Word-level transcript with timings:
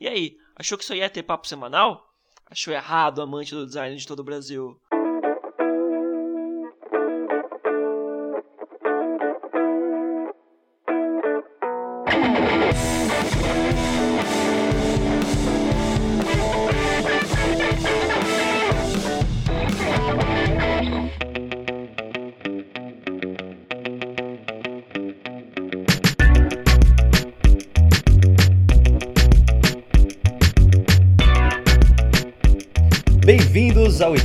E 0.00 0.08
aí, 0.08 0.36
achou 0.56 0.76
que 0.76 0.84
isso 0.84 0.94
ia 0.94 1.08
ter 1.08 1.22
papo 1.22 1.46
semanal? 1.46 2.08
Achou 2.46 2.72
errado, 2.72 3.22
amante 3.22 3.54
do 3.54 3.66
design 3.66 3.96
de 3.96 4.06
todo 4.06 4.20
o 4.20 4.24
Brasil. 4.24 4.80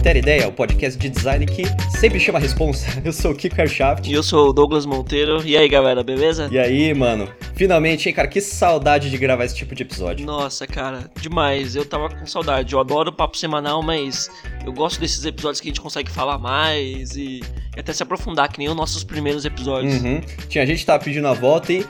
Iter 0.10 0.18
Ideia, 0.18 0.48
o 0.48 0.52
podcast 0.52 0.98
de 0.98 1.08
design 1.08 1.46
que 1.46 1.62
sempre 2.00 2.20
chama 2.20 2.40
a 2.40 2.42
responsa. 2.42 2.88
Eu 3.06 3.14
sou 3.14 3.32
o 3.32 3.36
Kiko 3.36 3.62
Aircraft. 3.62 4.08
E 4.08 4.14
eu 4.14 4.24
sou 4.24 4.50
o 4.50 4.54
Douglas 4.54 4.84
Monteiro. 4.84 5.46
E 5.46 5.56
aí, 5.56 5.70
galera, 5.70 6.04
beleza? 6.04 6.50
E 6.52 6.58
aí, 6.58 6.92
mano? 6.96 7.30
Finalmente, 7.54 8.10
hein, 8.10 8.16
cara? 8.16 8.28
Que 8.28 8.42
saudade 8.42 9.12
de 9.12 9.18
gravar 9.20 9.46
esse 9.46 9.56
tipo 9.56 9.76
de 9.76 9.84
episódio. 9.84 10.26
Nossa, 10.26 10.66
cara, 10.66 11.12
demais. 11.22 11.76
Eu 11.76 11.86
tava 11.86 12.10
com 12.10 12.26
saudade. 12.26 12.74
Eu 12.74 12.80
adoro 12.80 13.12
o 13.12 13.14
papo 13.14 13.38
semanal, 13.38 13.84
mas 13.84 14.32
eu 14.66 14.74
gosto 14.74 15.00
desses 15.00 15.24
episódios 15.26 15.62
que 15.62 15.68
a 15.68 15.70
gente 15.70 15.82
consegue 15.82 16.10
falar 16.10 16.40
mais 16.40 17.16
e, 17.16 17.42
e 17.78 17.80
até 17.80 17.94
se 17.94 18.02
aprofundar, 18.02 18.52
que 18.52 18.58
nem 18.58 18.68
os 18.68 18.76
nossos 18.76 19.04
primeiros 19.04 19.46
episódios. 19.46 20.02
Uhum. 20.02 20.22
Tinha 20.48 20.66
gente 20.66 20.80
que 20.80 20.86
tava 20.88 21.04
pedindo 21.04 21.28
a 21.28 21.34
volta 21.34 21.72
e 21.72 21.86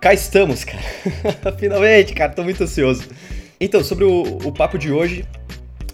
cá 0.00 0.12
estamos, 0.12 0.64
cara. 0.66 0.82
Finalmente, 1.56 2.14
cara, 2.14 2.32
tô 2.32 2.42
muito 2.42 2.64
ansioso. 2.64 3.04
Então, 3.60 3.84
sobre 3.84 4.04
o, 4.04 4.22
o 4.22 4.50
papo 4.50 4.76
de 4.76 4.90
hoje, 4.90 5.24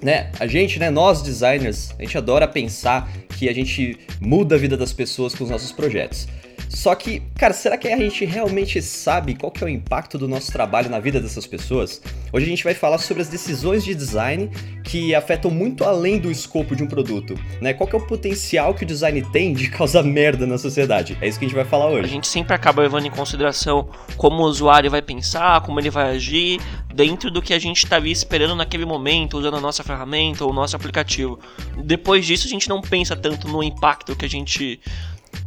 né, 0.07 0.31
a 0.39 0.47
gente, 0.47 0.79
né, 0.79 0.89
nós 0.89 1.21
designers, 1.21 1.93
a 1.99 2.03
gente 2.03 2.17
adora 2.17 2.47
pensar 2.47 3.11
que 3.37 3.49
a 3.49 3.53
gente 3.53 3.99
muda 4.21 4.55
a 4.55 4.59
vida 4.59 4.77
das 4.77 4.93
pessoas 4.93 5.35
com 5.35 5.43
os 5.43 5.51
nossos 5.51 5.73
projetos. 5.73 6.29
Só 6.69 6.95
que, 6.95 7.23
cara, 7.37 7.53
será 7.53 7.77
que 7.77 7.89
a 7.89 7.97
gente 7.97 8.25
realmente 8.25 8.81
sabe 8.83 9.35
qual 9.35 9.51
que 9.51 9.63
é 9.63 9.67
o 9.67 9.69
impacto 9.69 10.19
do 10.19 10.29
nosso 10.29 10.53
trabalho 10.53 10.91
na 10.91 10.99
vida 10.99 11.21
dessas 11.21 11.47
pessoas? 11.47 12.03
Hoje 12.33 12.47
a 12.47 12.49
gente 12.49 12.65
vai 12.65 12.75
falar 12.75 12.99
sobre 12.99 13.23
as 13.23 13.29
decisões 13.29 13.85
de 13.85 13.95
design 13.95 14.51
que 14.85 15.15
afetam 15.15 15.51
muito 15.51 15.85
além 15.85 16.19
do 16.19 16.31
escopo 16.31 16.77
de 16.77 16.83
um 16.83 16.87
produto, 16.87 17.39
né? 17.61 17.73
Qual 17.73 17.89
que 17.89 17.97
é 17.97 17.99
o 17.99 18.07
potencial 18.07 18.75
que 18.75 18.85
o 18.85 18.87
design 18.87 19.23
tem 19.33 19.53
de 19.53 19.69
causar 19.71 20.03
merda 20.03 20.47
na 20.47 20.59
sociedade? 20.59 21.17
É 21.21 21.29
isso 21.29 21.39
que 21.39 21.45
a 21.45 21.49
gente 21.49 21.57
vai 21.57 21.65
falar 21.65 21.87
hoje. 21.87 22.05
A 22.05 22.09
gente 22.09 22.27
sempre 22.27 22.55
acaba 22.55 22.83
levando 22.83 23.07
em 23.07 23.11
consideração 23.11 23.89
como 24.17 24.43
o 24.43 24.47
usuário 24.47 24.91
vai 24.91 25.03
pensar, 25.03 25.61
como 25.63 25.81
ele 25.81 25.91
vai 25.91 26.15
agir, 26.17 26.61
dentro 26.95 27.31
do 27.31 27.43
que 27.43 27.53
a 27.53 27.59
gente 27.59 27.79
estaria 27.79 28.13
esperando 28.13 28.55
naquele 28.55 28.85
momento, 28.85 29.39
usando 29.39 29.57
a 29.57 29.61
nossa 29.61 29.85
ferramenta 29.85 30.45
ou 30.45 30.51
o 30.51 30.55
nosso 30.55 30.75
aplicativo. 30.77 31.39
Depois 31.85 32.25
disso, 32.25 32.47
a 32.47 32.51
gente 32.51 32.69
não 32.69 32.81
pensa 32.81 33.15
tanto 33.15 33.49
no 33.49 33.63
impacto 33.63 34.17
que 34.17 34.25
a 34.25 34.29
gente 34.29 34.81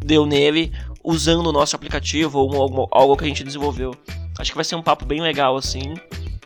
deu 0.03 0.25
nele 0.25 0.71
usando 1.03 1.47
o 1.47 1.51
nosso 1.51 1.75
aplicativo 1.75 2.39
ou 2.39 2.61
algo, 2.61 2.87
algo 2.91 3.17
que 3.17 3.23
a 3.23 3.27
gente 3.27 3.43
desenvolveu. 3.43 3.95
Acho 4.37 4.51
que 4.51 4.55
vai 4.55 4.65
ser 4.65 4.75
um 4.75 4.81
papo 4.81 5.05
bem 5.05 5.21
legal 5.21 5.57
assim. 5.57 5.93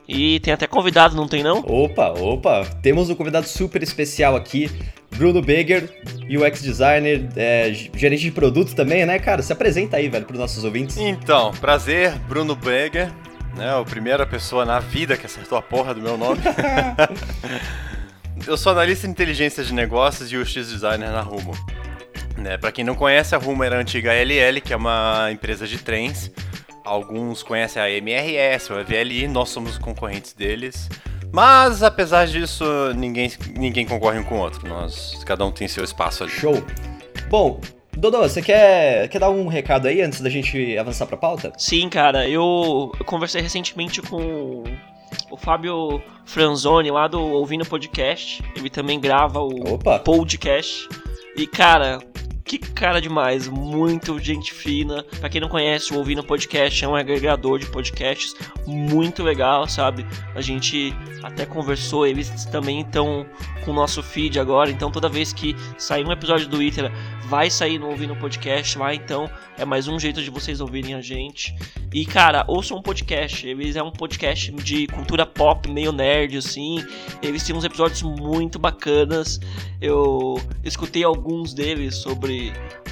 E 0.08 0.40
tem 0.42 0.54
até 0.54 0.68
convidado, 0.68 1.16
não 1.16 1.28
tem 1.28 1.42
não? 1.42 1.60
Opa, 1.60 2.10
opa! 2.10 2.66
Temos 2.82 3.10
um 3.10 3.16
convidado 3.16 3.48
super 3.48 3.82
especial 3.82 4.36
aqui, 4.36 4.70
Bruno 5.12 5.42
Beger, 5.42 5.90
UX 6.30 6.62
designer, 6.62 7.30
é, 7.38 7.72
gerente 7.96 8.24
de 8.24 8.32
produto 8.32 8.76
também, 8.76 9.06
né, 9.06 9.18
cara? 9.18 9.42
Se 9.42 9.54
apresenta 9.54 9.98
aí, 9.98 10.10
velho, 10.10 10.26
para 10.26 10.34
os 10.34 10.40
nossos 10.40 10.64
ouvintes. 10.64 10.98
Então, 10.98 11.52
prazer, 11.54 12.18
Bruno 12.28 12.54
Beger, 12.54 13.14
né? 13.56 13.80
A 13.80 13.84
primeira 13.84 14.26
pessoa 14.26 14.66
na 14.66 14.80
vida 14.80 15.16
que 15.16 15.26
acertou 15.26 15.58
a 15.58 15.62
porra 15.62 15.94
do 15.94 16.02
meu 16.02 16.18
nome. 16.18 16.42
Eu 18.46 18.58
sou 18.58 18.74
analista 18.74 19.08
de 19.08 19.12
inteligência 19.12 19.64
de 19.64 19.74
negócios 19.74 20.32
e 20.32 20.38
UX 20.38 20.54
designer 20.54 21.12
na 21.12 21.22
Rumo. 21.22 21.54
Né, 22.38 22.58
para 22.58 22.72
quem 22.72 22.84
não 22.84 22.96
conhece, 22.96 23.36
a 23.36 23.38
Rumo 23.38 23.64
era 23.64 23.78
a 23.78 23.80
antiga 23.80 24.12
LL, 24.14 24.60
que 24.60 24.74
é 24.74 24.76
uma 24.76 25.30
empresa 25.32 25.68
de 25.68 25.78
trens. 25.78 26.32
Alguns 26.84 27.42
conhecem 27.44 27.82
a 27.82 27.90
MRS 27.90 28.72
ou 28.72 28.80
a 28.80 28.84
VLI, 28.84 29.28
nós 29.28 29.50
somos 29.50 29.78
concorrentes 29.78 30.34
deles. 30.34 30.90
Mas 31.32 31.82
apesar 31.82 32.28
disso, 32.28 32.66
ninguém, 32.96 33.32
ninguém 33.58 33.86
concorre 33.86 34.20
um 34.20 34.24
com 34.24 34.36
o 34.36 34.40
outro. 34.40 34.68
Nós, 34.68 35.24
cada 35.26 35.46
um 35.46 35.52
tem 35.52 35.68
seu 35.68 35.84
espaço 35.84 36.24
ali. 36.24 36.32
Show. 36.32 36.64
Bom, 37.30 37.60
Dodô, 37.98 38.22
você 38.22 38.42
quer, 38.42 39.08
quer 39.08 39.20
dar 39.20 39.30
um 39.30 39.48
recado 39.48 39.88
aí 39.88 40.02
antes 40.02 40.20
da 40.20 40.30
gente 40.30 40.78
avançar 40.78 41.06
pra 41.06 41.18
pauta? 41.18 41.54
Sim, 41.58 41.90
cara. 41.90 42.28
Eu, 42.28 42.92
eu 43.00 43.06
conversei 43.06 43.42
recentemente 43.42 44.02
com 44.02 44.64
o 45.32 45.38
Fábio 45.38 46.02
Franzoni 46.26 46.92
lá 46.92 47.08
do 47.08 47.20
Ouvindo 47.20 47.66
Podcast. 47.66 48.44
Ele 48.56 48.70
também 48.70 49.00
grava 49.00 49.40
o 49.40 49.74
Opa. 49.76 50.00
podcast. 50.00 50.88
E, 51.36 51.48
cara, 51.48 52.00
que 52.44 52.58
cara 52.58 53.00
demais, 53.00 53.48
muito 53.48 54.20
gente 54.20 54.54
fina. 54.54 55.04
Pra 55.20 55.30
quem 55.30 55.40
não 55.40 55.48
conhece, 55.48 55.94
o 55.94 55.98
Ouvindo 55.98 56.24
Podcast 56.24 56.84
é 56.84 56.88
um 56.88 56.96
agregador 56.96 57.58
de 57.58 57.66
podcasts 57.68 58.36
muito 58.68 59.24
legal, 59.24 59.68
sabe? 59.68 60.06
A 60.36 60.42
gente 60.42 60.94
até 61.22 61.46
conversou, 61.46 62.06
eles 62.06 62.46
também 62.46 62.82
estão 62.82 63.26
com 63.64 63.72
o 63.72 63.74
nosso 63.74 64.04
feed 64.04 64.40
agora, 64.40 64.70
então 64.70 64.92
toda 64.92 65.08
vez 65.08 65.32
que 65.32 65.56
sair 65.78 66.06
um 66.06 66.12
episódio 66.12 66.48
do 66.50 66.62
Itera, 66.62 66.92
vai 67.28 67.50
sair 67.50 67.80
no 67.80 67.90
Ouvindo 67.90 68.16
Podcast 68.16 68.78
lá, 68.78 68.94
então 68.94 69.30
é 69.58 69.64
mais 69.64 69.88
um 69.88 69.98
jeito 69.98 70.22
de 70.22 70.30
vocês 70.30 70.60
ouvirem 70.60 70.96
a 70.96 71.02
gente. 71.02 71.56
E 71.94 72.06
cara, 72.06 72.44
ouçam 72.48 72.78
um 72.78 72.82
podcast, 72.82 73.48
eles 73.48 73.76
é 73.76 73.84
um 73.84 73.92
podcast 73.92 74.52
de 74.52 74.88
cultura 74.88 75.26
pop, 75.26 75.70
meio 75.70 75.92
nerd 75.92 76.38
assim. 76.38 76.84
Eles 77.22 77.44
têm 77.44 77.56
uns 77.56 77.64
episódios 77.64 78.02
muito 78.02 78.58
bacanas. 78.58 79.40
Eu 79.80 80.42
escutei 80.64 81.04
alguns 81.04 81.54
deles 81.54 81.96
sobre 81.98 82.33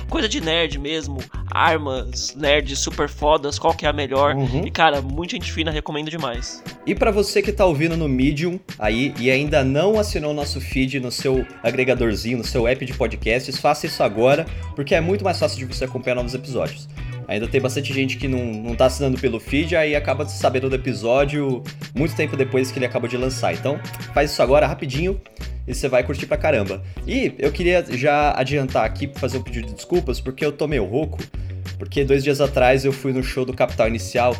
coisa 0.10 0.28
de 0.28 0.42
nerd 0.42 0.78
mesmo, 0.78 1.20
armas 1.50 2.36
nerds 2.36 2.80
super 2.80 3.08
fodas, 3.08 3.58
qual 3.58 3.74
que 3.74 3.86
é 3.86 3.90
a 3.90 3.94
melhor. 3.94 4.36
Uhum. 4.36 4.66
E 4.66 4.70
cara, 4.70 5.02
muita 5.02 5.36
gente 5.36 5.52
fina, 5.52 5.72
recomendo 5.72 6.10
demais. 6.10 6.62
E 6.86 6.94
para 6.94 7.12
você 7.12 7.42
que 7.42 7.52
tá 7.52 7.66
ouvindo 7.66 7.96
no 7.96 8.10
Medium 8.10 8.60
aí 8.78 9.14
e 9.18 9.32
ainda 9.32 9.64
não 9.64 9.98
assinou 9.98 10.32
o 10.32 10.34
nosso 10.34 10.60
feed 10.60 11.00
no 11.00 11.12
seu 11.12 11.46
agregadorzinho, 11.64 12.38
no 12.38 12.44
seu 12.44 12.68
app 12.68 12.86
de 12.86 12.94
podcasts, 12.94 13.58
faça 13.58 13.86
isso 13.86 14.04
agora, 14.04 14.46
porque 14.76 14.94
é 14.94 15.00
muito 15.00 15.24
mais 15.24 15.40
fácil 15.40 15.60
de 15.60 15.66
você 15.66 15.86
acompanhar 15.86 16.16
novos 16.16 16.34
episódios. 16.34 16.90
Ainda 17.32 17.48
tem 17.48 17.62
bastante 17.62 17.94
gente 17.94 18.18
que 18.18 18.28
não, 18.28 18.44
não 18.44 18.76
tá 18.76 18.88
assinando 18.88 19.18
pelo 19.18 19.40
feed, 19.40 19.74
aí 19.74 19.96
acaba 19.96 20.28
sabendo 20.28 20.70
do 20.70 20.76
episódio 20.76 21.64
muito 21.96 22.14
tempo 22.14 22.36
depois 22.36 22.74
que 22.74 22.78
ele 22.78 22.86
acabou 22.86 23.08
de 23.08 23.16
lançar. 23.16 23.54
Então, 23.54 23.80
faz 24.14 24.32
isso 24.32 24.42
agora 24.42 24.68
rapidinho 24.68 25.20
e 25.66 25.74
você 25.74 25.88
vai 25.88 26.04
curtir 26.04 26.26
pra 26.26 26.36
caramba. 26.36 26.84
E 27.08 27.34
eu 27.40 27.50
queria 27.50 27.86
já 27.92 28.38
adiantar 28.38 28.84
aqui, 28.84 29.10
fazer 29.16 29.38
um 29.38 29.44
pedido 29.44 29.68
de 29.68 29.76
desculpas, 29.76 30.20
porque 30.20 30.44
eu 30.44 30.52
tô 30.52 30.68
meio 30.68 30.84
rouco, 30.84 31.20
porque 31.80 32.04
dois 32.04 32.22
dias 32.22 32.42
atrás 32.42 32.84
eu 32.84 32.92
fui 32.92 33.14
no 33.14 33.24
show 33.24 33.46
do 33.46 33.54
Capital 33.54 33.88
Inicial 33.88 34.36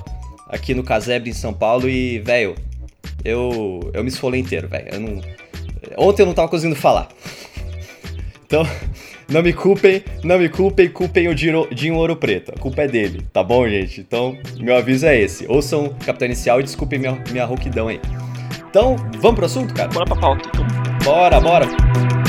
aqui 0.50 0.74
no 0.74 0.84
Casebre 0.84 1.30
em 1.30 1.34
São 1.34 1.54
Paulo 1.54 1.88
e, 1.88 2.20
velho, 2.20 2.56
eu, 3.24 3.90
eu 3.94 4.04
me 4.04 4.10
esfolei 4.10 4.42
inteiro, 4.42 4.68
velho. 4.68 5.00
Não... 5.00 5.22
Ontem 5.98 6.24
eu 6.24 6.26
não 6.26 6.34
tava 6.34 6.50
conseguindo 6.50 6.76
falar. 6.76 7.08
Então, 8.52 8.68
não 9.32 9.42
me 9.42 9.54
culpem, 9.54 10.04
não 10.24 10.38
me 10.38 10.50
culpem, 10.50 10.90
culpem 10.90 11.28
o 11.30 11.34
Dinho, 11.34 11.96
Ouro 11.96 12.16
Preto. 12.16 12.52
A 12.56 12.60
culpa 12.60 12.82
é 12.82 12.88
dele, 12.88 13.26
tá 13.32 13.42
bom, 13.42 13.68
gente? 13.68 14.02
Então, 14.02 14.38
meu 14.60 14.76
aviso 14.76 15.06
é 15.06 15.18
esse. 15.20 15.46
Ouçam 15.48 15.96
Capitão 16.06 16.26
Inicial 16.26 16.60
e 16.60 16.64
desculpem 16.64 17.00
minha, 17.00 17.18
minha 17.32 17.46
rouquidão 17.46 17.88
aí. 17.88 18.00
Então, 18.70 18.96
vamos 19.20 19.36
pro 19.36 19.46
assunto, 19.46 19.74
cara? 19.74 19.90
Bora 19.90 20.06
pra 20.06 20.16
pauta. 20.16 20.50
Bora, 21.04 21.40
bora! 21.40 22.21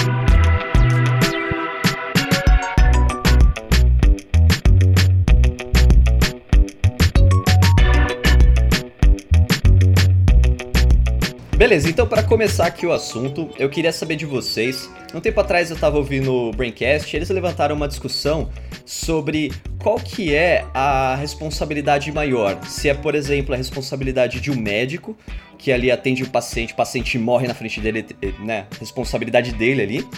Beleza, 11.62 11.88
então 11.88 12.08
para 12.08 12.24
começar 12.24 12.66
aqui 12.66 12.84
o 12.84 12.92
assunto, 12.92 13.48
eu 13.56 13.70
queria 13.70 13.92
saber 13.92 14.16
de 14.16 14.26
vocês. 14.26 14.90
Um 15.14 15.20
tempo 15.20 15.38
atrás 15.38 15.70
eu 15.70 15.76
tava 15.76 15.96
ouvindo 15.96 16.34
o 16.34 16.50
Braincast, 16.50 17.14
eles 17.14 17.30
levantaram 17.30 17.76
uma 17.76 17.86
discussão 17.86 18.50
sobre 18.84 19.52
qual 19.78 19.94
que 19.94 20.34
é 20.34 20.66
a 20.74 21.14
responsabilidade 21.14 22.10
maior. 22.10 22.58
Se 22.66 22.88
é, 22.88 22.94
por 22.94 23.14
exemplo, 23.14 23.54
a 23.54 23.56
responsabilidade 23.56 24.40
de 24.40 24.50
um 24.50 24.56
médico, 24.56 25.16
que 25.56 25.70
ali 25.70 25.88
atende 25.88 26.24
o 26.24 26.30
paciente, 26.30 26.72
o 26.72 26.76
paciente 26.76 27.16
morre 27.16 27.46
na 27.46 27.54
frente 27.54 27.80
dele, 27.80 28.06
né? 28.40 28.66
Responsabilidade 28.80 29.52
dele 29.52 29.82
ali. 29.82 30.08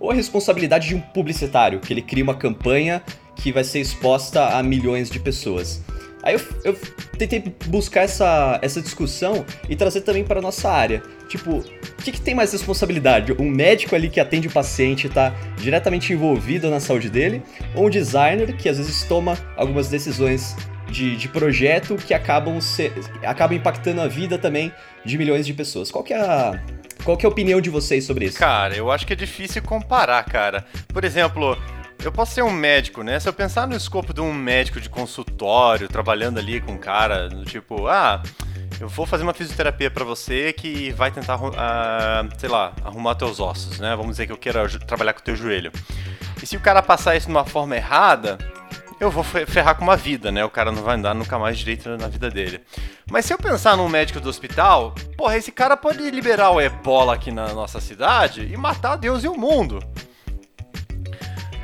Ou 0.00 0.10
a 0.10 0.14
responsabilidade 0.14 0.88
de 0.88 0.96
um 0.96 1.00
publicitário, 1.00 1.78
que 1.78 1.92
ele 1.92 2.02
cria 2.02 2.24
uma 2.24 2.34
campanha 2.34 3.00
que 3.36 3.52
vai 3.52 3.62
ser 3.62 3.78
exposta 3.78 4.48
a 4.48 4.60
milhões 4.64 5.08
de 5.08 5.20
pessoas. 5.20 5.80
Aí 6.28 6.34
eu, 6.34 6.40
eu, 6.62 6.78
tentei 7.16 7.42
buscar 7.68 8.02
essa, 8.02 8.58
essa 8.60 8.82
discussão 8.82 9.46
e 9.66 9.74
trazer 9.74 10.02
também 10.02 10.22
para 10.22 10.42
nossa 10.42 10.70
área. 10.70 11.02
Tipo, 11.26 11.60
o 11.60 12.02
que, 12.02 12.12
que, 12.12 12.20
tem 12.20 12.34
mais 12.34 12.52
responsabilidade? 12.52 13.32
Um 13.32 13.48
médico 13.48 13.94
ali 13.94 14.10
que 14.10 14.20
atende 14.20 14.46
o 14.46 14.50
paciente 14.50 15.04
e 15.04 15.06
está 15.06 15.34
diretamente 15.56 16.12
envolvido 16.12 16.68
na 16.68 16.80
saúde 16.80 17.08
dele? 17.08 17.42
Ou 17.74 17.86
um 17.86 17.90
designer 17.90 18.54
que 18.58 18.68
às 18.68 18.76
vezes 18.76 19.04
toma 19.04 19.38
algumas 19.56 19.88
decisões 19.88 20.54
de, 20.90 21.16
de 21.16 21.28
projeto 21.28 21.96
que 21.96 22.12
acabam, 22.12 22.60
ser, 22.60 22.92
acabam 23.22 23.56
impactando 23.56 24.02
a 24.02 24.06
vida 24.06 24.36
também 24.36 24.70
de 25.06 25.16
milhões 25.16 25.46
de 25.46 25.54
pessoas. 25.54 25.90
Qual 25.90 26.04
que 26.04 26.12
é 26.12 26.20
a, 26.20 26.60
qual 27.04 27.16
que 27.16 27.24
é 27.24 27.26
a 27.26 27.32
opinião 27.32 27.58
de 27.58 27.70
vocês 27.70 28.04
sobre 28.04 28.26
isso? 28.26 28.38
Cara, 28.38 28.76
eu 28.76 28.90
acho 28.90 29.06
que 29.06 29.14
é 29.14 29.16
difícil 29.16 29.62
comparar, 29.62 30.22
cara. 30.24 30.66
Por 30.88 31.04
exemplo, 31.04 31.56
eu 32.04 32.12
posso 32.12 32.34
ser 32.34 32.42
um 32.42 32.50
médico, 32.50 33.02
né? 33.02 33.18
Se 33.18 33.28
eu 33.28 33.32
pensar 33.32 33.66
no 33.66 33.76
escopo 33.76 34.14
de 34.14 34.20
um 34.20 34.32
médico 34.32 34.80
de 34.80 34.88
consultório, 34.88 35.88
trabalhando 35.88 36.38
ali 36.38 36.60
com 36.60 36.72
um 36.72 36.78
cara, 36.78 37.28
tipo, 37.44 37.88
ah, 37.88 38.22
eu 38.80 38.88
vou 38.88 39.04
fazer 39.04 39.24
uma 39.24 39.34
fisioterapia 39.34 39.90
para 39.90 40.04
você 40.04 40.52
que 40.52 40.92
vai 40.92 41.10
tentar, 41.10 41.36
uh, 41.36 42.28
sei 42.38 42.48
lá, 42.48 42.72
arrumar 42.84 43.16
teus 43.16 43.40
ossos, 43.40 43.80
né? 43.80 43.96
Vamos 43.96 44.12
dizer 44.12 44.26
que 44.26 44.32
eu 44.32 44.38
quero 44.38 44.78
trabalhar 44.80 45.12
com 45.12 45.20
teu 45.20 45.34
joelho. 45.34 45.72
E 46.40 46.46
se 46.46 46.56
o 46.56 46.60
cara 46.60 46.80
passar 46.80 47.16
isso 47.16 47.26
de 47.26 47.32
uma 47.32 47.44
forma 47.44 47.74
errada, 47.74 48.38
eu 49.00 49.10
vou 49.10 49.24
ferrar 49.24 49.74
com 49.74 49.82
uma 49.82 49.96
vida, 49.96 50.30
né? 50.30 50.44
O 50.44 50.50
cara 50.50 50.70
não 50.70 50.82
vai 50.82 50.94
andar 50.94 51.14
nunca 51.14 51.36
mais 51.38 51.58
direito 51.58 51.88
na 51.96 52.06
vida 52.06 52.30
dele. 52.30 52.60
Mas 53.10 53.24
se 53.24 53.32
eu 53.32 53.38
pensar 53.38 53.76
num 53.76 53.88
médico 53.88 54.20
do 54.20 54.28
hospital, 54.28 54.94
porra, 55.16 55.36
esse 55.36 55.50
cara 55.50 55.76
pode 55.76 55.98
liberar 56.10 56.50
o 56.50 56.60
ebola 56.60 57.14
aqui 57.14 57.32
na 57.32 57.52
nossa 57.52 57.80
cidade 57.80 58.48
e 58.52 58.56
matar 58.56 58.96
Deus 58.96 59.24
e 59.24 59.28
o 59.28 59.36
mundo. 59.36 59.80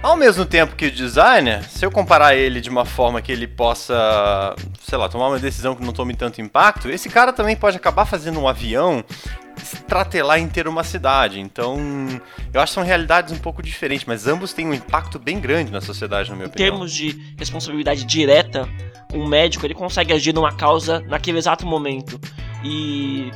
Ao 0.04 0.18
mesmo 0.18 0.44
tempo 0.44 0.76
que 0.76 0.84
o 0.84 0.90
designer, 0.90 1.64
se 1.64 1.82
eu 1.82 1.90
comparar 1.90 2.34
ele 2.34 2.60
de 2.60 2.68
uma 2.68 2.84
forma 2.84 3.22
que 3.22 3.32
ele 3.32 3.46
possa, 3.46 4.54
sei 4.82 4.98
lá, 4.98 5.08
tomar 5.08 5.28
uma 5.28 5.38
decisão 5.38 5.74
que 5.74 5.82
não 5.82 5.94
tome 5.94 6.14
tanto 6.14 6.42
impacto, 6.42 6.90
esse 6.90 7.08
cara 7.08 7.32
também 7.32 7.56
pode 7.56 7.78
acabar 7.78 8.04
fazendo 8.04 8.38
um 8.38 8.46
avião 8.46 9.02
estratelar 9.56 10.38
inteiro 10.38 10.68
uma 10.70 10.84
cidade. 10.84 11.40
Então, 11.40 11.78
eu 12.52 12.60
acho 12.60 12.72
que 12.72 12.74
são 12.74 12.84
realidades 12.84 13.32
um 13.32 13.38
pouco 13.38 13.62
diferentes, 13.62 14.04
mas 14.04 14.26
ambos 14.26 14.52
têm 14.52 14.66
um 14.66 14.74
impacto 14.74 15.18
bem 15.18 15.40
grande 15.40 15.72
na 15.72 15.80
sociedade, 15.80 16.28
na 16.28 16.36
minha 16.36 16.48
opinião. 16.48 16.66
Em 16.66 16.70
termos 16.70 16.92
de 16.92 17.34
responsabilidade 17.38 18.04
direta, 18.04 18.68
um 19.10 19.26
médico 19.26 19.64
ele 19.64 19.72
consegue 19.72 20.12
agir 20.12 20.34
numa 20.34 20.52
causa 20.52 21.00
naquele 21.08 21.38
exato 21.38 21.64
momento. 21.64 22.20
E 22.62 23.30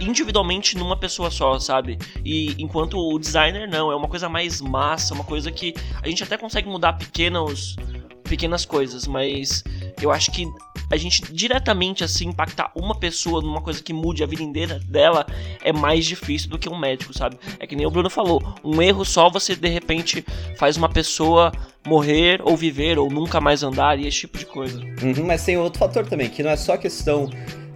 individualmente 0.00 0.76
numa 0.76 0.96
pessoa 0.96 1.30
só, 1.30 1.58
sabe? 1.58 1.98
E 2.24 2.54
enquanto 2.58 2.98
o 2.98 3.18
designer 3.18 3.68
não, 3.68 3.90
é 3.90 3.96
uma 3.96 4.08
coisa 4.08 4.28
mais 4.28 4.60
massa, 4.60 5.14
uma 5.14 5.24
coisa 5.24 5.50
que 5.50 5.74
a 6.02 6.08
gente 6.08 6.22
até 6.22 6.36
consegue 6.36 6.68
mudar 6.68 6.94
pequenos 6.94 7.76
pequenas 8.24 8.64
coisas, 8.64 9.06
mas 9.06 9.62
eu 10.00 10.10
acho 10.10 10.32
que 10.32 10.48
a 10.90 10.96
gente 10.96 11.32
diretamente 11.32 12.04
assim 12.04 12.28
impactar 12.28 12.70
uma 12.74 12.94
pessoa 12.94 13.40
numa 13.40 13.60
coisa 13.60 13.82
que 13.82 13.92
mude 13.92 14.22
a 14.22 14.26
vida 14.26 14.42
inteira 14.42 14.80
dela 14.88 15.26
é 15.62 15.72
mais 15.72 16.04
difícil 16.04 16.48
do 16.48 16.58
que 16.58 16.68
um 16.68 16.78
médico, 16.78 17.16
sabe? 17.16 17.38
É 17.58 17.66
que 17.66 17.76
nem 17.76 17.86
o 17.86 17.90
Bruno 17.90 18.10
falou, 18.10 18.42
um 18.62 18.80
erro 18.80 19.04
só 19.04 19.30
você 19.30 19.54
de 19.54 19.68
repente 19.68 20.24
faz 20.56 20.76
uma 20.76 20.88
pessoa 20.88 21.52
morrer 21.86 22.40
ou 22.42 22.56
viver 22.56 22.98
ou 22.98 23.10
nunca 23.10 23.40
mais 23.40 23.62
andar 23.62 23.98
e 23.98 24.06
esse 24.06 24.20
tipo 24.20 24.38
de 24.38 24.46
coisa. 24.46 24.80
Uhum, 24.80 25.26
mas 25.26 25.44
tem 25.44 25.56
outro 25.56 25.78
fator 25.78 26.06
também, 26.06 26.28
que 26.28 26.42
não 26.42 26.50
é 26.50 26.56
só 26.56 26.76
questão 26.76 27.28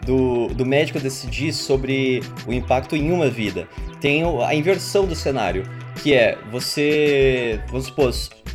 do, 0.09 0.49
do 0.55 0.65
médico 0.65 0.99
decidir 0.99 1.53
sobre 1.53 2.23
o 2.47 2.53
impacto 2.53 2.97
em 2.97 3.13
uma 3.13 3.29
vida. 3.29 3.69
Tem 4.01 4.23
a 4.25 4.55
inversão 4.55 5.05
do 5.07 5.15
cenário, 5.15 5.65
que 6.03 6.15
é 6.15 6.39
você, 6.51 7.61
vamos 7.69 7.87
supor, 7.87 8.11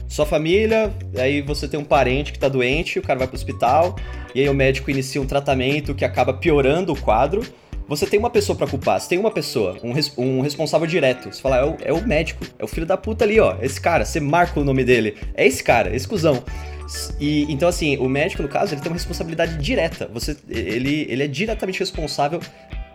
sua 0.07 0.25
família, 0.25 0.91
aí 1.15 1.41
você 1.41 1.67
tem 1.67 1.79
um 1.79 1.83
parente 1.83 2.31
que 2.31 2.37
está 2.37 2.49
doente, 2.49 2.97
o 2.97 3.03
cara 3.03 3.19
vai 3.19 3.27
para 3.27 3.35
o 3.35 3.37
hospital, 3.37 3.95
e 4.33 4.41
aí 4.41 4.49
o 4.49 4.53
médico 4.53 4.89
inicia 4.89 5.21
um 5.21 5.27
tratamento 5.27 5.93
que 5.93 6.03
acaba 6.03 6.33
piorando 6.33 6.91
o 6.91 6.99
quadro. 6.99 7.43
Você 7.87 8.07
tem 8.07 8.17
uma 8.17 8.29
pessoa 8.31 8.57
para 8.57 8.65
culpar, 8.65 8.99
você 8.99 9.09
tem 9.09 9.19
uma 9.19 9.29
pessoa, 9.29 9.77
um, 9.83 9.91
res, 9.91 10.11
um 10.17 10.41
responsável 10.41 10.87
direto. 10.87 11.31
Você 11.31 11.39
fala, 11.39 11.57
é 11.57 11.65
o, 11.65 11.77
é 11.81 11.93
o 11.93 12.07
médico, 12.07 12.43
é 12.57 12.63
o 12.63 12.67
filho 12.67 12.87
da 12.87 12.97
puta 12.97 13.25
ali, 13.25 13.39
ó, 13.39 13.57
esse 13.61 13.79
cara, 13.79 14.05
você 14.05 14.19
marca 14.19 14.59
o 14.59 14.63
nome 14.63 14.83
dele. 14.83 15.17
É 15.35 15.45
esse 15.45 15.63
cara, 15.63 15.95
esse 15.95 16.07
cuzão. 16.07 16.43
E, 17.19 17.51
então, 17.51 17.67
assim, 17.67 17.97
o 17.97 18.09
médico, 18.09 18.41
no 18.41 18.49
caso, 18.49 18.73
ele 18.73 18.81
tem 18.81 18.91
uma 18.91 18.97
responsabilidade 18.97 19.57
direta. 19.57 20.09
Você, 20.13 20.37
ele, 20.49 21.05
ele 21.09 21.23
é 21.23 21.27
diretamente 21.27 21.79
responsável 21.79 22.39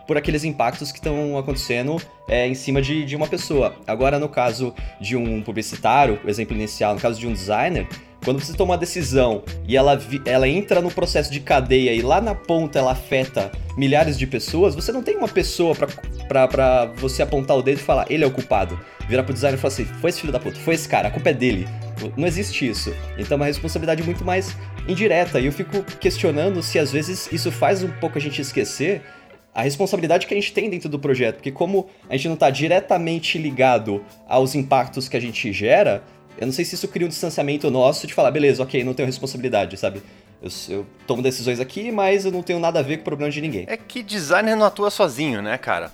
por 0.07 0.17
aqueles 0.17 0.43
impactos 0.43 0.91
que 0.91 0.97
estão 0.97 1.37
acontecendo 1.37 2.01
é, 2.27 2.47
em 2.47 2.55
cima 2.55 2.81
de, 2.81 3.05
de 3.05 3.15
uma 3.15 3.27
pessoa. 3.27 3.75
Agora, 3.85 4.17
no 4.17 4.27
caso 4.27 4.73
de 4.99 5.15
um 5.15 5.41
publicitário, 5.41 6.19
exemplo 6.25 6.55
inicial, 6.55 6.95
no 6.95 6.99
caso 6.99 7.19
de 7.19 7.27
um 7.27 7.33
designer, 7.33 7.87
quando 8.23 8.39
você 8.39 8.53
toma 8.53 8.73
uma 8.73 8.77
decisão 8.77 9.43
e 9.67 9.77
ela, 9.77 9.99
ela 10.25 10.47
entra 10.47 10.81
no 10.81 10.91
processo 10.91 11.31
de 11.31 11.39
cadeia 11.39 11.93
e 11.93 12.01
lá 12.01 12.19
na 12.19 12.35
ponta 12.35 12.79
ela 12.79 12.91
afeta 12.91 13.51
milhares 13.77 14.17
de 14.17 14.27
pessoas, 14.27 14.75
você 14.75 14.91
não 14.91 15.01
tem 15.01 15.15
uma 15.15 15.27
pessoa 15.27 15.73
para 16.27 16.85
você 16.97 17.21
apontar 17.21 17.57
o 17.57 17.61
dedo 17.61 17.79
e 17.79 17.83
falar, 17.83 18.05
ele 18.09 18.23
é 18.23 18.27
o 18.27 18.31
culpado. 18.31 18.79
Virar 19.07 19.23
pro 19.23 19.33
designer 19.33 19.57
e 19.57 19.61
falar 19.61 19.73
assim, 19.73 19.85
foi 19.85 20.09
esse 20.11 20.21
filho 20.21 20.33
da 20.33 20.39
puta, 20.39 20.59
foi 20.59 20.75
esse 20.75 20.87
cara, 20.87 21.07
a 21.07 21.11
culpa 21.11 21.29
é 21.29 21.33
dele. 21.33 21.67
Não 22.15 22.27
existe 22.27 22.67
isso. 22.67 22.93
Então 23.17 23.35
é 23.35 23.39
uma 23.39 23.45
responsabilidade 23.45 24.03
muito 24.03 24.23
mais 24.23 24.55
indireta. 24.87 25.39
E 25.39 25.45
eu 25.47 25.51
fico 25.51 25.81
questionando 25.99 26.61
se 26.61 26.77
às 26.77 26.91
vezes 26.91 27.27
isso 27.31 27.51
faz 27.51 27.83
um 27.83 27.89
pouco 27.89 28.17
a 28.17 28.21
gente 28.21 28.41
esquecer 28.41 29.01
a 29.53 29.61
responsabilidade 29.61 30.27
que 30.27 30.33
a 30.33 30.37
gente 30.37 30.53
tem 30.53 30.69
dentro 30.69 30.87
do 30.89 30.99
projeto. 30.99 31.35
Porque 31.37 31.51
como 31.51 31.87
a 32.09 32.15
gente 32.15 32.27
não 32.27 32.35
está 32.35 32.49
diretamente 32.49 33.37
ligado 33.37 34.03
aos 34.27 34.55
impactos 34.55 35.09
que 35.09 35.17
a 35.17 35.19
gente 35.19 35.51
gera, 35.51 36.03
eu 36.39 36.45
não 36.45 36.53
sei 36.53 36.63
se 36.63 36.73
isso 36.75 36.87
cria 36.87 37.05
um 37.05 37.09
distanciamento 37.09 37.69
nosso 37.69 38.07
de 38.07 38.13
falar, 38.13 38.31
beleza, 38.31 38.63
ok, 38.63 38.81
não 38.81 38.93
tenho 38.93 39.05
responsabilidade, 39.05 39.75
sabe? 39.75 40.01
Eu, 40.41 40.49
eu, 40.69 40.85
tomo 41.05 41.21
decisões 41.21 41.59
aqui, 41.59 41.91
mas 41.91 42.23
eu 42.23 42.31
não 42.31 42.41
tenho 42.41 42.59
nada 42.59 42.79
a 42.79 42.81
ver 42.81 42.97
com 42.97 43.01
o 43.01 43.05
problema 43.05 43.29
de 43.29 43.41
ninguém. 43.41 43.65
É 43.67 43.75
que 43.75 44.01
designer 44.01 44.55
não 44.55 44.65
atua 44.65 44.89
sozinho, 44.89 45.41
né, 45.41 45.57
cara? 45.57 45.91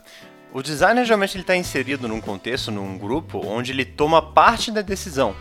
O 0.54 0.62
designer 0.62 1.04
geralmente 1.04 1.36
ele 1.36 1.42
está 1.42 1.56
inserido 1.56 2.08
num 2.08 2.22
contexto, 2.22 2.72
num 2.72 2.96
grupo, 2.96 3.42
onde 3.44 3.72
ele 3.72 3.84
toma 3.84 4.22
parte 4.22 4.72
da 4.72 4.82
decisão. 4.82 5.36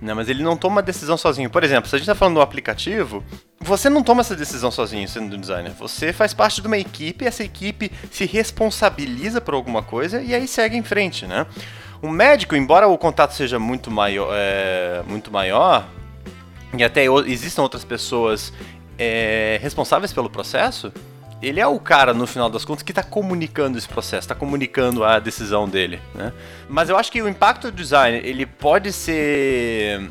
Né, 0.00 0.14
mas 0.14 0.28
ele 0.28 0.42
não 0.42 0.56
toma 0.56 0.80
a 0.80 0.84
decisão 0.84 1.16
sozinho. 1.16 1.50
Por 1.50 1.64
exemplo, 1.64 1.88
se 1.88 1.96
a 1.96 1.98
gente 1.98 2.04
está 2.04 2.14
falando 2.14 2.34
do 2.34 2.40
aplicativo, 2.40 3.24
você 3.58 3.88
não 3.88 4.02
toma 4.02 4.20
essa 4.20 4.36
decisão 4.36 4.70
sozinho 4.70 5.08
sendo 5.08 5.34
um 5.34 5.40
designer. 5.40 5.72
Você 5.72 6.12
faz 6.12 6.32
parte 6.32 6.60
de 6.60 6.68
uma 6.68 6.78
equipe, 6.78 7.26
essa 7.26 7.42
equipe 7.42 7.90
se 8.12 8.26
responsabiliza 8.26 9.40
por 9.40 9.54
alguma 9.54 9.82
coisa 9.82 10.22
e 10.22 10.34
aí 10.34 10.46
segue 10.46 10.76
em 10.76 10.82
frente, 10.82 11.26
né? 11.26 11.46
O 12.06 12.10
médico, 12.10 12.54
embora 12.54 12.86
o 12.86 12.96
contato 12.96 13.34
seja 13.34 13.58
muito 13.58 13.90
maior, 13.90 14.30
é, 14.32 15.02
muito 15.08 15.28
maior 15.28 15.88
e 16.76 16.84
até 16.84 17.04
existam 17.26 17.62
outras 17.62 17.84
pessoas 17.84 18.52
é, 18.96 19.58
responsáveis 19.60 20.12
pelo 20.12 20.30
processo, 20.30 20.92
ele 21.42 21.58
é 21.58 21.66
o 21.66 21.80
cara, 21.80 22.14
no 22.14 22.24
final 22.24 22.48
das 22.48 22.64
contas, 22.64 22.84
que 22.84 22.92
está 22.92 23.02
comunicando 23.02 23.76
esse 23.76 23.88
processo, 23.88 24.20
está 24.20 24.36
comunicando 24.36 25.02
a 25.02 25.18
decisão 25.18 25.68
dele, 25.68 26.00
né? 26.14 26.32
Mas 26.68 26.88
eu 26.88 26.96
acho 26.96 27.10
que 27.10 27.20
o 27.20 27.28
impacto 27.28 27.72
do 27.72 27.76
design, 27.76 28.20
ele 28.22 28.46
pode 28.46 28.92
ser 28.92 30.08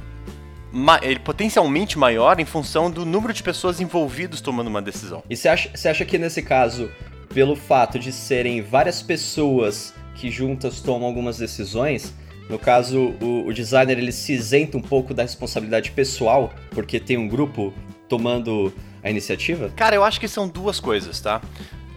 ele 1.01 1.19
potencialmente 1.19 1.97
maior 1.97 2.41
em 2.41 2.45
função 2.45 2.91
do 2.91 3.05
número 3.05 3.31
de 3.31 3.41
pessoas 3.41 3.79
envolvidas 3.79 4.41
tomando 4.41 4.67
uma 4.67 4.81
decisão. 4.81 5.23
E 5.29 5.37
você 5.37 5.47
acha, 5.47 5.69
você 5.73 5.87
acha 5.87 6.03
que 6.03 6.17
nesse 6.17 6.41
caso, 6.41 6.91
pelo 7.33 7.55
fato 7.55 7.97
de 7.97 8.11
serem 8.11 8.61
várias 8.61 9.01
pessoas 9.01 9.93
que 10.15 10.31
juntas 10.31 10.79
tomam 10.79 11.07
algumas 11.07 11.37
decisões, 11.37 12.13
no 12.49 12.59
caso, 12.59 13.15
o, 13.21 13.47
o, 13.47 13.53
designer 13.53 13.97
ele 13.97 14.11
se 14.11 14.33
isenta 14.33 14.77
um 14.77 14.81
pouco 14.81 15.13
da 15.13 15.23
responsabilidade 15.23 15.91
pessoal, 15.91 16.53
porque 16.71 16.99
tem 16.99 17.17
um 17.17 17.27
grupo 17.27 17.73
tomando 18.07 18.71
a 19.03 19.09
iniciativa? 19.09 19.69
Cara, 19.75 19.95
eu 19.95 20.03
acho 20.03 20.19
que 20.19 20.27
são 20.27 20.47
duas 20.47 20.79
coisas, 20.79 21.19
tá? 21.19 21.41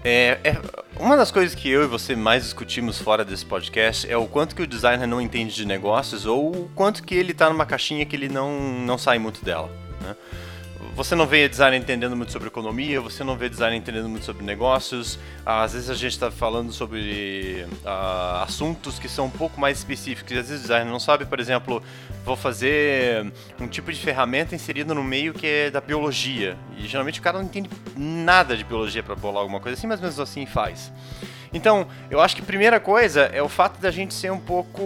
É, 0.02 0.38
é, 0.44 0.56
uma 0.98 1.16
das 1.16 1.30
coisas 1.30 1.54
que 1.54 1.68
eu 1.68 1.82
e 1.82 1.86
você 1.86 2.14
mais 2.14 2.44
discutimos 2.44 2.98
fora 2.98 3.24
desse 3.24 3.44
podcast 3.44 4.10
é 4.10 4.16
o 4.16 4.26
quanto 4.26 4.54
que 4.54 4.62
o 4.62 4.66
designer 4.66 5.06
não 5.06 5.20
entende 5.20 5.54
de 5.54 5.66
negócios 5.66 6.24
ou 6.24 6.50
o 6.50 6.70
quanto 6.74 7.02
que 7.02 7.14
ele 7.14 7.34
tá 7.34 7.50
numa 7.50 7.66
caixinha 7.66 8.06
que 8.06 8.16
ele 8.16 8.28
não, 8.28 8.80
não 8.80 8.96
sai 8.96 9.18
muito 9.18 9.44
dela. 9.44 9.70
Né? 10.00 10.16
Você 10.98 11.14
não 11.14 11.28
vê 11.28 11.48
design 11.48 11.76
entendendo 11.76 12.16
muito 12.16 12.32
sobre 12.32 12.48
economia, 12.48 13.00
você 13.00 13.22
não 13.22 13.36
vê 13.36 13.48
design 13.48 13.76
entendendo 13.76 14.08
muito 14.08 14.24
sobre 14.24 14.44
negócios. 14.44 15.16
Às 15.46 15.72
vezes 15.72 15.88
a 15.88 15.94
gente 15.94 16.10
está 16.10 16.28
falando 16.28 16.72
sobre 16.72 17.64
uh, 17.84 18.42
assuntos 18.42 18.98
que 18.98 19.08
são 19.08 19.26
um 19.26 19.30
pouco 19.30 19.60
mais 19.60 19.78
específicos. 19.78 20.32
Às 20.32 20.48
vezes 20.48 20.58
o 20.58 20.62
designer 20.62 20.90
não 20.90 20.98
sabe, 20.98 21.24
por 21.24 21.38
exemplo, 21.38 21.80
vou 22.24 22.34
fazer 22.34 23.32
um 23.60 23.68
tipo 23.68 23.92
de 23.92 24.00
ferramenta 24.00 24.56
inserida 24.56 24.92
no 24.92 25.04
meio 25.04 25.32
que 25.32 25.46
é 25.46 25.70
da 25.70 25.80
biologia. 25.80 26.58
E 26.76 26.88
geralmente 26.88 27.20
o 27.20 27.22
cara 27.22 27.38
não 27.38 27.44
entende 27.44 27.70
nada 27.96 28.56
de 28.56 28.64
biologia 28.64 29.00
para 29.00 29.14
bolar 29.14 29.42
alguma 29.42 29.60
coisa 29.60 29.78
assim, 29.78 29.86
mas 29.86 30.00
mesmo 30.00 30.20
assim 30.20 30.46
faz. 30.46 30.92
Então, 31.52 31.86
eu 32.10 32.20
acho 32.20 32.36
que 32.36 32.42
a 32.42 32.44
primeira 32.44 32.78
coisa 32.78 33.22
é 33.32 33.42
o 33.42 33.48
fato 33.48 33.80
da 33.80 33.90
gente 33.90 34.12
ser 34.12 34.30
um 34.30 34.40
pouco 34.40 34.82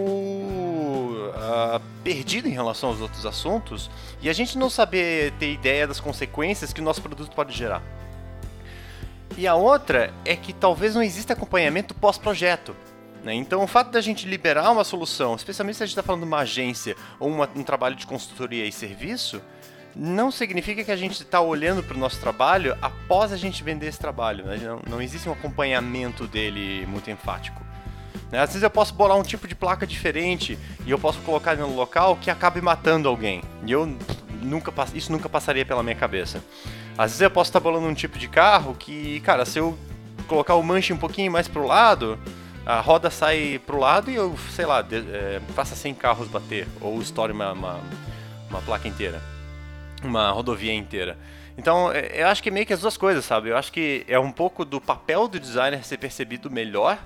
uh, 1.29 1.81
perdido 2.03 2.47
em 2.47 2.51
relação 2.51 2.89
aos 2.89 3.01
outros 3.01 3.25
assuntos 3.25 3.89
e 4.21 4.29
a 4.29 4.33
gente 4.33 4.57
não 4.57 4.69
saber 4.69 5.33
ter 5.33 5.51
ideia 5.51 5.87
das 5.87 5.99
consequências 5.99 6.73
que 6.73 6.81
o 6.81 6.83
nosso 6.83 7.01
produto 7.01 7.33
pode 7.35 7.55
gerar. 7.55 7.81
E 9.37 9.47
a 9.47 9.55
outra 9.55 10.13
é 10.25 10.35
que 10.35 10.53
talvez 10.53 10.93
não 10.93 11.01
exista 11.01 11.33
acompanhamento 11.33 11.93
pós-projeto. 11.93 12.75
Né? 13.23 13.33
Então, 13.33 13.63
o 13.63 13.67
fato 13.67 13.89
da 13.89 14.01
gente 14.01 14.27
liberar 14.27 14.69
uma 14.69 14.83
solução, 14.83 15.35
especialmente 15.35 15.77
se 15.77 15.83
a 15.83 15.85
gente 15.85 15.93
está 15.93 16.03
falando 16.03 16.21
de 16.21 16.27
uma 16.27 16.39
agência 16.39 16.95
ou 17.19 17.29
uma, 17.29 17.49
um 17.55 17.63
trabalho 17.63 17.95
de 17.95 18.05
consultoria 18.05 18.65
e 18.65 18.71
serviço, 18.71 19.41
não 19.95 20.31
significa 20.31 20.83
que 20.83 20.91
a 20.91 20.95
gente 20.95 21.21
está 21.21 21.39
olhando 21.39 21.83
para 21.83 21.95
o 21.95 21.99
nosso 21.99 22.19
trabalho 22.19 22.77
após 22.81 23.31
a 23.31 23.37
gente 23.37 23.63
vender 23.63 23.87
esse 23.87 23.99
trabalho. 23.99 24.45
Né? 24.45 24.57
Não, 24.57 24.81
não 24.87 25.01
existe 25.01 25.29
um 25.29 25.31
acompanhamento 25.31 26.27
dele 26.27 26.85
muito 26.85 27.09
enfático. 27.09 27.62
Né? 28.31 28.39
Às 28.39 28.49
vezes 28.49 28.63
eu 28.63 28.69
posso 28.69 28.93
bolar 28.93 29.17
um 29.17 29.23
tipo 29.23 29.47
de 29.47 29.55
placa 29.55 29.85
diferente 29.85 30.57
e 30.85 30.91
eu 30.91 30.99
posso 30.99 31.19
colocar 31.19 31.55
no 31.55 31.75
local 31.75 32.15
que 32.15 32.29
acabe 32.29 32.61
matando 32.61 33.07
alguém. 33.07 33.43
E 33.65 33.71
eu 33.71 33.85
nunca, 34.41 34.71
isso 34.93 35.11
nunca 35.11 35.29
passaria 35.29 35.65
pela 35.65 35.83
minha 35.83 35.95
cabeça. 35.95 36.43
Às 36.97 37.11
vezes 37.11 37.21
eu 37.21 37.31
posso 37.31 37.49
estar 37.49 37.59
bolando 37.59 37.87
um 37.87 37.93
tipo 37.93 38.19
de 38.19 38.27
carro 38.27 38.75
que, 38.75 39.19
cara, 39.21 39.45
se 39.45 39.59
eu 39.59 39.77
colocar 40.27 40.55
o 40.55 40.63
manche 40.63 40.93
um 40.93 40.97
pouquinho 40.97 41.31
mais 41.31 41.47
pro 41.47 41.65
lado, 41.65 42.19
a 42.65 42.79
roda 42.79 43.09
sai 43.09 43.59
pro 43.65 43.79
lado 43.79 44.09
e 44.09 44.15
eu, 44.15 44.35
sei 44.51 44.65
lá, 44.65 44.81
de, 44.81 44.97
é, 44.97 45.41
faça 45.55 45.75
100 45.75 45.93
carros 45.95 46.27
bater, 46.27 46.67
ou 46.79 47.01
estoure 47.01 47.33
uma, 47.33 47.51
uma, 47.51 47.79
uma 48.49 48.61
placa 48.61 48.87
inteira, 48.87 49.21
uma 50.03 50.31
rodovia 50.31 50.73
inteira. 50.73 51.17
Então, 51.57 51.91
é, 51.91 52.21
eu 52.21 52.27
acho 52.27 52.41
que 52.41 52.49
é 52.49 52.51
meio 52.51 52.65
que 52.65 52.73
as 52.73 52.81
duas 52.81 52.97
coisas, 52.97 53.25
sabe? 53.25 53.49
Eu 53.49 53.57
acho 53.57 53.71
que 53.71 54.05
é 54.07 54.17
um 54.19 54.31
pouco 54.31 54.63
do 54.63 54.79
papel 54.79 55.27
do 55.27 55.39
designer 55.39 55.83
ser 55.83 55.97
percebido 55.97 56.49
melhor 56.49 56.97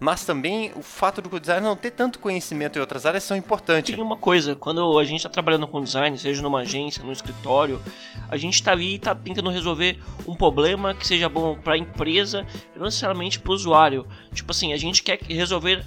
mas 0.00 0.24
também 0.24 0.72
o 0.76 0.82
fato 0.82 1.20
do 1.20 1.40
designer 1.40 1.66
não 1.66 1.76
ter 1.76 1.90
tanto 1.90 2.18
conhecimento 2.18 2.76
em 2.76 2.80
outras 2.80 3.04
áreas 3.04 3.24
são 3.24 3.36
importantes. 3.36 3.94
Tem 3.94 4.02
uma 4.02 4.16
coisa, 4.16 4.54
quando 4.54 4.98
a 4.98 5.04
gente 5.04 5.18
está 5.18 5.28
trabalhando 5.28 5.66
com 5.66 5.82
design, 5.82 6.16
seja 6.16 6.40
numa 6.42 6.60
agência, 6.60 7.02
no 7.02 7.12
escritório, 7.12 7.80
a 8.28 8.36
gente 8.36 8.54
está 8.54 8.72
ali 8.72 8.92
e 8.92 8.96
está 8.96 9.14
tentando 9.14 9.50
resolver 9.50 9.98
um 10.26 10.34
problema 10.34 10.94
que 10.94 11.06
seja 11.06 11.28
bom 11.28 11.56
para 11.56 11.74
a 11.74 11.78
empresa, 11.78 12.46
não 12.76 12.84
necessariamente 12.84 13.40
para 13.40 13.50
o 13.50 13.54
usuário. 13.54 14.06
Tipo 14.32 14.52
assim, 14.52 14.72
a 14.72 14.76
gente 14.76 15.02
quer 15.02 15.18
resolver 15.22 15.84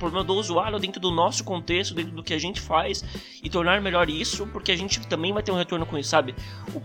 problema 0.00 0.24
do 0.24 0.34
usuário 0.34 0.78
dentro 0.78 1.00
do 1.00 1.10
nosso 1.10 1.44
contexto, 1.44 1.94
dentro 1.94 2.12
do 2.12 2.22
que 2.22 2.34
a 2.34 2.38
gente 2.38 2.60
faz 2.60 3.04
e 3.42 3.48
tornar 3.48 3.80
melhor 3.80 4.08
isso, 4.10 4.46
porque 4.48 4.72
a 4.72 4.76
gente 4.76 5.06
também 5.06 5.32
vai 5.32 5.42
ter 5.42 5.52
um 5.52 5.56
retorno 5.56 5.86
com 5.86 5.96
isso, 5.96 6.10
sabe? 6.10 6.34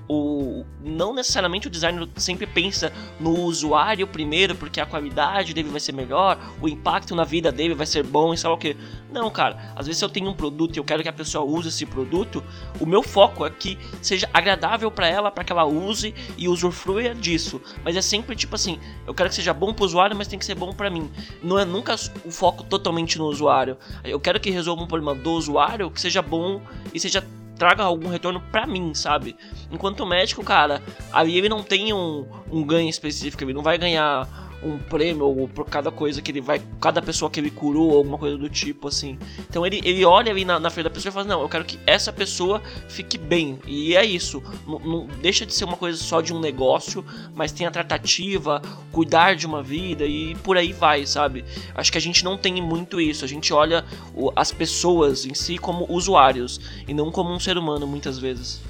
O, 0.07 0.13
o 0.13 0.65
não 0.83 1.13
necessariamente 1.13 1.67
o 1.67 1.69
designer 1.69 2.07
sempre 2.17 2.45
pensa 2.45 2.93
no 3.19 3.31
usuário 3.41 4.05
primeiro, 4.05 4.53
porque 4.55 4.79
a 4.79 4.85
qualidade 4.85 5.53
dele 5.53 5.69
vai 5.69 5.79
ser 5.79 5.93
melhor, 5.93 6.37
o 6.61 6.67
impacto 6.67 7.15
na 7.15 7.23
vida 7.23 7.51
dele 7.51 7.73
vai 7.73 7.85
ser 7.85 8.03
bom 8.03 8.33
e 8.33 8.37
sabe 8.37 8.53
o 8.53 8.57
que. 8.57 8.77
Não, 9.11 9.31
cara. 9.31 9.73
Às 9.75 9.87
vezes 9.87 10.01
eu 10.01 10.09
tenho 10.09 10.29
um 10.29 10.33
produto 10.33 10.75
e 10.75 10.79
eu 10.79 10.83
quero 10.83 11.01
que 11.01 11.07
a 11.07 11.13
pessoa 11.13 11.45
use 11.45 11.69
esse 11.69 11.85
produto, 11.85 12.43
o 12.79 12.85
meu 12.85 13.01
foco 13.01 13.45
é 13.45 13.49
que 13.49 13.77
seja 14.01 14.29
agradável 14.33 14.91
para 14.91 15.07
ela, 15.07 15.31
para 15.31 15.43
que 15.43 15.51
ela 15.53 15.63
use 15.63 16.13
e 16.37 16.49
usufrua 16.49 17.15
disso. 17.15 17.61
Mas 17.83 17.95
é 17.95 18.01
sempre 18.01 18.35
tipo 18.35 18.55
assim, 18.55 18.77
eu 19.07 19.13
quero 19.13 19.29
que 19.29 19.35
seja 19.35 19.53
bom 19.53 19.73
para 19.73 19.83
o 19.83 19.85
usuário, 19.85 20.15
mas 20.15 20.27
tem 20.27 20.37
que 20.37 20.45
ser 20.45 20.55
bom 20.55 20.73
para 20.73 20.89
mim. 20.89 21.09
Não 21.41 21.57
é 21.57 21.63
nunca 21.63 21.95
o 22.25 22.31
foco 22.31 22.63
totalmente 22.63 23.04
no 23.17 23.25
usuário. 23.25 23.77
Eu 24.03 24.19
quero 24.19 24.39
que 24.39 24.49
resolva 24.49 24.83
um 24.83 24.87
problema 24.87 25.13
do 25.13 25.31
usuário 25.31 25.91
que 25.91 26.01
seja 26.01 26.21
bom 26.21 26.61
e 26.93 26.99
seja 26.99 27.23
traga 27.57 27.83
algum 27.83 28.09
retorno 28.09 28.41
para 28.51 28.67
mim, 28.67 28.93
sabe? 28.93 29.35
Enquanto 29.71 30.01
o 30.01 30.05
médico, 30.05 30.43
cara, 30.43 30.81
ali 31.11 31.37
ele 31.37 31.49
não 31.49 31.63
tem 31.63 31.93
um, 31.93 32.27
um 32.51 32.63
ganho 32.63 32.89
específico, 32.89 33.43
ele 33.43 33.53
não 33.53 33.63
vai 33.63 33.77
ganhar 33.77 34.27
um 34.65 34.79
prêmio 34.79 35.49
por 35.53 35.65
cada 35.65 35.91
coisa 35.91 36.21
que 36.21 36.31
ele 36.31 36.41
vai, 36.41 36.61
cada 36.81 37.01
pessoa 37.01 37.29
que 37.29 37.39
ele 37.39 37.51
curou 37.51 37.91
ou 37.91 37.97
alguma 37.97 38.17
coisa 38.17 38.37
do 38.37 38.49
tipo 38.49 38.87
assim. 38.87 39.17
Então 39.47 39.65
ele, 39.65 39.79
ele 39.83 40.03
olha 40.03 40.31
ali 40.31 40.43
na, 40.43 40.59
na 40.59 40.69
frente 40.69 40.85
da 40.85 40.89
pessoa 40.89 41.11
e 41.11 41.13
fala: 41.13 41.25
Não, 41.25 41.41
eu 41.41 41.49
quero 41.49 41.63
que 41.63 41.79
essa 41.85 42.11
pessoa 42.11 42.61
fique 42.89 43.17
bem. 43.17 43.59
E 43.67 43.95
é 43.95 44.03
isso. 44.03 44.41
Não, 44.67 44.79
não 44.79 45.07
deixa 45.21 45.45
de 45.45 45.53
ser 45.53 45.65
uma 45.65 45.77
coisa 45.77 45.97
só 45.97 46.19
de 46.19 46.33
um 46.33 46.39
negócio, 46.39 47.05
mas 47.33 47.51
tem 47.51 47.67
a 47.67 47.71
tratativa, 47.71 48.61
cuidar 48.91 49.35
de 49.35 49.45
uma 49.45 49.61
vida 49.61 50.05
e 50.05 50.35
por 50.35 50.57
aí 50.57 50.73
vai, 50.73 51.05
sabe? 51.05 51.45
Acho 51.75 51.91
que 51.91 51.97
a 51.97 52.01
gente 52.01 52.23
não 52.23 52.37
tem 52.37 52.61
muito 52.61 52.99
isso. 52.99 53.23
A 53.23 53.27
gente 53.27 53.53
olha 53.53 53.85
o, 54.15 54.31
as 54.35 54.51
pessoas 54.51 55.25
em 55.25 55.33
si 55.33 55.57
como 55.57 55.85
usuários 55.89 56.59
e 56.87 56.93
não 56.93 57.11
como 57.11 57.31
um 57.31 57.39
ser 57.39 57.57
humano 57.57 57.85
muitas 57.85 58.17
vezes. 58.17 58.61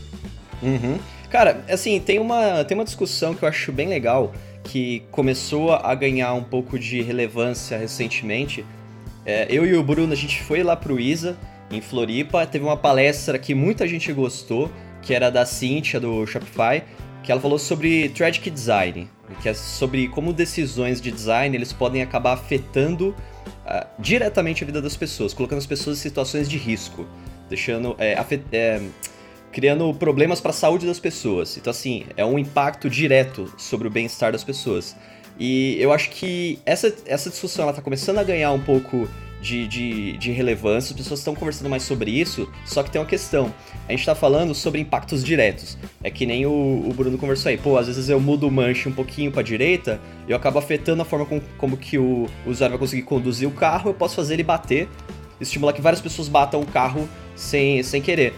Uhum. 0.61 0.99
Cara, 1.29 1.63
assim, 1.69 1.99
tem 1.99 2.19
uma, 2.19 2.63
tem 2.63 2.77
uma 2.77 2.85
discussão 2.85 3.33
que 3.33 3.43
eu 3.43 3.49
acho 3.49 3.71
bem 3.71 3.89
legal 3.89 4.33
que 4.65 5.03
começou 5.11 5.71
a 5.71 5.93
ganhar 5.95 6.33
um 6.33 6.43
pouco 6.43 6.77
de 6.77 7.01
relevância 7.01 7.77
recentemente. 7.77 8.65
É, 9.25 9.47
eu 9.49 9.65
e 9.65 9.75
o 9.75 9.83
Bruno, 9.83 10.11
a 10.11 10.15
gente 10.15 10.41
foi 10.43 10.63
lá 10.63 10.75
pro 10.75 10.99
ISA, 10.99 11.37
em 11.71 11.81
Floripa, 11.81 12.45
teve 12.45 12.65
uma 12.65 12.75
palestra 12.75 13.39
que 13.39 13.55
muita 13.55 13.87
gente 13.87 14.11
gostou, 14.11 14.69
que 15.01 15.13
era 15.13 15.29
da 15.29 15.45
Cynthia, 15.45 15.99
do 15.99 16.25
Shopify, 16.25 16.83
que 17.23 17.31
ela 17.31 17.39
falou 17.39 17.57
sobre 17.57 18.09
Tragic 18.09 18.49
Design, 18.49 19.09
que 19.41 19.49
é 19.49 19.53
sobre 19.53 20.07
como 20.07 20.33
decisões 20.33 20.99
de 20.99 21.11
design 21.11 21.55
eles 21.55 21.73
podem 21.73 22.01
acabar 22.01 22.33
afetando 22.33 23.09
uh, 23.09 23.87
diretamente 23.99 24.63
a 24.63 24.65
vida 24.65 24.81
das 24.81 24.95
pessoas, 24.95 25.33
colocando 25.33 25.59
as 25.59 25.65
pessoas 25.65 25.97
em 25.97 26.01
situações 26.01 26.49
de 26.49 26.57
risco, 26.57 27.07
deixando... 27.49 27.95
É, 27.97 28.13
é, 28.51 28.81
criando 29.55 29.93
problemas 29.93 30.41
para 30.41 30.51
a 30.51 30.53
saúde 30.53 30.85
das 30.85 30.99
pessoas. 30.99 31.55
Então, 31.55 31.71
assim, 31.71 32.03
é 32.17 32.25
um 32.25 32.37
impacto 32.37 32.89
direto 32.89 33.49
sobre 33.57 33.87
o 33.87 33.89
bem-estar 33.89 34.33
das 34.33 34.43
pessoas. 34.43 34.93
E 35.39 35.77
eu 35.79 35.93
acho 35.93 36.09
que 36.09 36.59
essa, 36.65 36.93
essa 37.05 37.29
discussão 37.29 37.63
ela 37.63 37.71
tá 37.71 37.81
começando 37.81 38.17
a 38.17 38.23
ganhar 38.23 38.51
um 38.51 38.59
pouco 38.59 39.07
de, 39.41 39.65
de, 39.65 40.17
de 40.17 40.31
relevância, 40.33 40.91
as 40.91 40.97
pessoas 40.97 41.21
estão 41.21 41.33
conversando 41.33 41.69
mais 41.69 41.83
sobre 41.83 42.11
isso, 42.11 42.51
só 42.65 42.83
que 42.83 42.91
tem 42.91 42.99
uma 42.99 43.07
questão. 43.07 43.53
A 43.87 43.91
gente 43.91 44.01
está 44.01 44.13
falando 44.13 44.53
sobre 44.53 44.81
impactos 44.81 45.23
diretos. 45.23 45.77
É 46.03 46.11
que 46.11 46.25
nem 46.25 46.45
o, 46.45 46.51
o, 46.51 46.93
Bruno 46.93 47.17
conversou 47.17 47.49
aí. 47.49 47.57
Pô, 47.57 47.77
às 47.77 47.87
vezes 47.87 48.09
eu 48.09 48.19
mudo 48.19 48.49
o 48.49 48.51
manche 48.51 48.89
um 48.89 48.91
pouquinho 48.91 49.31
para 49.31 49.39
a 49.39 49.43
direita 49.43 50.01
eu 50.27 50.35
acabo 50.35 50.59
afetando 50.59 51.01
a 51.01 51.05
forma 51.05 51.25
com, 51.25 51.39
como 51.57 51.77
que 51.77 51.97
o, 51.97 52.27
o 52.45 52.49
usuário 52.49 52.73
vai 52.73 52.79
conseguir 52.79 53.03
conduzir 53.03 53.47
o 53.47 53.51
carro, 53.51 53.91
eu 53.91 53.93
posso 53.93 54.17
fazer 54.17 54.33
ele 54.33 54.43
bater, 54.43 54.89
estimular 55.39 55.71
que 55.71 55.81
várias 55.81 56.01
pessoas 56.01 56.27
batam 56.27 56.59
o 56.59 56.65
carro 56.65 57.07
sem, 57.37 57.81
sem 57.83 58.01
querer. 58.01 58.33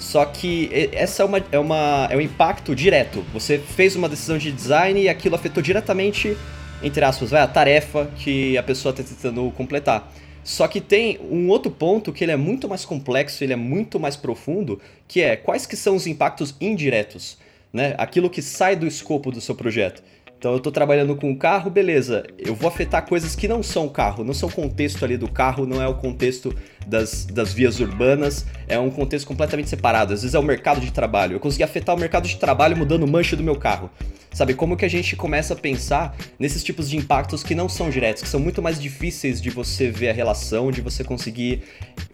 Só 0.00 0.24
que 0.24 0.70
essa 0.92 1.22
é, 1.22 1.26
uma, 1.26 1.44
é, 1.52 1.58
uma, 1.58 2.08
é 2.10 2.16
um 2.16 2.20
impacto 2.22 2.74
direto. 2.74 3.22
Você 3.34 3.58
fez 3.58 3.94
uma 3.94 4.08
decisão 4.08 4.38
de 4.38 4.50
design 4.50 5.02
e 5.02 5.08
aquilo 5.10 5.34
afetou 5.34 5.62
diretamente, 5.62 6.36
entre 6.82 7.04
aspas, 7.04 7.30
vai, 7.30 7.42
a 7.42 7.46
tarefa 7.46 8.10
que 8.16 8.56
a 8.56 8.62
pessoa 8.62 8.90
está 8.90 9.04
tentando 9.04 9.50
completar. 9.52 10.10
Só 10.42 10.66
que 10.66 10.80
tem 10.80 11.20
um 11.30 11.48
outro 11.48 11.70
ponto 11.70 12.14
que 12.14 12.24
ele 12.24 12.32
é 12.32 12.36
muito 12.36 12.66
mais 12.66 12.84
complexo, 12.84 13.44
ele 13.44 13.52
é 13.52 13.56
muito 13.56 14.00
mais 14.00 14.16
profundo, 14.16 14.80
que 15.06 15.20
é 15.20 15.36
quais 15.36 15.66
que 15.66 15.76
são 15.76 15.94
os 15.94 16.06
impactos 16.06 16.54
indiretos, 16.58 17.36
né? 17.70 17.94
Aquilo 17.98 18.30
que 18.30 18.40
sai 18.40 18.74
do 18.74 18.86
escopo 18.86 19.30
do 19.30 19.40
seu 19.40 19.54
projeto. 19.54 20.02
Então 20.40 20.52
eu 20.52 20.56
estou 20.56 20.72
trabalhando 20.72 21.14
com 21.14 21.30
o 21.30 21.36
carro, 21.36 21.70
beleza. 21.70 22.24
Eu 22.38 22.54
vou 22.54 22.66
afetar 22.66 23.06
coisas 23.06 23.36
que 23.36 23.46
não 23.46 23.62
são 23.62 23.84
o 23.84 23.90
carro, 23.90 24.24
não 24.24 24.32
são 24.32 24.48
o 24.48 24.52
contexto 24.52 25.04
ali 25.04 25.18
do 25.18 25.30
carro, 25.30 25.66
não 25.66 25.82
é 25.82 25.86
o 25.86 25.92
contexto 25.92 26.56
das, 26.86 27.26
das 27.26 27.52
vias 27.52 27.78
urbanas, 27.78 28.46
é 28.66 28.78
um 28.78 28.88
contexto 28.88 29.26
completamente 29.26 29.68
separado. 29.68 30.14
Às 30.14 30.22
vezes 30.22 30.34
é 30.34 30.38
o 30.38 30.42
mercado 30.42 30.80
de 30.80 30.90
trabalho. 30.90 31.34
Eu 31.34 31.40
consegui 31.40 31.62
afetar 31.62 31.94
o 31.94 31.98
mercado 31.98 32.26
de 32.26 32.38
trabalho 32.38 32.74
mudando 32.74 33.02
o 33.02 33.06
manche 33.06 33.36
do 33.36 33.42
meu 33.42 33.54
carro. 33.54 33.90
Sabe, 34.32 34.54
como 34.54 34.78
que 34.78 34.84
a 34.86 34.88
gente 34.88 35.14
começa 35.14 35.52
a 35.52 35.56
pensar 35.56 36.16
nesses 36.38 36.64
tipos 36.64 36.88
de 36.88 36.96
impactos 36.96 37.42
que 37.42 37.54
não 37.54 37.68
são 37.68 37.90
diretos, 37.90 38.22
que 38.22 38.28
são 38.28 38.40
muito 38.40 38.62
mais 38.62 38.80
difíceis 38.80 39.42
de 39.42 39.50
você 39.50 39.90
ver 39.90 40.08
a 40.08 40.12
relação, 40.14 40.70
de 40.70 40.80
você 40.80 41.04
conseguir 41.04 41.64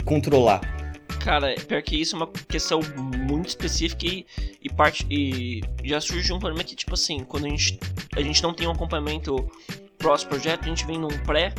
controlar. 0.03 0.86
Cara, 1.19 1.55
pior 1.67 1.81
que 1.81 1.99
isso 1.99 2.15
é 2.15 2.19
uma 2.19 2.27
questão 2.27 2.79
muito 2.95 3.49
específica 3.49 4.05
e, 4.05 4.25
e, 4.61 4.69
parte, 4.69 5.05
e 5.09 5.61
já 5.83 5.99
surge 5.99 6.31
um 6.31 6.39
problema 6.39 6.63
que, 6.63 6.75
tipo 6.75 6.93
assim, 6.93 7.23
quando 7.23 7.45
a 7.45 7.49
gente, 7.49 7.79
a 8.15 8.21
gente 8.21 8.41
não 8.41 8.53
tem 8.53 8.67
um 8.67 8.71
acompanhamento 8.71 9.49
próximo 9.97 10.29
projeto, 10.29 10.65
a 10.65 10.67
gente 10.67 10.85
vem 10.85 10.97
num 10.97 11.09
pré, 11.25 11.53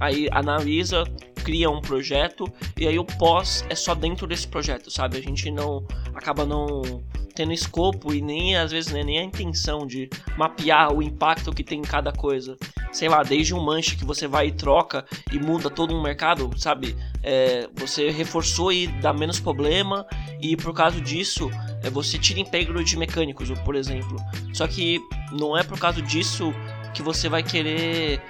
aí 0.00 0.28
analisa, 0.30 1.04
cria 1.44 1.70
um 1.70 1.80
projeto 1.80 2.50
e 2.76 2.88
aí 2.88 2.98
o 2.98 3.04
pós 3.04 3.64
é 3.68 3.74
só 3.74 3.94
dentro 3.94 4.26
desse 4.26 4.48
projeto, 4.48 4.90
sabe? 4.90 5.18
A 5.18 5.22
gente 5.22 5.50
não 5.50 5.86
acaba 6.14 6.44
não 6.44 7.02
tendo 7.34 7.52
escopo 7.52 8.14
e 8.14 8.22
nem 8.22 8.56
às 8.56 8.70
vezes 8.70 8.92
né, 8.92 9.02
nem 9.02 9.18
a 9.18 9.22
intenção 9.22 9.86
de 9.86 10.08
mapear 10.36 10.92
o 10.92 11.02
impacto 11.02 11.52
que 11.52 11.64
tem 11.64 11.80
em 11.80 11.82
cada 11.82 12.12
coisa. 12.12 12.56
Sei 12.92 13.08
lá, 13.08 13.22
desde 13.24 13.52
um 13.52 13.60
manche 13.60 13.96
que 13.96 14.04
você 14.04 14.28
vai 14.28 14.48
e 14.48 14.52
troca 14.52 15.04
e 15.32 15.38
muda 15.38 15.68
todo 15.68 15.94
um 15.94 16.00
mercado, 16.00 16.50
sabe? 16.56 16.96
É, 17.22 17.68
você 17.74 18.10
reforçou 18.10 18.72
e 18.72 18.86
dá 18.86 19.12
menos 19.12 19.40
problema 19.40 20.06
e 20.40 20.56
por 20.56 20.72
causa 20.72 21.00
disso 21.00 21.50
é, 21.82 21.90
você 21.90 22.18
tira 22.18 22.38
emprego 22.38 22.82
de 22.84 22.96
mecânicos, 22.96 23.50
por 23.64 23.74
exemplo. 23.74 24.16
Só 24.52 24.66
que 24.68 25.00
não 25.32 25.58
é 25.58 25.64
por 25.64 25.78
causa 25.78 26.00
disso 26.00 26.54
que 26.94 27.02
você 27.02 27.28
vai 27.28 27.42
querer 27.42 28.22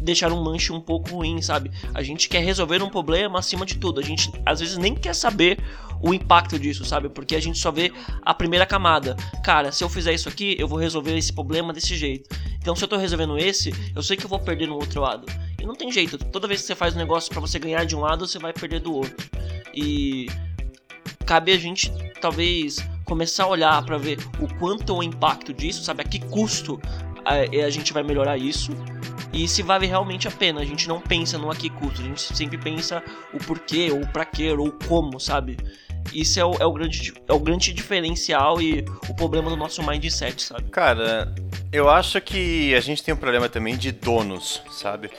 deixar 0.00 0.32
um 0.32 0.42
manche 0.42 0.72
um 0.72 0.80
pouco 0.80 1.10
ruim, 1.10 1.42
sabe? 1.42 1.70
A 1.94 2.02
gente 2.02 2.28
quer 2.28 2.42
resolver 2.42 2.82
um 2.82 2.88
problema 2.88 3.38
acima 3.38 3.66
de 3.66 3.76
tudo. 3.76 4.00
A 4.00 4.02
gente 4.02 4.30
às 4.44 4.60
vezes 4.60 4.76
nem 4.76 4.94
quer 4.94 5.14
saber 5.14 5.58
o 6.00 6.14
impacto 6.14 6.58
disso, 6.58 6.84
sabe? 6.84 7.08
Porque 7.08 7.34
a 7.34 7.40
gente 7.40 7.58
só 7.58 7.70
vê 7.70 7.92
a 8.22 8.32
primeira 8.32 8.64
camada. 8.64 9.16
Cara, 9.42 9.72
se 9.72 9.82
eu 9.82 9.88
fizer 9.88 10.12
isso 10.12 10.28
aqui, 10.28 10.56
eu 10.58 10.68
vou 10.68 10.78
resolver 10.78 11.16
esse 11.16 11.32
problema 11.32 11.72
desse 11.72 11.96
jeito. 11.96 12.28
Então, 12.58 12.74
se 12.76 12.84
eu 12.84 12.88
tô 12.88 12.96
resolvendo 12.96 13.36
esse, 13.38 13.72
eu 13.94 14.02
sei 14.02 14.16
que 14.16 14.24
eu 14.24 14.28
vou 14.28 14.38
perder 14.38 14.68
no 14.68 14.74
outro 14.74 15.00
lado. 15.00 15.26
E 15.60 15.66
não 15.66 15.74
tem 15.74 15.90
jeito. 15.90 16.18
Toda 16.18 16.46
vez 16.46 16.60
que 16.60 16.66
você 16.66 16.74
faz 16.74 16.94
um 16.94 16.98
negócio 16.98 17.30
para 17.30 17.40
você 17.40 17.58
ganhar 17.58 17.84
de 17.84 17.96
um 17.96 18.00
lado, 18.00 18.26
você 18.26 18.38
vai 18.38 18.52
perder 18.52 18.80
do 18.80 18.94
outro. 18.94 19.28
E 19.74 20.26
cabe 21.26 21.52
a 21.52 21.58
gente 21.58 21.92
talvez 22.20 22.78
começar 23.04 23.44
a 23.44 23.48
olhar 23.48 23.84
para 23.84 23.96
ver 23.96 24.18
o 24.40 24.46
quanto 24.58 24.92
é 24.92 24.96
o 24.96 25.02
impacto 25.02 25.52
disso, 25.52 25.82
sabe? 25.82 26.02
A 26.02 26.04
que 26.04 26.18
custo 26.18 26.80
a, 27.24 27.64
a 27.64 27.70
gente 27.70 27.92
vai 27.92 28.02
melhorar 28.02 28.36
isso 28.36 28.72
e 29.32 29.46
se 29.48 29.62
vale 29.62 29.86
realmente 29.86 30.26
a 30.28 30.30
pena. 30.30 30.60
A 30.60 30.64
gente 30.64 30.88
não 30.88 31.00
pensa 31.00 31.38
no 31.38 31.50
aqui 31.50 31.70
custo, 31.70 32.00
a 32.00 32.04
gente 32.04 32.20
sempre 32.36 32.58
pensa 32.58 33.02
o 33.32 33.38
porquê, 33.38 33.90
ou 33.90 34.06
pra 34.08 34.24
quê, 34.24 34.52
ou 34.52 34.72
como, 34.86 35.18
sabe? 35.18 35.56
isso 36.12 36.40
é 36.40 36.44
o, 36.44 36.54
é 36.54 36.64
o, 36.64 36.72
grande, 36.72 37.12
é 37.26 37.32
o 37.32 37.38
grande 37.38 37.72
diferencial 37.72 38.60
e 38.60 38.84
o 39.08 39.14
problema 39.14 39.50
do 39.50 39.56
nosso 39.56 39.82
mindset, 39.82 40.42
sabe? 40.42 40.70
Cara, 40.70 41.34
eu 41.72 41.88
acho 41.88 42.20
que 42.20 42.74
a 42.74 42.80
gente 42.80 43.02
tem 43.02 43.14
um 43.14 43.16
problema 43.16 43.48
também 43.48 43.76
de 43.76 43.92
donos, 43.92 44.62
sabe? 44.70 45.10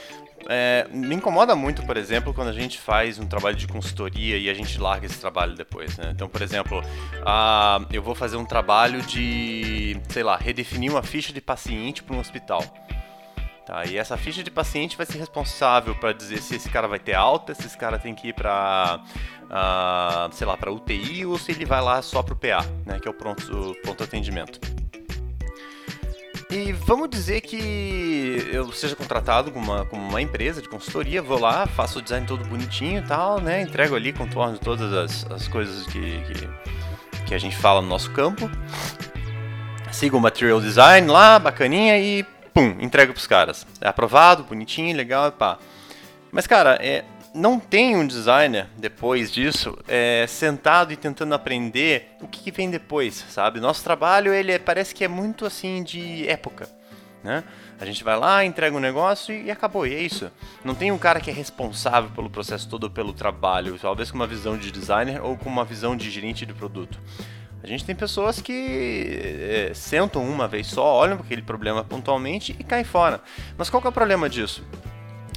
É, 0.48 0.86
me 0.90 1.14
incomoda 1.14 1.54
muito, 1.54 1.82
por 1.84 1.96
exemplo, 1.96 2.34
quando 2.34 2.48
a 2.48 2.52
gente 2.52 2.78
faz 2.78 3.18
um 3.18 3.26
trabalho 3.26 3.56
de 3.56 3.68
consultoria 3.68 4.36
e 4.36 4.48
a 4.48 4.54
gente 4.54 4.80
larga 4.80 5.06
esse 5.06 5.20
trabalho 5.20 5.54
depois, 5.54 5.96
né? 5.96 6.10
Então, 6.12 6.28
por 6.28 6.42
exemplo, 6.42 6.82
ah, 7.24 7.84
eu 7.92 8.02
vou 8.02 8.14
fazer 8.14 8.36
um 8.36 8.44
trabalho 8.44 9.02
de, 9.02 9.96
sei 10.08 10.22
lá, 10.22 10.36
redefinir 10.36 10.90
uma 10.90 11.02
ficha 11.02 11.32
de 11.32 11.40
paciente 11.40 12.02
para 12.02 12.16
um 12.16 12.18
hospital. 12.18 12.64
Tá, 13.70 13.84
e 13.86 13.96
essa 13.96 14.16
ficha 14.16 14.42
de 14.42 14.50
paciente 14.50 14.96
vai 14.96 15.06
ser 15.06 15.18
responsável 15.18 15.94
para 15.94 16.12
dizer 16.12 16.42
se 16.42 16.56
esse 16.56 16.68
cara 16.68 16.88
vai 16.88 16.98
ter 16.98 17.14
alta, 17.14 17.54
se 17.54 17.66
esse 17.68 17.78
cara 17.78 18.00
tem 18.00 18.16
que 18.16 18.30
ir 18.30 18.34
para, 18.34 19.00
uh, 19.44 20.34
sei 20.34 20.44
lá, 20.44 20.56
para 20.56 20.72
UTI 20.72 21.24
ou 21.24 21.38
se 21.38 21.52
ele 21.52 21.64
vai 21.64 21.80
lá 21.80 22.02
só 22.02 22.20
para 22.20 22.34
o 22.34 22.36
PA, 22.36 22.66
né, 22.84 22.98
que 22.98 23.06
é 23.06 23.10
o 23.12 23.14
pronto, 23.14 23.76
pronto 23.80 24.02
atendimento. 24.02 24.58
E 26.50 26.72
vamos 26.72 27.08
dizer 27.10 27.42
que 27.42 28.44
eu 28.52 28.72
seja 28.72 28.96
contratado 28.96 29.52
como 29.52 29.70
uma, 29.70 29.84
como 29.84 30.02
uma 30.02 30.20
empresa 30.20 30.60
de 30.60 30.68
consultoria, 30.68 31.22
vou 31.22 31.38
lá, 31.38 31.64
faço 31.68 32.00
o 32.00 32.02
design 32.02 32.26
todo 32.26 32.44
bonitinho 32.48 32.98
e 32.98 33.06
tal, 33.06 33.40
né? 33.40 33.62
Entrego 33.62 33.94
ali, 33.94 34.12
contorno 34.12 34.58
todas 34.58 34.92
as, 34.92 35.30
as 35.30 35.46
coisas 35.46 35.86
que, 35.86 36.20
que, 36.24 37.24
que 37.24 37.34
a 37.36 37.38
gente 37.38 37.56
fala 37.56 37.80
no 37.80 37.86
nosso 37.86 38.10
campo. 38.10 38.50
Sigo 39.92 40.16
o 40.16 40.20
material 40.20 40.60
design 40.60 41.06
lá, 41.06 41.38
bacaninha, 41.38 41.96
e 42.00 42.26
pum, 42.52 42.76
entrego 42.80 43.12
pros 43.12 43.26
caras. 43.26 43.66
É 43.80 43.88
aprovado, 43.88 44.44
bonitinho, 44.44 44.96
legal, 44.96 45.30
pá. 45.32 45.58
Mas, 46.32 46.46
cara, 46.46 46.78
é, 46.80 47.04
não 47.34 47.58
tem 47.58 47.96
um 47.96 48.06
designer, 48.06 48.66
depois 48.76 49.30
disso, 49.32 49.76
é, 49.86 50.26
sentado 50.28 50.92
e 50.92 50.96
tentando 50.96 51.34
aprender 51.34 52.16
o 52.20 52.28
que, 52.28 52.40
que, 52.40 52.50
vem 52.50 52.70
depois, 52.70 53.24
sabe? 53.28 53.60
Nosso 53.60 53.82
trabalho, 53.84 54.32
ele 54.32 54.52
é, 54.52 54.58
parece 54.58 54.94
que 54.94 55.04
é 55.04 55.08
muito, 55.08 55.46
assim, 55.46 55.82
de 55.82 56.28
época, 56.28 56.68
né? 57.22 57.44
A 57.80 57.86
gente 57.86 58.04
vai 58.04 58.18
lá, 58.18 58.44
entrega 58.44 58.76
um 58.76 58.80
negócio 58.80 59.34
e, 59.34 59.44
e 59.44 59.50
acabou, 59.50 59.86
e 59.86 59.94
é 59.94 60.00
isso. 60.00 60.30
Não 60.62 60.74
tem 60.74 60.92
um 60.92 60.98
cara 60.98 61.18
que 61.18 61.30
é 61.30 61.32
responsável 61.32 62.10
pelo 62.10 62.28
processo 62.28 62.68
todo, 62.68 62.90
pelo 62.90 63.12
trabalho, 63.12 63.78
talvez 63.80 64.10
com 64.10 64.16
uma 64.16 64.26
visão 64.26 64.58
de 64.58 64.70
designer 64.70 65.24
ou 65.24 65.34
com 65.36 65.48
uma 65.48 65.64
visão 65.64 65.96
de 65.96 66.10
gerente 66.10 66.44
de 66.44 66.52
produto. 66.52 67.00
A 67.62 67.66
gente 67.66 67.84
tem 67.84 67.94
pessoas 67.94 68.40
que 68.40 69.20
é, 69.22 69.72
sentam 69.74 70.24
uma 70.26 70.48
vez 70.48 70.66
só, 70.66 70.84
olham 70.84 71.16
para 71.16 71.26
aquele 71.26 71.42
problema 71.42 71.84
pontualmente 71.84 72.56
e 72.58 72.64
caem 72.64 72.84
fora. 72.84 73.20
Mas 73.56 73.68
qual 73.68 73.82
é 73.84 73.88
o 73.88 73.92
problema 73.92 74.28
disso? 74.28 74.64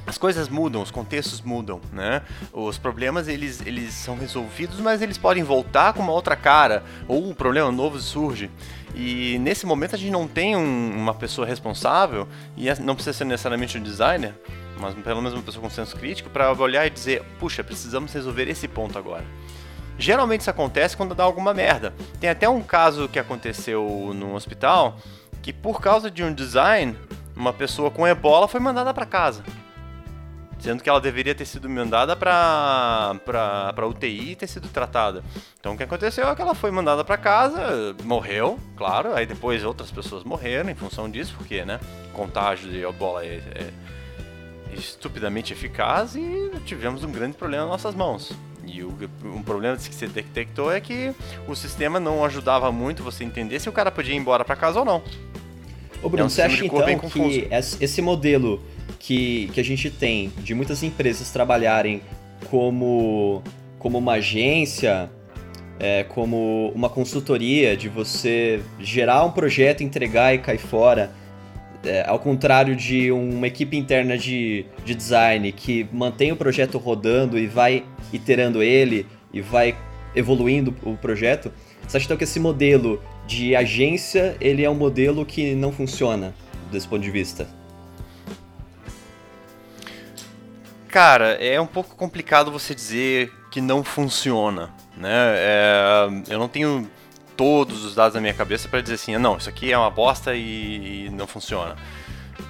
as 0.06 0.18
coisas 0.18 0.48
mudam, 0.48 0.82
os 0.82 0.90
contextos 0.90 1.40
mudam, 1.40 1.80
né? 1.92 2.22
Os 2.52 2.76
problemas 2.76 3.26
eles, 3.26 3.62
eles 3.64 3.94
são 3.94 4.16
resolvidos, 4.16 4.78
mas 4.78 5.00
eles 5.00 5.16
podem 5.16 5.42
voltar 5.42 5.94
com 5.94 6.02
uma 6.02 6.12
outra 6.12 6.36
cara, 6.36 6.84
ou 7.08 7.26
um 7.26 7.34
problema 7.34 7.72
novo 7.72 7.98
surge. 7.98 8.50
E 8.94 9.38
nesse 9.38 9.66
momento 9.66 9.94
a 9.94 9.98
gente 9.98 10.12
não 10.12 10.28
tem 10.28 10.56
um, 10.56 10.92
uma 10.94 11.14
pessoa 11.14 11.46
responsável, 11.46 12.28
e 12.56 12.66
não 12.80 12.94
precisa 12.94 13.16
ser 13.16 13.24
necessariamente 13.24 13.78
um 13.78 13.82
designer, 13.82 14.34
mas 14.78 14.94
pelo 14.94 15.22
menos 15.22 15.32
uma 15.32 15.42
pessoa 15.42 15.62
com 15.62 15.70
senso 15.70 15.96
crítico, 15.96 16.28
para 16.28 16.52
olhar 16.52 16.86
e 16.86 16.90
dizer: 16.90 17.22
puxa, 17.38 17.64
precisamos 17.64 18.12
resolver 18.12 18.48
esse 18.48 18.68
ponto 18.68 18.98
agora. 18.98 19.24
Geralmente 19.98 20.40
isso 20.40 20.50
acontece 20.50 20.96
quando 20.96 21.14
dá 21.14 21.24
alguma 21.24 21.54
merda. 21.54 21.94
Tem 22.20 22.28
até 22.28 22.48
um 22.48 22.62
caso 22.62 23.08
que 23.08 23.18
aconteceu 23.18 24.12
num 24.14 24.34
hospital 24.34 24.96
que 25.42 25.52
por 25.52 25.80
causa 25.80 26.10
de 26.10 26.24
um 26.24 26.32
design, 26.32 26.96
uma 27.36 27.52
pessoa 27.52 27.90
com 27.90 28.06
ebola 28.06 28.48
foi 28.48 28.60
mandada 28.60 28.92
para 28.94 29.06
casa. 29.06 29.44
Sendo 30.58 30.82
que 30.82 30.88
ela 30.88 31.00
deveria 31.00 31.34
ter 31.34 31.44
sido 31.44 31.68
mandada 31.68 32.16
para 32.16 33.16
para 33.26 33.86
UTI 33.86 34.30
e 34.30 34.36
ter 34.36 34.46
sido 34.46 34.68
tratada. 34.68 35.22
Então 35.60 35.74
o 35.74 35.76
que 35.76 35.82
aconteceu 35.82 36.26
é 36.26 36.34
que 36.34 36.40
ela 36.40 36.54
foi 36.54 36.70
mandada 36.70 37.04
para 37.04 37.18
casa, 37.18 37.94
morreu, 38.02 38.58
claro, 38.74 39.14
aí 39.14 39.26
depois 39.26 39.62
outras 39.62 39.90
pessoas 39.90 40.24
morreram 40.24 40.70
em 40.70 40.74
função 40.74 41.10
disso, 41.10 41.34
porque, 41.36 41.64
né, 41.66 41.78
contágio 42.14 42.70
de 42.70 42.82
ebola 42.82 43.22
é, 43.22 43.42
é 43.54 43.70
estupidamente 44.72 45.52
eficaz 45.52 46.16
e 46.16 46.50
tivemos 46.64 47.04
um 47.04 47.12
grande 47.12 47.36
problema 47.36 47.64
nas 47.64 47.72
nossas 47.72 47.94
mãos. 47.94 48.32
E 48.66 48.82
o, 48.82 48.92
um 49.24 49.42
problema 49.42 49.76
que 49.76 49.94
se 49.94 50.06
detectou 50.06 50.72
é 50.72 50.80
que 50.80 51.12
o 51.48 51.54
sistema 51.54 51.98
não 51.98 52.24
ajudava 52.24 52.70
muito 52.72 53.02
você 53.02 53.24
entender 53.24 53.60
se 53.60 53.68
o 53.68 53.72
cara 53.72 53.90
podia 53.90 54.14
ir 54.14 54.18
embora 54.18 54.44
para 54.44 54.56
casa 54.56 54.78
ou 54.78 54.84
não. 54.84 55.02
Ô 56.02 56.08
Bruno, 56.08 56.24
é 56.24 56.26
um 56.26 56.28
você 56.28 56.42
acha 56.42 56.64
então 56.64 56.98
que 56.98 57.48
esse 57.80 58.02
modelo 58.02 58.62
que, 58.98 59.50
que 59.52 59.60
a 59.60 59.64
gente 59.64 59.90
tem 59.90 60.32
de 60.38 60.54
muitas 60.54 60.82
empresas 60.82 61.30
trabalharem 61.30 62.02
como, 62.50 63.42
como 63.78 63.98
uma 63.98 64.14
agência, 64.14 65.10
é, 65.78 66.04
como 66.04 66.72
uma 66.74 66.88
consultoria, 66.88 67.76
de 67.76 67.88
você 67.88 68.62
gerar 68.80 69.24
um 69.24 69.30
projeto, 69.30 69.82
entregar 69.82 70.34
e 70.34 70.38
cair 70.38 70.58
fora, 70.58 71.10
é, 71.84 72.04
ao 72.06 72.18
contrário 72.18 72.74
de 72.74 73.10
uma 73.10 73.46
equipe 73.46 73.76
interna 73.76 74.16
de, 74.16 74.64
de 74.84 74.94
design 74.94 75.50
que 75.52 75.86
mantém 75.92 76.32
o 76.32 76.36
projeto 76.36 76.78
rodando 76.78 77.38
e 77.38 77.46
vai 77.46 77.84
iterando 78.12 78.62
ele 78.62 79.06
e 79.32 79.40
vai 79.40 79.76
evoluindo 80.14 80.74
o 80.82 80.96
projeto, 80.96 81.52
você 81.86 81.96
acha 81.96 82.06
então 82.06 82.16
que 82.16 82.24
esse 82.24 82.40
modelo 82.40 83.02
de 83.26 83.54
agência 83.54 84.36
ele 84.40 84.64
é 84.64 84.70
um 84.70 84.74
modelo 84.74 85.24
que 85.26 85.54
não 85.54 85.72
funciona 85.72 86.34
desse 86.70 86.86
ponto 86.86 87.02
de 87.02 87.10
vista? 87.10 87.48
Cara, 90.88 91.32
é 91.44 91.60
um 91.60 91.66
pouco 91.66 91.96
complicado 91.96 92.52
você 92.52 92.74
dizer 92.74 93.32
que 93.50 93.60
não 93.60 93.82
funciona, 93.82 94.72
né? 94.96 95.34
É, 95.36 96.08
eu 96.28 96.38
não 96.38 96.48
tenho 96.48 96.88
todos 97.36 97.84
os 97.84 97.94
dados 97.94 98.14
na 98.14 98.20
minha 98.20 98.34
cabeça 98.34 98.68
para 98.68 98.80
dizer 98.80 98.94
assim, 98.94 99.16
não, 99.18 99.36
isso 99.36 99.48
aqui 99.48 99.72
é 99.72 99.78
uma 99.78 99.90
bosta 99.90 100.34
e, 100.34 101.06
e 101.06 101.10
não 101.10 101.26
funciona. 101.26 101.76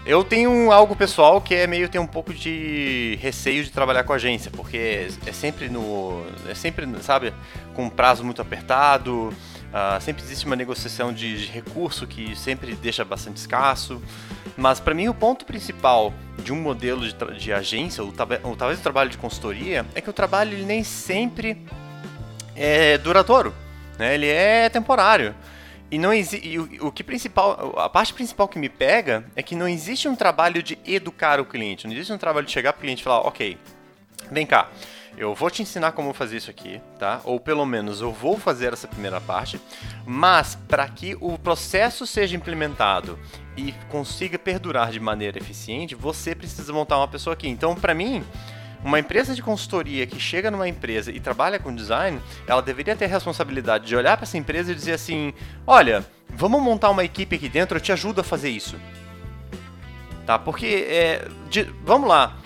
Eu 0.07 0.23
tenho 0.23 0.71
algo 0.71 0.95
pessoal 0.95 1.41
que 1.41 1.55
é 1.55 1.67
meio 1.67 1.89
ter 1.89 1.99
um 1.99 2.07
pouco 2.07 2.33
de 2.33 3.19
receio 3.23 3.65
de 3.65 3.71
trabalhar 3.71 4.05
com 4.05 4.13
agência, 4.13 4.51
porque 4.51 5.09
é 5.27 5.33
sempre 5.33 5.69
no. 5.69 6.23
É 6.47 6.55
sempre, 6.55 6.87
sabe, 7.01 7.33
com 7.75 7.85
um 7.85 7.91
prazo 7.91 8.23
muito 8.23 8.43
apertado. 8.43 9.33
Uh, 9.75 10.01
sempre 10.01 10.23
existe 10.23 10.47
uma 10.47 10.55
negociação 10.55 11.13
de, 11.13 11.47
de, 11.47 11.51
recurso 11.51 12.07
que 12.07 12.37
sempre 12.37 12.75
deixa 12.75 13.05
bastante 13.05 13.39
escasso. 13.39 14.01
Mas 14.57 14.79
para 14.79 14.95
mim 14.95 15.09
o 15.09 15.15
ponto 15.15 15.45
principal 15.45 16.13
de 16.39 16.53
um 16.53 16.61
modelo 16.61 17.01
de, 17.01 17.15
de 17.39 17.53
agência, 17.53 18.05
ou, 18.05 18.13
ou, 18.43 18.55
talvez 18.55 18.79
o 18.79 18.83
trabalho 18.83 19.11
de 19.11 19.19
consultoria, 19.19 19.87
é 19.95 20.01
que 20.01 20.09
o 20.09 20.13
trabalho 20.13 20.53
ele 20.53 20.65
nem 20.65 20.85
sempre 20.85 21.65
é 22.55 22.99
duradouro. 22.99 23.55
Né? 23.99 24.15
Ele 24.15 24.29
é 24.29 24.69
temporário. 24.69 25.35
E 25.91 25.99
não 25.99 26.13
existe. 26.13 26.59
O, 26.59 26.89
o 26.89 26.93
que 26.93 27.05
principal. 27.05 27.75
A 27.79 27.89
parte 27.89 28.13
principal 28.13 28.49
que 28.49 28.59
me 28.59 28.69
pega 28.69 29.25
é 29.37 29.43
que 29.43 29.55
não 29.55 29.69
existe 29.69 30.09
um 30.09 30.17
trabalho 30.17 30.63
de 30.63 30.79
educar 30.85 31.41
o 31.41 31.45
cliente. 31.45 31.87
Não 31.87 31.95
existe 31.95 32.13
um 32.13 32.19
trabalho 32.19 32.47
de 32.47 32.53
chegar 32.53 32.73
para 32.73 32.79
o 32.79 32.83
cliente 32.83 33.01
e 33.01 33.05
falar, 33.05 33.21
ok, 33.21 33.59
vem 34.31 34.47
cá. 34.47 34.69
Eu 35.17 35.33
vou 35.33 35.49
te 35.49 35.63
ensinar 35.63 35.93
como 35.93 36.13
fazer 36.13 36.39
isso 36.39 36.51
aqui, 36.51 36.81
tá? 36.99 37.21
Ou 37.23 37.39
pelo 37.39 37.65
menos 37.65 38.01
eu 38.01 38.11
vou 38.11 38.37
fazer 38.37 38.73
essa 38.73 38.89
primeira 38.89 39.21
parte, 39.21 39.61
mas 40.05 40.57
para 40.67 40.89
que 40.89 41.17
o 41.21 41.39
processo 41.39 42.05
seja 42.05 42.35
implementado 42.35 43.17
e 43.57 43.73
consiga 43.89 44.37
perdurar 44.37 44.91
de 44.91 44.99
maneira 44.99 45.39
eficiente, 45.39 45.95
você 45.95 46.35
precisa 46.35 46.73
montar 46.73 46.99
uma 46.99 47.07
pessoa 47.07 47.35
aqui. 47.35 47.47
Então, 47.47 47.77
para 47.77 47.95
mim, 47.95 48.25
uma 48.85 48.99
empresa 48.99 49.35
de 49.35 49.43
consultoria 49.43 50.07
que 50.07 50.21
chega 50.21 50.51
numa 50.51 50.69
empresa 50.69 51.11
e 51.11 51.19
trabalha 51.19 51.59
com 51.59 51.75
design, 51.75 52.21
ela 52.47 52.61
deveria 52.61 52.95
ter 52.95 53.07
a 53.07 53.09
responsabilidade 53.09 53.87
de 53.87 53.97
olhar 53.97 54.15
para 54.17 54.25
essa 54.25 54.37
empresa 54.37 54.71
e 54.71 54.75
dizer 54.75 54.93
assim: 54.93 55.33
olha, 55.67 56.05
vamos 56.29 56.63
montar 56.63 56.91
uma 56.91 57.03
equipe 57.03 57.35
aqui 57.35 57.49
dentro, 57.49 57.79
eu 57.79 57.81
te 57.81 57.91
ajudo 57.91 58.21
a 58.21 58.25
fazer 58.25 58.51
isso. 58.51 58.77
Tá? 60.27 60.39
Porque, 60.39 60.87
é, 60.89 61.27
de, 61.49 61.63
vamos 61.83 62.09
lá, 62.09 62.37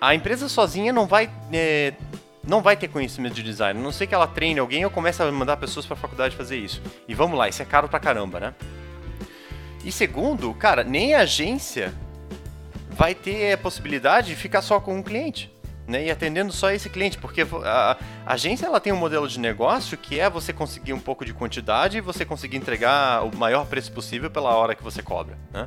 a 0.00 0.14
empresa 0.14 0.48
sozinha 0.48 0.92
não 0.92 1.06
vai. 1.06 1.28
É, 1.52 1.92
não 2.46 2.62
vai 2.62 2.76
ter 2.76 2.88
conhecimento 2.88 3.34
de 3.34 3.42
design. 3.42 3.78
A 3.78 3.82
não 3.82 3.92
sei 3.92 4.06
que 4.06 4.14
ela 4.14 4.26
treine 4.26 4.58
alguém 4.58 4.82
ou 4.82 4.90
comece 4.90 5.22
a 5.22 5.30
mandar 5.30 5.58
pessoas 5.58 5.84
para 5.84 5.94
a 5.94 5.98
faculdade 5.98 6.34
fazer 6.34 6.56
isso. 6.56 6.80
E 7.06 7.14
vamos 7.14 7.36
lá, 7.36 7.46
isso 7.46 7.60
é 7.60 7.64
caro 7.64 7.88
pra 7.88 8.00
caramba, 8.00 8.40
né? 8.40 8.54
E 9.84 9.92
segundo, 9.92 10.54
cara, 10.54 10.82
nem 10.82 11.14
a 11.14 11.20
agência 11.20 11.92
vai 12.98 13.14
ter 13.14 13.52
a 13.52 13.56
possibilidade 13.56 14.26
de 14.28 14.36
ficar 14.36 14.60
só 14.60 14.80
com 14.80 14.96
um 14.96 15.02
cliente. 15.02 15.50
Né, 15.86 16.04
e 16.04 16.10
atendendo 16.10 16.52
só 16.52 16.70
esse 16.70 16.90
cliente, 16.90 17.16
porque 17.16 17.46
a, 17.64 17.96
a, 18.26 18.32
agência 18.34 18.66
ela 18.66 18.78
tem 18.78 18.92
um 18.92 18.96
modelo 18.96 19.26
de 19.26 19.40
negócio 19.40 19.96
que 19.96 20.20
é 20.20 20.28
você 20.28 20.52
conseguir 20.52 20.92
um 20.92 21.00
pouco 21.00 21.24
de 21.24 21.32
quantidade 21.32 21.96
e 21.96 22.02
você 22.02 22.26
conseguir 22.26 22.58
entregar 22.58 23.24
o 23.24 23.34
maior 23.34 23.64
preço 23.64 23.90
possível 23.90 24.30
pela 24.30 24.54
hora 24.54 24.74
que 24.74 24.82
você 24.82 25.00
cobra. 25.00 25.38
Né? 25.50 25.64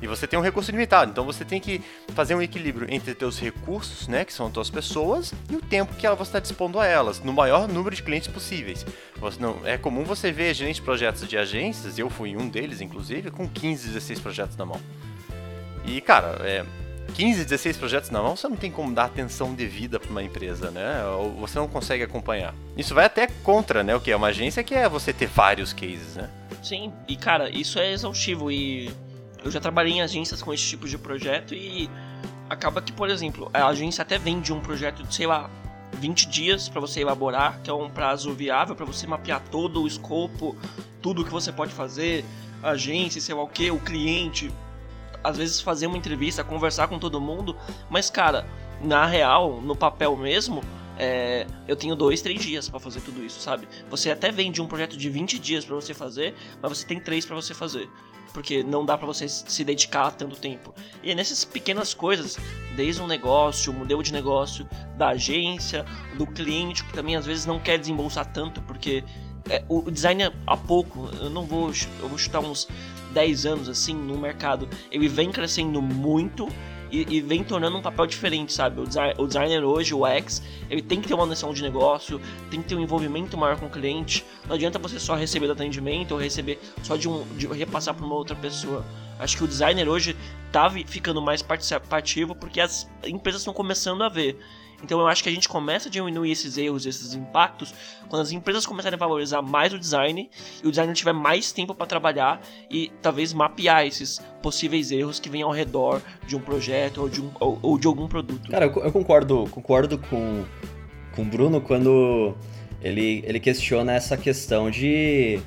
E 0.00 0.06
você 0.06 0.24
tem 0.24 0.38
um 0.38 0.42
recurso 0.42 0.70
limitado, 0.70 1.10
então 1.10 1.24
você 1.24 1.44
tem 1.44 1.60
que 1.60 1.82
fazer 2.14 2.36
um 2.36 2.42
equilíbrio 2.42 2.86
entre 2.88 3.12
teus 3.12 3.40
recursos, 3.40 4.06
né, 4.06 4.24
que 4.24 4.32
são 4.32 4.46
as 4.46 4.52
tuas 4.52 4.70
pessoas, 4.70 5.34
e 5.50 5.56
o 5.56 5.60
tempo 5.60 5.96
que 5.96 6.08
você 6.10 6.22
está 6.22 6.38
dispondo 6.38 6.78
a 6.78 6.86
elas, 6.86 7.18
no 7.18 7.32
maior 7.32 7.66
número 7.66 7.96
de 7.96 8.04
clientes 8.04 8.28
possíveis. 8.28 8.86
Você 9.16 9.40
não, 9.40 9.66
é 9.66 9.76
comum 9.76 10.04
você 10.04 10.30
ver 10.30 10.54
gerentes 10.54 10.76
de 10.76 10.82
projetos 10.82 11.26
de 11.26 11.36
agências, 11.36 11.98
eu 11.98 12.08
fui 12.08 12.36
um 12.36 12.48
deles, 12.48 12.80
inclusive, 12.80 13.32
com 13.32 13.48
15, 13.48 13.88
16 13.88 14.20
projetos 14.20 14.56
na 14.56 14.64
mão. 14.64 14.80
E, 15.86 16.00
cara, 16.00 16.40
é, 16.42 16.64
15, 17.14 17.44
16 17.44 17.76
projetos 17.76 18.10
na 18.10 18.20
mão, 18.20 18.36
você 18.36 18.48
não 18.48 18.56
tem 18.56 18.70
como 18.70 18.94
dar 18.94 19.04
atenção 19.04 19.54
devida 19.54 19.98
para 19.98 20.10
uma 20.10 20.22
empresa, 20.22 20.70
né? 20.70 21.04
Ou 21.06 21.32
você 21.32 21.58
não 21.58 21.68
consegue 21.68 22.02
acompanhar. 22.02 22.54
Isso 22.76 22.94
vai 22.94 23.06
até 23.06 23.26
contra, 23.26 23.82
né? 23.82 23.94
O 23.94 24.00
que 24.00 24.10
é 24.10 24.16
uma 24.16 24.26
agência 24.28 24.62
que 24.62 24.74
é 24.74 24.88
você 24.88 25.12
ter 25.12 25.26
vários 25.26 25.72
cases, 25.72 26.16
né? 26.16 26.28
Sim, 26.62 26.92
e 27.08 27.16
cara, 27.16 27.48
isso 27.48 27.78
é 27.78 27.92
exaustivo 27.92 28.50
e 28.50 28.90
eu 29.44 29.50
já 29.50 29.60
trabalhei 29.60 29.94
em 29.94 30.02
agências 30.02 30.42
com 30.42 30.52
esse 30.52 30.64
tipo 30.64 30.88
de 30.88 30.98
projeto 30.98 31.54
e 31.54 31.88
acaba 32.50 32.82
que, 32.82 32.92
por 32.92 33.08
exemplo, 33.08 33.50
a 33.54 33.68
agência 33.68 34.02
até 34.02 34.18
vende 34.18 34.52
um 34.52 34.60
projeto 34.60 35.02
de, 35.02 35.14
sei 35.14 35.26
lá, 35.26 35.48
20 35.94 36.28
dias 36.28 36.68
para 36.68 36.80
você 36.80 37.00
elaborar, 37.00 37.60
que 37.62 37.70
é 37.70 37.72
um 37.72 37.88
prazo 37.88 38.32
viável 38.34 38.74
para 38.74 38.84
você 38.84 39.06
mapear 39.06 39.40
todo 39.50 39.82
o 39.82 39.86
escopo, 39.86 40.56
tudo 41.00 41.24
que 41.24 41.30
você 41.30 41.52
pode 41.52 41.72
fazer, 41.72 42.24
agência, 42.62 43.20
sei 43.20 43.34
lá 43.34 43.42
o 43.42 43.48
que, 43.48 43.70
o 43.70 43.78
cliente, 43.78 44.50
às 45.22 45.36
vezes 45.36 45.60
fazer 45.60 45.86
uma 45.86 45.96
entrevista, 45.96 46.44
conversar 46.44 46.88
com 46.88 46.98
todo 46.98 47.20
mundo, 47.20 47.56
mas 47.90 48.10
cara, 48.10 48.46
na 48.80 49.06
real, 49.06 49.60
no 49.60 49.74
papel 49.74 50.16
mesmo, 50.16 50.62
é, 50.98 51.46
eu 51.68 51.76
tenho 51.76 51.94
dois, 51.94 52.22
três 52.22 52.42
dias 52.42 52.68
para 52.68 52.80
fazer 52.80 53.00
tudo 53.00 53.24
isso, 53.24 53.40
sabe? 53.40 53.68
Você 53.90 54.10
até 54.10 54.30
vende 54.30 54.62
um 54.62 54.66
projeto 54.66 54.96
de 54.96 55.10
20 55.10 55.38
dias 55.38 55.64
para 55.64 55.74
você 55.74 55.92
fazer, 55.92 56.34
mas 56.60 56.78
você 56.78 56.86
tem 56.86 56.98
três 56.98 57.24
para 57.24 57.36
você 57.36 57.52
fazer. 57.52 57.88
Porque 58.32 58.62
não 58.62 58.84
dá 58.84 58.98
para 58.98 59.06
você 59.06 59.28
se 59.28 59.64
dedicar 59.64 60.10
tanto 60.10 60.36
tempo. 60.36 60.74
E 61.02 61.10
é 61.10 61.14
nessas 61.14 61.44
pequenas 61.44 61.94
coisas, 61.94 62.36
desde 62.74 63.00
um 63.00 63.06
negócio, 63.06 63.72
um 63.72 63.76
modelo 63.76 64.02
de 64.02 64.12
negócio 64.12 64.68
da 64.96 65.08
agência, 65.08 65.86
do 66.16 66.26
cliente, 66.26 66.84
que 66.84 66.92
também 66.92 67.16
às 67.16 67.24
vezes 67.24 67.46
não 67.46 67.58
quer 67.58 67.78
desembolsar 67.78 68.30
tanto, 68.32 68.60
porque 68.62 69.04
é, 69.48 69.64
o 69.68 69.90
design 69.90 70.24
há 70.46 70.56
pouco, 70.56 71.08
eu 71.20 71.30
não 71.30 71.44
vou, 71.44 71.70
eu 72.00 72.08
vou 72.08 72.18
chutar 72.18 72.40
uns 72.40 72.68
10 73.16 73.46
anos 73.46 73.68
assim 73.70 73.94
no 73.94 74.18
mercado, 74.18 74.68
ele 74.90 75.08
vem 75.08 75.32
crescendo 75.32 75.80
muito 75.80 76.48
e, 76.92 77.16
e, 77.16 77.20
vem 77.22 77.42
tornando 77.42 77.78
um 77.78 77.82
papel 77.82 78.06
diferente, 78.06 78.52
sabe? 78.52 78.80
O, 78.80 78.86
design, 78.86 79.14
o, 79.18 79.26
designer 79.26 79.64
hoje, 79.64 79.94
o 79.94 80.06
X, 80.06 80.42
ele 80.70 80.82
tem 80.82 81.00
que 81.00 81.08
ter 81.08 81.14
uma 81.14 81.24
noção 81.24 81.52
de 81.52 81.62
negócio, 81.62 82.20
tem 82.50 82.60
que 82.60 82.68
ter 82.68 82.74
um 82.76 82.80
envolvimento 82.80 83.36
maior 83.36 83.58
com 83.58 83.66
o 83.66 83.70
cliente. 83.70 84.24
Não 84.46 84.54
adianta 84.54 84.78
você 84.78 85.00
só 85.00 85.16
receber 85.16 85.46
do 85.46 85.54
atendimento 85.54 86.12
ou 86.12 86.18
receber 86.20 86.60
só 86.82 86.94
de 86.94 87.08
um 87.08 87.24
de 87.36 87.46
repassar 87.46 87.94
para 87.94 88.04
uma 88.04 88.14
outra 88.14 88.36
pessoa. 88.36 88.84
Acho 89.18 89.38
que 89.38 89.44
o 89.44 89.48
designer 89.48 89.88
hoje 89.88 90.14
tá 90.52 90.70
ficando 90.86 91.22
mais 91.22 91.40
participativo 91.40 92.34
porque 92.34 92.60
as 92.60 92.88
empresas 93.04 93.40
estão 93.40 93.54
começando 93.54 94.02
a 94.02 94.10
ver. 94.10 94.38
Então 94.86 95.00
eu 95.00 95.08
acho 95.08 95.20
que 95.20 95.28
a 95.28 95.32
gente 95.32 95.48
começa 95.48 95.88
a 95.88 95.90
diminuir 95.90 96.30
esses 96.30 96.56
erros, 96.56 96.86
esses 96.86 97.12
impactos, 97.12 97.74
quando 98.08 98.22
as 98.22 98.30
empresas 98.30 98.64
começarem 98.64 98.94
a 98.94 98.98
valorizar 98.98 99.42
mais 99.42 99.72
o 99.72 99.78
design 99.78 100.30
e 100.62 100.66
o 100.66 100.70
designer 100.70 100.94
tiver 100.94 101.12
mais 101.12 101.50
tempo 101.50 101.74
para 101.74 101.86
trabalhar 101.86 102.40
e 102.70 102.92
talvez 103.02 103.32
mapear 103.32 103.84
esses 103.84 104.20
possíveis 104.40 104.92
erros 104.92 105.18
que 105.18 105.28
vêm 105.28 105.42
ao 105.42 105.50
redor 105.50 106.00
de 106.24 106.36
um 106.36 106.40
projeto 106.40 106.98
ou 106.98 107.08
de, 107.08 107.20
um, 107.20 107.32
ou, 107.40 107.58
ou 107.60 107.76
de 107.76 107.88
algum 107.88 108.06
produto. 108.06 108.48
Cara, 108.48 108.66
eu, 108.66 108.84
eu 108.84 108.92
concordo, 108.92 109.48
concordo 109.50 109.98
com, 109.98 110.44
com 111.16 111.22
o 111.22 111.24
Bruno 111.24 111.60
quando 111.60 112.32
ele, 112.80 113.24
ele 113.26 113.40
questiona 113.40 113.92
essa 113.92 114.16
questão 114.16 114.70
de 114.70 115.40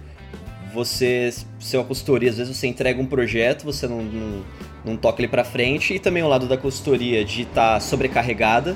você 0.73 1.33
ser 1.59 1.77
uma 1.77 1.85
consultoria, 1.85 2.29
às 2.29 2.37
vezes 2.37 2.57
você 2.57 2.67
entrega 2.67 3.01
um 3.01 3.05
projeto, 3.05 3.63
você 3.63 3.87
não, 3.87 4.03
não, 4.03 4.43
não 4.83 4.97
toca 4.97 5.21
ele 5.21 5.29
para 5.29 5.45
frente, 5.45 5.93
e 5.93 5.99
também 5.99 6.21
o 6.23 6.27
lado 6.27 6.45
da 6.45 6.57
consultoria 6.57 7.23
de 7.23 7.43
estar 7.43 7.75
tá 7.75 7.79
sobrecarregada 7.79 8.75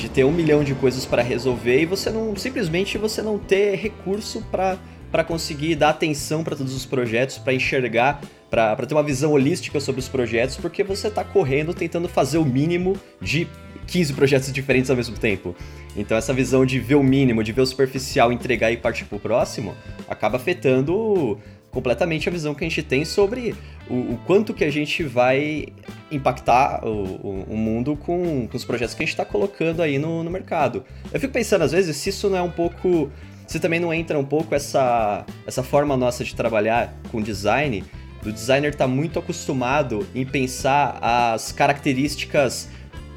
de 0.00 0.08
ter 0.08 0.24
um 0.24 0.32
milhão 0.32 0.64
de 0.64 0.74
coisas 0.74 1.04
para 1.04 1.22
resolver 1.22 1.82
e 1.82 1.86
você 1.86 2.10
não 2.10 2.34
simplesmente 2.34 2.96
você 2.98 3.20
não 3.22 3.38
ter 3.38 3.76
recurso 3.76 4.42
para 4.50 4.78
para 5.10 5.24
conseguir 5.24 5.74
dar 5.74 5.88
atenção 5.88 6.44
para 6.44 6.54
todos 6.54 6.72
os 6.72 6.86
projetos, 6.86 7.36
para 7.36 7.52
enxergar, 7.52 8.20
para 8.48 8.76
ter 8.76 8.94
uma 8.94 9.02
visão 9.02 9.32
holística 9.32 9.80
sobre 9.80 10.00
os 10.00 10.08
projetos, 10.08 10.56
porque 10.56 10.84
você 10.84 11.08
está 11.08 11.24
correndo 11.24 11.74
tentando 11.74 12.08
fazer 12.08 12.38
o 12.38 12.44
mínimo 12.44 12.96
de 13.20 13.48
15 13.88 14.12
projetos 14.12 14.52
diferentes 14.52 14.88
ao 14.88 14.96
mesmo 14.96 15.18
tempo. 15.18 15.54
Então 15.96 16.16
essa 16.16 16.32
visão 16.32 16.64
de 16.64 16.78
ver 16.78 16.94
o 16.94 17.02
mínimo, 17.02 17.42
de 17.42 17.50
ver 17.50 17.60
o 17.60 17.66
superficial, 17.66 18.32
entregar 18.32 18.70
e 18.70 18.76
partir 18.76 19.04
para 19.04 19.16
o 19.16 19.20
próximo, 19.20 19.74
acaba 20.08 20.36
afetando 20.36 21.36
completamente 21.70 22.28
a 22.28 22.32
visão 22.32 22.54
que 22.54 22.64
a 22.64 22.68
gente 22.68 22.82
tem 22.82 23.04
sobre 23.04 23.54
o, 23.88 23.94
o 23.94 24.20
quanto 24.26 24.52
que 24.52 24.64
a 24.64 24.70
gente 24.70 25.02
vai 25.02 25.66
impactar 26.10 26.84
o, 26.84 26.88
o, 26.88 27.46
o 27.50 27.56
mundo 27.56 27.96
com, 27.96 28.48
com, 28.48 28.56
os 28.56 28.64
projetos 28.64 28.94
que 28.94 29.02
a 29.02 29.06
gente 29.06 29.12
está 29.12 29.24
colocando 29.24 29.82
aí 29.82 29.98
no, 29.98 30.22
no 30.22 30.30
mercado. 30.30 30.84
Eu 31.12 31.20
fico 31.20 31.32
pensando, 31.32 31.62
às 31.62 31.72
vezes, 31.72 31.96
se 31.96 32.10
isso 32.10 32.28
não 32.28 32.38
é 32.38 32.42
um 32.42 32.50
pouco. 32.50 33.10
Se 33.46 33.58
também 33.58 33.80
não 33.80 33.92
entra 33.92 34.16
um 34.16 34.24
pouco 34.24 34.54
essa, 34.54 35.26
essa 35.44 35.60
forma 35.60 35.96
nossa 35.96 36.22
de 36.22 36.36
trabalhar 36.36 36.94
com 37.10 37.20
design, 37.20 37.82
do 38.22 38.32
designer 38.32 38.70
estar 38.70 38.84
tá 38.84 38.88
muito 38.88 39.18
acostumado 39.18 40.06
em 40.14 40.24
pensar 40.24 40.98
as 41.02 41.50
características 41.50 42.68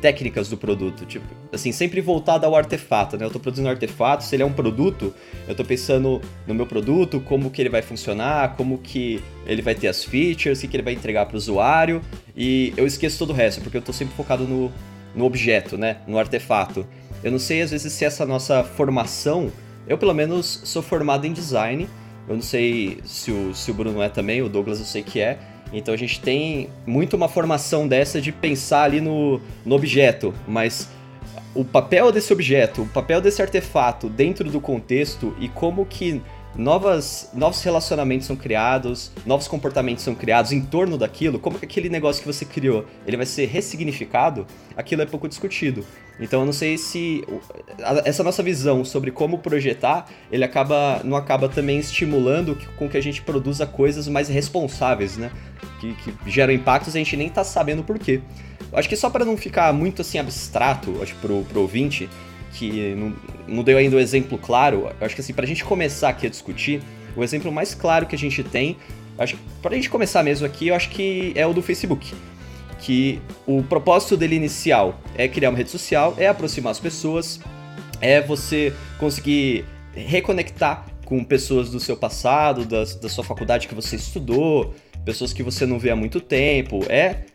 técnicas 0.03 0.49
do 0.49 0.57
produto, 0.57 1.05
tipo, 1.05 1.25
assim, 1.53 1.71
sempre 1.71 2.01
voltado 2.01 2.45
ao 2.45 2.53
artefato, 2.57 3.15
né? 3.15 3.23
Eu 3.23 3.31
tô 3.31 3.39
produzindo 3.39 3.69
um 3.69 3.71
artefato, 3.71 4.25
se 4.25 4.35
ele 4.35 4.43
é 4.43 4.45
um 4.45 4.51
produto, 4.51 5.15
eu 5.47 5.55
tô 5.55 5.63
pensando 5.63 6.19
no 6.45 6.53
meu 6.53 6.67
produto, 6.67 7.21
como 7.21 7.49
que 7.49 7.61
ele 7.61 7.69
vai 7.69 7.81
funcionar, 7.81 8.57
como 8.57 8.79
que 8.79 9.23
ele 9.45 9.61
vai 9.61 9.73
ter 9.73 9.87
as 9.87 10.03
features, 10.03 10.61
o 10.61 10.67
que, 10.67 10.75
ele 10.75 10.83
vai 10.83 10.91
entregar 10.91 11.25
para 11.25 11.35
o 11.35 11.37
usuário, 11.37 12.01
e 12.35 12.73
eu 12.75 12.85
esqueço 12.85 13.17
todo 13.17 13.29
o 13.29 13.33
resto, 13.33 13.61
porque 13.61 13.77
eu 13.77 13.81
tô 13.81 13.93
sempre 13.93 14.13
focado 14.13 14.43
no, 14.43 14.69
no 15.15 15.23
objeto, 15.23 15.77
né? 15.77 15.99
No 16.05 16.19
artefato. 16.19 16.85
Eu 17.23 17.31
não 17.31 17.39
sei, 17.39 17.61
às 17.61 17.71
vezes, 17.71 17.93
se 17.93 18.03
essa 18.03 18.25
nossa 18.25 18.61
formação, 18.61 19.53
eu 19.87 19.97
pelo 19.97 20.13
menos 20.13 20.63
sou 20.65 20.81
formado 20.81 21.25
em 21.25 21.31
design, 21.31 21.87
eu 22.27 22.35
não 22.35 22.43
sei 22.43 22.99
se 23.05 23.31
o, 23.31 23.55
se 23.55 23.71
o 23.71 23.73
Bruno 23.73 24.01
é 24.01 24.09
também, 24.09 24.41
o 24.41 24.49
Douglas 24.49 24.79
eu 24.79 24.85
sei 24.85 25.01
que 25.01 25.21
é, 25.21 25.39
então 25.73 25.93
a 25.93 25.97
gente 25.97 26.21
tem 26.21 26.69
muito 26.85 27.15
uma 27.15 27.27
formação 27.27 27.87
dessa 27.87 28.21
de 28.21 28.31
pensar 28.31 28.83
ali 28.83 29.01
no, 29.01 29.41
no 29.65 29.75
objeto, 29.75 30.33
mas 30.47 30.89
o 31.55 31.65
papel 31.65 32.11
desse 32.11 32.31
objeto, 32.31 32.83
o 32.83 32.87
papel 32.87 33.19
desse 33.19 33.41
artefato 33.41 34.07
dentro 34.07 34.49
do 34.49 34.61
contexto 34.61 35.35
e 35.39 35.49
como 35.49 35.85
que 35.85 36.21
novas, 36.55 37.29
novos 37.33 37.61
relacionamentos 37.63 38.27
são 38.27 38.35
criados, 38.35 39.11
novos 39.25 39.47
comportamentos 39.47 40.03
são 40.03 40.13
criados 40.13 40.51
em 40.51 40.61
torno 40.61 40.97
daquilo, 40.97 41.39
como 41.39 41.57
que 41.57 41.65
aquele 41.65 41.89
negócio 41.89 42.21
que 42.21 42.27
você 42.27 42.45
criou, 42.45 42.85
ele 43.05 43.17
vai 43.17 43.25
ser 43.25 43.45
ressignificado, 43.45 44.45
aquilo 44.77 45.01
é 45.01 45.05
pouco 45.05 45.27
discutido. 45.27 45.85
Então 46.19 46.41
eu 46.41 46.45
não 46.45 46.53
sei 46.53 46.77
se 46.77 47.23
essa 48.05 48.23
nossa 48.23 48.43
visão 48.43 48.85
sobre 48.85 49.09
como 49.09 49.39
projetar, 49.39 50.05
ele 50.31 50.43
acaba 50.43 51.01
não 51.03 51.17
acaba 51.17 51.49
também 51.49 51.79
estimulando 51.79 52.57
com 52.77 52.87
que 52.87 52.97
a 52.97 53.01
gente 53.01 53.21
produza 53.21 53.65
coisas 53.65 54.07
mais 54.07 54.29
responsáveis, 54.29 55.17
né? 55.17 55.31
Que, 55.79 55.93
que 55.95 56.13
geram 56.27 56.53
impactos 56.53 56.93
e 56.93 56.97
a 56.97 57.01
gente 57.01 57.17
nem 57.17 57.29
tá 57.29 57.43
sabendo 57.43 57.83
por 57.83 57.97
quê. 57.97 58.21
Acho 58.71 58.89
que 58.89 58.95
só 58.95 59.09
para 59.09 59.25
não 59.25 59.37
ficar 59.37 59.73
muito 59.73 60.01
assim 60.01 60.17
abstrato, 60.17 61.01
acho 61.01 61.15
pro, 61.15 61.43
pro 61.43 61.61
ouvinte, 61.61 62.09
que 62.53 62.93
não, 62.95 63.13
não 63.47 63.63
deu 63.63 63.77
ainda 63.77 63.95
o 63.95 63.99
um 63.99 64.01
exemplo 64.01 64.37
claro, 64.37 64.89
acho 65.01 65.15
que 65.15 65.21
assim, 65.21 65.33
pra 65.33 65.45
gente 65.45 65.65
começar 65.65 66.09
aqui 66.09 66.27
a 66.27 66.29
discutir, 66.29 66.81
o 67.15 67.23
exemplo 67.23 67.51
mais 67.51 67.73
claro 67.73 68.05
que 68.05 68.15
a 68.15 68.17
gente 68.17 68.43
tem, 68.43 68.77
acho 69.17 69.35
que 69.35 69.41
pra 69.61 69.75
gente 69.75 69.89
começar 69.89 70.23
mesmo 70.23 70.45
aqui, 70.45 70.67
eu 70.67 70.75
acho 70.75 70.89
que 70.89 71.33
é 71.35 71.45
o 71.45 71.53
do 71.53 71.61
Facebook. 71.61 72.13
Que 72.79 73.21
o 73.47 73.63
propósito 73.63 74.17
dele 74.17 74.35
inicial 74.35 74.99
é 75.15 75.27
criar 75.27 75.49
uma 75.49 75.57
rede 75.57 75.69
social, 75.69 76.15
é 76.17 76.27
aproximar 76.27 76.71
as 76.71 76.79
pessoas, 76.79 77.39
é 78.01 78.19
você 78.21 78.73
conseguir 78.99 79.65
reconectar 79.95 80.85
com 81.05 81.23
pessoas 81.23 81.69
do 81.69 81.79
seu 81.79 81.95
passado, 81.95 82.65
da, 82.65 82.83
da 82.83 83.09
sua 83.09 83.23
faculdade 83.23 83.67
que 83.67 83.75
você 83.75 83.95
estudou, 83.95 84.73
pessoas 85.05 85.31
que 85.31 85.43
você 85.43 85.65
não 85.65 85.79
vê 85.79 85.91
há 85.91 85.95
muito 85.95 86.19
tempo, 86.19 86.83
é 86.89 87.25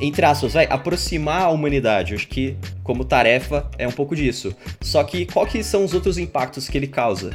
entre 0.00 0.24
aspas, 0.24 0.54
vai 0.54 0.66
aproximar 0.70 1.42
a 1.42 1.50
humanidade. 1.50 2.12
Eu 2.12 2.18
acho 2.18 2.28
que 2.28 2.56
como 2.82 3.04
tarefa 3.04 3.68
é 3.78 3.86
um 3.86 3.92
pouco 3.92 4.16
disso. 4.16 4.54
Só 4.80 5.04
que 5.04 5.26
qual 5.26 5.46
que 5.46 5.62
são 5.62 5.84
os 5.84 5.94
outros 5.94 6.18
impactos 6.18 6.68
que 6.68 6.78
ele 6.78 6.86
causa? 6.86 7.30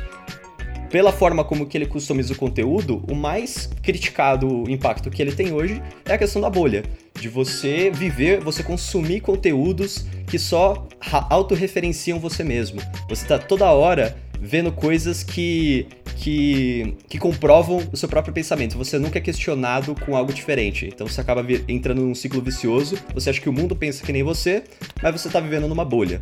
Pela 0.89 1.11
forma 1.11 1.43
como 1.43 1.65
que 1.65 1.77
ele 1.77 1.85
customiza 1.85 2.33
o 2.33 2.37
conteúdo, 2.37 3.03
o 3.09 3.15
mais 3.15 3.69
criticado 3.81 4.63
impacto 4.69 5.09
que 5.09 5.21
ele 5.21 5.33
tem 5.33 5.51
hoje 5.51 5.81
é 6.05 6.13
a 6.13 6.17
questão 6.17 6.41
da 6.41 6.49
bolha. 6.49 6.83
De 7.19 7.27
você 7.27 7.89
viver, 7.89 8.39
você 8.39 8.63
consumir 8.63 9.19
conteúdos 9.19 10.05
que 10.27 10.39
só 10.39 10.87
autorreferenciam 11.29 12.19
você 12.19 12.43
mesmo. 12.43 12.81
Você 13.09 13.25
tá 13.25 13.37
toda 13.37 13.71
hora 13.71 14.15
vendo 14.39 14.71
coisas 14.71 15.23
que, 15.23 15.87
que, 16.17 16.97
que 17.09 17.17
comprovam 17.17 17.87
o 17.91 17.97
seu 17.97 18.09
próprio 18.09 18.33
pensamento. 18.33 18.77
Você 18.77 18.97
nunca 18.97 19.17
é 19.17 19.21
questionado 19.21 19.95
com 19.95 20.15
algo 20.15 20.33
diferente. 20.33 20.87
Então 20.87 21.07
você 21.07 21.21
acaba 21.21 21.45
entrando 21.67 22.01
num 22.01 22.15
ciclo 22.15 22.41
vicioso. 22.41 22.97
Você 23.13 23.29
acha 23.29 23.41
que 23.41 23.49
o 23.49 23.53
mundo 23.53 23.75
pensa 23.75 24.05
que 24.05 24.11
nem 24.11 24.23
você, 24.23 24.63
mas 25.01 25.19
você 25.19 25.29
tá 25.29 25.39
vivendo 25.39 25.67
numa 25.67 25.85
bolha. 25.85 26.19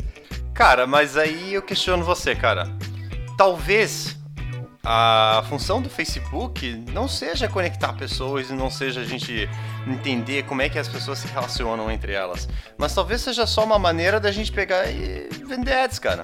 Cara, 0.54 0.86
mas 0.86 1.18
aí 1.18 1.54
eu 1.54 1.62
questiono 1.62 2.04
você, 2.04 2.36
cara. 2.36 2.68
Talvez 3.38 4.16
a 4.86 5.44
função 5.48 5.82
do 5.82 5.90
Facebook 5.90 6.84
não 6.92 7.08
seja 7.08 7.48
conectar 7.48 7.94
pessoas 7.94 8.50
e 8.50 8.54
não 8.54 8.70
seja 8.70 9.00
a 9.00 9.06
gente 9.06 9.50
entender 9.88 10.44
como 10.44 10.62
é 10.62 10.68
que 10.68 10.78
as 10.78 10.90
pessoas 10.90 11.20
se 11.20 11.28
relacionam 11.28 11.90
entre 11.90 12.12
elas, 12.12 12.50
mas 12.78 12.94
talvez 12.94 13.22
seja 13.22 13.48
só 13.48 13.64
uma 13.64 13.80
maneira 13.80 14.20
da 14.20 14.30
gente 14.30 14.52
pegar 14.52 14.90
e 14.92 15.30
vender 15.48 15.74
ads, 15.74 16.00
cara. 16.00 16.24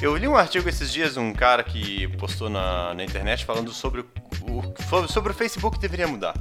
Eu 0.00 0.14
li 0.14 0.28
um 0.28 0.36
artigo 0.36 0.68
esses 0.68 0.92
dias, 0.92 1.16
um 1.16 1.32
cara 1.32 1.62
que 1.62 2.06
postou 2.18 2.50
na, 2.50 2.92
na 2.92 3.02
internet 3.02 3.44
falando 3.44 3.72
sobre 3.72 4.02
o, 4.42 5.08
sobre 5.08 5.32
o 5.32 5.34
Facebook 5.34 5.78
deveria 5.78 6.06
mudar. 6.06 6.34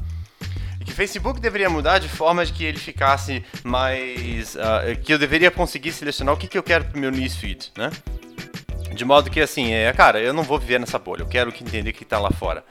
que 0.83 0.91
Facebook 0.91 1.39
deveria 1.39 1.69
mudar 1.69 1.99
de 1.99 2.09
forma 2.09 2.45
de 2.45 2.51
que 2.51 2.65
ele 2.65 2.77
ficasse 2.77 3.43
mais. 3.63 4.55
Uh, 4.55 5.01
que 5.01 5.13
eu 5.13 5.17
deveria 5.17 5.49
conseguir 5.49 5.93
selecionar 5.93 6.35
o 6.35 6.37
que, 6.37 6.47
que 6.47 6.57
eu 6.57 6.63
quero 6.63 6.85
pro 6.85 6.99
meu 6.99 7.09
newsfeed, 7.09 7.71
né? 7.77 7.89
De 8.93 9.03
modo 9.03 9.29
que 9.29 9.41
assim, 9.41 9.73
é, 9.73 9.91
cara, 9.93 10.19
eu 10.19 10.33
não 10.33 10.43
vou 10.43 10.59
viver 10.59 10.79
nessa 10.79 10.99
bolha, 10.99 11.21
eu 11.21 11.27
quero 11.27 11.51
que 11.51 11.63
entender 11.63 11.89
o 11.89 11.93
que 11.93 12.05
tá 12.05 12.19
lá 12.19 12.31
fora. 12.31 12.63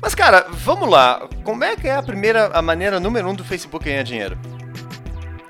Mas 0.00 0.14
cara, 0.14 0.46
vamos 0.50 0.88
lá. 0.88 1.28
Como 1.44 1.62
é 1.62 1.76
que 1.76 1.86
é 1.86 1.94
a 1.94 2.02
primeira, 2.02 2.46
a 2.48 2.60
maneira 2.62 2.98
número 2.98 3.28
um 3.28 3.34
do 3.34 3.44
Facebook 3.44 3.84
ganhar 3.84 4.02
dinheiro? 4.02 4.38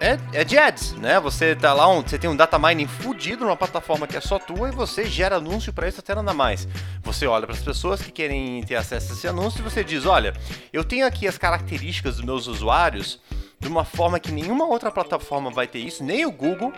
É, 0.02 0.40
é 0.40 0.42
de 0.42 0.58
ads, 0.58 0.94
né? 0.94 1.20
Você 1.20 1.54
tá 1.54 1.72
lá, 1.72 1.88
um, 1.88 2.02
você 2.02 2.18
tem 2.18 2.28
um 2.28 2.34
data 2.34 2.58
mining 2.58 2.88
fudido 2.88 3.44
numa 3.44 3.56
plataforma 3.56 4.04
que 4.04 4.16
é 4.16 4.20
só 4.20 4.36
tua 4.36 4.68
e 4.68 4.72
você 4.72 5.04
gera 5.04 5.36
anúncio 5.36 5.72
para 5.72 5.86
isso 5.86 6.00
até 6.00 6.12
nada 6.12 6.34
mais. 6.34 6.66
Você 7.04 7.24
olha 7.24 7.46
para 7.46 7.54
as 7.54 7.62
pessoas 7.62 8.02
que 8.02 8.10
querem 8.10 8.64
ter 8.64 8.74
acesso 8.74 9.12
a 9.12 9.14
esse 9.14 9.28
anúncio 9.28 9.60
e 9.60 9.62
você 9.62 9.84
diz: 9.84 10.04
olha, 10.04 10.32
eu 10.72 10.82
tenho 10.82 11.06
aqui 11.06 11.28
as 11.28 11.38
características 11.38 12.16
dos 12.16 12.24
meus 12.24 12.48
usuários 12.48 13.20
de 13.60 13.68
uma 13.68 13.84
forma 13.84 14.18
que 14.18 14.32
nenhuma 14.32 14.66
outra 14.66 14.90
plataforma 14.90 15.52
vai 15.52 15.68
ter 15.68 15.78
isso, 15.78 16.02
nem 16.02 16.26
o 16.26 16.32
Google, 16.32 16.72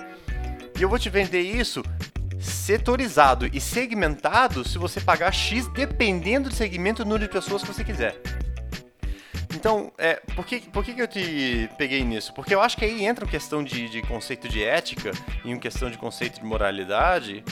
e 0.78 0.82
eu 0.82 0.88
vou 0.90 0.98
te 0.98 1.08
vender 1.08 1.40
isso 1.40 1.82
setorizado 2.38 3.48
e 3.50 3.58
segmentado 3.58 4.68
se 4.68 4.76
você 4.76 5.00
pagar 5.00 5.32
X 5.32 5.66
dependendo 5.68 6.50
do 6.50 6.54
segmento 6.54 7.00
e 7.00 7.04
número 7.06 7.26
de 7.26 7.32
pessoas 7.32 7.62
que 7.62 7.72
você 7.72 7.84
quiser. 7.84 8.20
Então, 9.54 9.92
é, 9.98 10.14
por, 10.34 10.44
que, 10.44 10.60
por 10.60 10.84
que, 10.84 10.94
que 10.94 11.02
eu 11.02 11.08
te 11.08 11.68
peguei 11.78 12.04
nisso? 12.04 12.32
Porque 12.34 12.54
eu 12.54 12.60
acho 12.60 12.76
que 12.76 12.84
aí 12.84 13.04
entra 13.04 13.24
uma 13.24 13.30
questão 13.30 13.62
de, 13.62 13.88
de 13.88 14.02
conceito 14.02 14.48
de 14.48 14.62
ética 14.62 15.12
e 15.44 15.52
uma 15.52 15.60
questão 15.60 15.90
de 15.90 15.96
conceito 15.96 16.40
de 16.40 16.44
moralidade 16.44 17.44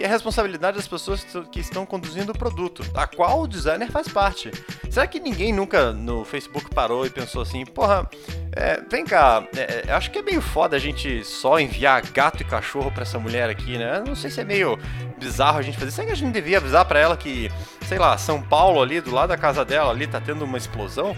que 0.00 0.04
é 0.04 0.06
a 0.06 0.10
responsabilidade 0.10 0.78
das 0.78 0.88
pessoas 0.88 1.26
que 1.52 1.60
estão 1.60 1.84
conduzindo 1.84 2.32
o 2.32 2.38
produto, 2.38 2.82
a 2.94 3.06
qual 3.06 3.42
o 3.42 3.46
designer 3.46 3.90
faz 3.90 4.08
parte. 4.08 4.50
Será 4.90 5.06
que 5.06 5.20
ninguém 5.20 5.52
nunca 5.52 5.92
no 5.92 6.24
Facebook 6.24 6.70
parou 6.74 7.04
e 7.04 7.10
pensou 7.10 7.42
assim, 7.42 7.66
porra, 7.66 8.08
é, 8.52 8.80
vem 8.90 9.04
cá, 9.04 9.46
é, 9.54 9.84
é 9.86 9.92
acho 9.92 10.10
que 10.10 10.18
é 10.18 10.22
meio 10.22 10.40
foda 10.40 10.74
a 10.76 10.80
gente 10.80 11.22
só 11.24 11.60
enviar 11.60 12.00
gato 12.12 12.40
e 12.40 12.44
cachorro 12.44 12.90
para 12.90 13.02
essa 13.02 13.18
mulher 13.18 13.50
aqui, 13.50 13.76
né? 13.76 14.02
Não 14.06 14.16
sei 14.16 14.30
se 14.30 14.40
é 14.40 14.44
meio 14.44 14.78
bizarro 15.18 15.58
a 15.58 15.62
gente 15.62 15.78
fazer. 15.78 15.90
Será 15.90 16.06
que 16.06 16.12
a 16.12 16.16
gente 16.16 16.32
devia 16.32 16.56
avisar 16.56 16.84
para 16.86 16.98
ela 16.98 17.16
que, 17.16 17.50
sei 17.86 17.98
lá, 17.98 18.16
São 18.16 18.40
Paulo 18.40 18.80
ali, 18.80 19.00
do 19.00 19.12
lado 19.12 19.28
da 19.28 19.36
casa 19.36 19.64
dela 19.64 19.90
ali, 19.90 20.06
tá 20.06 20.20
tendo 20.20 20.44
uma 20.44 20.56
explosão? 20.56 21.14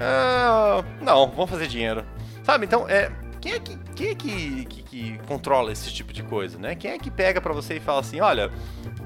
É, 0.00 1.04
não, 1.04 1.28
vamos 1.28 1.50
fazer 1.50 1.66
dinheiro. 1.66 2.04
Sabe, 2.42 2.66
então, 2.66 2.88
é, 2.88 3.10
quem 3.40 3.52
é, 3.52 3.58
que, 3.58 3.78
quem 3.94 4.08
é 4.08 4.14
que, 4.14 4.64
que, 4.64 4.82
que, 4.82 5.18
controla 5.26 5.70
esse 5.70 5.92
tipo 5.92 6.12
de 6.12 6.22
coisa, 6.22 6.58
né? 6.58 6.74
Quem 6.74 6.90
é 6.90 6.98
que 6.98 7.10
pega 7.10 7.40
para 7.40 7.52
você 7.52 7.76
e 7.76 7.80
fala 7.80 8.00
assim, 8.00 8.20
olha, 8.20 8.50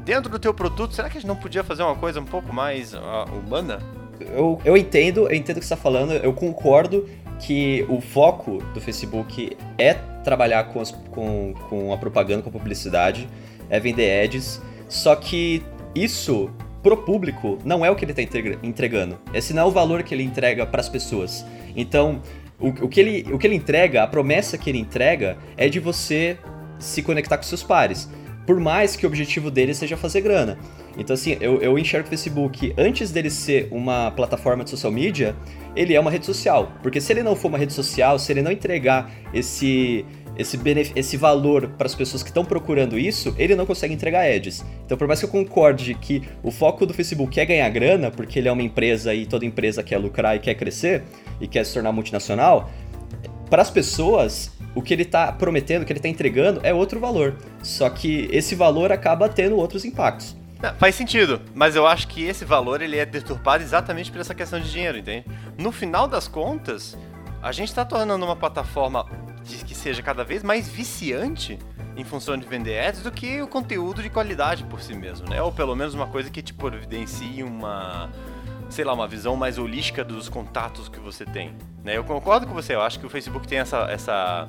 dentro 0.05 0.31
do 0.31 0.39
teu 0.39 0.55
produto, 0.55 0.95
será 0.95 1.09
que 1.09 1.19
a 1.19 1.21
gente 1.21 1.29
não 1.29 1.37
podia 1.37 1.65
fazer 1.65 1.83
uma 1.83 1.97
coisa 1.97 2.21
um 2.21 2.25
pouco 2.25 2.53
mais 2.53 2.95
uh, 2.95 2.99
humana? 3.33 3.79
Eu, 4.21 4.61
eu 4.65 4.77
entendo, 4.77 5.29
eu 5.29 5.35
entendo 5.35 5.57
o 5.57 5.61
que 5.61 5.67
você 5.67 5.75
está 5.75 5.77
falando, 5.77 6.13
eu 6.13 6.33
concordo 6.33 7.09
que 7.41 7.85
o 7.89 8.01
foco 8.01 8.59
do 8.73 8.81
Facebook 8.81 9.57
é 9.77 9.95
trabalhar 10.23 10.65
com, 10.65 10.81
as, 10.81 10.93
com, 10.93 11.55
com 11.69 11.93
a 11.93 11.97
propaganda, 11.97 12.43
com 12.43 12.49
a 12.49 12.53
publicidade, 12.53 13.29
é 13.69 13.81
vender 13.81 14.25
ads, 14.25 14.63
só 14.89 15.17
que 15.17 15.63
isso 15.95 16.51
pro 16.83 16.97
público 16.97 17.59
não 17.65 17.85
é 17.85 17.91
o 17.91 17.97
que 17.97 18.05
ele 18.05 18.13
está 18.13 18.23
entregando. 18.63 19.19
Esse 19.33 19.55
não 19.55 19.63
é 19.63 19.65
o 19.67 19.71
valor 19.71 20.03
que 20.03 20.15
ele 20.15 20.23
entrega 20.23 20.67
para 20.67 20.81
as 20.81 20.89
pessoas. 20.89 21.47
Então, 21.77 22.21
o, 22.59 22.69
o, 22.69 22.89
que 22.89 23.01
ele, 23.01 23.33
o 23.33 23.39
que 23.39 23.47
ele 23.47 23.55
entrega, 23.55 24.03
a 24.03 24.07
promessa 24.07 24.59
que 24.59 24.71
ele 24.71 24.79
entrega 24.79 25.37
é 25.57 25.69
de 25.69 25.81
você 25.81 26.37
se 26.79 27.03
conectar 27.03 27.37
com 27.37 27.45
seus 27.45 27.63
pares. 27.63 28.09
Por 28.47 28.59
mais 28.59 28.97
que 28.97 29.07
o 29.07 29.09
objetivo 29.09 29.51
dele 29.51 29.73
seja 29.73 29.97
fazer 29.97 30.21
grana. 30.21 30.59
Então, 30.99 31.15
assim, 31.15 31.37
eu, 31.41 31.61
eu 31.63 31.79
enxergo 31.79 32.07
o 32.07 32.11
Facebook, 32.11 32.75
antes 32.77 33.11
dele 33.11 33.31
ser 33.31 33.69
uma 33.71 34.11
plataforma 34.11 34.65
de 34.65 34.71
social 34.71 34.93
media, 34.93 35.35
ele 35.75 35.95
é 35.95 36.01
uma 36.01 36.11
rede 36.11 36.27
social. 36.27 36.73
Porque 36.83 37.01
se 37.01 37.13
ele 37.13 37.23
não 37.23 37.37
for 37.37 37.49
uma 37.49 37.59
rede 37.59 37.73
social, 37.73 38.19
se 38.19 38.33
ele 38.33 38.43
não 38.43 38.51
entregar 38.51 39.11
esse, 39.33 40.05
esse, 40.37 40.59
esse 40.97 41.17
valor 41.17 41.69
para 41.77 41.87
as 41.87 41.95
pessoas 41.95 42.23
que 42.23 42.31
estão 42.31 42.45
procurando 42.45 42.99
isso, 42.99 43.35
ele 43.39 43.55
não 43.55 43.67
consegue 43.67 43.95
entregar 43.95 44.27
ads. 44.27 44.65
Então, 44.85 44.97
por 44.97 45.07
mais 45.07 45.21
que 45.21 45.27
eu 45.27 45.31
concorde 45.31 45.95
que 45.95 46.23
o 46.43 46.51
foco 46.51 46.87
do 46.87 46.95
Facebook 46.95 47.39
é 47.39 47.45
ganhar 47.45 47.69
grana, 47.71 48.11
porque 48.11 48.39
ele 48.39 48.49
é 48.49 48.53
uma 48.53 48.63
empresa 48.63 49.15
e 49.15 49.27
toda 49.27 49.45
empresa 49.45 49.83
quer 49.83 49.99
lucrar 49.99 50.37
e 50.37 50.39
quer 50.39 50.55
crescer 50.55 51.03
e 51.41 51.47
quer 51.47 51.65
se 51.65 51.75
tornar 51.75 51.93
multinacional, 51.93 52.71
para 53.51 53.63
as 53.63 53.71
pessoas, 53.71 54.51
o 54.75 54.81
que 54.81 54.95
ele 54.95 55.03
está 55.03 55.31
prometendo, 55.31 55.83
o 55.83 55.85
que 55.85 55.93
ele 55.93 55.99
está 55.99 56.09
entregando 56.09 56.61
é 56.63 56.73
outro 56.73 56.99
valor. 56.99 57.37
Só 57.63 57.91
que 57.91 58.29
esse 58.33 58.55
valor 58.55 58.91
acaba 58.91 59.29
tendo 59.29 59.57
outros 59.57 59.85
impactos. 59.85 60.35
Não, 60.63 60.75
faz 60.77 60.95
sentido, 60.95 61.43
mas 61.55 61.75
eu 61.75 61.87
acho 61.87 62.07
que 62.07 62.23
esse 62.23 62.45
valor 62.45 62.81
ele 62.81 62.97
é 62.97 63.05
deturpado 63.05 63.63
exatamente 63.63 64.11
por 64.11 64.21
essa 64.21 64.35
questão 64.35 64.61
de 64.61 64.71
dinheiro, 64.71 64.97
entende? 64.97 65.27
No 65.59 65.73
final 65.73 66.07
das 66.07 66.29
contas, 66.29 66.97
a 67.43 67.51
gente 67.51 67.69
está 67.69 67.85
tornando 67.85 68.25
uma 68.25 68.37
plataforma 68.37 69.05
que 69.43 69.75
seja 69.75 70.03
cada 70.03 70.25
vez 70.25 70.43
mais 70.43 70.69
viciante 70.69 71.59
em 71.97 72.05
função 72.05 72.37
de 72.37 72.47
vender 72.47 72.79
ads 72.79 73.03
do 73.03 73.13
que 73.13 73.43
o 73.43 73.49
conteúdo 73.49 74.03
de 74.03 74.09
qualidade 74.09 74.65
por 74.65 74.81
si 74.81 74.95
mesmo, 74.95 75.29
né? 75.29 75.43
Ou 75.43 75.53
pelo 75.53 75.75
menos 75.77 75.95
uma 75.95 76.07
coisa 76.07 76.31
que 76.31 76.41
te 76.43 76.55
providencie 76.55 77.43
uma, 77.43 78.11
sei 78.71 78.85
lá, 78.85 78.93
uma 78.93 79.07
visão 79.07 79.37
mais 79.37 79.59
holística 79.59 80.03
dos 80.03 80.29
contatos 80.29 80.89
que 80.89 80.99
você 80.99 81.25
tem. 81.25 81.55
Né? 81.85 81.97
Eu 81.97 82.05
concordo 82.05 82.47
com 82.47 82.55
você, 82.55 82.75
eu 82.75 82.81
acho 82.81 82.99
que 82.99 83.07
o 83.07 83.11
Facebook 83.11 83.47
tem 83.47 83.59
essa, 83.59 83.87
essa 83.91 84.49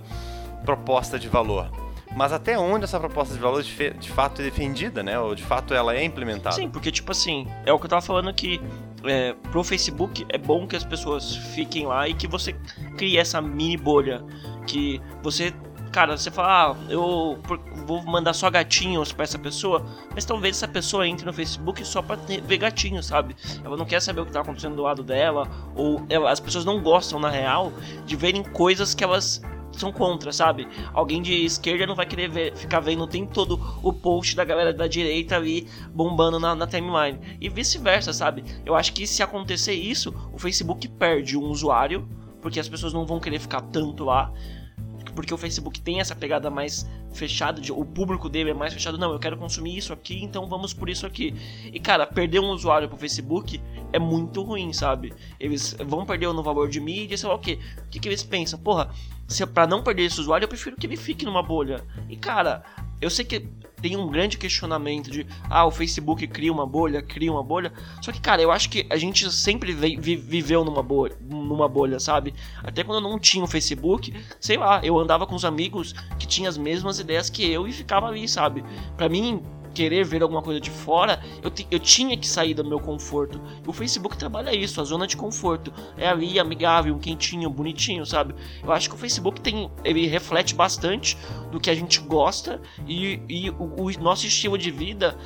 proposta 0.63 1.19
de 1.19 1.27
valor. 1.27 1.69
Mas 2.15 2.31
até 2.31 2.57
onde 2.57 2.83
essa 2.83 2.99
proposta 2.99 3.33
de 3.33 3.39
valor 3.39 3.63
de, 3.63 3.89
de, 3.91 4.11
fato 4.11 4.41
é 4.41 4.45
defendida, 4.45 5.01
né? 5.01 5.17
Ou 5.19 5.33
de 5.33 5.43
fato 5.43 5.73
ela 5.73 5.95
é 5.95 6.03
implementada? 6.03 6.55
Sim, 6.55 6.69
porque 6.69 6.91
tipo 6.91 7.11
assim, 7.11 7.47
é 7.65 7.73
o 7.73 7.79
que 7.79 7.85
eu 7.85 7.89
tava 7.89 8.01
falando 8.03 8.31
que 8.33 8.61
é, 9.03 9.33
pro 9.51 9.63
Facebook 9.63 10.25
é 10.29 10.37
bom 10.37 10.67
que 10.67 10.75
as 10.75 10.85
pessoas 10.85 11.35
fiquem 11.35 11.87
lá 11.87 12.07
e 12.07 12.13
que 12.13 12.27
você 12.27 12.53
crie 12.97 13.17
essa 13.17 13.41
mini 13.41 13.77
bolha. 13.77 14.23
Que 14.65 15.01
você 15.21 15.53
cara, 15.93 16.17
você 16.17 16.31
fala, 16.31 16.71
ah, 16.71 16.75
eu 16.89 17.39
vou 17.85 18.03
mandar 18.03 18.33
só 18.33 18.49
gatinhos 18.49 19.13
para 19.13 19.23
essa 19.23 19.37
pessoa, 19.37 19.85
mas 20.11 20.25
talvez 20.25 20.57
essa 20.57 20.67
pessoa 20.67 21.07
entre 21.07 21.23
no 21.23 21.31
Facebook 21.31 21.85
só 21.85 22.01
pra 22.01 22.15
ver 22.15 22.57
gatinhos, 22.57 23.05
sabe? 23.05 23.35
Ela 23.63 23.77
não 23.77 23.85
quer 23.85 24.01
saber 24.01 24.21
o 24.21 24.25
que 24.25 24.31
tá 24.31 24.41
acontecendo 24.41 24.75
do 24.75 24.81
lado 24.81 25.03
dela, 25.03 25.47
ou 25.75 26.03
ela, 26.09 26.31
as 26.31 26.39
pessoas 26.39 26.65
não 26.65 26.81
gostam, 26.81 27.19
na 27.19 27.29
real, 27.29 27.71
de 28.07 28.15
verem 28.15 28.41
coisas 28.41 28.95
que 28.95 29.03
elas 29.03 29.39
são 29.71 29.91
contra, 29.91 30.31
sabe? 30.31 30.67
Alguém 30.93 31.21
de 31.21 31.45
esquerda 31.45 31.85
não 31.85 31.95
vai 31.95 32.05
querer 32.05 32.29
ver, 32.29 32.55
ficar 32.55 32.79
vendo 32.79 33.03
o 33.03 33.07
tempo 33.07 33.31
todo 33.31 33.59
o 33.83 33.93
post 33.93 34.35
da 34.35 34.43
galera 34.43 34.73
da 34.73 34.87
direita 34.87 35.35
ali 35.35 35.67
bombando 35.93 36.39
na, 36.39 36.55
na 36.55 36.65
timeline. 36.65 37.19
E 37.39 37.49
vice-versa, 37.49 38.13
sabe? 38.13 38.43
Eu 38.65 38.75
acho 38.75 38.93
que 38.93 39.05
se 39.05 39.21
acontecer 39.21 39.73
isso, 39.73 40.13
o 40.31 40.39
Facebook 40.39 40.87
perde 40.87 41.37
um 41.37 41.45
usuário, 41.45 42.07
porque 42.43 42.59
as 42.59 42.69
pessoas 42.69 42.93
não 42.93 43.05
vão 43.05 43.19
querer 43.19 43.39
ficar 43.39 43.61
tanto 43.61 44.03
lá 44.03 44.31
porque 45.13 45.33
o 45.33 45.37
Facebook 45.37 45.79
tem 45.79 45.99
essa 45.99 46.15
pegada 46.15 46.49
mais 46.49 46.89
fechada, 47.13 47.61
de, 47.61 47.71
o 47.71 47.85
público 47.85 48.27
dele 48.27 48.51
é 48.51 48.53
mais 48.53 48.73
fechado. 48.73 48.97
Não, 48.97 49.11
eu 49.11 49.19
quero 49.19 49.37
consumir 49.37 49.77
isso 49.77 49.93
aqui, 49.93 50.23
então 50.23 50.47
vamos 50.47 50.73
por 50.73 50.89
isso 50.89 51.05
aqui. 51.05 51.33
E 51.71 51.79
cara, 51.79 52.05
perder 52.05 52.39
um 52.39 52.49
usuário 52.49 52.87
pro 52.87 52.97
Facebook 52.97 53.61
é 53.91 53.99
muito 53.99 54.41
ruim, 54.41 54.73
sabe? 54.73 55.13
Eles 55.39 55.75
vão 55.85 56.05
perder 56.05 56.33
no 56.33 56.43
valor 56.43 56.69
de 56.69 56.79
mídia, 56.79 57.17
sei 57.17 57.29
lá 57.29 57.35
o 57.35 57.39
quê. 57.39 57.59
O 57.85 57.89
que, 57.89 57.99
que 57.99 58.07
eles 58.07 58.23
pensam? 58.23 58.59
Porra, 58.59 58.89
se 59.27 59.45
para 59.45 59.67
não 59.67 59.83
perder 59.83 60.03
esse 60.03 60.19
usuário, 60.19 60.45
eu 60.45 60.49
prefiro 60.49 60.75
que 60.75 60.87
ele 60.87 60.97
fique 60.97 61.25
numa 61.25 61.43
bolha. 61.43 61.83
E 62.09 62.15
cara, 62.15 62.63
eu 63.03 63.09
sei 63.09 63.25
que 63.25 63.45
tem 63.81 63.97
um 63.97 64.07
grande 64.07 64.37
questionamento 64.37 65.11
de 65.11 65.27
ah, 65.49 65.65
o 65.65 65.71
Facebook 65.71 66.25
cria 66.27 66.53
uma 66.53 66.65
bolha, 66.65 67.01
cria 67.01 67.29
uma 67.29 67.43
bolha. 67.43 67.73
Só 68.01 68.13
que, 68.13 68.21
cara, 68.21 68.41
eu 68.41 68.49
acho 68.49 68.69
que 68.69 68.87
a 68.89 68.95
gente 68.95 69.29
sempre 69.29 69.73
vi, 69.73 69.97
vi, 69.97 70.15
viveu 70.15 70.63
numa 70.63 70.81
bolha, 70.81 71.17
numa 71.19 71.67
bolha, 71.67 71.99
sabe? 71.99 72.33
Até 72.63 72.81
quando 72.81 73.03
eu 73.03 73.11
não 73.11 73.19
tinha 73.19 73.43
o 73.43 73.47
Facebook, 73.47 74.13
sei 74.39 74.55
lá, 74.55 74.79
eu 74.85 74.97
andava 74.97 75.27
com 75.27 75.35
os 75.35 75.43
amigos 75.43 75.93
que 76.17 76.25
tinham 76.25 76.47
as 76.47 76.57
mesmas 76.57 76.97
ideias 76.97 77.29
que 77.29 77.45
eu 77.45 77.67
e 77.67 77.73
ficava 77.73 78.07
ali, 78.07 78.25
sabe? 78.25 78.63
Para 78.95 79.09
mim, 79.09 79.43
querer 79.73 80.05
ver 80.05 80.21
alguma 80.21 80.41
coisa 80.41 80.59
de 80.59 80.69
fora, 80.69 81.21
eu, 81.41 81.51
eu 81.71 81.79
tinha 81.79 82.15
que 82.17 82.27
sair 82.27 82.53
do 82.53 82.63
meu 82.63 82.79
conforto. 82.79 83.41
O 83.65 83.73
Facebook 83.73 84.17
trabalha 84.17 84.55
isso, 84.55 84.79
a 84.79 84.83
zona 84.83 85.07
de 85.07 85.17
conforto. 85.17 85.73
É 85.97 86.07
ali 86.07 86.39
amigável, 86.39 86.97
quentinho, 86.97 87.49
bonitinho, 87.49 88.05
sabe? 88.05 88.35
Eu 88.63 88.71
acho 88.71 88.89
que 88.89 88.95
o 88.95 88.97
Facebook 88.97 89.41
tem. 89.41 89.69
Ele 89.83 90.07
reflete 90.07 90.55
bastante 90.55 91.17
do 91.51 91.59
que 91.59 91.69
a 91.69 91.75
gente 91.75 91.99
gosta 91.99 92.61
e, 92.87 93.19
e 93.27 93.49
o, 93.49 93.83
o 93.83 93.91
nosso 93.99 94.25
estilo 94.25 94.57
de 94.57 94.71
vida 94.71 95.17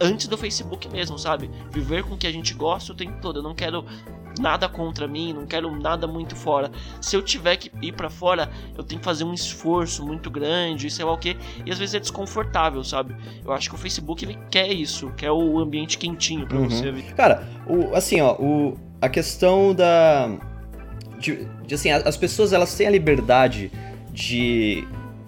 antes 0.00 0.26
do 0.26 0.36
Facebook 0.36 0.88
mesmo, 0.88 1.18
sabe? 1.18 1.50
Viver 1.70 2.02
com 2.02 2.14
o 2.14 2.18
que 2.18 2.26
a 2.26 2.32
gente 2.32 2.54
gosta 2.54 2.92
o 2.92 2.96
tempo 2.96 3.20
todo. 3.20 3.38
Eu 3.38 3.42
não 3.42 3.54
quero 3.54 3.84
nada 4.40 4.68
contra 4.68 5.06
mim, 5.06 5.32
não 5.32 5.46
quero 5.46 5.74
nada 5.74 6.06
muito 6.06 6.34
fora. 6.36 6.70
Se 7.00 7.16
eu 7.16 7.22
tiver 7.22 7.56
que 7.56 7.70
ir 7.80 7.92
para 7.92 8.10
fora, 8.10 8.50
eu 8.76 8.84
tenho 8.84 9.00
que 9.00 9.04
fazer 9.04 9.24
um 9.24 9.34
esforço 9.34 10.04
muito 10.04 10.30
grande, 10.30 10.90
sei 10.90 11.04
lá 11.04 11.12
o 11.12 11.18
que, 11.18 11.36
e 11.64 11.70
às 11.70 11.78
vezes 11.78 11.94
é 11.94 12.00
desconfortável, 12.00 12.82
sabe? 12.84 13.14
Eu 13.44 13.52
acho 13.52 13.68
que 13.68 13.74
o 13.74 13.78
Facebook 13.78 14.24
ele 14.24 14.38
quer 14.50 14.70
isso, 14.72 15.10
quer 15.16 15.30
o 15.30 15.58
ambiente 15.58 15.98
quentinho 15.98 16.46
para 16.46 16.58
uhum. 16.58 16.68
você. 16.68 16.92
Cara, 17.16 17.46
o, 17.66 17.94
assim, 17.94 18.20
ó, 18.20 18.34
o, 18.34 18.78
a 19.00 19.08
questão 19.08 19.74
da 19.74 20.30
de, 21.18 21.46
de, 21.64 21.74
assim, 21.74 21.90
as 21.90 22.16
pessoas 22.16 22.52
elas 22.52 22.74
têm 22.74 22.86
a 22.86 22.90
liberdade 22.90 23.70
de 24.12 24.86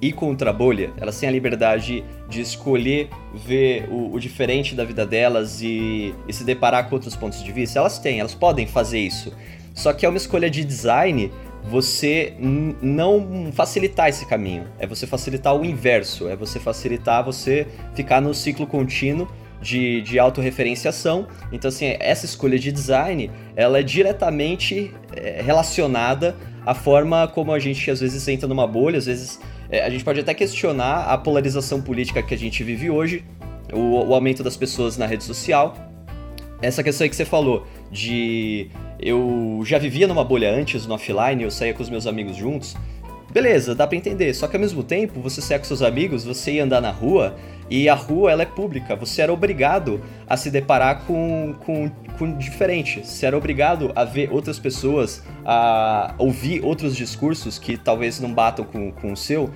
ir 0.09 0.13
contra 0.13 0.51
a 0.51 0.53
bolha, 0.53 0.93
elas 0.97 1.19
têm 1.19 1.29
a 1.29 1.33
liberdade 1.33 2.05
de 2.29 2.41
escolher 2.41 3.09
ver 3.35 3.89
o, 3.91 4.15
o 4.15 4.21
diferente 4.21 4.75
da 4.75 4.85
vida 4.85 5.07
delas 5.07 5.63
e, 5.63 6.15
e, 6.29 6.33
se 6.33 6.45
deparar 6.45 6.89
com 6.89 6.95
outros 6.95 7.17
pontos 7.17 7.43
de 7.43 7.53
vista, 7.53 7.79
elas 7.79 7.99
têm, 7.99 8.21
elas 8.21 8.35
podem 8.35 8.67
fazer 8.67 9.01
isso. 9.01 9.33
Só 9.75 9.93
que 9.93 10.07
é 10.07 10.09
uma 10.09 10.19
escolha 10.19 10.49
de 10.49 10.65
design 10.65 11.33
você 11.65 12.35
não 12.83 13.51
facilitar 13.53 14.09
esse 14.09 14.27
caminho. 14.27 14.67
É 14.79 14.87
você 14.87 15.07
facilitar 15.07 15.57
o 15.57 15.65
inverso. 15.65 16.29
É 16.29 16.37
você 16.37 16.61
facilitar 16.61 17.25
você 17.25 17.67
ficar 17.95 18.21
no 18.21 18.35
ciclo 18.35 18.67
contínuo 18.67 19.27
de, 19.61 20.03
de 20.03 20.19
autorreferenciação. 20.19 21.27
Então, 21.51 21.71
assim, 21.71 21.97
essa 21.99 22.27
escolha 22.27 22.59
de 22.59 22.71
design, 22.71 23.31
ela 23.57 23.79
é 23.79 23.83
diretamente 23.83 24.93
é, 25.17 25.41
relacionada 25.43 26.37
à 26.67 26.75
forma 26.75 27.27
como 27.29 27.53
a 27.53 27.59
gente, 27.59 27.91
às 27.91 28.01
vezes, 28.01 28.29
entra 28.29 28.47
numa 28.47 28.67
bolha, 28.67 28.99
às 28.99 29.07
vezes... 29.07 29.41
É, 29.71 29.85
a 29.85 29.91
gente 29.91 30.05
pode 30.05 30.21
até 30.21 30.35
questionar 30.35 31.05
a 31.05 31.19
polarização 31.19 31.81
política 31.81 32.23
que 32.23 32.35
a 32.35 32.39
gente 32.39 32.63
vive 32.63 32.91
hoje, 32.91 33.25
o, 33.73 34.09
o 34.09 34.15
aumento 34.15 34.43
das 34.43 34.57
pessoas 34.57 34.97
na 34.97 35.07
rede 35.07 35.25
social. 35.25 35.75
Essa 36.61 36.83
questão 36.83 37.05
aí 37.05 37.11
que 37.11 37.17
você 37.17 37.25
falou, 37.25 37.67
de 37.91 38.71
eu 38.99 39.61
já 39.65 39.79
vivia 39.79 40.07
numa 40.07 40.25
bolha 40.25 40.51
antes, 40.51 40.87
no 40.87 40.95
offline, 40.95 41.43
eu 41.43 41.51
saía 41.51 41.75
com 41.75 41.83
os 41.83 41.91
meus 41.91 42.07
amigos 42.07 42.37
juntos. 42.37 42.77
Beleza, 43.35 43.75
dá 43.75 43.85
para 43.85 43.97
entender. 43.97 44.33
Só 44.33 44.47
que 44.47 44.55
ao 44.55 44.61
mesmo 44.61 44.85
tempo, 44.85 45.21
você 45.21 45.43
saia 45.43 45.59
com 45.59 45.65
seus 45.65 45.83
amigos, 45.83 46.25
você 46.25 46.53
ia 46.53 46.63
andar 46.63 46.81
na 46.81 46.93
rua 46.93 47.35
e 47.69 47.89
a 47.89 47.95
rua 47.95 48.31
ela 48.31 48.43
é 48.43 48.47
pública. 48.47 48.95
Você 48.95 49.23
era 49.23 49.33
obrigado 49.33 50.01
a 50.25 50.37
se 50.37 50.53
deparar 50.53 51.01
com, 51.05 51.53
com, 51.67 51.91
com 52.17 52.39
diferente. 52.39 53.05
Você 53.05 53.27
era 53.27 53.37
obrigado 53.37 53.91
a 53.97 54.05
ver 54.05 54.33
outras 54.33 54.61
pessoas, 54.61 55.21
a 55.45 56.15
ouvir 56.17 56.65
outros 56.65 56.95
discursos 56.95 57.59
que 57.59 57.77
talvez 57.77 58.21
não 58.21 58.33
batam 58.33 58.65
com, 58.65 58.93
com 58.93 59.13
o 59.13 59.17
seu 59.17 59.51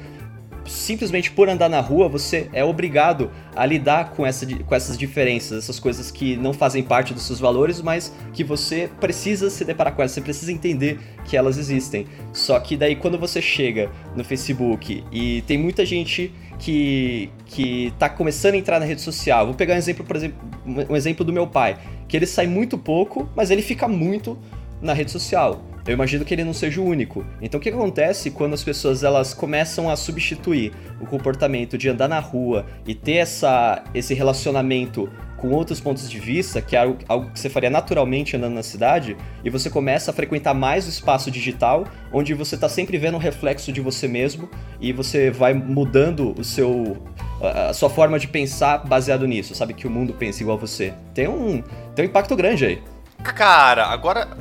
simplesmente 0.68 1.30
por 1.30 1.48
andar 1.48 1.68
na 1.68 1.80
rua, 1.80 2.08
você 2.08 2.48
é 2.52 2.64
obrigado 2.64 3.30
a 3.56 3.64
lidar 3.64 4.10
com, 4.10 4.26
essa, 4.26 4.46
com 4.46 4.74
essas 4.74 4.96
diferenças, 4.96 5.64
essas 5.64 5.80
coisas 5.80 6.10
que 6.10 6.36
não 6.36 6.52
fazem 6.52 6.82
parte 6.82 7.14
dos 7.14 7.24
seus 7.24 7.40
valores, 7.40 7.80
mas 7.80 8.12
que 8.32 8.44
você 8.44 8.88
precisa 9.00 9.50
se 9.50 9.64
deparar 9.64 9.94
com 9.94 10.02
elas, 10.02 10.12
você 10.12 10.20
precisa 10.20 10.52
entender 10.52 10.98
que 11.24 11.36
elas 11.36 11.58
existem. 11.58 12.06
Só 12.32 12.58
que 12.60 12.76
daí 12.76 12.94
quando 12.94 13.18
você 13.18 13.40
chega 13.40 13.90
no 14.14 14.22
Facebook 14.22 15.04
e 15.10 15.42
tem 15.42 15.58
muita 15.58 15.84
gente 15.84 16.32
que, 16.58 17.30
que 17.46 17.92
tá 17.98 18.08
começando 18.08 18.54
a 18.54 18.58
entrar 18.58 18.78
na 18.78 18.86
rede 18.86 19.00
social, 19.00 19.46
vou 19.46 19.54
pegar 19.54 19.74
um 19.74 19.78
exemplo, 19.78 20.04
por 20.04 20.16
exemplo, 20.16 20.38
um 20.66 20.96
exemplo 20.96 21.24
do 21.24 21.32
meu 21.32 21.46
pai, 21.46 21.78
que 22.06 22.16
ele 22.16 22.26
sai 22.26 22.46
muito 22.46 22.76
pouco, 22.76 23.28
mas 23.34 23.50
ele 23.50 23.62
fica 23.62 23.88
muito 23.88 24.38
na 24.80 24.92
rede 24.92 25.10
social 25.10 25.62
eu 25.88 25.94
imagino 25.94 26.22
que 26.22 26.34
ele 26.34 26.44
não 26.44 26.52
seja 26.52 26.82
o 26.82 26.84
único. 26.84 27.24
Então 27.40 27.58
o 27.58 27.62
que 27.62 27.70
acontece 27.70 28.30
quando 28.30 28.52
as 28.52 28.62
pessoas 28.62 29.02
elas 29.02 29.32
começam 29.32 29.88
a 29.88 29.96
substituir 29.96 30.70
o 31.00 31.06
comportamento 31.06 31.78
de 31.78 31.88
andar 31.88 32.06
na 32.06 32.20
rua 32.20 32.66
e 32.86 32.94
ter 32.94 33.14
essa, 33.14 33.82
esse 33.94 34.12
relacionamento 34.12 35.10
com 35.38 35.48
outros 35.50 35.80
pontos 35.80 36.10
de 36.10 36.18
vista, 36.18 36.60
que 36.60 36.76
é 36.76 36.80
algo, 36.80 36.98
algo 37.08 37.30
que 37.30 37.40
você 37.40 37.48
faria 37.48 37.70
naturalmente 37.70 38.36
andando 38.36 38.52
na 38.52 38.62
cidade, 38.62 39.16
e 39.42 39.48
você 39.48 39.70
começa 39.70 40.10
a 40.10 40.14
frequentar 40.14 40.52
mais 40.52 40.84
o 40.84 40.90
espaço 40.90 41.30
digital, 41.30 41.86
onde 42.12 42.34
você 42.34 42.56
está 42.56 42.68
sempre 42.68 42.98
vendo 42.98 43.14
um 43.14 43.20
reflexo 43.20 43.72
de 43.72 43.80
você 43.80 44.06
mesmo 44.06 44.46
e 44.78 44.92
você 44.92 45.30
vai 45.30 45.54
mudando 45.54 46.34
o 46.38 46.44
seu 46.44 46.98
a 47.40 47.72
sua 47.72 47.88
forma 47.88 48.18
de 48.18 48.26
pensar 48.26 48.78
baseado 48.78 49.24
nisso, 49.26 49.54
sabe 49.54 49.72
que 49.72 49.86
o 49.86 49.90
mundo 49.90 50.12
pensa 50.12 50.42
igual 50.42 50.58
você. 50.58 50.92
Tem 51.14 51.28
um 51.28 51.62
tem 51.94 52.04
um 52.04 52.08
impacto 52.08 52.36
grande 52.36 52.66
aí. 52.66 52.82
Cara, 53.22 53.86
agora 53.86 54.36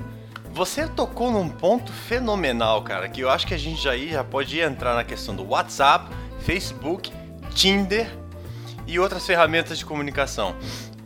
você 0.57 0.87
tocou 0.87 1.29
num 1.29 1.47
ponto 1.47 1.93
fenomenal, 1.93 2.81
cara, 2.81 3.07
que 3.07 3.21
eu 3.21 3.29
acho 3.29 3.45
que 3.45 3.53
a 3.53 3.57
gente 3.59 3.79
já, 3.79 3.95
já 3.95 4.23
pode 4.23 4.59
entrar 4.59 4.95
na 4.95 5.03
questão 5.03 5.35
do 5.35 5.47
WhatsApp, 5.47 6.09
Facebook, 6.39 7.13
Tinder 7.53 8.09
e 8.87 8.97
outras 8.97 9.23
ferramentas 9.23 9.77
de 9.77 9.85
comunicação. 9.85 10.55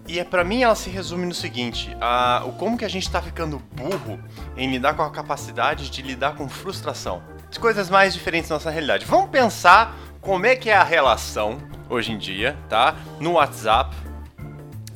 E 0.07 0.19
é 0.19 0.23
para 0.23 0.45
mim 0.45 0.63
ela 0.63 0.73
se 0.73 0.89
resume 0.89 1.25
no 1.25 1.33
seguinte: 1.33 1.93
a, 1.99 2.43
o 2.45 2.53
como 2.53 2.77
que 2.77 2.85
a 2.85 2.89
gente 2.89 3.03
está 3.03 3.21
ficando 3.21 3.61
burro 3.73 4.17
em 4.55 4.71
lidar 4.71 4.93
com 4.93 5.01
a 5.01 5.11
capacidade 5.11 5.89
de 5.89 6.01
lidar 6.01 6.35
com 6.35 6.47
frustração. 6.47 7.21
As 7.49 7.57
coisas 7.57 7.89
mais 7.89 8.13
diferentes 8.13 8.49
da 8.49 8.55
nossa 8.55 8.69
realidade. 8.69 9.05
Vamos 9.05 9.29
pensar 9.29 9.97
como 10.21 10.45
é 10.45 10.55
que 10.55 10.69
é 10.69 10.75
a 10.77 10.83
relação 10.83 11.57
hoje 11.89 12.13
em 12.13 12.17
dia, 12.17 12.57
tá? 12.69 12.95
No 13.19 13.33
WhatsApp 13.33 13.93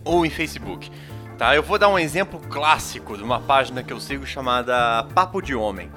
ou 0.06 0.26
em 0.26 0.30
Facebook. 0.30 0.90
Tá, 1.38 1.54
eu 1.54 1.62
vou 1.62 1.78
dar 1.78 1.90
um 1.90 2.00
exemplo 2.00 2.40
clássico 2.40 3.18
de 3.18 3.22
uma 3.22 3.42
página 3.42 3.84
que 3.84 3.92
eu 3.92 4.00
sigo 4.00 4.26
chamada 4.26 5.04
Papo 5.14 5.42
de 5.42 5.54
Homem. 5.54 5.92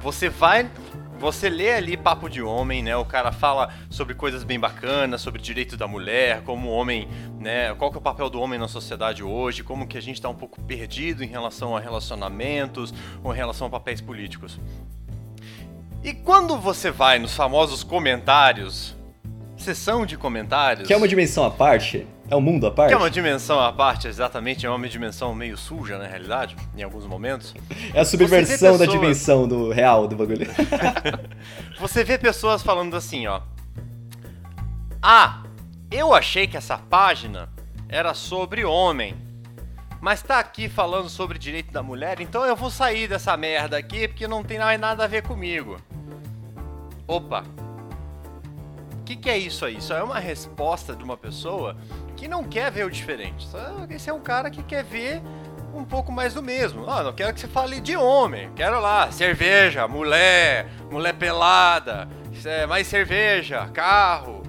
Você 0.00 0.28
vai, 0.28 0.68
você 1.20 1.48
lê 1.48 1.72
ali 1.72 1.96
Papo 1.96 2.28
de 2.28 2.42
Homem, 2.42 2.82
né? 2.82 2.96
O 2.96 3.04
cara 3.04 3.30
fala 3.30 3.72
sobre 3.88 4.12
coisas 4.12 4.42
bem 4.42 4.58
bacanas, 4.58 5.20
sobre 5.20 5.40
direito 5.40 5.76
da 5.76 5.86
mulher, 5.86 6.42
como 6.42 6.68
o 6.68 6.72
homem, 6.72 7.06
né? 7.38 7.72
Qual 7.74 7.92
que 7.92 7.96
é 7.96 8.00
o 8.00 8.02
papel 8.02 8.28
do 8.28 8.40
homem 8.40 8.58
na 8.58 8.66
sociedade 8.66 9.22
hoje, 9.22 9.62
como 9.62 9.86
que 9.86 9.96
a 9.96 10.02
gente 10.02 10.16
está 10.16 10.28
um 10.28 10.34
pouco 10.34 10.60
perdido 10.62 11.22
em 11.22 11.28
relação 11.28 11.76
a 11.76 11.80
relacionamentos 11.80 12.92
ou 13.22 13.32
em 13.32 13.36
relação 13.36 13.68
a 13.68 13.70
papéis 13.70 14.00
políticos. 14.00 14.58
E 16.02 16.12
quando 16.12 16.58
você 16.58 16.90
vai 16.90 17.20
nos 17.20 17.36
famosos 17.36 17.84
comentários, 17.84 18.96
sessão 19.56 20.04
de 20.04 20.16
comentários. 20.16 20.88
Que 20.88 20.92
é 20.92 20.96
uma 20.96 21.06
dimensão 21.06 21.44
à 21.44 21.50
parte? 21.52 22.04
É 22.30 22.36
um 22.36 22.40
mundo 22.40 22.64
à 22.68 22.70
parte? 22.70 22.90
Que 22.90 22.94
é 22.94 22.96
uma 22.96 23.10
dimensão 23.10 23.58
à 23.58 23.72
parte, 23.72 24.06
exatamente. 24.06 24.64
É 24.64 24.70
uma 24.70 24.88
dimensão 24.88 25.34
meio 25.34 25.58
suja, 25.58 25.98
na 25.98 26.06
realidade, 26.06 26.56
em 26.76 26.82
alguns 26.82 27.04
momentos. 27.04 27.52
É 27.92 28.00
a 28.00 28.04
subversão 28.04 28.56
pessoas... 28.56 28.78
da 28.78 28.86
dimensão 28.86 29.48
do 29.48 29.70
real 29.70 30.06
do 30.06 30.14
bagulho. 30.14 30.46
Você 31.80 32.04
vê 32.04 32.16
pessoas 32.16 32.62
falando 32.62 32.96
assim, 32.96 33.26
ó. 33.26 33.40
Ah, 35.02 35.42
eu 35.90 36.14
achei 36.14 36.46
que 36.46 36.56
essa 36.56 36.78
página 36.78 37.48
era 37.88 38.14
sobre 38.14 38.64
homem. 38.64 39.16
Mas 40.00 40.22
tá 40.22 40.38
aqui 40.38 40.68
falando 40.68 41.08
sobre 41.08 41.36
direito 41.36 41.72
da 41.72 41.82
mulher, 41.82 42.20
então 42.20 42.46
eu 42.46 42.56
vou 42.56 42.70
sair 42.70 43.06
dessa 43.06 43.36
merda 43.36 43.76
aqui 43.76 44.08
porque 44.08 44.26
não 44.26 44.42
tem 44.42 44.58
mais 44.58 44.80
nada 44.80 45.04
a 45.04 45.06
ver 45.06 45.22
comigo. 45.22 45.76
Opa, 47.06 47.44
que, 49.10 49.16
que 49.16 49.30
é 49.30 49.36
isso 49.36 49.64
aí? 49.64 49.76
Isso 49.76 49.92
é 49.92 50.02
uma 50.02 50.20
resposta 50.20 50.94
de 50.94 51.02
uma 51.02 51.16
pessoa 51.16 51.76
que 52.20 52.28
não 52.28 52.44
quer 52.44 52.70
ver 52.70 52.84
o 52.84 52.90
diferente. 52.90 53.48
Esse 53.88 54.10
é 54.10 54.12
um 54.12 54.20
cara 54.20 54.50
que 54.50 54.62
quer 54.62 54.84
ver 54.84 55.22
um 55.72 55.86
pouco 55.86 56.12
mais 56.12 56.34
do 56.34 56.42
mesmo. 56.42 56.84
Ah, 56.86 57.02
não 57.02 57.14
quero 57.14 57.32
que 57.32 57.40
você 57.40 57.48
fale 57.48 57.80
de 57.80 57.96
homem. 57.96 58.52
Quero 58.54 58.78
lá, 58.78 59.10
cerveja, 59.10 59.88
mulher, 59.88 60.68
mulher 60.90 61.14
pelada, 61.14 62.06
é, 62.44 62.66
mais 62.66 62.86
cerveja, 62.86 63.66
carro. 63.72 64.42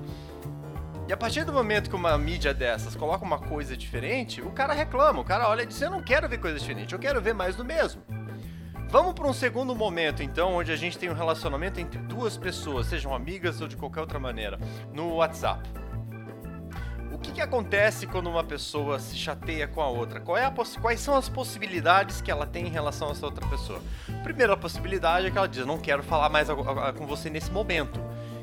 E 1.07 1.13
a 1.13 1.17
partir 1.17 1.45
do 1.45 1.53
momento 1.53 1.89
que 1.89 1.95
uma 1.95 2.17
mídia 2.17 2.53
dessas 2.53 2.93
coloca 2.93 3.23
uma 3.23 3.39
coisa 3.39 3.77
diferente, 3.77 4.41
o 4.41 4.51
cara 4.51 4.73
reclama. 4.73 5.21
O 5.21 5.25
cara 5.25 5.47
olha 5.47 5.61
e 5.61 5.65
diz: 5.65 5.81
Eu 5.81 5.91
não 5.91 6.03
quero 6.03 6.27
ver 6.27 6.39
coisa 6.39 6.59
diferente, 6.59 6.91
eu 6.91 6.99
quero 6.99 7.21
ver 7.21 7.33
mais 7.33 7.55
do 7.55 7.63
mesmo. 7.63 8.01
Vamos 8.89 9.13
para 9.13 9.25
um 9.25 9.33
segundo 9.33 9.73
momento, 9.73 10.21
então, 10.21 10.55
onde 10.55 10.73
a 10.73 10.75
gente 10.75 10.97
tem 10.99 11.09
um 11.09 11.13
relacionamento 11.13 11.79
entre 11.79 11.99
duas 11.99 12.35
pessoas, 12.35 12.87
sejam 12.87 13.15
amigas 13.15 13.61
ou 13.61 13.67
de 13.69 13.77
qualquer 13.77 14.01
outra 14.01 14.19
maneira, 14.19 14.59
no 14.91 15.13
WhatsApp. 15.13 15.80
Que, 17.21 17.31
que 17.31 17.41
acontece 17.41 18.07
quando 18.07 18.27
uma 18.29 18.43
pessoa 18.43 18.99
se 18.99 19.15
chateia 19.15 19.67
com 19.67 19.81
a 19.81 19.87
outra? 19.87 20.21
É 20.37 20.45
a 20.45 20.51
quais 20.81 20.99
são 20.99 21.15
as 21.15 21.29
possibilidades 21.29 22.21
que 22.21 22.31
ela 22.31 22.45
tem 22.45 22.65
em 22.67 22.69
relação 22.69 23.09
a 23.09 23.11
essa 23.11 23.25
outra 23.25 23.45
pessoa? 23.47 23.81
Primeira 24.23 24.57
possibilidade 24.57 25.27
é 25.27 25.31
que 25.31 25.37
ela 25.37 25.47
diz: 25.47 25.65
não 25.65 25.77
quero 25.77 26.01
falar 26.03 26.29
mais 26.29 26.47
com 26.97 27.05
você 27.05 27.29
nesse 27.29 27.51
momento. 27.51 27.99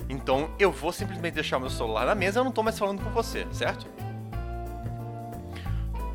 Então 0.08 0.50
eu 0.58 0.72
vou 0.72 0.92
simplesmente 0.92 1.34
deixar 1.34 1.58
meu 1.58 1.70
celular 1.70 2.06
na 2.06 2.14
mesa 2.14 2.38
e 2.38 2.40
eu 2.40 2.44
não 2.44 2.50
estou 2.50 2.64
mais 2.64 2.78
falando 2.78 3.02
com 3.02 3.10
você, 3.10 3.46
certo? 3.52 3.86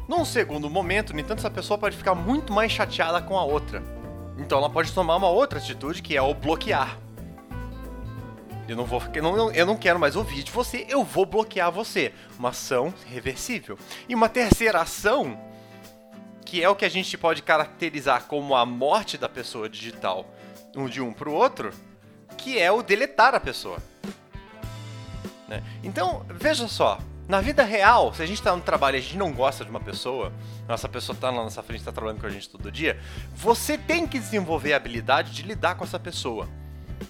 Num 0.07 0.25
segundo 0.25 0.69
momento, 0.69 1.13
no 1.13 1.19
entanto, 1.19 1.39
essa 1.39 1.49
pessoa 1.49 1.77
pode 1.77 1.95
ficar 1.95 2.13
muito 2.13 2.51
mais 2.51 2.71
chateada 2.71 3.21
com 3.21 3.37
a 3.37 3.43
outra. 3.43 3.81
Então 4.37 4.57
ela 4.57 4.69
pode 4.69 4.91
tomar 4.91 5.15
uma 5.15 5.29
outra 5.29 5.59
atitude 5.59 6.01
que 6.01 6.15
é 6.15 6.21
o 6.21 6.33
bloquear. 6.33 6.97
Eu 8.67 8.77
não 8.77 8.85
vou, 8.85 9.01
eu 9.13 9.23
não, 9.23 9.51
eu 9.51 9.65
não 9.65 9.75
quero 9.75 9.99
mais 9.99 10.15
ouvir 10.15 10.43
de 10.43 10.51
você, 10.51 10.85
eu 10.87 11.03
vou 11.03 11.25
bloquear 11.25 11.71
você. 11.71 12.13
Uma 12.37 12.49
ação 12.49 12.93
reversível. 13.09 13.77
E 14.07 14.15
uma 14.15 14.29
terceira 14.29 14.81
ação, 14.81 15.37
que 16.45 16.63
é 16.63 16.69
o 16.69 16.75
que 16.75 16.85
a 16.85 16.89
gente 16.89 17.17
pode 17.17 17.41
caracterizar 17.41 18.23
como 18.25 18.55
a 18.55 18.65
morte 18.65 19.17
da 19.17 19.27
pessoa 19.27 19.67
digital, 19.67 20.25
um 20.75 20.87
de 20.87 21.01
um 21.01 21.11
para 21.11 21.29
o 21.29 21.33
outro, 21.33 21.71
que 22.37 22.57
é 22.57 22.71
o 22.71 22.81
deletar 22.81 23.35
a 23.35 23.39
pessoa. 23.39 23.79
Né? 25.47 25.61
Então, 25.83 26.25
veja 26.29 26.67
só, 26.67 26.99
na 27.27 27.41
vida 27.41 27.63
real, 27.63 28.13
se 28.13 28.21
a 28.21 28.25
gente 28.25 28.37
está 28.37 28.55
no 28.55 28.61
trabalho 28.61 28.95
e 28.95 28.99
a 28.99 29.01
gente 29.01 29.17
não 29.17 29.33
gosta 29.33 29.63
de 29.63 29.69
uma 29.69 29.79
pessoa, 29.79 30.31
nossa 30.67 30.87
pessoa 30.87 31.15
está 31.15 31.31
na 31.31 31.43
nossa 31.43 31.61
frente, 31.61 31.79
está 31.79 31.91
trabalhando 31.91 32.21
com 32.21 32.27
a 32.27 32.29
gente 32.29 32.49
todo 32.49 32.71
dia, 32.71 32.99
você 33.35 33.77
tem 33.77 34.07
que 34.07 34.19
desenvolver 34.19 34.73
a 34.73 34.77
habilidade 34.77 35.31
de 35.31 35.41
lidar 35.41 35.75
com 35.75 35.83
essa 35.83 35.99
pessoa. 35.99 36.47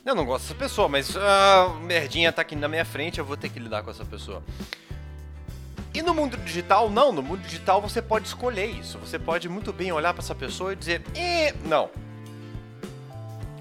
Eu 0.05 0.15
não 0.15 0.25
gosto 0.25 0.43
dessa 0.43 0.55
pessoa, 0.55 0.87
mas 0.87 1.15
a 1.15 1.75
merdinha 1.81 2.29
está 2.29 2.41
aqui 2.41 2.55
na 2.55 2.67
minha 2.67 2.85
frente, 2.85 3.19
eu 3.19 3.25
vou 3.25 3.37
ter 3.37 3.49
que 3.49 3.59
lidar 3.59 3.83
com 3.83 3.91
essa 3.91 4.05
pessoa. 4.05 4.43
E 5.93 6.01
no 6.01 6.13
mundo 6.13 6.35
digital, 6.37 6.89
não. 6.89 7.11
No 7.11 7.21
mundo 7.21 7.41
digital 7.41 7.81
você 7.81 8.01
pode 8.01 8.27
escolher 8.27 8.65
isso. 8.65 8.97
Você 8.97 9.19
pode 9.19 9.47
muito 9.47 9.71
bem 9.71 9.91
olhar 9.91 10.13
para 10.13 10.23
essa 10.23 10.33
pessoa 10.33 10.73
e 10.73 10.75
dizer, 10.75 11.03
e 11.15 11.53
não. 11.67 11.89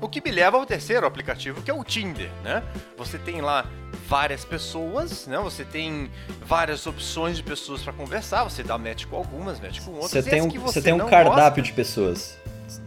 O 0.01 0.09
que 0.09 0.21
me 0.21 0.33
leva 0.33 0.57
ao 0.57 0.67
terceiro 0.67 1.07
aplicativo, 1.07 1.63
que 1.63 1.71
é 1.71 1.75
o 1.75 1.85
Tinder, 1.85 2.31
né? 2.43 2.63
Você 2.97 3.19
tem 3.19 3.41
lá 3.41 3.67
várias 4.09 4.45
pessoas, 4.45 5.27
né? 5.27 5.39
Você 5.39 5.65
tem 5.65 6.11
várias 6.45 6.87
opções 6.87 7.37
de 7.37 7.43
pessoas 7.43 7.83
para 7.83 7.93
conversar. 7.93 8.43
Você 8.45 8.65
dá 8.65 8.77
match 8.77 9.05
com 9.05 9.17
algumas, 9.17 9.61
match 9.61 9.81
com 9.81 9.93
outras. 9.93 10.11
Você 10.11 10.23
tem 10.23 10.43
um, 10.43 10.49
você 10.49 10.83
tem 10.83 10.93
um 10.95 11.07
cardápio 11.07 11.37
gosta, 11.37 11.63
de 11.63 11.73
pessoas. 11.73 12.39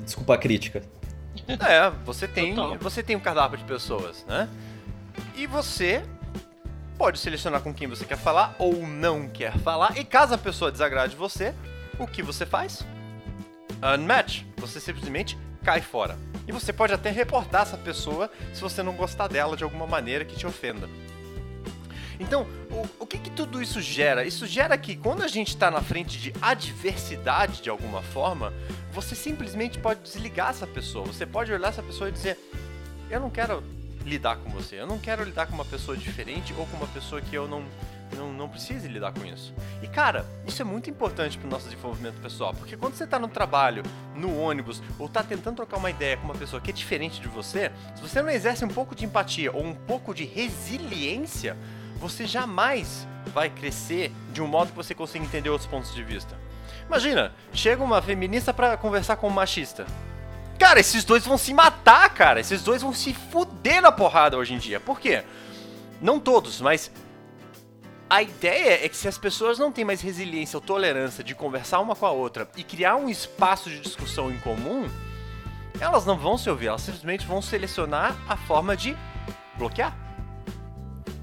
Desculpa 0.03 0.33
a 0.33 0.37
crítica. 0.37 0.83
É, 1.47 1.89
você 2.03 2.27
tem, 2.27 2.55
Total. 2.55 2.77
você 2.79 3.03
tem 3.03 3.15
um 3.15 3.19
cardápio 3.19 3.57
de 3.57 3.63
pessoas, 3.63 4.25
né? 4.27 4.49
E 5.35 5.45
você 5.45 6.03
pode 6.97 7.19
selecionar 7.19 7.61
com 7.61 7.73
quem 7.73 7.87
você 7.87 8.05
quer 8.05 8.17
falar 8.17 8.55
ou 8.57 8.87
não 8.87 9.27
quer 9.27 9.57
falar. 9.59 9.97
E 9.97 10.03
caso 10.03 10.33
a 10.33 10.37
pessoa 10.37 10.71
desagrade 10.71 11.15
você, 11.15 11.53
o 11.99 12.07
que 12.07 12.23
você 12.23 12.45
faz? 12.45 12.85
Unmatch. 13.81 14.43
Você 14.57 14.79
simplesmente 14.79 15.37
cai 15.63 15.81
fora. 15.81 16.17
E 16.47 16.51
você 16.51 16.71
pode 16.71 16.93
até 16.93 17.09
reportar 17.09 17.63
essa 17.63 17.77
pessoa 17.77 18.29
se 18.53 18.61
você 18.61 18.83
não 18.83 18.93
gostar 18.93 19.27
dela 19.27 19.57
de 19.57 19.63
alguma 19.63 19.87
maneira 19.87 20.23
que 20.23 20.35
te 20.35 20.45
ofenda. 20.45 20.87
Então, 22.19 22.47
o, 22.71 23.03
o 23.03 23.07
que, 23.07 23.17
que 23.17 23.29
tudo 23.29 23.61
isso 23.61 23.81
gera? 23.81 24.25
Isso 24.25 24.45
gera 24.45 24.77
que 24.77 24.95
quando 24.95 25.21
a 25.21 25.27
gente 25.27 25.49
está 25.49 25.69
na 25.69 25.81
frente 25.81 26.19
de 26.19 26.33
adversidade 26.41 27.61
de 27.61 27.69
alguma 27.69 28.01
forma, 28.01 28.53
você 28.91 29.15
simplesmente 29.15 29.79
pode 29.79 30.01
desligar 30.01 30.49
essa 30.49 30.65
pessoa. 30.65 31.05
Você 31.05 31.25
pode 31.25 31.51
olhar 31.51 31.69
essa 31.69 31.83
pessoa 31.83 32.09
e 32.09 32.11
dizer: 32.11 32.37
Eu 33.09 33.19
não 33.19 33.29
quero 33.29 33.63
lidar 34.05 34.37
com 34.37 34.49
você, 34.51 34.79
eu 34.79 34.87
não 34.87 34.99
quero 34.99 35.23
lidar 35.23 35.47
com 35.47 35.53
uma 35.53 35.65
pessoa 35.65 35.97
diferente 35.97 36.53
ou 36.57 36.65
com 36.67 36.77
uma 36.77 36.87
pessoa 36.87 37.19
que 37.19 37.35
eu 37.35 37.47
não, 37.47 37.65
não, 38.15 38.31
não 38.31 38.47
precise 38.47 38.87
lidar 38.87 39.11
com 39.11 39.25
isso. 39.25 39.53
E 39.81 39.87
cara, 39.87 40.25
isso 40.47 40.61
é 40.61 40.65
muito 40.65 40.89
importante 40.89 41.37
para 41.37 41.47
o 41.47 41.49
nosso 41.49 41.65
desenvolvimento 41.65 42.21
pessoal, 42.21 42.53
porque 42.53 42.77
quando 42.77 42.93
você 42.93 43.03
está 43.03 43.17
no 43.17 43.27
trabalho, 43.27 43.83
no 44.15 44.39
ônibus, 44.39 44.81
ou 44.99 45.07
está 45.07 45.23
tentando 45.23 45.55
trocar 45.55 45.77
uma 45.77 45.89
ideia 45.89 46.15
com 46.17 46.25
uma 46.25 46.35
pessoa 46.35 46.61
que 46.61 46.69
é 46.69 46.73
diferente 46.73 47.19
de 47.19 47.27
você, 47.27 47.71
se 47.95 48.01
você 48.01 48.21
não 48.21 48.29
exerce 48.29 48.63
um 48.63 48.69
pouco 48.69 48.93
de 48.93 49.05
empatia 49.05 49.51
ou 49.51 49.63
um 49.63 49.73
pouco 49.73 50.13
de 50.13 50.23
resiliência, 50.23 51.57
você 51.95 52.25
jamais 52.25 53.07
vai 53.27 53.49
crescer 53.49 54.11
de 54.31 54.41
um 54.41 54.47
modo 54.47 54.69
que 54.69 54.75
você 54.75 54.93
consiga 54.93 55.25
entender 55.25 55.49
outros 55.49 55.69
pontos 55.69 55.93
de 55.93 56.03
vista. 56.03 56.37
Imagina, 56.87 57.33
chega 57.53 57.83
uma 57.83 58.01
feminista 58.01 58.53
pra 58.53 58.77
conversar 58.77 59.15
com 59.15 59.27
um 59.27 59.31
machista. 59.31 59.85
Cara, 60.59 60.79
esses 60.79 61.03
dois 61.03 61.25
vão 61.25 61.37
se 61.37 61.53
matar, 61.53 62.09
cara. 62.13 62.39
Esses 62.39 62.63
dois 62.63 62.81
vão 62.81 62.93
se 62.93 63.13
fuder 63.13 63.81
na 63.81 63.91
porrada 63.91 64.37
hoje 64.37 64.53
em 64.53 64.57
dia. 64.57 64.79
Por 64.79 64.99
quê? 64.99 65.23
Não 66.01 66.19
todos, 66.19 66.61
mas 66.61 66.91
a 68.09 68.21
ideia 68.21 68.85
é 68.85 68.87
que 68.87 68.95
se 68.95 69.07
as 69.07 69.17
pessoas 69.17 69.57
não 69.57 69.71
têm 69.71 69.83
mais 69.83 70.01
resiliência 70.01 70.57
ou 70.57 70.61
tolerância 70.61 71.23
de 71.23 71.33
conversar 71.33 71.79
uma 71.79 71.95
com 71.95 72.05
a 72.05 72.11
outra 72.11 72.47
e 72.55 72.63
criar 72.63 72.95
um 72.95 73.09
espaço 73.09 73.69
de 73.69 73.79
discussão 73.79 74.31
em 74.31 74.37
comum, 74.39 74.87
elas 75.79 76.05
não 76.05 76.17
vão 76.17 76.37
se 76.37 76.49
ouvir, 76.49 76.67
elas 76.67 76.81
simplesmente 76.81 77.25
vão 77.25 77.41
selecionar 77.41 78.15
a 78.29 78.37
forma 78.37 78.77
de 78.77 78.95
bloquear. 79.57 80.04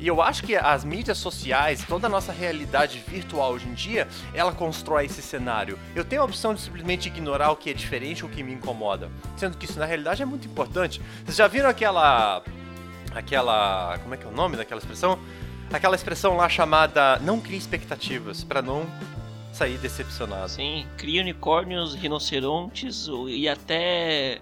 E 0.03 0.09
eu 0.09 0.21
acho 0.21 0.43
que 0.43 0.57
as 0.57 0.85
mídias 0.85 1.17
sociais, 1.17 1.85
toda 1.87 2.09
a 2.09 2.11
nossa 2.11 2.33
realidade 2.33 2.99
virtual 3.07 3.53
hoje 3.53 3.69
em 3.69 3.73
dia, 3.73 4.09
ela 4.35 4.51
constrói 4.51 5.05
esse 5.05 5.23
cenário. 5.23 5.79
Eu 5.95 6.05
tenho 6.05 6.23
a 6.23 6.25
opção 6.25 6.53
de 6.53 6.61
simplesmente 6.61 7.07
ignorar 7.07 7.53
o 7.53 7.57
que 7.57 7.71
é 7.71 7.73
diferente 7.73 8.25
ou 8.25 8.29
o 8.29 8.33
que 8.33 8.43
me 8.43 8.53
incomoda. 8.53 9.09
Sendo 9.37 9.57
que 9.57 9.65
isso 9.65 9.79
na 9.79 9.87
realidade 9.87 10.21
é 10.21 10.25
muito 10.25 10.45
importante. 10.45 11.01
Vocês 11.25 11.37
já 11.37 11.47
viram 11.47 11.69
aquela. 11.69 12.43
aquela. 13.15 13.97
como 14.03 14.15
é 14.15 14.17
que 14.17 14.25
é 14.25 14.29
o 14.29 14.33
nome 14.33 14.57
daquela 14.57 14.81
expressão? 14.81 15.17
Aquela 15.73 15.95
expressão 15.95 16.37
lá 16.37 16.49
chamada 16.49 17.21
não 17.21 17.41
crie 17.41 17.57
expectativas, 17.57 18.43
para 18.43 18.61
não 18.61 18.85
sair 19.53 19.79
decepcionado. 19.79 20.49
Sim, 20.49 20.85
cria 20.99 21.23
unicórnios, 21.23 21.95
rinocerontes 21.95 23.07
e 23.29 23.49
até 23.49 24.41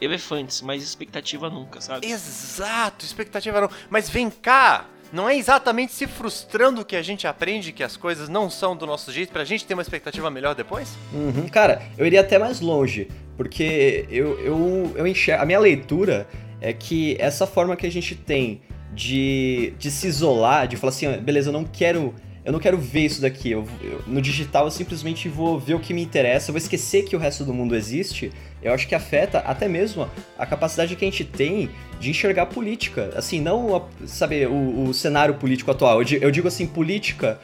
elefantes, 0.00 0.60
mas 0.62 0.82
expectativa 0.82 1.48
nunca, 1.48 1.80
sabe? 1.80 2.06
Exato, 2.06 3.04
expectativa 3.04 3.60
não. 3.60 3.70
Mas 3.88 4.08
vem 4.08 4.30
cá, 4.30 4.86
não 5.12 5.28
é 5.28 5.36
exatamente 5.36 5.92
se 5.92 6.06
frustrando 6.06 6.84
que 6.84 6.96
a 6.96 7.02
gente 7.02 7.26
aprende 7.26 7.72
que 7.72 7.82
as 7.82 7.96
coisas 7.96 8.28
não 8.28 8.50
são 8.50 8.76
do 8.76 8.86
nosso 8.86 9.12
jeito 9.12 9.32
pra 9.32 9.44
gente 9.44 9.64
ter 9.64 9.74
uma 9.74 9.82
expectativa 9.82 10.30
melhor 10.30 10.54
depois? 10.54 10.96
Uhum. 11.12 11.48
Cara, 11.48 11.82
eu 11.96 12.06
iria 12.06 12.20
até 12.20 12.38
mais 12.38 12.60
longe, 12.60 13.08
porque 13.36 14.06
eu, 14.10 14.38
eu, 14.40 14.92
eu 14.96 15.06
enxergo. 15.06 15.42
A 15.42 15.46
minha 15.46 15.58
leitura 15.58 16.26
é 16.60 16.72
que 16.72 17.16
essa 17.18 17.46
forma 17.46 17.76
que 17.76 17.86
a 17.86 17.90
gente 17.90 18.14
tem 18.14 18.60
de, 18.92 19.74
de 19.78 19.90
se 19.90 20.06
isolar, 20.06 20.66
de 20.66 20.76
falar 20.76 20.90
assim, 20.90 21.06
"Ah, 21.06 21.16
beleza, 21.18 21.50
eu 21.50 21.52
não 21.52 21.64
quero. 21.64 22.14
Eu 22.46 22.52
não 22.52 22.60
quero 22.60 22.78
ver 22.78 23.00
isso 23.00 23.20
daqui. 23.20 23.50
Eu, 23.50 23.66
eu- 23.82 24.00
no 24.06 24.22
digital 24.22 24.66
eu 24.66 24.70
simplesmente 24.70 25.28
vou 25.28 25.58
ver 25.58 25.74
o 25.74 25.80
que 25.80 25.92
me 25.92 26.00
interessa, 26.02 26.50
eu 26.50 26.52
vou 26.52 26.58
esquecer 26.58 27.04
que 27.04 27.16
o 27.16 27.18
resto 27.18 27.44
do 27.44 27.52
mundo 27.52 27.74
existe. 27.74 28.32
Eu 28.62 28.72
acho 28.72 28.86
que 28.88 28.94
afeta 28.94 29.40
até 29.40 29.66
mesmo 29.68 30.08
a 30.38 30.46
capacidade 30.46 30.94
que 30.96 31.04
a 31.04 31.08
gente 31.10 31.24
tem 31.24 31.68
de 32.00 32.08
enxergar 32.10 32.46
política. 32.46 33.10
Assim, 33.16 33.40
não, 33.40 33.74
a- 33.76 33.82
sabe, 34.06 34.46
o, 34.46 34.84
o 34.88 34.94
cenário 34.94 35.34
político 35.34 35.70
atual. 35.72 35.98
Eu, 35.98 36.04
di- 36.04 36.18
eu 36.22 36.30
digo 36.30 36.46
assim, 36.48 36.66
política 36.66 37.38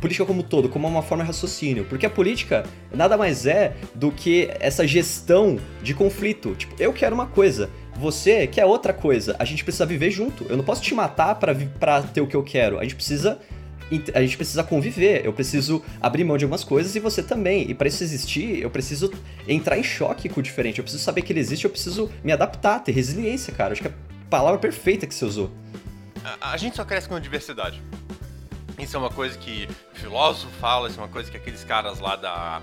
política 0.00 0.24
como 0.24 0.44
todo, 0.44 0.68
como 0.68 0.86
uma 0.86 1.02
forma 1.02 1.24
de 1.24 1.28
raciocínio. 1.28 1.84
Porque 1.86 2.06
a 2.06 2.10
política 2.10 2.62
nada 2.94 3.16
mais 3.16 3.46
é 3.46 3.74
do 3.96 4.12
que 4.12 4.48
essa 4.60 4.86
gestão 4.86 5.58
de 5.82 5.92
conflito. 5.92 6.54
Tipo, 6.54 6.74
eu 6.78 6.92
quero 6.92 7.14
uma 7.16 7.26
coisa, 7.26 7.68
você 7.96 8.46
quer 8.46 8.64
outra 8.64 8.92
coisa. 8.92 9.34
A 9.40 9.44
gente 9.44 9.64
precisa 9.64 9.84
viver 9.84 10.10
junto. 10.12 10.46
Eu 10.48 10.56
não 10.56 10.62
posso 10.64 10.82
te 10.82 10.94
matar 10.94 11.34
pra 11.36 11.52
ter 12.02 12.20
o 12.20 12.26
que 12.28 12.36
eu 12.36 12.44
quero. 12.44 12.78
A 12.78 12.82
gente 12.82 12.94
precisa. 12.94 13.38
A 14.14 14.20
gente 14.20 14.36
precisa 14.36 14.64
conviver, 14.64 15.24
eu 15.24 15.32
preciso 15.32 15.82
abrir 16.00 16.24
mão 16.24 16.36
de 16.36 16.44
algumas 16.44 16.64
coisas 16.64 16.94
e 16.96 17.00
você 17.00 17.22
também. 17.22 17.70
E 17.70 17.74
pra 17.74 17.86
isso 17.86 18.02
existir, 18.02 18.60
eu 18.60 18.68
preciso 18.68 19.12
entrar 19.46 19.78
em 19.78 19.84
choque 19.84 20.28
com 20.28 20.40
o 20.40 20.42
diferente. 20.42 20.78
Eu 20.78 20.84
preciso 20.84 21.04
saber 21.04 21.22
que 21.22 21.32
ele 21.32 21.38
existe, 21.38 21.64
eu 21.64 21.70
preciso 21.70 22.10
me 22.24 22.32
adaptar, 22.32 22.80
ter 22.80 22.92
resiliência, 22.92 23.52
cara. 23.52 23.72
Acho 23.72 23.82
que 23.82 23.88
é 23.88 23.90
a 23.90 24.28
palavra 24.28 24.58
perfeita 24.58 25.06
que 25.06 25.14
você 25.14 25.24
usou. 25.24 25.52
A, 26.40 26.52
a 26.52 26.56
gente 26.56 26.76
só 26.76 26.84
cresce 26.84 27.08
com 27.08 27.18
diversidade. 27.20 27.80
Isso 28.78 28.96
é 28.96 28.98
uma 28.98 29.10
coisa 29.10 29.38
que 29.38 29.68
filósofo 29.94 30.52
fala, 30.60 30.88
isso 30.88 30.98
é 30.98 31.02
uma 31.02 31.08
coisa 31.08 31.30
que 31.30 31.36
aqueles 31.36 31.64
caras 31.64 31.98
lá 31.98 32.16
da, 32.16 32.60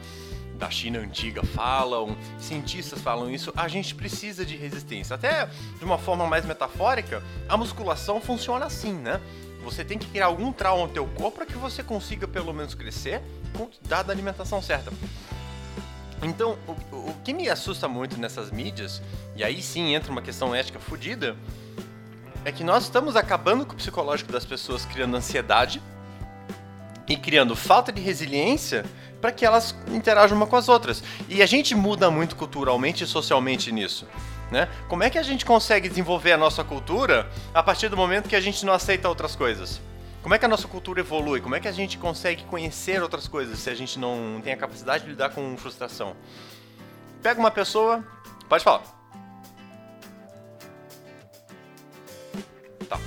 da 0.59 0.69
China 0.69 0.99
antiga 0.99 1.43
falam, 1.43 2.15
cientistas 2.37 3.01
falam 3.01 3.31
isso. 3.31 3.51
A 3.55 3.67
gente 3.67 3.95
precisa 3.95 4.45
de 4.45 4.55
resistência. 4.55 5.15
Até 5.15 5.49
de 5.77 5.83
uma 5.83 5.97
forma 5.97 6.27
mais 6.27 6.45
metafórica, 6.45 7.23
a 7.49 7.57
musculação 7.57 8.21
funciona 8.21 8.65
assim, 8.65 8.93
né? 8.93 9.19
Você 9.63 9.83
tem 9.83 9.97
que 9.97 10.07
criar 10.07 10.25
algum 10.27 10.51
trauma 10.51 10.87
no 10.87 10.93
teu 10.93 11.05
corpo 11.05 11.37
para 11.37 11.45
que 11.45 11.55
você 11.57 11.81
consiga 11.81 12.27
pelo 12.27 12.53
menos 12.53 12.75
crescer 12.75 13.21
dada 13.87 14.11
a 14.11 14.13
alimentação 14.13 14.61
certa. 14.61 14.91
Então, 16.21 16.57
o- 16.67 16.95
o 17.11 17.15
que 17.23 17.33
me 17.33 17.49
assusta 17.49 17.87
muito 17.87 18.17
nessas 18.19 18.49
mídias, 18.51 19.01
e 19.35 19.43
aí 19.43 19.61
sim 19.61 19.93
entra 19.93 20.11
uma 20.11 20.21
questão 20.21 20.53
ética 20.55 20.79
fodida, 20.79 21.35
é 22.45 22.51
que 22.51 22.63
nós 22.63 22.83
estamos 22.83 23.15
acabando 23.15 23.65
com 23.65 23.73
o 23.73 23.75
psicológico 23.75 24.31
das 24.31 24.45
pessoas, 24.45 24.85
criando 24.85 25.15
ansiedade 25.15 25.81
e 27.07 27.15
criando 27.17 27.55
falta 27.55 27.91
de 27.91 28.01
resiliência 28.01 28.85
para 29.21 29.31
que 29.31 29.45
elas 29.45 29.75
interajam 29.89 30.35
uma 30.35 30.47
com 30.47 30.55
as 30.55 30.67
outras. 30.67 31.03
E 31.29 31.41
a 31.41 31.45
gente 31.45 31.73
muda 31.75 32.09
muito 32.11 32.35
culturalmente 32.35 33.03
e 33.03 33.07
socialmente 33.07 33.71
nisso. 33.71 34.05
Né? 34.53 34.69
Como 34.87 35.01
é 35.01 35.09
que 35.09 35.17
a 35.17 35.23
gente 35.23 35.43
consegue 35.43 35.89
desenvolver 35.89 36.31
a 36.31 36.37
nossa 36.37 36.63
cultura 36.63 37.27
a 37.55 37.63
partir 37.63 37.89
do 37.89 37.97
momento 37.97 38.29
que 38.29 38.35
a 38.35 38.39
gente 38.39 38.63
não 38.63 38.71
aceita 38.71 39.09
outras 39.09 39.35
coisas? 39.35 39.81
Como 40.21 40.35
é 40.35 40.37
que 40.37 40.45
a 40.45 40.47
nossa 40.47 40.67
cultura 40.67 40.99
evolui? 40.99 41.41
Como 41.41 41.55
é 41.55 41.59
que 41.59 41.67
a 41.67 41.71
gente 41.71 41.97
consegue 41.97 42.43
conhecer 42.43 43.01
outras 43.01 43.27
coisas 43.27 43.57
se 43.57 43.71
a 43.71 43.73
gente 43.73 43.97
não 43.97 44.39
tem 44.43 44.53
a 44.53 44.57
capacidade 44.57 45.05
de 45.05 45.09
lidar 45.09 45.31
com 45.31 45.57
frustração? 45.57 46.15
Pega 47.23 47.39
uma 47.39 47.49
pessoa. 47.49 48.05
Pode 48.47 48.63
falar. 48.63 48.83
Tá. 52.87 52.99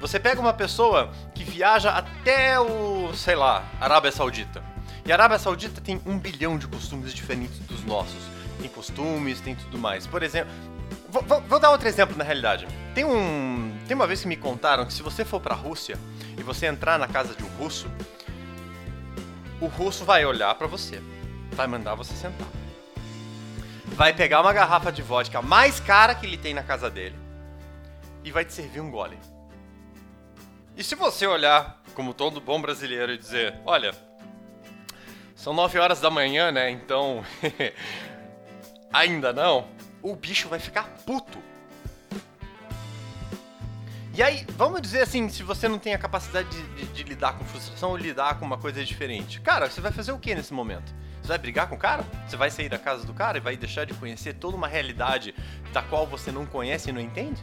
Você 0.00 0.18
pega 0.18 0.40
uma 0.40 0.54
pessoa 0.54 1.12
que 1.34 1.44
viaja 1.44 1.90
até 1.90 2.58
o, 2.58 3.12
sei 3.12 3.36
lá, 3.36 3.66
Arábia 3.78 4.10
Saudita. 4.10 4.64
E 5.04 5.12
a 5.12 5.14
Arábia 5.14 5.38
Saudita 5.38 5.78
tem 5.78 6.00
um 6.06 6.18
bilhão 6.18 6.56
de 6.56 6.66
costumes 6.66 7.12
diferentes 7.12 7.58
dos 7.58 7.84
nossos. 7.84 8.35
Tem 8.60 8.68
costumes, 8.68 9.40
tem 9.40 9.54
tudo 9.54 9.78
mais. 9.78 10.06
Por 10.06 10.22
exemplo, 10.22 10.52
vou, 11.08 11.22
vou- 11.22 11.40
vou 11.42 11.58
dar 11.60 11.70
outro 11.70 11.88
exemplo 11.88 12.16
na 12.16 12.24
realidade. 12.24 12.66
Tem 12.94 13.04
um, 13.04 13.76
tem 13.86 13.94
uma 13.94 14.06
vez 14.06 14.22
que 14.22 14.28
me 14.28 14.36
contaram 14.36 14.84
que 14.86 14.92
se 14.92 15.02
você 15.02 15.24
for 15.24 15.40
pra 15.40 15.54
Rússia 15.54 15.98
e 16.38 16.42
você 16.42 16.66
entrar 16.66 16.98
na 16.98 17.06
casa 17.08 17.34
de 17.34 17.42
um 17.44 17.48
russo, 17.58 17.90
o 19.60 19.66
russo 19.66 20.04
vai 20.04 20.24
olhar 20.24 20.54
pra 20.54 20.66
você, 20.66 21.02
vai 21.52 21.66
mandar 21.66 21.94
você 21.94 22.14
sentar. 22.14 22.46
Vai 23.86 24.12
pegar 24.12 24.40
uma 24.42 24.52
garrafa 24.52 24.90
de 24.92 25.00
vodka 25.02 25.40
mais 25.40 25.80
cara 25.80 26.14
que 26.14 26.26
ele 26.26 26.36
tem 26.36 26.52
na 26.52 26.62
casa 26.62 26.90
dele 26.90 27.16
e 28.24 28.30
vai 28.30 28.44
te 28.44 28.52
servir 28.52 28.80
um 28.80 28.90
gole. 28.90 29.18
E 30.76 30.84
se 30.84 30.94
você 30.94 31.26
olhar 31.26 31.80
como 31.94 32.12
todo 32.12 32.40
bom 32.40 32.60
brasileiro 32.60 33.12
e 33.12 33.16
dizer, 33.16 33.54
olha, 33.64 33.94
são 35.34 35.54
9 35.54 35.78
horas 35.78 36.00
da 36.00 36.10
manhã, 36.10 36.52
né? 36.52 36.68
Então, 36.70 37.24
ainda 38.98 39.32
não, 39.32 39.66
o 40.02 40.14
bicho 40.16 40.48
vai 40.48 40.58
ficar 40.58 40.84
puto. 41.04 41.38
E 44.14 44.22
aí, 44.22 44.46
vamos 44.56 44.80
dizer 44.80 45.02
assim, 45.02 45.28
se 45.28 45.42
você 45.42 45.68
não 45.68 45.78
tem 45.78 45.92
a 45.92 45.98
capacidade 45.98 46.48
de, 46.48 46.62
de- 46.86 46.86
de 46.92 47.02
lidar 47.02 47.34
com 47.34 47.44
frustração 47.44 47.90
ou 47.90 47.96
lidar 47.96 48.38
com 48.38 48.46
uma 48.46 48.56
coisa 48.56 48.82
diferente. 48.82 49.40
Cara, 49.40 49.68
você 49.68 49.80
vai 49.80 49.92
fazer 49.92 50.12
o 50.12 50.18
que 50.18 50.34
nesse 50.34 50.54
momento? 50.54 50.94
Você 51.20 51.28
vai 51.28 51.38
brigar 51.38 51.68
com 51.68 51.74
o 51.74 51.78
cara? 51.78 52.02
Você 52.26 52.36
vai 52.36 52.50
sair 52.50 52.68
da 52.70 52.78
casa 52.78 53.04
do 53.04 53.12
cara 53.12 53.36
e 53.36 53.40
vai 53.40 53.56
deixar 53.56 53.84
de 53.84 53.92
conhecer 53.94 54.32
toda 54.34 54.56
uma 54.56 54.66
realidade 54.68 55.34
da 55.72 55.82
qual 55.82 56.06
você 56.06 56.32
não 56.32 56.46
conhece 56.46 56.88
e 56.88 56.92
não 56.92 57.00
entende? 57.00 57.42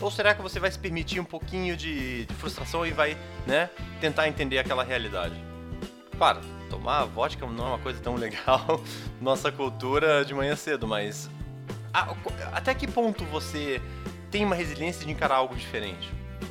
Ou 0.00 0.08
será 0.10 0.34
que 0.34 0.42
você 0.42 0.60
vai 0.60 0.70
se 0.70 0.78
permitir 0.78 1.18
um 1.18 1.24
pouquinho 1.24 1.76
de, 1.76 2.26
de 2.26 2.34
frustração 2.34 2.86
e 2.86 2.92
vai, 2.92 3.16
né, 3.46 3.68
tentar 4.00 4.28
entender 4.28 4.58
aquela 4.58 4.84
realidade? 4.84 5.34
Claro, 6.16 6.40
tomar 6.70 7.04
vodka 7.04 7.44
não 7.44 7.66
é 7.66 7.68
uma 7.70 7.78
coisa 7.78 8.00
tão 8.00 8.14
legal 8.16 8.80
nossa 9.20 9.50
cultura 9.50 10.24
de 10.24 10.32
manhã 10.32 10.54
cedo, 10.54 10.86
mas 10.86 11.28
a, 11.92 12.14
até 12.52 12.72
que 12.72 12.86
ponto 12.86 13.24
você 13.26 13.82
tem 14.30 14.44
uma 14.44 14.54
resiliência 14.54 15.04
de 15.04 15.10
encarar 15.10 15.36
algo 15.36 15.56
diferente? 15.56 16.08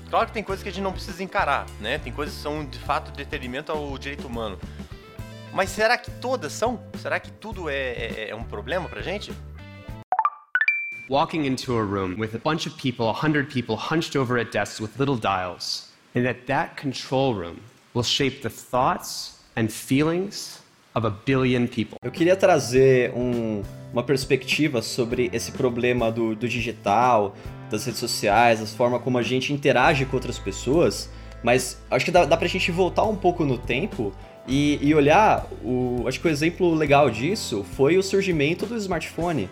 Claro 0.09 0.27
que 0.27 0.33
tem 0.33 0.43
coisas 0.43 0.61
que 0.61 0.69
a 0.69 0.71
gente 0.71 0.83
não 0.83 0.91
precisa 0.91 1.23
encarar, 1.23 1.65
né? 1.79 1.97
Tem 1.97 2.11
coisas 2.11 2.35
que 2.35 2.41
são 2.41 2.65
de 2.65 2.77
fato 2.79 3.11
detrimento 3.11 3.71
ao 3.71 3.97
direito 3.97 4.27
humano. 4.27 4.59
Mas 5.53 5.69
será 5.69 5.97
que 5.97 6.11
todas 6.11 6.51
são? 6.51 6.79
Será 6.97 7.19
que 7.19 7.31
tudo 7.31 7.69
é, 7.69 7.75
é, 7.75 8.29
é 8.29 8.35
um 8.35 8.43
problema 8.43 8.89
pra 8.89 9.01
gente? 9.01 9.31
Walking 11.09 11.45
into 11.45 11.75
a 11.75 11.81
room 11.81 12.19
with 12.19 12.35
a 12.35 12.39
bunch 12.39 12.67
of 12.67 12.75
people, 12.77 13.07
a 13.07 13.13
hundred 13.13 13.51
people 13.51 13.75
hunched 13.75 14.15
over 14.15 14.39
at 14.39 14.51
desks 14.51 14.79
with 14.79 14.91
little 14.99 15.17
dials, 15.17 15.89
and 16.15 16.23
that 16.23 16.45
that 16.45 16.75
control 16.79 17.33
room 17.33 17.57
will 17.95 18.03
shape 18.03 18.41
the 18.41 18.49
thoughts 18.49 19.38
and 19.59 19.67
feelings 19.67 20.61
of 20.95 21.05
a 21.05 21.09
billion 21.09 21.67
people. 21.67 21.97
Eu 22.01 22.11
queria 22.11 22.35
trazer 22.35 23.11
um, 23.13 23.61
uma 23.91 24.03
perspectiva 24.03 24.81
sobre 24.81 25.29
esse 25.33 25.51
problema 25.51 26.11
do, 26.11 26.35
do 26.35 26.47
digital, 26.47 27.35
das 27.69 27.85
redes 27.85 27.99
sociais, 27.99 28.61
as 28.61 28.73
formas 28.73 29.01
como 29.01 29.17
a 29.17 29.21
gente 29.21 29.51
interage 29.51 30.05
com 30.05 30.15
outras 30.15 30.39
pessoas, 30.39 31.09
mas 31.43 31.77
acho 31.91 32.05
que 32.05 32.11
dá, 32.11 32.25
dá 32.25 32.37
pra 32.37 32.47
gente 32.47 32.71
voltar 32.71 33.03
um 33.03 33.15
pouco 33.15 33.43
no 33.45 33.57
tempo 33.57 34.13
e, 34.47 34.79
e 34.81 34.95
olhar, 34.95 35.47
o, 35.63 36.05
acho 36.07 36.19
que 36.19 36.27
o 36.27 36.31
exemplo 36.31 36.73
legal 36.73 37.09
disso 37.09 37.65
foi 37.75 37.97
o 37.97 38.03
surgimento 38.03 38.65
do 38.65 38.75
smartphone. 38.77 39.49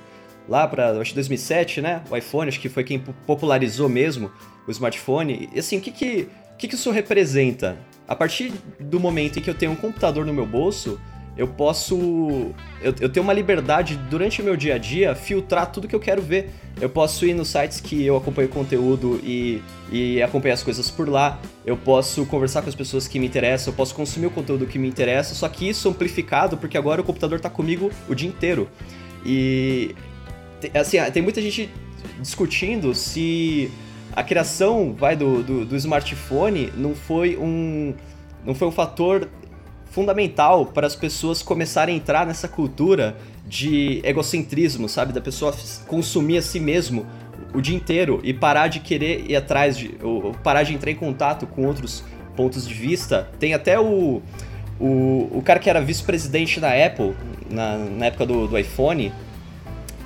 Lá 0.49 0.65
para, 0.65 0.91
acho 0.91 1.11
que 1.11 1.15
2007, 1.15 1.81
né? 1.81 2.01
O 2.09 2.15
iPhone, 2.15 2.47
acho 2.47 2.59
que 2.59 2.69
foi 2.69 2.83
quem 2.83 2.99
popularizou 2.99 3.89
mesmo 3.89 4.31
o 4.65 4.71
smartphone. 4.71 5.49
E 5.53 5.59
assim, 5.59 5.77
o 5.77 5.81
que 5.81 5.91
que, 5.91 6.29
que, 6.57 6.67
que 6.69 6.75
isso 6.75 6.89
representa? 6.89 7.77
A 8.07 8.15
partir 8.15 8.53
do 8.79 8.99
momento 8.99 9.39
em 9.39 9.41
que 9.41 9.49
eu 9.49 9.55
tenho 9.55 9.71
um 9.71 9.75
computador 9.75 10.25
no 10.25 10.33
meu 10.33 10.45
bolso, 10.45 10.99
eu 11.37 11.47
posso. 11.47 11.95
Eu, 12.81 12.95
eu, 12.99 13.09
tenho 13.09 13.23
uma 13.23 13.33
liberdade 13.33 13.95
durante 14.09 14.41
o 14.41 14.45
meu 14.45 14.57
dia 14.57 14.75
a 14.75 14.77
dia 14.77 15.13
filtrar 15.13 15.71
tudo 15.71 15.87
que 15.87 15.95
eu 15.95 15.99
quero 15.99 16.21
ver. 16.21 16.49
Eu 16.81 16.89
posso 16.89 17.25
ir 17.27 17.33
nos 17.33 17.49
sites 17.49 17.79
que 17.79 18.03
eu 18.03 18.17
acompanho 18.17 18.49
conteúdo 18.49 19.19
e, 19.23 19.61
e 19.91 20.21
acompanhar 20.21 20.55
as 20.55 20.63
coisas 20.63 20.89
por 20.89 21.07
lá. 21.07 21.39
Eu 21.63 21.77
posso 21.77 22.25
conversar 22.25 22.63
com 22.63 22.69
as 22.69 22.75
pessoas 22.75 23.07
que 23.07 23.19
me 23.19 23.27
interessam. 23.27 23.71
Eu 23.71 23.75
posso 23.77 23.93
consumir 23.93 24.27
o 24.27 24.31
conteúdo 24.31 24.65
que 24.65 24.79
me 24.79 24.87
interessa. 24.87 25.35
Só 25.35 25.47
que 25.47 25.69
isso 25.69 25.87
amplificado 25.89 26.57
porque 26.57 26.77
agora 26.77 27.01
o 27.01 27.03
computador 27.03 27.37
está 27.37 27.49
comigo 27.49 27.91
o 28.09 28.15
dia 28.15 28.27
inteiro. 28.27 28.67
E. 29.23 29.95
Assim, 30.73 30.97
tem 31.11 31.21
muita 31.21 31.39
gente 31.39 31.69
discutindo 32.19 32.95
se 32.95 33.69
a 34.17 34.23
criação 34.23 34.95
vai 34.97 35.15
do, 35.15 35.43
do, 35.43 35.63
do 35.63 35.75
smartphone 35.75 36.73
não 36.75 36.95
foi 36.95 37.37
um. 37.37 37.93
Não 38.43 38.55
foi 38.55 38.67
um 38.67 38.71
fator 38.71 39.29
fundamental 39.91 40.65
para 40.65 40.87
as 40.87 40.95
pessoas 40.95 41.43
começarem 41.43 41.93
a 41.93 41.97
entrar 41.99 42.25
nessa 42.25 42.47
cultura 42.47 43.15
de 43.45 44.01
egocentrismo, 44.03 44.89
sabe? 44.89 45.13
Da 45.13 45.21
pessoa 45.21 45.53
consumir 45.85 46.37
a 46.37 46.41
si 46.41 46.59
mesmo 46.59 47.05
o 47.53 47.61
dia 47.61 47.75
inteiro 47.75 48.19
e 48.23 48.33
parar 48.33 48.69
de 48.69 48.79
querer 48.79 49.29
ir 49.29 49.35
atrás, 49.35 49.77
de, 49.77 49.95
ou 50.01 50.33
parar 50.43 50.63
de 50.63 50.73
entrar 50.73 50.89
em 50.89 50.95
contato 50.95 51.45
com 51.45 51.67
outros 51.67 52.03
pontos 52.35 52.67
de 52.67 52.73
vista. 52.73 53.29
Tem 53.37 53.53
até 53.53 53.79
o, 53.79 54.23
o, 54.79 55.29
o 55.31 55.43
cara 55.45 55.59
que 55.59 55.69
era 55.69 55.79
vice-presidente 55.79 56.59
da 56.59 56.69
Apple, 56.69 57.13
na, 57.51 57.77
na 57.77 58.07
época 58.07 58.25
do, 58.25 58.47
do 58.47 58.57
iPhone, 58.57 59.13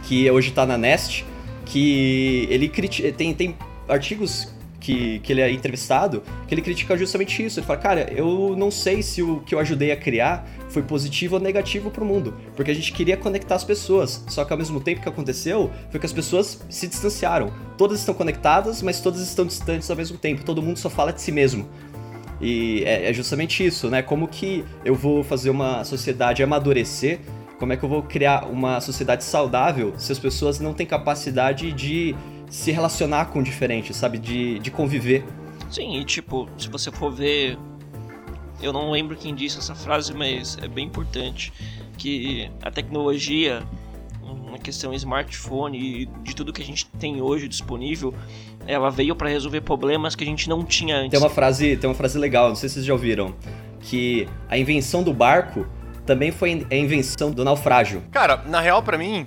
que 0.04 0.30
hoje 0.30 0.50
está 0.50 0.66
na 0.66 0.78
Nest, 0.78 1.24
que 1.66 2.46
ele 2.50 2.68
tem, 3.14 3.34
tem 3.34 3.56
artigos 3.92 4.48
que, 4.82 5.20
que 5.20 5.32
ele 5.32 5.42
é 5.42 5.50
entrevistado, 5.52 6.24
que 6.48 6.54
ele 6.54 6.62
critica 6.62 6.98
justamente 6.98 7.46
isso. 7.46 7.60
Ele 7.60 7.66
fala, 7.66 7.80
cara, 7.80 8.12
eu 8.12 8.56
não 8.58 8.72
sei 8.72 9.02
se 9.02 9.22
o 9.22 9.40
que 9.42 9.54
eu 9.54 9.60
ajudei 9.60 9.92
a 9.92 9.96
criar 9.96 10.46
foi 10.70 10.82
positivo 10.82 11.36
ou 11.36 11.42
negativo 11.42 11.92
para 11.92 12.04
o 12.04 12.08
mundo, 12.08 12.34
porque 12.56 12.72
a 12.72 12.74
gente 12.74 12.92
queria 12.92 13.16
conectar 13.16 13.56
as 13.56 13.64
pessoas, 13.64 14.24
só 14.28 14.44
que 14.44 14.52
ao 14.52 14.58
mesmo 14.58 14.80
tempo 14.82 15.02
que 15.02 15.08
aconteceu 15.08 15.70
foi 15.92 16.00
que 16.00 16.06
as 16.06 16.14
pessoas 16.14 16.60
se 16.70 16.88
distanciaram. 16.88 17.54
Todas 17.78 18.00
estão 18.00 18.16
conectadas, 18.16 18.82
mas 18.82 19.00
todas 19.00 19.22
estão 19.22 19.46
distantes 19.46 19.90
ao 19.90 19.96
mesmo 19.96 20.18
tempo. 20.18 20.44
Todo 20.44 20.62
mundo 20.62 20.78
só 20.78 20.90
fala 20.90 21.14
de 21.14 21.22
si 21.22 21.32
mesmo. 21.32 21.70
E 22.42 22.84
é, 22.86 23.10
é 23.10 23.14
justamente 23.14 23.64
isso, 23.64 23.88
né? 23.88 24.02
Como 24.02 24.28
que 24.28 24.66
eu 24.84 24.96
vou 24.96 25.24
fazer 25.24 25.52
uma 25.52 25.84
sociedade 25.84 26.42
amadurecer 26.42 27.20
como 27.62 27.74
é 27.74 27.78
que 27.78 27.86
eu 27.86 27.90
vou 27.90 28.02
criar 28.02 28.48
uma 28.50 28.82
sociedade 28.82 29.24
saudável 29.24 29.94
se 29.96 30.12
as 30.12 30.18
pessoas 30.18 30.60
não 30.60 30.74
têm 30.74 30.84
capacidade 30.84 31.72
de 31.72 32.16
se 32.52 32.70
relacionar 32.70 33.28
com 33.28 33.40
o 33.40 33.44
diferente, 33.44 33.94
sabe? 33.94 34.20
De, 34.20 34.60
de 34.60 34.70
conviver. 34.70 35.26
Sim, 35.72 35.98
e 35.98 36.04
tipo, 36.04 36.48
se 36.58 36.68
você 36.68 36.92
for 36.92 37.12
ver. 37.12 37.58
Eu 38.62 38.72
não 38.72 38.92
lembro 38.92 39.16
quem 39.16 39.34
disse 39.34 39.58
essa 39.58 39.74
frase, 39.74 40.14
mas 40.14 40.58
é 40.62 40.68
bem 40.68 40.86
importante. 40.86 41.52
Que 41.98 42.52
a 42.62 42.70
tecnologia, 42.70 43.64
uma 44.22 44.60
questão 44.60 44.94
smartphone 44.94 45.80
e 45.80 46.06
de 46.22 46.36
tudo 46.36 46.52
que 46.54 46.62
a 46.62 46.66
gente 46.66 46.86
tem 47.00 47.22
hoje 47.22 47.48
disponível, 47.48 48.14
ela 48.68 48.92
veio 48.92 49.16
para 49.16 49.30
resolver 49.30 49.62
problemas 49.62 50.14
que 50.14 50.24
a 50.24 50.28
gente 50.28 50.48
não 50.48 50.64
tinha 50.64 50.98
antes. 50.98 51.12
Tem 51.12 51.20
uma 51.20 51.30
frase, 51.30 51.78
tem 51.78 51.90
uma 51.90 51.96
frase 51.96 52.20
legal, 52.20 52.50
não 52.50 52.56
sei 52.56 52.70
se 52.70 52.76
vocês 52.76 52.86
já 52.86 52.94
ouviram, 52.94 53.34
que 53.80 54.28
a 54.50 54.58
invenção 54.58 55.02
do 55.02 55.14
barco 55.14 55.66
também 56.06 56.32
foi 56.32 56.68
a 56.70 56.76
invenção 56.76 57.32
do 57.32 57.44
naufrágio. 57.44 58.04
Cara, 58.12 58.44
na 58.46 58.60
real 58.60 58.84
para 58.84 58.98
mim, 58.98 59.26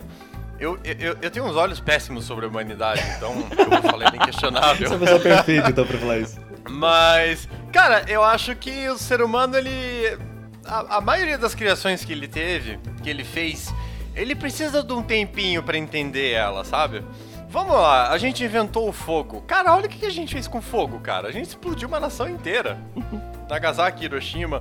eu, 0.58 0.78
eu, 0.84 1.16
eu, 1.20 1.30
tenho 1.30 1.46
uns 1.46 1.56
olhos 1.56 1.80
péssimos 1.80 2.24
sobre 2.24 2.46
a 2.46 2.48
humanidade, 2.48 3.02
então 3.16 3.32
eu 3.32 3.82
falei 3.90 4.10
bem 4.10 4.20
questionável. 4.20 4.88
Você 4.88 4.94
é 4.94 4.96
a 4.96 5.00
pessoa 5.00 5.20
perfeita, 5.20 5.70
então, 5.70 5.86
pra 5.86 5.98
falar 5.98 6.18
isso. 6.18 6.40
Mas, 6.68 7.48
cara, 7.72 8.04
eu 8.08 8.22
acho 8.22 8.54
que 8.56 8.88
o 8.88 8.96
ser 8.96 9.20
humano, 9.20 9.56
ele. 9.56 10.18
A, 10.64 10.96
a, 10.96 11.00
maioria 11.00 11.36
das 11.36 11.54
criações 11.54 12.04
que 12.04 12.12
ele 12.12 12.26
teve, 12.26 12.78
que 13.02 13.10
ele 13.10 13.24
fez, 13.24 13.74
ele 14.14 14.34
precisa 14.34 14.82
de 14.82 14.92
um 14.92 15.02
tempinho 15.02 15.62
para 15.62 15.76
entender 15.76 16.32
ela, 16.32 16.64
sabe? 16.64 17.04
Vamos 17.50 17.74
lá, 17.74 18.10
a 18.10 18.18
gente 18.18 18.42
inventou 18.42 18.88
o 18.88 18.92
fogo. 18.92 19.42
Cara, 19.42 19.74
olha 19.74 19.86
o 19.86 19.88
que 19.88 20.06
a 20.06 20.10
gente 20.10 20.32
fez 20.32 20.48
com 20.48 20.60
fogo, 20.60 20.98
cara. 21.00 21.28
A 21.28 21.32
gente 21.32 21.48
explodiu 21.48 21.86
uma 21.86 22.00
nação 22.00 22.28
inteira. 22.28 22.78
Nagasaki, 23.48 24.04
Hiroshima. 24.04 24.60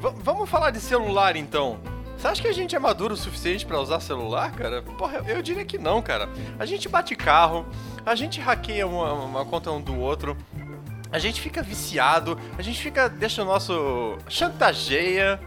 V 0.00 0.14
vamos 0.22 0.48
falar 0.48 0.70
de 0.70 0.80
celular 0.80 1.36
então. 1.36 1.78
Você 2.20 2.28
acha 2.28 2.42
que 2.42 2.48
a 2.48 2.52
gente 2.52 2.76
é 2.76 2.78
maduro 2.78 3.14
o 3.14 3.16
suficiente 3.16 3.64
para 3.64 3.80
usar 3.80 3.98
celular, 3.98 4.52
cara? 4.52 4.82
Porra, 4.82 5.22
eu, 5.26 5.40
diria 5.40 5.64
que 5.64 5.78
não, 5.78 6.02
cara. 6.02 6.28
A 6.58 6.66
gente 6.66 6.86
bate 6.86 7.16
carro, 7.16 7.64
a 8.04 8.14
gente 8.14 8.38
hackeia 8.38 8.86
uma, 8.86 9.14
uma 9.14 9.44
conta 9.46 9.70
um 9.70 9.80
do 9.80 9.98
outro, 9.98 10.36
a 11.10 11.18
gente 11.18 11.40
fica 11.40 11.62
viciado, 11.62 12.38
a 12.58 12.62
gente 12.62 12.78
fica. 12.78 13.08
deixa 13.08 13.40
o 13.40 13.46
nosso. 13.46 14.18
chantageia. 14.28 15.40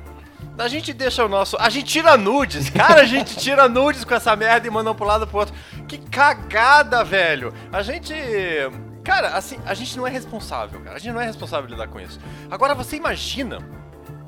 A 0.57 0.67
gente 0.67 0.93
deixa 0.93 1.23
o 1.23 1.29
nosso. 1.29 1.55
A 1.59 1.69
gente 1.69 1.85
tira 1.85 2.17
nudes! 2.17 2.71
Cara, 2.71 3.01
a 3.01 3.05
gente 3.05 3.37
tira 3.37 3.69
nudes 3.69 4.03
com 4.03 4.15
essa 4.15 4.35
merda 4.35 4.67
e 4.67 4.71
manda 4.71 4.95
pro 4.95 5.05
lado 5.05 5.27
pro 5.27 5.41
outro. 5.41 5.53
Que 5.87 5.99
cagada, 5.99 7.03
velho! 7.03 7.53
A 7.71 7.83
gente. 7.83 8.15
Cara, 9.03 9.37
assim, 9.37 9.59
a 9.63 9.75
gente 9.75 9.95
não 9.95 10.07
é 10.07 10.09
responsável, 10.09 10.81
cara. 10.81 10.95
A 10.95 10.99
gente 10.99 11.13
não 11.13 11.21
é 11.21 11.25
responsável 11.25 11.69
lidar 11.69 11.87
com 11.87 11.99
isso. 11.99 12.19
Agora 12.49 12.73
você 12.73 12.95
imagina 12.95 13.82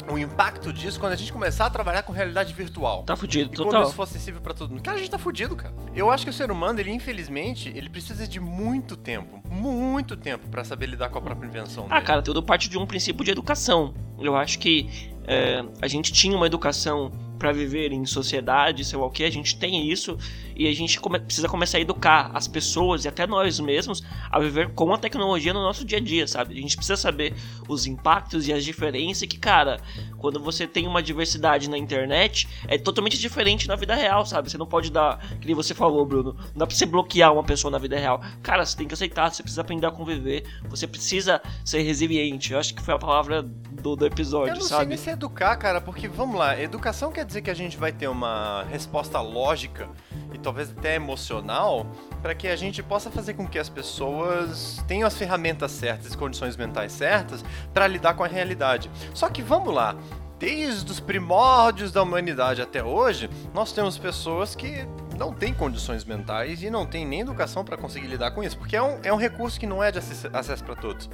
o 0.10 0.18
impacto 0.18 0.72
disso 0.72 1.00
quando 1.00 1.14
a 1.14 1.16
gente 1.16 1.32
começar 1.32 1.66
a 1.66 1.70
trabalhar 1.70 2.04
com 2.04 2.14
realidade 2.14 2.54
virtual. 2.54 3.04
Tá 3.04 3.16
fudido, 3.16 3.52
e 3.52 3.56
total. 3.56 3.72
quando 3.72 3.86
isso 3.86 3.96
for 3.96 4.04
acessível 4.04 4.42
para 4.42 4.54
todo 4.54 4.72
mundo. 4.72 4.82
Cara, 4.82 4.98
a 4.98 5.00
gente 5.00 5.10
tá 5.10 5.18
fudido, 5.18 5.56
cara. 5.56 5.74
Eu 5.96 6.10
acho 6.10 6.24
que 6.24 6.30
o 6.30 6.34
ser 6.34 6.52
humano, 6.52 6.80
ele 6.80 6.92
infelizmente, 6.92 7.72
ele 7.76 7.90
precisa 7.90 8.28
de 8.28 8.40
muito 8.40 8.96
tempo, 8.96 9.42
muito 9.50 10.16
tempo 10.16 10.48
para 10.50 10.64
saber 10.64 10.88
lidar 10.88 11.10
com 11.10 11.18
a 11.18 11.22
própria 11.22 11.48
invenção. 11.48 11.86
Ah, 11.90 11.96
dele. 11.96 12.06
cara, 12.06 12.22
tudo 12.22 12.44
parte 12.44 12.70
de 12.70 12.78
um 12.78 12.86
princípio 12.86 13.24
de 13.24 13.32
educação. 13.32 13.94
Eu 14.20 14.36
acho 14.36 14.60
que 14.60 15.12
é, 15.28 15.64
a 15.82 15.88
gente 15.88 16.14
tinha 16.14 16.36
uma 16.36 16.46
educação 16.46 17.12
para 17.38 17.52
viver 17.52 17.92
em 17.92 18.06
sociedade, 18.06 18.86
sei 18.86 18.98
lá 18.98 19.06
o 19.06 19.10
que, 19.10 19.24
a 19.24 19.30
gente 19.30 19.58
tem 19.58 19.90
isso 19.90 20.18
e 20.56 20.68
a 20.68 20.74
gente 20.74 21.00
come 21.00 21.20
precisa 21.20 21.48
começar 21.48 21.78
a 21.78 21.82
educar 21.82 22.32
as 22.34 22.48
pessoas 22.48 23.06
e 23.06 23.08
até 23.08 23.28
nós 23.28 23.60
mesmos 23.60 24.04
a 24.30 24.40
viver 24.40 24.70
com 24.74 24.94
a 24.94 24.98
tecnologia 24.98 25.54
no 25.54 25.62
nosso 25.62 25.84
dia 25.84 25.98
a 25.98 26.02
dia, 26.02 26.28
sabe? 26.28 26.58
A 26.58 26.62
gente 26.62 26.76
precisa 26.76 26.96
saber 26.98 27.34
os 27.68 27.86
impactos 27.86 28.48
e 28.48 28.54
as 28.54 28.64
diferenças 28.64 29.28
que, 29.28 29.38
cara, 29.38 29.80
quando 30.18 30.40
você 30.40 30.66
tem 30.68 30.88
uma 30.88 31.02
diversidade 31.02 31.70
na 31.70 31.78
internet, 31.78 32.48
é 32.68 32.78
totalmente 32.78 33.18
diferente 33.20 33.68
na 33.68 33.76
vida 33.76 33.96
real, 33.96 34.26
sabe? 34.26 34.50
Você 34.50 34.58
não 34.58 34.66
pode 34.66 34.92
dar, 34.92 35.20
que 35.40 35.46
nem 35.46 35.56
você 35.56 35.74
falou, 35.74 36.06
Bruno, 36.06 36.34
não 36.34 36.60
dá 36.60 36.68
pra 36.68 36.76
você 36.76 36.86
bloquear 36.86 37.34
uma 37.34 37.44
pessoa 37.44 37.72
na 37.72 37.78
vida 37.78 37.98
real. 37.98 38.22
Cara, 38.42 38.66
você 38.66 38.78
tem 38.78 38.88
que 38.88 38.94
aceitar, 38.94 39.32
você 39.32 39.44
precisa 39.44 39.62
aprender 39.62 39.88
a 39.88 39.92
conviver, 39.92 40.46
você 40.70 40.88
precisa 40.88 41.42
ser 41.64 41.82
resiliente. 41.82 42.54
Eu 42.54 42.60
acho 42.60 42.74
que 42.74 42.82
foi 42.82 42.94
a 42.94 43.00
palavra 43.00 43.44
do, 43.44 43.96
do 43.96 44.06
episódio, 44.06 44.54
Eu 44.54 44.56
não 44.56 44.62
sabe? 44.62 44.82
sei 44.82 44.88
nem 44.90 44.98
se 44.98 45.10
educar, 45.10 45.56
cara, 45.58 45.82
porque, 45.82 46.08
vamos 46.08 46.38
lá, 46.38 46.60
educação 46.60 47.12
quer 47.12 47.26
dizer 47.26 47.42
que 47.42 47.50
a 47.50 47.54
gente 47.54 47.78
vai 47.78 47.92
ter 47.92 48.08
uma 48.08 48.64
resposta 48.64 49.20
lógica 49.22 49.90
e 50.34 50.38
talvez 50.46 50.70
até 50.70 50.96
emocional 50.96 51.88
para 52.22 52.36
que 52.36 52.48
a 52.48 52.56
gente 52.56 52.82
possa 52.84 53.10
fazer 53.10 53.34
com 53.34 53.48
que 53.48 53.58
as 53.58 53.68
pessoas 53.68 54.84
tenham 54.88 55.08
as 55.08 55.18
ferramentas 55.18 55.72
certas, 55.72 56.08
as 56.08 56.16
condições 56.16 56.56
mentais 56.56 56.92
certas 56.92 57.44
para 57.74 57.88
lidar 57.88 58.14
com 58.14 58.24
a 58.24 58.28
realidade. 58.28 58.90
Só 59.14 59.28
que 59.28 59.42
vamos 59.42 59.74
lá, 59.74 59.96
desde 60.38 60.92
os 60.92 61.00
primórdios 61.00 61.92
da 61.92 62.04
humanidade 62.04 62.62
até 62.62 62.84
hoje, 62.84 63.28
nós 63.54 63.72
temos 63.72 63.98
pessoas 63.98 64.54
que 64.56 64.88
não 65.18 65.34
têm 65.34 65.54
condições 65.54 66.06
mentais 66.06 66.62
e 66.62 66.70
não 66.70 66.86
têm 66.86 67.08
nem 67.08 67.22
educação 67.22 67.66
para 67.66 67.76
conseguir 67.76 68.08
lidar 68.08 68.32
com 68.32 68.44
isso, 68.44 68.58
porque 68.58 68.76
é 68.76 68.82
um, 68.82 69.00
é 69.02 69.12
um 69.12 69.18
recurso 69.18 69.60
que 69.60 69.66
não 69.66 69.82
é 69.82 69.92
de 69.92 69.98
acesso 69.98 70.64
para 70.64 70.76
todos. 70.76 71.10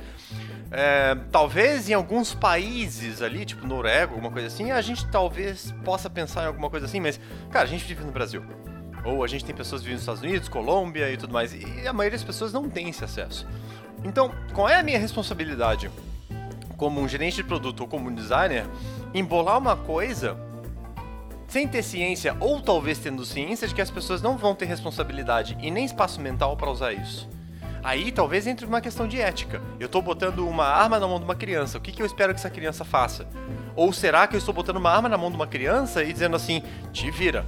É, 0.72 1.16
talvez 1.32 1.90
em 1.90 1.94
alguns 1.94 2.34
países 2.34 3.22
ali, 3.22 3.46
tipo 3.46 3.66
Noruega, 3.66 4.12
alguma 4.12 4.32
coisa 4.32 4.48
assim, 4.48 4.72
a 4.72 4.82
gente 4.82 5.08
talvez 5.08 5.74
possa 5.86 6.10
pensar 6.10 6.44
em 6.44 6.48
alguma 6.48 6.70
coisa 6.70 6.86
assim, 6.86 7.00
mas, 7.00 7.20
cara, 7.50 7.66
a 7.66 7.68
gente 7.68 7.86
vive 7.86 8.04
no 8.04 8.12
Brasil. 8.12 8.44
Ou 9.04 9.24
a 9.24 9.28
gente 9.28 9.44
tem 9.44 9.56
pessoas 9.56 9.82
vivendo 9.82 9.96
nos 9.96 10.04
Estados 10.04 10.22
Unidos, 10.22 10.48
Colômbia 10.48 11.12
e 11.12 11.18
tudo 11.18 11.34
mais, 11.34 11.54
e 11.54 11.88
a 11.88 11.94
maioria 11.94 12.18
das 12.18 12.26
pessoas 12.26 12.54
não 12.54 12.70
tem 12.70 12.90
esse 12.90 13.04
acesso. 13.04 13.48
Então, 14.04 14.32
qual 14.54 14.68
é 14.70 14.80
a 14.80 14.84
minha 14.84 15.00
responsabilidade 15.00 15.90
como 16.78 17.00
um 17.00 17.08
gerente 17.08 17.36
de 17.36 17.44
produto 17.44 17.82
ou 17.82 17.88
como 17.88 18.10
um 18.10 18.16
designer 18.16 18.66
embolar 19.14 19.58
uma 19.60 19.76
coisa 19.76 20.36
sem 21.48 21.68
ter 21.68 21.84
ciência 21.84 22.36
ou 22.40 22.60
talvez 22.62 22.98
tendo 22.98 23.24
ciência 23.26 23.68
de 23.68 23.76
que 23.76 23.82
as 23.82 23.92
pessoas 23.92 24.22
não 24.22 24.38
vão 24.38 24.56
ter 24.56 24.66
responsabilidade 24.66 25.56
e 25.62 25.70
nem 25.70 25.86
espaço 25.86 26.20
mental 26.20 26.58
para 26.58 26.72
usar 26.72 26.94
isso? 26.94 27.30
Aí 27.84 28.12
talvez 28.12 28.48
entre 28.48 28.66
uma 28.66 28.82
questão 28.82 29.08
de 29.08 29.20
ética. 29.20 29.62
Eu 29.80 29.88
estou 29.88 30.02
botando 30.02 30.48
uma 30.48 30.66
arma 30.66 31.00
na 31.00 31.08
mão 31.08 31.20
de 31.20 31.26
uma 31.26 31.36
criança, 31.36 31.78
o 31.78 31.82
que, 31.82 31.92
que 31.92 32.02
eu 32.02 32.06
espero 32.06 32.34
que 32.34 32.40
essa 32.40 32.50
criança 32.50 32.84
faça? 32.84 33.28
Ou 33.76 33.94
será 33.94 34.26
que 34.28 34.36
eu 34.36 34.40
estou 34.40 34.54
botando 34.54 34.78
uma 34.78 34.90
arma 34.90 35.10
na 35.10 35.18
mão 35.18 35.30
de 35.30 35.36
uma 35.36 35.48
criança 35.48 36.04
e 36.04 36.12
dizendo 36.12 36.36
assim, 36.36 36.64
te 36.92 37.12
vira, 37.12 37.46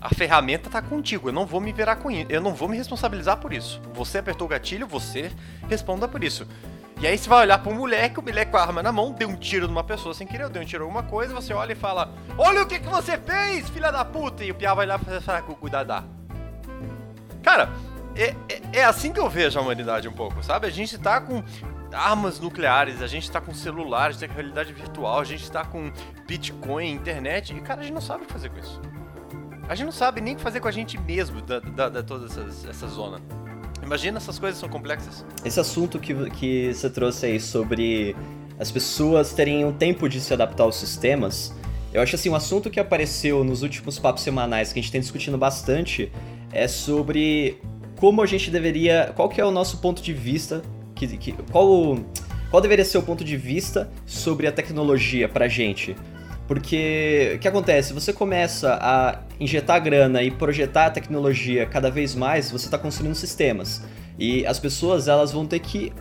a 0.00 0.08
ferramenta 0.08 0.68
está 0.68 0.80
contigo, 0.80 1.28
eu 1.28 1.32
não 1.32 1.44
vou 1.44 1.60
me 1.60 1.72
virar 1.72 1.96
com 1.96 2.10
isso, 2.10 2.26
eu 2.30 2.40
não 2.40 2.54
vou 2.54 2.68
me 2.68 2.76
responsabilizar 2.76 3.36
por 3.36 3.52
isso. 3.52 3.80
Você 3.92 4.18
apertou 4.18 4.46
o 4.46 4.50
gatilho, 4.50 4.86
você 4.86 5.30
responda 5.68 6.08
por 6.08 6.24
isso. 6.24 6.46
E 7.00 7.06
aí 7.06 7.16
você 7.16 7.28
vai 7.28 7.40
olhar 7.40 7.58
pro 7.58 7.74
moleque, 7.74 8.18
o 8.18 8.22
moleque 8.22 8.50
com 8.50 8.58
a 8.58 8.62
arma 8.62 8.82
na 8.82 8.92
mão, 8.92 9.12
deu 9.12 9.28
um 9.28 9.36
tiro 9.36 9.66
numa 9.66 9.82
pessoa 9.82 10.14
sem 10.14 10.26
querer, 10.26 10.48
deu 10.50 10.62
um 10.62 10.64
tiro 10.64 10.84
em 10.84 10.86
alguma 10.86 11.02
coisa, 11.02 11.34
você 11.34 11.52
olha 11.52 11.72
e 11.72 11.76
fala: 11.76 12.12
Olha 12.36 12.62
o 12.62 12.66
que, 12.66 12.78
que 12.78 12.88
você 12.88 13.16
fez, 13.16 13.70
filha 13.70 13.90
da 13.90 14.04
puta! 14.04 14.44
E 14.44 14.50
o 14.50 14.54
Pia 14.54 14.74
vai 14.74 14.86
lá 14.86 14.96
e 14.96 15.20
fala: 15.20 15.42
Cuidado. 15.42 16.04
Cara, 17.42 17.70
é, 18.14 18.34
é, 18.48 18.80
é, 18.80 18.84
assim 18.84 19.12
que 19.12 19.20
eu 19.20 19.30
vejo 19.30 19.58
a 19.58 19.62
humanidade 19.62 20.06
um 20.08 20.12
pouco, 20.12 20.42
sabe? 20.42 20.66
A 20.66 20.70
gente 20.70 20.98
tá 20.98 21.20
com 21.22 21.42
armas 21.90 22.38
nucleares, 22.38 23.00
a 23.00 23.06
gente 23.06 23.30
tá 23.30 23.40
com 23.40 23.54
celulares, 23.54 24.18
tem 24.18 24.28
realidade 24.28 24.72
virtual, 24.72 25.20
a 25.20 25.24
gente 25.24 25.50
tá 25.50 25.64
com 25.64 25.90
Bitcoin, 26.26 26.92
internet, 26.92 27.54
e 27.54 27.60
cara, 27.62 27.80
a 27.80 27.82
gente 27.82 27.94
não 27.94 28.00
sabe 28.00 28.24
o 28.24 28.26
que 28.26 28.32
fazer 28.32 28.50
com 28.50 28.58
isso. 28.58 28.80
A 29.68 29.74
gente 29.74 29.86
não 29.86 29.92
sabe 29.92 30.20
nem 30.20 30.34
o 30.34 30.36
que 30.36 30.42
fazer 30.42 30.60
com 30.60 30.68
a 30.68 30.72
gente 30.72 30.98
mesmo, 30.98 31.40
da, 31.42 31.60
da, 31.60 31.88
da 31.88 32.02
toda 32.02 32.26
essa, 32.26 32.68
essa 32.68 32.86
zona. 32.88 33.20
Imagina 33.82 34.18
essas 34.18 34.38
coisas 34.38 34.58
são 34.58 34.68
complexas. 34.68 35.24
Esse 35.44 35.58
assunto 35.58 35.98
que, 35.98 36.14
que 36.30 36.72
você 36.72 36.90
trouxe 36.90 37.26
aí 37.26 37.40
sobre 37.40 38.14
as 38.58 38.70
pessoas 38.70 39.32
terem 39.32 39.64
um 39.64 39.72
tempo 39.72 40.08
de 40.08 40.20
se 40.20 40.34
adaptar 40.34 40.64
aos 40.64 40.76
sistemas, 40.76 41.54
eu 41.92 42.00
acho 42.00 42.14
assim, 42.14 42.28
um 42.28 42.34
assunto 42.34 42.70
que 42.70 42.78
apareceu 42.78 43.42
nos 43.42 43.62
últimos 43.62 43.98
papos 43.98 44.22
semanais 44.22 44.72
que 44.72 44.78
a 44.78 44.82
gente 44.82 44.92
tem 44.92 45.00
discutindo 45.00 45.36
bastante 45.36 46.12
é 46.52 46.68
sobre 46.68 47.58
como 47.96 48.22
a 48.22 48.26
gente 48.26 48.50
deveria. 48.50 49.12
Qual 49.16 49.28
que 49.28 49.40
é 49.40 49.44
o 49.44 49.50
nosso 49.50 49.78
ponto 49.78 50.02
de 50.02 50.12
vista? 50.12 50.62
Que, 50.94 51.06
que, 51.16 51.32
qual, 51.50 51.98
qual 52.50 52.60
deveria 52.60 52.84
ser 52.84 52.98
o 52.98 53.02
ponto 53.02 53.24
de 53.24 53.36
vista 53.36 53.90
sobre 54.06 54.46
a 54.46 54.52
tecnologia 54.52 55.28
pra 55.28 55.48
gente? 55.48 55.96
Porque 56.50 57.34
o 57.36 57.38
que 57.38 57.46
acontece? 57.46 57.92
Você 57.92 58.12
começa 58.12 58.76
a 58.82 59.20
injetar 59.38 59.80
grana 59.80 60.20
e 60.20 60.32
projetar 60.32 60.86
a 60.86 60.90
tecnologia 60.90 61.64
cada 61.64 61.92
vez 61.92 62.12
mais, 62.16 62.50
você 62.50 62.64
está 62.64 62.76
construindo 62.76 63.14
sistemas. 63.14 63.84
E 64.18 64.44
as 64.44 64.58
pessoas 64.58 65.06
elas 65.06 65.30
vão 65.30 65.46
ter 65.46 65.60
que 65.60 65.92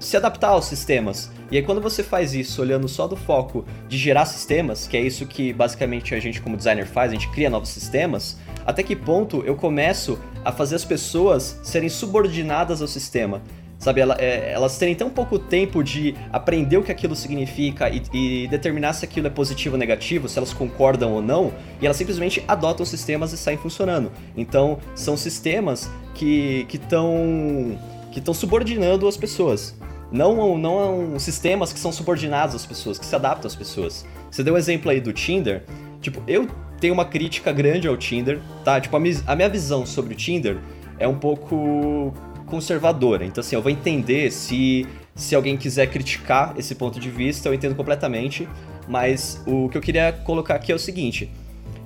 se 0.00 0.16
adaptar 0.16 0.48
aos 0.48 0.64
sistemas. 0.64 1.30
E 1.52 1.56
aí 1.56 1.62
quando 1.62 1.80
você 1.80 2.02
faz 2.02 2.34
isso 2.34 2.60
olhando 2.60 2.88
só 2.88 3.06
do 3.06 3.14
foco 3.14 3.64
de 3.88 3.96
gerar 3.96 4.24
sistemas, 4.24 4.88
que 4.88 4.96
é 4.96 5.00
isso 5.00 5.24
que 5.24 5.52
basicamente 5.52 6.16
a 6.16 6.18
gente 6.18 6.42
como 6.42 6.56
designer 6.56 6.84
faz, 6.84 7.12
a 7.12 7.14
gente 7.14 7.28
cria 7.28 7.48
novos 7.48 7.68
sistemas, 7.68 8.36
até 8.66 8.82
que 8.82 8.96
ponto 8.96 9.44
eu 9.46 9.54
começo 9.54 10.18
a 10.44 10.50
fazer 10.50 10.74
as 10.74 10.84
pessoas 10.84 11.60
serem 11.62 11.88
subordinadas 11.88 12.82
ao 12.82 12.88
sistema? 12.88 13.40
Sabe, 13.82 14.00
ela, 14.00 14.14
é, 14.16 14.52
elas 14.52 14.78
terem 14.78 14.94
tão 14.94 15.10
pouco 15.10 15.40
tempo 15.40 15.82
de 15.82 16.14
aprender 16.32 16.76
o 16.76 16.84
que 16.84 16.92
aquilo 16.92 17.16
significa 17.16 17.90
e, 17.90 18.00
e, 18.14 18.46
determinar 18.46 18.92
se 18.92 19.04
aquilo 19.04 19.26
é 19.26 19.30
positivo 19.30 19.74
ou 19.74 19.78
negativo, 19.78 20.28
se 20.28 20.38
elas 20.38 20.52
concordam 20.52 21.12
ou 21.12 21.20
não, 21.20 21.52
e 21.80 21.84
elas 21.84 21.96
simplesmente 21.96 22.44
adotam 22.46 22.86
sistemas 22.86 23.32
e 23.32 23.36
saem 23.36 23.58
funcionando. 23.58 24.12
Então, 24.36 24.78
são 24.94 25.16
sistemas 25.16 25.90
que 26.14 26.64
estão 26.72 27.76
que 28.12 28.20
estão 28.20 28.32
subordinando 28.32 29.08
as 29.08 29.16
pessoas. 29.16 29.74
Não, 30.12 30.56
não 30.56 31.18
sistemas 31.18 31.72
que 31.72 31.80
são 31.80 31.90
subordinados 31.90 32.54
às 32.54 32.64
pessoas, 32.64 33.00
que 33.00 33.04
se 33.04 33.16
adaptam 33.16 33.48
às 33.48 33.56
pessoas. 33.56 34.06
Você 34.30 34.44
deu 34.44 34.54
um 34.54 34.58
exemplo 34.58 34.92
aí 34.92 35.00
do 35.00 35.12
Tinder. 35.12 35.64
Tipo, 36.00 36.22
eu 36.28 36.46
tenho 36.78 36.94
uma 36.94 37.04
crítica 37.04 37.50
grande 37.50 37.88
ao 37.88 37.96
Tinder, 37.96 38.38
tá? 38.64 38.80
Tipo, 38.80 38.96
a, 38.96 39.00
a 39.26 39.34
minha 39.34 39.48
visão 39.48 39.84
sobre 39.84 40.14
o 40.14 40.16
Tinder 40.16 40.58
é 41.00 41.08
um 41.08 41.18
pouco 41.18 42.14
conservadora. 42.52 43.24
Então, 43.24 43.40
assim, 43.40 43.56
eu 43.56 43.62
vou 43.62 43.72
entender 43.72 44.30
se, 44.30 44.86
se 45.14 45.34
alguém 45.34 45.56
quiser 45.56 45.86
criticar 45.86 46.52
esse 46.58 46.74
ponto 46.74 47.00
de 47.00 47.08
vista, 47.08 47.48
eu 47.48 47.54
entendo 47.54 47.74
completamente. 47.74 48.46
Mas 48.86 49.42
o 49.46 49.70
que 49.70 49.78
eu 49.78 49.80
queria 49.80 50.12
colocar 50.12 50.56
aqui 50.56 50.70
é 50.70 50.74
o 50.74 50.78
seguinte: 50.78 51.30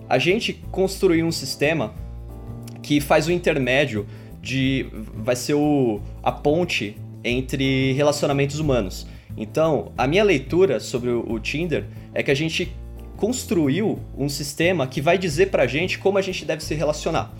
a 0.08 0.18
gente 0.18 0.54
construiu 0.72 1.24
um 1.24 1.30
sistema 1.30 1.94
que 2.82 3.00
faz 3.00 3.28
o 3.28 3.32
intermédio 3.32 4.06
de. 4.42 4.86
vai 5.14 5.36
ser 5.36 5.54
o, 5.54 6.00
a 6.20 6.32
ponte 6.32 6.96
entre 7.22 7.92
relacionamentos 7.92 8.58
humanos. 8.58 9.06
Então, 9.36 9.92
a 9.96 10.08
minha 10.08 10.24
leitura 10.24 10.80
sobre 10.80 11.10
o, 11.10 11.30
o 11.30 11.38
Tinder 11.38 11.84
é 12.12 12.24
que 12.24 12.30
a 12.32 12.34
gente 12.34 12.74
construiu 13.16 14.00
um 14.18 14.28
sistema 14.28 14.86
que 14.86 15.00
vai 15.00 15.16
dizer 15.16 15.50
pra 15.50 15.66
gente 15.66 15.98
como 15.98 16.18
a 16.18 16.22
gente 16.22 16.44
deve 16.44 16.64
se 16.64 16.74
relacionar. 16.74 17.32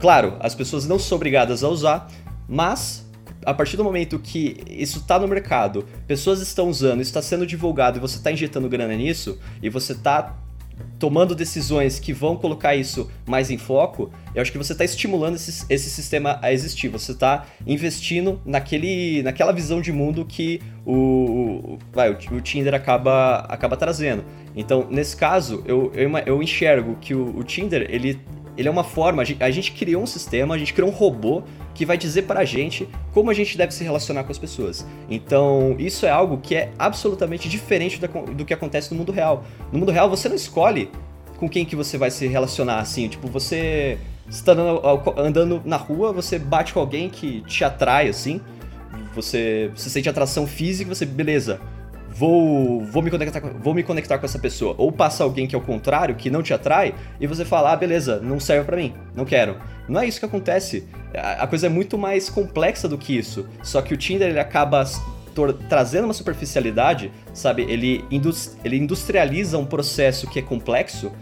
Claro, 0.00 0.36
as 0.40 0.54
pessoas 0.54 0.86
não 0.86 0.98
são 0.98 1.16
obrigadas 1.16 1.62
a 1.62 1.68
usar, 1.68 2.08
mas 2.48 3.06
a 3.44 3.52
partir 3.52 3.76
do 3.76 3.84
momento 3.84 4.18
que 4.18 4.56
isso 4.68 4.98
está 4.98 5.18
no 5.18 5.28
mercado, 5.28 5.84
pessoas 6.06 6.40
estão 6.40 6.68
usando, 6.68 7.00
está 7.02 7.20
sendo 7.20 7.46
divulgado 7.46 7.98
e 7.98 8.00
você 8.00 8.16
está 8.16 8.32
injetando 8.32 8.68
grana 8.68 8.94
nisso, 8.94 9.38
e 9.62 9.68
você 9.68 9.92
está 9.92 10.36
tomando 10.98 11.34
decisões 11.34 11.98
que 11.98 12.12
vão 12.12 12.36
colocar 12.36 12.74
isso 12.74 13.10
mais 13.26 13.50
em 13.50 13.58
foco, 13.58 14.10
eu 14.34 14.40
acho 14.40 14.50
que 14.50 14.58
você 14.58 14.72
está 14.72 14.84
estimulando 14.84 15.36
esse, 15.36 15.64
esse 15.68 15.90
sistema 15.90 16.38
a 16.40 16.52
existir. 16.52 16.88
Você 16.88 17.12
está 17.12 17.46
investindo 17.66 18.40
naquele, 18.44 19.22
naquela 19.22 19.52
visão 19.52 19.80
de 19.80 19.92
mundo 19.92 20.24
que 20.24 20.60
o, 20.84 21.78
o, 21.92 22.34
o 22.34 22.40
Tinder 22.40 22.74
acaba, 22.74 23.40
acaba 23.48 23.76
trazendo. 23.76 24.24
Então, 24.54 24.86
nesse 24.90 25.16
caso, 25.16 25.62
eu, 25.66 25.92
eu, 25.94 26.10
eu 26.26 26.42
enxergo 26.42 26.96
que 27.00 27.14
o, 27.14 27.36
o 27.36 27.44
Tinder 27.44 27.86
ele 27.90 28.18
ele 28.60 28.68
é 28.68 28.70
uma 28.70 28.84
forma, 28.84 29.22
a 29.22 29.50
gente 29.50 29.72
criou 29.72 30.02
um 30.02 30.06
sistema, 30.06 30.54
a 30.54 30.58
gente 30.58 30.74
criou 30.74 30.90
um 30.90 30.92
robô 30.92 31.42
que 31.74 31.86
vai 31.86 31.96
dizer 31.96 32.22
pra 32.22 32.44
gente 32.44 32.86
como 33.12 33.30
a 33.30 33.34
gente 33.34 33.56
deve 33.56 33.72
se 33.72 33.82
relacionar 33.82 34.22
com 34.22 34.30
as 34.30 34.36
pessoas. 34.36 34.86
Então, 35.08 35.74
isso 35.78 36.04
é 36.04 36.10
algo 36.10 36.36
que 36.36 36.54
é 36.54 36.70
absolutamente 36.78 37.48
diferente 37.48 37.98
do 37.98 38.44
que 38.44 38.52
acontece 38.52 38.92
no 38.92 38.98
mundo 38.98 39.12
real. 39.12 39.44
No 39.72 39.78
mundo 39.78 39.90
real, 39.90 40.10
você 40.10 40.28
não 40.28 40.36
escolhe 40.36 40.90
com 41.38 41.48
quem 41.48 41.64
que 41.64 41.74
você 41.74 41.96
vai 41.96 42.10
se 42.10 42.26
relacionar 42.26 42.80
assim, 42.80 43.08
tipo, 43.08 43.26
você 43.28 43.96
está 44.28 44.52
andando, 44.52 44.82
andando 45.16 45.62
na 45.64 45.78
rua, 45.78 46.12
você 46.12 46.38
bate 46.38 46.74
com 46.74 46.80
alguém 46.80 47.08
que 47.08 47.40
te 47.46 47.64
atrai 47.64 48.10
assim, 48.10 48.42
você, 49.14 49.70
você 49.74 49.88
sente 49.88 50.06
atração 50.06 50.46
física, 50.46 50.94
você, 50.94 51.06
beleza, 51.06 51.58
vou, 52.10 52.84
vou, 52.84 53.02
me 53.02 53.10
conectar, 53.10 53.40
vou 53.40 53.74
me 53.74 53.82
conectar 53.82 54.18
com 54.18 54.26
essa 54.26 54.38
pessoa. 54.38 54.74
Ou 54.76 54.90
passa 54.90 55.24
alguém 55.24 55.46
que 55.46 55.54
é 55.54 55.58
o 55.58 55.62
contrário, 55.62 56.14
que 56.14 56.30
não 56.30 56.42
te 56.42 56.52
atrai, 56.52 56.94
e 57.20 57.26
você 57.26 57.44
fala, 57.44 57.72
ah, 57.72 57.76
beleza, 57.76 58.20
não 58.20 58.40
serve 58.40 58.64
para 58.64 58.76
mim, 58.76 58.94
não 59.14 59.24
quero. 59.24 59.56
Não 59.88 60.00
é 60.00 60.06
isso 60.06 60.18
que 60.18 60.26
acontece. 60.26 60.86
A, 61.14 61.44
a 61.44 61.46
coisa 61.46 61.66
é 61.66 61.70
muito 61.70 61.96
mais 61.96 62.28
complexa 62.28 62.88
do 62.88 62.98
que 62.98 63.16
isso. 63.16 63.46
Só 63.62 63.80
que 63.80 63.94
o 63.94 63.96
Tinder 63.96 64.28
ele 64.28 64.40
acaba 64.40 64.84
trazendo 65.68 66.04
uma 66.04 66.14
superficialidade, 66.14 67.10
sabe? 67.32 67.62
Ele, 67.62 68.04
ele 68.64 68.76
industrializa 68.76 69.56
um 69.58 69.64
processo 69.64 70.26
que 70.28 70.38
é 70.38 70.42
complexo 70.42 71.12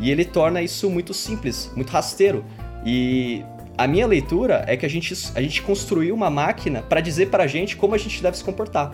e 0.00 0.10
ele 0.10 0.24
torna 0.24 0.60
isso 0.60 0.90
muito 0.90 1.14
simples, 1.14 1.70
muito 1.74 1.90
rasteiro. 1.90 2.44
E 2.84 3.44
a 3.78 3.86
minha 3.86 4.06
leitura 4.06 4.64
é 4.66 4.76
que 4.76 4.84
a 4.84 4.88
gente, 4.88 5.14
a 5.34 5.40
gente 5.40 5.62
construiu 5.62 6.14
uma 6.14 6.28
máquina 6.28 6.82
para 6.82 7.00
dizer 7.00 7.30
pra 7.30 7.46
gente 7.46 7.76
como 7.76 7.94
a 7.94 7.98
gente 7.98 8.22
deve 8.22 8.36
se 8.36 8.44
comportar. 8.44 8.92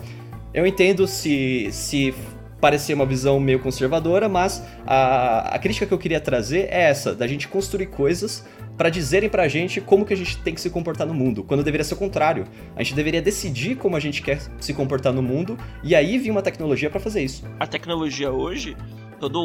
Eu 0.53 0.65
entendo 0.65 1.05
se, 1.05 1.69
se 1.71 2.13
parecer 2.59 2.93
uma 2.93 3.05
visão 3.05 3.39
meio 3.39 3.59
conservadora, 3.59 4.27
mas 4.27 4.63
a, 4.85 5.55
a 5.55 5.59
crítica 5.59 5.85
que 5.85 5.93
eu 5.93 5.97
queria 5.97 6.19
trazer 6.19 6.67
é 6.71 6.89
essa, 6.89 7.13
da 7.13 7.27
gente 7.27 7.47
construir 7.47 7.87
coisas 7.87 8.45
para 8.75 8.89
dizerem 8.89 9.29
pra 9.29 9.47
gente 9.47 9.81
como 9.81 10.05
que 10.05 10.13
a 10.13 10.17
gente 10.17 10.37
tem 10.37 10.53
que 10.53 10.61
se 10.61 10.69
comportar 10.69 11.05
no 11.05 11.13
mundo, 11.13 11.43
quando 11.43 11.63
deveria 11.63 11.83
ser 11.83 11.93
o 11.93 11.97
contrário. 11.97 12.45
A 12.75 12.81
gente 12.81 12.95
deveria 12.95 13.21
decidir 13.21 13.75
como 13.75 13.95
a 13.95 13.99
gente 13.99 14.21
quer 14.21 14.39
se 14.59 14.73
comportar 14.73 15.13
no 15.13 15.21
mundo 15.21 15.57
e 15.83 15.93
aí 15.93 16.17
vir 16.17 16.31
uma 16.31 16.41
tecnologia 16.41 16.89
para 16.89 16.99
fazer 16.99 17.21
isso. 17.21 17.43
A 17.59 17.67
tecnologia 17.67 18.31
hoje, 18.31 18.75
toda 19.19 19.37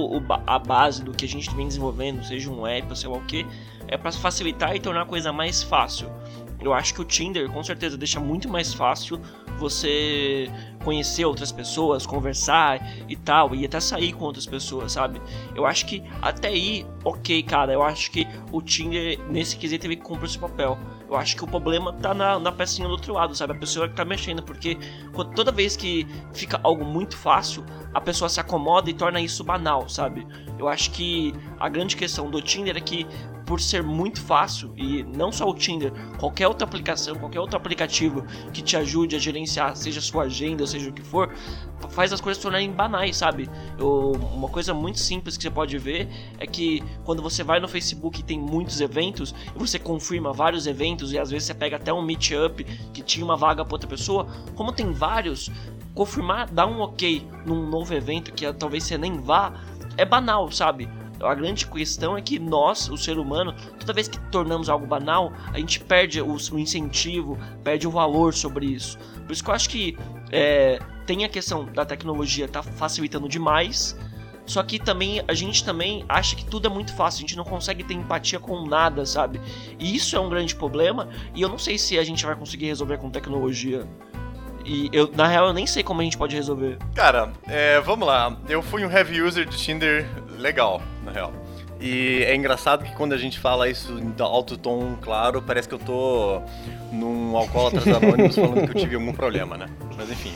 a 0.47 0.59
base 0.59 1.03
do 1.03 1.13
que 1.13 1.25
a 1.25 1.29
gente 1.29 1.55
vem 1.55 1.67
desenvolvendo, 1.67 2.25
seja 2.25 2.51
um 2.51 2.67
app 2.67 2.89
ou 2.89 2.97
sei 2.97 3.11
lá 3.11 3.17
o 3.17 3.25
que, 3.25 3.45
é 3.89 3.99
para 3.99 4.13
facilitar 4.13 4.75
e 4.75 4.81
tornar 4.81 5.03
a 5.03 5.07
coisa 5.07 5.33
mais 5.33 5.63
fácil. 5.63 6.09
Eu 6.61 6.73
acho 6.73 6.95
que 6.95 7.01
o 7.03 7.05
Tinder 7.05 7.51
com 7.51 7.63
certeza 7.63 7.99
deixa 7.99 8.19
muito 8.19 8.49
mais 8.49 8.73
fácil 8.73 9.21
você 9.59 10.51
conhecer 10.85 11.25
outras 11.25 11.51
pessoas, 11.51 12.07
conversar 12.07 12.81
e 13.09 13.17
tal, 13.17 13.55
e 13.55 13.65
até 13.65 13.81
sair 13.81 14.13
com 14.13 14.25
outras 14.25 14.47
pessoas, 14.47 14.93
sabe? 14.93 15.21
Eu 15.55 15.65
acho 15.65 15.87
que 15.87 16.03
até 16.21 16.49
aí, 16.49 16.87
ok, 17.03 17.43
cara, 17.43 17.73
eu 17.73 17.83
acho 17.83 18.11
que 18.11 18.27
o 18.53 18.61
Tinder 18.61 19.19
nesse 19.31 19.57
quesito 19.57 19.83
teve 19.83 19.97
que 19.97 20.03
cumprir 20.03 20.27
esse 20.27 20.39
papel. 20.39 20.79
Eu 21.09 21.17
acho 21.17 21.37
que 21.37 21.45
o 21.45 21.47
problema 21.47 21.93
tá 21.93 22.13
na, 22.13 22.39
na 22.39 22.53
pecinha 22.53 22.89
do 22.89 22.93
outro 22.93 23.13
lado, 23.15 23.35
sabe? 23.35 23.53
A 23.53 23.57
pessoa 23.57 23.89
que 23.89 23.95
tá 23.95 24.05
mexendo, 24.05 24.43
porque 24.43 24.77
toda 25.35 25.53
vez 25.53 25.77
que 25.77 26.07
fica 26.33 26.61
algo 26.63 26.85
muito 26.85 27.17
fácil, 27.17 27.65
a 27.93 28.01
pessoa 28.01 28.29
se 28.29 28.41
acomoda 28.41 28.91
e 28.91 28.95
torna 28.95 29.21
isso 29.21 29.45
banal, 29.45 29.89
sabe? 29.89 30.27
Eu 30.59 30.69
acho 30.69 30.91
que 30.91 31.35
a 31.59 31.69
grande 31.69 31.97
questão 31.97 32.31
do 32.31 32.43
Tinder 32.43 32.77
é 32.77 32.81
que 32.81 33.07
por 33.47 33.61
ser 33.61 33.83
muito 33.83 34.21
fácil 34.21 34.73
e 34.77 35.03
não 35.03 35.31
só 35.31 35.49
o 35.49 35.55
Tinder, 35.55 35.93
qualquer 36.19 36.49
outra 36.49 36.67
aplicação, 36.67 37.17
qualquer 37.17 37.41
outro 37.41 37.57
aplicativo 37.57 38.25
que 38.53 38.63
te 38.63 38.77
ajude 38.77 39.17
a 39.17 39.19
gerenciar, 39.19 39.77
seja 39.77 40.01
sua 40.01 40.25
agenda, 40.25 40.67
seja 40.67 40.91
o 40.91 40.93
que 40.93 41.03
for, 41.03 41.33
faz 41.91 42.13
as 42.13 42.21
coisas 42.21 42.39
se 42.39 42.43
tornarem 42.43 42.71
banais, 42.71 43.17
sabe? 43.17 43.49
Eu, 43.79 44.13
uma 44.33 44.49
coisa 44.49 44.73
muito 44.73 44.99
simples 44.99 45.37
que 45.37 45.43
você 45.43 45.51
pode 45.51 45.77
ver 45.79 46.09
é 46.39 46.47
que 46.47 46.83
quando 47.05 47.23
você 47.23 47.43
vai 47.43 47.61
no 47.61 47.69
Facebook 47.69 48.21
e 48.21 48.23
tem 48.23 48.39
muitos 48.39 48.81
eventos, 48.81 49.35
e 49.55 49.59
você 49.59 49.79
confirma 49.79 50.33
vários 50.33 50.67
eventos 50.67 51.13
e 51.13 51.19
às 51.19 51.31
vezes 51.31 51.47
você 51.47 51.55
pega 51.55 51.77
até 51.77 51.93
um 51.93 52.03
meetup 52.03 52.65
que 52.93 53.03
tinha 53.03 53.25
uma 53.25 53.37
vaga 53.37 53.65
para 53.65 53.75
outra 53.75 53.89
pessoa, 53.89 54.27
como 54.55 54.73
tem 54.73 54.91
vários, 54.93 55.51
confirmar, 55.95 56.51
dar 56.51 56.67
um 56.67 56.81
ok 56.81 57.27
num 57.47 57.69
novo 57.69 57.93
evento 57.95 58.33
que 58.33 58.51
talvez 58.55 58.85
você 58.85 58.97
nem 58.97 59.21
vá, 59.21 59.53
é 59.97 60.05
banal, 60.05 60.51
sabe? 60.51 60.89
A 61.25 61.35
grande 61.35 61.66
questão 61.66 62.16
é 62.16 62.22
que 62.22 62.39
nós, 62.39 62.89
o 62.89 62.97
ser 62.97 63.18
humano, 63.18 63.55
toda 63.79 63.93
vez 63.93 64.09
que 64.09 64.18
tornamos 64.31 64.68
algo 64.68 64.87
banal, 64.87 65.33
a 65.53 65.59
gente 65.59 65.81
perde 65.81 66.20
o, 66.20 66.37
o 66.37 66.59
incentivo, 66.59 67.39
perde 67.62 67.87
o 67.87 67.91
valor 67.91 68.35
sobre 68.35 68.66
isso. 68.66 68.99
Por 69.27 69.33
isso 69.33 69.43
que 69.43 69.51
eu 69.51 69.55
acho 69.55 69.68
que 69.68 69.97
é, 70.31 70.79
tem 71.07 71.25
a 71.25 71.29
questão 71.29 71.64
da 71.64 71.85
tecnologia 71.85 72.49
tá 72.49 72.62
facilitando 72.62 73.29
demais, 73.29 73.97
só 74.47 74.62
que 74.62 74.79
também 74.79 75.22
a 75.27 75.33
gente 75.33 75.64
também 75.64 76.05
acha 76.09 76.37
que 76.37 76.45
tudo 76.45 76.66
é 76.66 76.70
muito 76.70 76.95
fácil, 76.95 77.18
a 77.18 77.20
gente 77.22 77.37
não 77.37 77.45
consegue 77.45 77.83
ter 77.83 77.95
empatia 77.95 78.39
com 78.39 78.66
nada, 78.66 79.07
sabe? 79.07 79.41
E 79.79 79.95
isso 79.97 80.14
é 80.16 80.20
um 80.20 80.29
grande 80.29 80.55
problema, 80.55 81.09
e 81.35 81.41
eu 81.41 81.49
não 81.49 81.59
sei 81.59 81.79
se 81.79 81.99
a 81.99 82.05
gente 82.05 82.25
vai 82.25 82.37
conseguir 82.37 82.66
resolver 82.66 82.99
com 82.99 83.11
tecnologia. 83.11 83.89
E 84.65 84.89
eu, 84.93 85.11
na 85.15 85.27
real, 85.27 85.49
eu 85.49 85.53
nem 85.53 85.67
sei 85.67 85.83
como 85.83 86.01
a 86.01 86.05
gente 86.05 86.17
pode 86.17 86.35
resolver. 86.35 86.79
Cara, 86.95 87.33
é, 87.47 87.81
vamos 87.81 88.07
lá. 88.07 88.37
Eu 88.49 88.62
fui 88.62 88.85
um 88.85 88.91
heavy 88.91 89.21
user 89.21 89.47
de 89.47 89.57
Tinder 89.57 90.07
legal, 90.39 90.81
na 91.05 91.12
real. 91.12 91.33
E 91.81 92.23
é 92.23 92.35
engraçado 92.35 92.85
que 92.85 92.95
quando 92.95 93.12
a 93.12 93.19
gente 93.19 93.39
fala 93.39 93.69
isso 93.69 93.99
em 93.99 94.15
alto 94.19 94.57
tom, 94.57 94.97
claro, 95.03 95.43
parece 95.43 95.69
que 95.69 95.75
eu 95.75 95.79
tô 95.79 96.41
num 96.91 97.37
alcoólatras 97.37 97.87
anônimos 97.89 98.35
falando 98.37 98.67
que 98.67 98.77
eu 98.77 98.81
tive 98.81 98.95
algum 98.95 99.12
problema, 99.12 99.57
né? 99.57 99.67
Mas 99.97 100.11
enfim. 100.11 100.33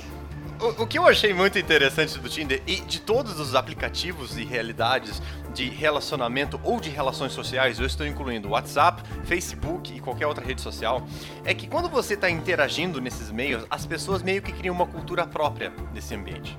O, 0.61 0.83
o, 0.83 0.87
que 0.89 0.99
eu 0.99 1.07
achei 1.07 1.33
muito 1.33 1.57
interessante 1.57 2.19
do 2.19 2.29
Tinder 2.29 2.61
e 2.67 2.81
de 2.81 3.01
todos 3.01 3.39
os 3.39 3.55
aplicativos 3.55 4.37
e 4.37 4.45
realidades 4.45 5.23
de 5.55 5.69
relacionamento 5.69 6.61
ou 6.65 6.81
de 6.81 6.91
relações 6.91 7.33
sociais, 7.33 7.79
eu 7.79 7.87
estou 7.87 8.05
incluindo 8.05 8.49
WhatsApp, 8.49 9.03
Facebook 9.25 9.95
e 9.95 10.01
qualquer 10.01 10.27
outra 10.27 10.45
rede 10.45 10.61
social, 10.61 11.07
é 11.45 11.55
que 11.55 11.69
quando 11.69 11.89
você 11.89 12.15
está 12.15 12.29
interagindo 12.29 13.01
nesses 13.01 13.31
meios, 13.31 13.65
as 13.71 13.87
pessoas 13.87 14.21
meio 14.21 14.43
que 14.43 14.53
criam 14.53 14.75
uma 14.75 14.87
cultura 14.87 15.25
própria 15.25 15.71
desse 15.95 16.17
ambiente. 16.17 16.59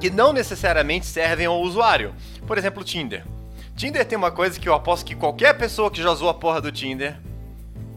Que 0.00 0.08
não 0.08 0.32
necessariamente 0.32 1.04
servem 1.04 1.44
ao 1.44 1.60
usuário. 1.60 2.14
Por 2.46 2.56
exemplo, 2.56 2.82
Tinder. 2.82 3.22
Tinder 3.76 4.06
tem 4.06 4.16
uma 4.16 4.30
coisa 4.30 4.58
que 4.58 4.68
eu 4.68 4.74
aposto 4.74 5.04
que 5.04 5.14
qualquer 5.14 5.58
pessoa 5.58 5.90
que 5.90 6.02
já 6.02 6.10
usou 6.10 6.30
a 6.30 6.34
porra 6.34 6.60
do 6.60 6.72
Tinder 6.72 7.20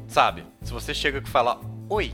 sabe. 0.05 0.45
Se 0.61 0.73
você 0.73 0.93
chega 0.93 1.19
e 1.19 1.29
fala: 1.29 1.61
Oi, 1.89 2.13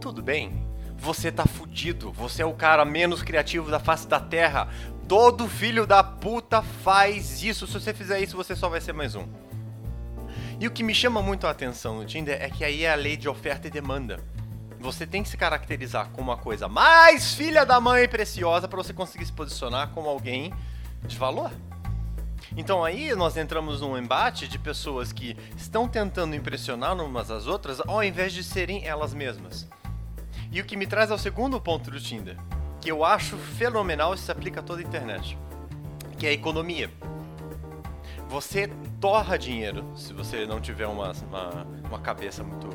tudo 0.00 0.22
bem? 0.22 0.67
Você 0.98 1.30
tá 1.30 1.46
fudido. 1.46 2.12
Você 2.12 2.42
é 2.42 2.46
o 2.46 2.52
cara 2.52 2.84
menos 2.84 3.22
criativo 3.22 3.70
da 3.70 3.78
face 3.78 4.06
da 4.06 4.20
terra. 4.20 4.68
Todo 5.06 5.48
filho 5.48 5.86
da 5.86 6.02
puta 6.02 6.60
faz 6.60 7.42
isso. 7.42 7.66
Se 7.66 7.74
você 7.74 7.94
fizer 7.94 8.20
isso, 8.20 8.36
você 8.36 8.54
só 8.54 8.68
vai 8.68 8.80
ser 8.80 8.92
mais 8.92 9.14
um. 9.14 9.26
E 10.60 10.66
o 10.66 10.70
que 10.70 10.82
me 10.82 10.92
chama 10.92 11.22
muito 11.22 11.46
a 11.46 11.50
atenção 11.50 11.96
no 11.96 12.04
Tinder 12.04 12.36
é 12.42 12.50
que 12.50 12.64
aí 12.64 12.84
é 12.84 12.92
a 12.92 12.96
lei 12.96 13.16
de 13.16 13.28
oferta 13.28 13.68
e 13.68 13.70
demanda. 13.70 14.18
Você 14.80 15.06
tem 15.06 15.22
que 15.22 15.28
se 15.28 15.36
caracterizar 15.36 16.10
como 16.10 16.30
uma 16.30 16.36
coisa 16.36 16.68
mais 16.68 17.32
filha 17.32 17.64
da 17.64 17.80
mãe 17.80 18.08
preciosa 18.08 18.66
para 18.68 18.76
você 18.76 18.92
conseguir 18.92 19.24
se 19.24 19.32
posicionar 19.32 19.90
como 19.90 20.08
alguém 20.08 20.52
de 21.04 21.16
valor. 21.16 21.52
Então 22.56 22.84
aí 22.84 23.14
nós 23.14 23.36
entramos 23.36 23.80
num 23.80 23.96
embate 23.96 24.48
de 24.48 24.58
pessoas 24.58 25.12
que 25.12 25.36
estão 25.56 25.86
tentando 25.86 26.34
impressionar 26.34 26.96
umas 26.96 27.30
às 27.30 27.46
outras 27.46 27.80
ao 27.80 28.02
invés 28.02 28.32
de 28.32 28.42
serem 28.42 28.84
elas 28.84 29.14
mesmas. 29.14 29.68
E 30.50 30.60
o 30.60 30.64
que 30.64 30.76
me 30.76 30.86
traz 30.86 31.10
ao 31.10 31.18
segundo 31.18 31.60
ponto 31.60 31.90
do 31.90 32.00
Tinder, 32.00 32.36
que 32.80 32.90
eu 32.90 33.04
acho 33.04 33.36
fenomenal 33.36 34.14
e 34.14 34.18
se 34.18 34.30
aplica 34.32 34.60
a 34.60 34.62
toda 34.62 34.80
a 34.80 34.84
internet, 34.84 35.36
que 36.18 36.26
é 36.26 36.30
a 36.30 36.32
economia. 36.32 36.90
Você 38.28 38.68
torra 39.00 39.38
dinheiro 39.38 39.84
se 39.96 40.12
você 40.12 40.46
não 40.46 40.60
tiver 40.60 40.86
uma, 40.86 41.12
uma, 41.12 41.66
uma 41.86 41.98
cabeça 42.00 42.42
muito. 42.42 42.68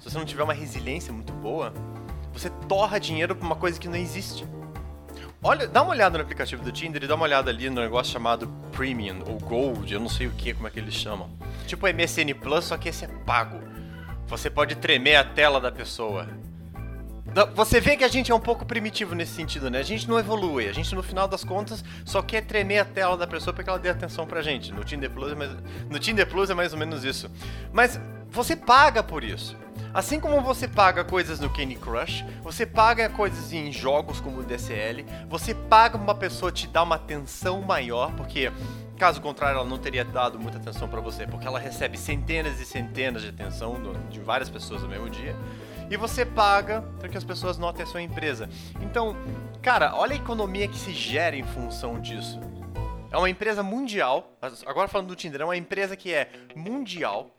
Se 0.00 0.10
você 0.10 0.18
não 0.18 0.24
tiver 0.24 0.42
uma 0.42 0.54
resiliência 0.54 1.12
muito 1.12 1.32
boa, 1.32 1.72
você 2.32 2.50
torra 2.68 2.98
dinheiro 2.98 3.36
pra 3.36 3.46
uma 3.46 3.56
coisa 3.56 3.78
que 3.78 3.88
não 3.88 3.96
existe. 3.96 4.46
Olha, 5.42 5.66
dá 5.66 5.82
uma 5.82 5.90
olhada 5.90 6.16
no 6.16 6.24
aplicativo 6.24 6.62
do 6.62 6.70
Tinder 6.70 7.02
e 7.02 7.06
dá 7.06 7.14
uma 7.14 7.24
olhada 7.24 7.50
ali 7.50 7.68
no 7.68 7.80
negócio 7.80 8.12
chamado 8.12 8.46
Premium 8.70 9.24
ou 9.26 9.38
Gold, 9.38 9.92
eu 9.92 10.00
não 10.00 10.08
sei 10.08 10.26
o 10.26 10.30
que, 10.30 10.54
como 10.54 10.68
é 10.68 10.70
que 10.70 10.78
eles 10.78 10.94
chamam. 10.94 11.28
Tipo 11.66 11.86
MSN 11.86 12.32
Plus, 12.40 12.66
só 12.66 12.76
que 12.76 12.88
esse 12.88 13.04
é 13.04 13.08
pago. 13.08 13.60
Você 14.26 14.48
pode 14.48 14.76
tremer 14.76 15.16
a 15.16 15.24
tela 15.24 15.60
da 15.60 15.70
pessoa. 15.70 16.28
Você 17.54 17.80
vê 17.80 17.96
que 17.96 18.04
a 18.04 18.08
gente 18.08 18.30
é 18.30 18.34
um 18.34 18.40
pouco 18.40 18.64
primitivo 18.64 19.14
nesse 19.14 19.32
sentido, 19.32 19.70
né? 19.70 19.78
A 19.78 19.84
gente 19.84 20.08
não 20.08 20.18
evolui. 20.18 20.68
A 20.68 20.72
gente, 20.72 20.94
no 20.94 21.02
final 21.02 21.26
das 21.26 21.42
contas, 21.42 21.82
só 22.04 22.20
quer 22.20 22.42
tremer 22.42 22.78
a 22.78 22.84
tela 22.84 23.16
da 23.16 23.26
pessoa 23.26 23.54
para 23.54 23.64
que 23.64 23.70
ela 23.70 23.78
dê 23.78 23.88
atenção 23.88 24.26
pra 24.26 24.42
gente. 24.42 24.72
No 24.72 24.84
Tinder 24.84 25.10
Plus 25.10 25.32
é 25.32 25.34
mais, 25.34 25.50
no 25.88 25.98
Tinder 25.98 26.26
Plus 26.26 26.50
é 26.50 26.54
mais 26.54 26.72
ou 26.72 26.78
menos 26.78 27.04
isso. 27.04 27.30
Mas 27.72 27.98
você 28.30 28.54
paga 28.54 29.02
por 29.02 29.24
isso. 29.24 29.56
Assim 29.94 30.20
como 30.20 30.40
você 30.40 30.66
paga 30.66 31.04
coisas 31.04 31.38
no 31.40 31.50
Candy 31.50 31.74
Crush, 31.74 32.24
você 32.42 32.64
paga 32.64 33.08
coisas 33.08 33.52
em 33.52 33.70
jogos 33.70 34.20
como 34.20 34.40
o 34.40 34.42
DCL, 34.42 35.04
você 35.28 35.54
paga 35.54 35.98
uma 35.98 36.14
pessoa 36.14 36.50
te 36.50 36.66
dar 36.66 36.82
uma 36.82 36.96
atenção 36.96 37.60
maior, 37.60 38.10
porque 38.12 38.50
caso 38.96 39.20
contrário 39.20 39.58
ela 39.58 39.68
não 39.68 39.76
teria 39.76 40.04
dado 40.04 40.38
muita 40.38 40.56
atenção 40.56 40.88
para 40.88 41.00
você, 41.00 41.26
porque 41.26 41.46
ela 41.46 41.58
recebe 41.58 41.98
centenas 41.98 42.58
e 42.58 42.64
centenas 42.64 43.20
de 43.20 43.28
atenção 43.28 43.76
de 44.10 44.20
várias 44.20 44.48
pessoas 44.48 44.82
no 44.82 44.88
mesmo 44.88 45.10
dia 45.10 45.36
e 45.90 45.96
você 45.96 46.24
paga 46.24 46.82
para 46.98 47.08
que 47.08 47.16
as 47.16 47.24
pessoas 47.24 47.58
notem 47.58 47.82
a 47.82 47.86
sua 47.86 48.02
empresa. 48.02 48.48
Então, 48.80 49.16
cara, 49.60 49.94
olha 49.94 50.12
a 50.12 50.16
economia 50.16 50.68
que 50.68 50.78
se 50.78 50.92
gera 50.92 51.36
em 51.36 51.44
função 51.44 52.00
disso. 52.00 52.40
É 53.10 53.16
uma 53.18 53.28
empresa 53.28 53.62
mundial, 53.62 54.38
agora 54.64 54.88
falando 54.88 55.08
do 55.08 55.14
Tinder, 55.14 55.42
é 55.42 55.44
uma 55.44 55.56
empresa 55.56 55.94
que 55.94 56.14
é 56.14 56.30
mundial. 56.56 57.30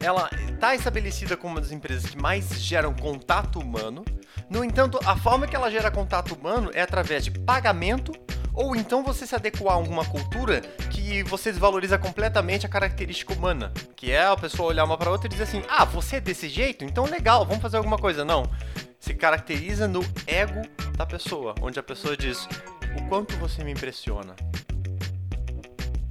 Ela 0.00 0.30
está 0.52 0.74
estabelecida 0.74 1.36
como 1.36 1.54
uma 1.54 1.60
das 1.60 1.72
empresas 1.72 2.10
que 2.10 2.20
mais 2.20 2.60
geram 2.60 2.94
contato 2.94 3.58
humano. 3.58 4.04
No 4.48 4.64
entanto, 4.64 4.98
a 5.04 5.16
forma 5.16 5.46
que 5.46 5.56
ela 5.56 5.70
gera 5.70 5.90
contato 5.90 6.34
humano 6.34 6.70
é 6.74 6.82
através 6.82 7.24
de 7.24 7.30
pagamento 7.30 8.12
ou 8.56 8.74
então 8.74 9.04
você 9.04 9.26
se 9.26 9.34
adequar 9.34 9.74
a 9.74 9.76
alguma 9.76 10.04
cultura 10.06 10.62
que 10.90 11.22
você 11.24 11.50
desvaloriza 11.50 11.98
completamente 11.98 12.64
a 12.64 12.68
característica 12.68 13.34
humana, 13.34 13.70
que 13.94 14.10
é 14.10 14.24
a 14.24 14.36
pessoa 14.36 14.70
olhar 14.70 14.84
uma 14.84 14.96
para 14.96 15.10
outra 15.10 15.26
e 15.26 15.30
dizer 15.30 15.42
assim: 15.42 15.62
"Ah, 15.68 15.84
você 15.84 16.16
é 16.16 16.20
desse 16.20 16.48
jeito? 16.48 16.82
Então 16.82 17.04
legal, 17.04 17.44
vamos 17.44 17.60
fazer 17.60 17.76
alguma 17.76 17.98
coisa". 17.98 18.24
Não. 18.24 18.50
Se 18.98 19.14
caracteriza 19.14 19.86
no 19.86 20.00
ego 20.26 20.62
da 20.96 21.04
pessoa, 21.04 21.54
onde 21.60 21.78
a 21.78 21.82
pessoa 21.82 22.16
diz: 22.16 22.48
"O 22.98 23.06
quanto 23.08 23.36
você 23.36 23.62
me 23.62 23.72
impressiona". 23.72 24.34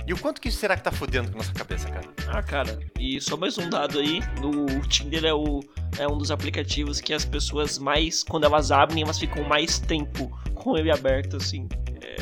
E 0.08 0.14
o 0.14 0.18
quanto 0.18 0.40
que 0.40 0.50
isso 0.50 0.60
será 0.60 0.78
que 0.78 0.84
tá 0.84 0.92
fudendo 0.92 1.30
com 1.32 1.36
a 1.36 1.38
nossa 1.40 1.54
cabeça, 1.54 1.90
cara? 1.90 2.08
Ah, 2.28 2.44
cara, 2.44 2.80
e 3.00 3.20
só 3.20 3.36
mais 3.36 3.58
um 3.58 3.70
dado 3.70 4.00
aí, 4.00 4.20
no 4.40 4.82
Tinder 4.88 5.26
é, 5.26 5.34
o, 5.34 5.62
é 5.98 6.08
um 6.08 6.18
dos 6.18 6.30
aplicativos 6.30 7.02
que 7.02 7.14
as 7.14 7.26
pessoas 7.26 7.80
mais, 7.80 8.24
quando 8.24 8.44
elas 8.44 8.72
abrem, 8.72 9.04
elas 9.04 9.18
ficam 9.18 9.44
mais 9.44 9.80
tempo 9.80 10.30
com 10.54 10.78
ele 10.78 10.92
aberto, 10.92 11.38
assim 11.38 11.68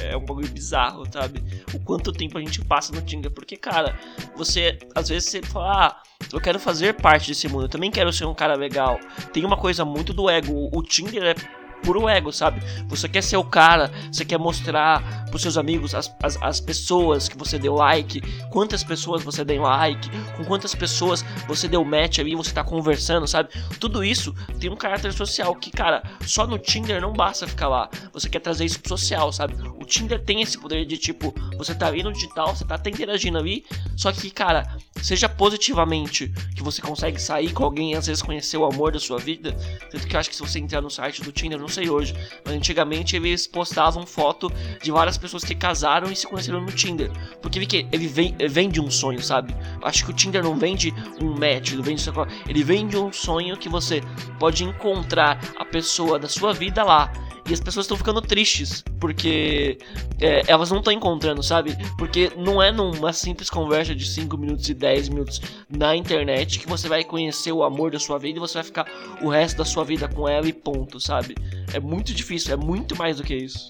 é 0.02 0.18
um 0.18 0.26
bagulho 0.26 0.48
bizarro, 0.50 1.06
sabe? 1.12 1.44
O 1.74 1.80
quanto 1.80 2.12
tempo 2.12 2.38
a 2.38 2.42
gente 2.42 2.64
passa 2.64 2.94
no 2.94 3.02
Tinder. 3.02 3.32
Porque, 3.32 3.56
cara, 3.56 3.98
você, 4.36 4.78
às 4.96 5.10
vezes, 5.10 5.30
você 5.30 5.42
fala, 5.42 5.88
ah, 5.88 6.04
eu 6.32 6.42
quero 6.42 6.60
fazer 6.60 6.94
parte 6.94 7.28
desse 7.28 7.48
mundo, 7.48 7.66
eu 7.66 7.70
também 7.70 7.92
quero 7.92 8.12
ser 8.12 8.26
um 8.26 8.34
cara 8.34 8.56
legal. 8.56 9.00
Tem 9.32 9.46
uma 9.46 9.58
coisa 9.58 9.86
muito 9.86 10.14
do 10.14 10.30
ego. 10.30 10.70
O 10.74 10.82
Tinder 10.82 11.24
é 11.24 11.36
puro 11.84 12.08
ego, 12.08 12.32
sabe? 12.32 12.62
Você 12.88 13.08
quer 13.08 13.22
ser 13.22 13.38
o 13.38 13.44
cara, 13.44 13.92
você 14.12 14.26
quer 14.26 14.40
mostrar 14.40 15.26
pros 15.30 15.42
seus 15.42 15.58
amigos 15.58 15.94
as, 15.94 16.14
as, 16.22 16.38
as, 16.42 16.60
pessoas 16.60 17.28
que 17.28 17.38
você 17.38 17.60
deu 17.60 17.74
like, 17.76 18.22
quantas 18.50 18.84
pessoas 18.84 19.24
você 19.24 19.44
deu 19.44 19.64
like, 19.64 20.10
com 20.38 20.46
quantas 20.46 20.74
pessoas 20.74 21.26
você 21.48 21.68
deu 21.68 21.84
match 21.84 22.20
ali, 22.20 22.36
você 22.36 22.52
tá 22.52 22.64
conversando, 22.64 23.28
sabe? 23.28 23.50
Tudo 23.80 24.04
isso 24.04 24.34
tem 24.60 24.70
um 24.70 24.76
caráter 24.76 25.12
social 25.12 25.54
que, 25.56 25.72
cara, 25.72 26.04
só 26.22 26.48
no 26.48 26.58
Tinder 26.58 27.02
não 27.02 27.14
basta 27.14 27.48
ficar 27.48 27.68
lá. 27.68 27.90
Você 28.14 28.30
quer 28.30 28.40
trazer 28.40 28.66
isso 28.66 28.80
pro 28.80 28.90
social, 28.90 29.32
sabe? 29.34 29.56
O 29.80 29.86
Tinder 29.86 30.24
tem 30.24 30.42
esse 30.42 30.58
poder 30.58 30.86
de 30.86 30.98
tipo, 30.98 31.34
você 31.58 31.74
tá 31.74 31.88
ali 31.88 32.04
no 32.04 32.14
digital, 32.14 32.56
você 32.56 32.64
tá 32.64 32.76
até 32.76 32.90
interagindo 32.90 33.38
ali, 33.38 33.66
só 33.98 34.12
que, 34.12 34.30
cara, 34.30 34.78
seja 35.02 35.28
positivamente 35.28 36.30
que 36.56 36.64
você 36.64 36.82
consegue 36.82 37.22
sair 37.22 37.52
com 37.52 37.64
alguém 37.64 37.92
e 37.92 37.96
às 37.96 38.08
vezes 38.08 38.22
conhecer 38.22 38.58
o 38.58 38.66
amor 38.66 38.92
da 38.92 39.00
sua 39.00 39.18
vida. 39.18 39.54
Tanto 39.92 40.08
que 40.08 40.16
eu 40.16 40.20
acho 40.20 40.30
que 40.30 40.36
se 40.36 40.42
você 40.42 40.60
entrar 40.60 40.82
no 40.82 40.90
site 40.90 41.22
do 41.22 41.32
Tinder, 41.32 41.60
não 41.60 41.68
sei 41.74 41.90
hoje, 41.90 42.14
mas 42.46 42.54
antigamente 42.54 43.16
eles 43.16 43.48
postavam 43.48 44.06
foto 44.06 44.52
de 44.82 44.92
várias 44.92 45.18
pessoas 45.18 45.44
que 45.44 45.56
casaram 45.56 46.12
e 46.12 46.16
se 46.16 46.28
conheceram 46.28 46.62
no 46.62 46.72
Tinder. 46.72 47.12
Porque 47.42 47.60
ele, 47.60 47.88
ele 47.92 48.08
vem, 48.08 48.36
vende 48.50 48.80
um 48.80 48.92
sonho, 48.92 49.22
sabe? 49.22 49.56
Acho 49.82 50.06
que 50.06 50.12
o 50.12 50.14
Tinder 50.14 50.44
não 50.44 50.58
vende 50.58 50.94
um 51.20 51.32
match, 51.32 51.72
ele 51.72 51.82
vende, 51.82 52.04
ele 52.48 52.64
vende 52.64 52.98
um 52.98 53.12
sonho 53.12 53.58
que 53.58 53.70
você 53.70 54.02
pode 54.40 54.64
encontrar 54.64 55.40
a 55.58 55.66
pessoa 55.66 56.20
da 56.20 56.28
sua 56.28 56.54
vida 56.54 56.84
lá 56.84 57.12
e 57.50 57.54
as 57.54 57.60
pessoas 57.60 57.86
estão 57.86 57.98
ficando 57.98 58.22
tristes 58.22 58.84
porque 59.00 59.78
é, 60.22 60.44
elas 60.48 60.72
não 60.72 60.80
estão 60.80 60.94
encontrando, 60.94 61.44
sabe? 61.44 61.76
Porque 61.98 62.32
não 62.38 62.62
é 62.62 62.72
numa 62.72 63.12
simples 63.12 63.50
conversa 63.50 63.94
de 63.94 64.06
5 64.06 64.38
minutos 64.38 64.70
e 64.70 64.74
10 64.74 65.10
minutos 65.10 65.42
na 65.70 65.96
internet 65.96 66.60
que 66.60 66.68
você 66.68 66.88
vai 66.88 67.04
conhecer 67.04 67.52
o 67.52 67.64
amor 67.64 67.92
da 67.92 68.00
sua 68.00 68.18
vida 68.18 68.38
e 68.38 68.40
você 68.40 68.56
vai 68.56 68.64
ficar 68.64 68.88
o 69.22 69.30
resto 69.30 69.58
da 69.58 69.66
sua 69.66 69.84
vida 69.84 70.08
com 70.08 70.28
ela 70.28 70.48
e 70.48 70.54
ponto, 70.54 71.00
sabe? 71.00 71.36
É 71.74 71.80
muito 71.80 72.14
difícil, 72.14 72.54
é 72.54 72.58
muito 72.58 72.96
mais 72.96 73.18
do 73.18 73.24
que 73.24 73.36
isso. 73.36 73.70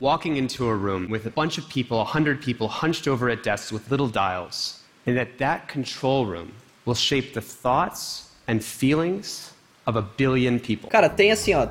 Walking 0.00 0.38
into 0.38 0.66
a 0.66 0.74
room 0.74 1.08
with 1.10 1.26
a 1.26 1.30
bunch 1.30 1.58
of 1.58 1.68
people, 1.68 1.98
a 1.98 2.04
hundred 2.04 2.42
people 2.42 2.66
hunched 2.66 3.06
over 3.06 3.30
at 3.30 3.42
desks 3.42 3.70
with 3.70 3.82
little 3.90 4.08
dials, 4.08 4.80
and 5.06 5.14
that 5.14 5.32
that 5.36 5.70
control 5.70 6.24
room 6.24 6.52
will 6.86 6.94
shape 6.94 7.34
the 7.34 7.42
thoughts 7.42 8.30
and 8.48 8.60
feelings 8.60 9.52
of 9.86 9.98
a 9.98 10.02
billion 10.16 10.58
people. 10.58 10.88
Cara, 10.88 11.10
tem 11.10 11.30
assim, 11.32 11.54
ó, 11.54 11.68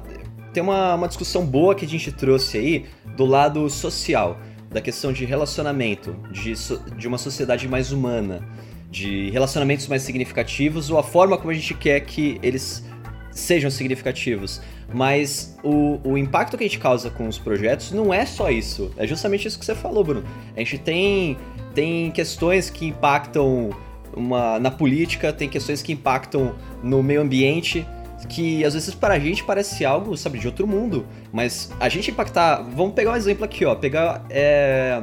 tem 0.54 0.62
uma, 0.62 0.96
uma 0.96 1.08
discussão 1.08 1.46
boa 1.46 1.76
que 1.76 1.86
a 1.86 1.88
gente 1.88 2.12
trouxe 2.12 2.58
aí 2.58 2.86
do 3.16 3.26
lado 3.26 3.70
social, 3.70 4.40
da 4.70 4.82
questão 4.82 5.12
de 5.12 5.26
relacionamento, 5.26 6.16
de, 6.32 6.56
so, 6.56 6.80
de 6.96 7.08
uma 7.08 7.18
sociedade 7.18 7.68
mais 7.68 7.92
humana, 7.92 8.48
de 8.90 9.30
relacionamentos 9.30 9.88
mais 9.88 10.02
significativos 10.02 10.90
ou 10.90 10.98
a 10.98 11.04
forma 11.04 11.38
como 11.38 11.52
a 11.52 11.54
gente 11.54 11.74
quer 11.74 12.00
que 12.02 12.40
eles 12.42 12.84
sejam 13.32 13.70
significativos. 13.70 14.62
Mas 14.92 15.56
o, 15.64 16.00
o 16.04 16.18
impacto 16.18 16.58
que 16.58 16.64
a 16.64 16.68
gente 16.68 16.80
causa 16.80 17.10
com 17.12 17.28
os 17.28 17.38
projetos 17.38 17.92
não 17.92 18.14
é 18.14 18.26
só 18.26 18.50
isso. 18.50 18.92
É 18.98 19.06
justamente 19.06 19.48
isso 19.48 19.60
que 19.60 19.66
você 19.66 19.76
falou, 19.76 20.04
Bruno. 20.04 20.24
A 20.56 20.60
gente 20.60 20.80
tem, 20.80 21.38
tem 21.76 22.10
questões 22.12 22.70
que 22.72 22.88
impactam 22.88 23.70
uma, 24.16 24.60
na 24.60 24.72
política, 24.72 25.32
tem 25.32 25.48
questões 25.48 25.84
que 25.84 25.94
impactam 25.94 26.56
no 26.84 27.04
meio 27.04 27.22
ambiente 27.22 27.86
que 28.28 28.66
às 28.66 28.74
vezes 28.74 28.94
para 28.94 29.14
a 29.14 29.20
gente 29.20 29.44
parece 29.44 29.86
algo, 29.86 30.16
sabe, 30.18 30.40
de 30.40 30.48
outro 30.48 30.68
mundo. 30.68 31.06
Mas 31.32 31.72
a 31.80 31.88
gente 31.90 32.12
impactar. 32.12 32.62
Vamos 32.62 32.94
pegar 32.94 33.12
um 33.12 33.16
exemplo 33.16 33.46
aqui, 33.46 33.66
ó. 33.66 33.76
Pegar. 33.76 34.26
É... 34.30 35.02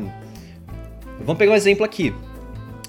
Vamos 1.21 1.39
pegar 1.39 1.53
um 1.53 1.57
exemplo 1.57 1.85
aqui. 1.85 2.15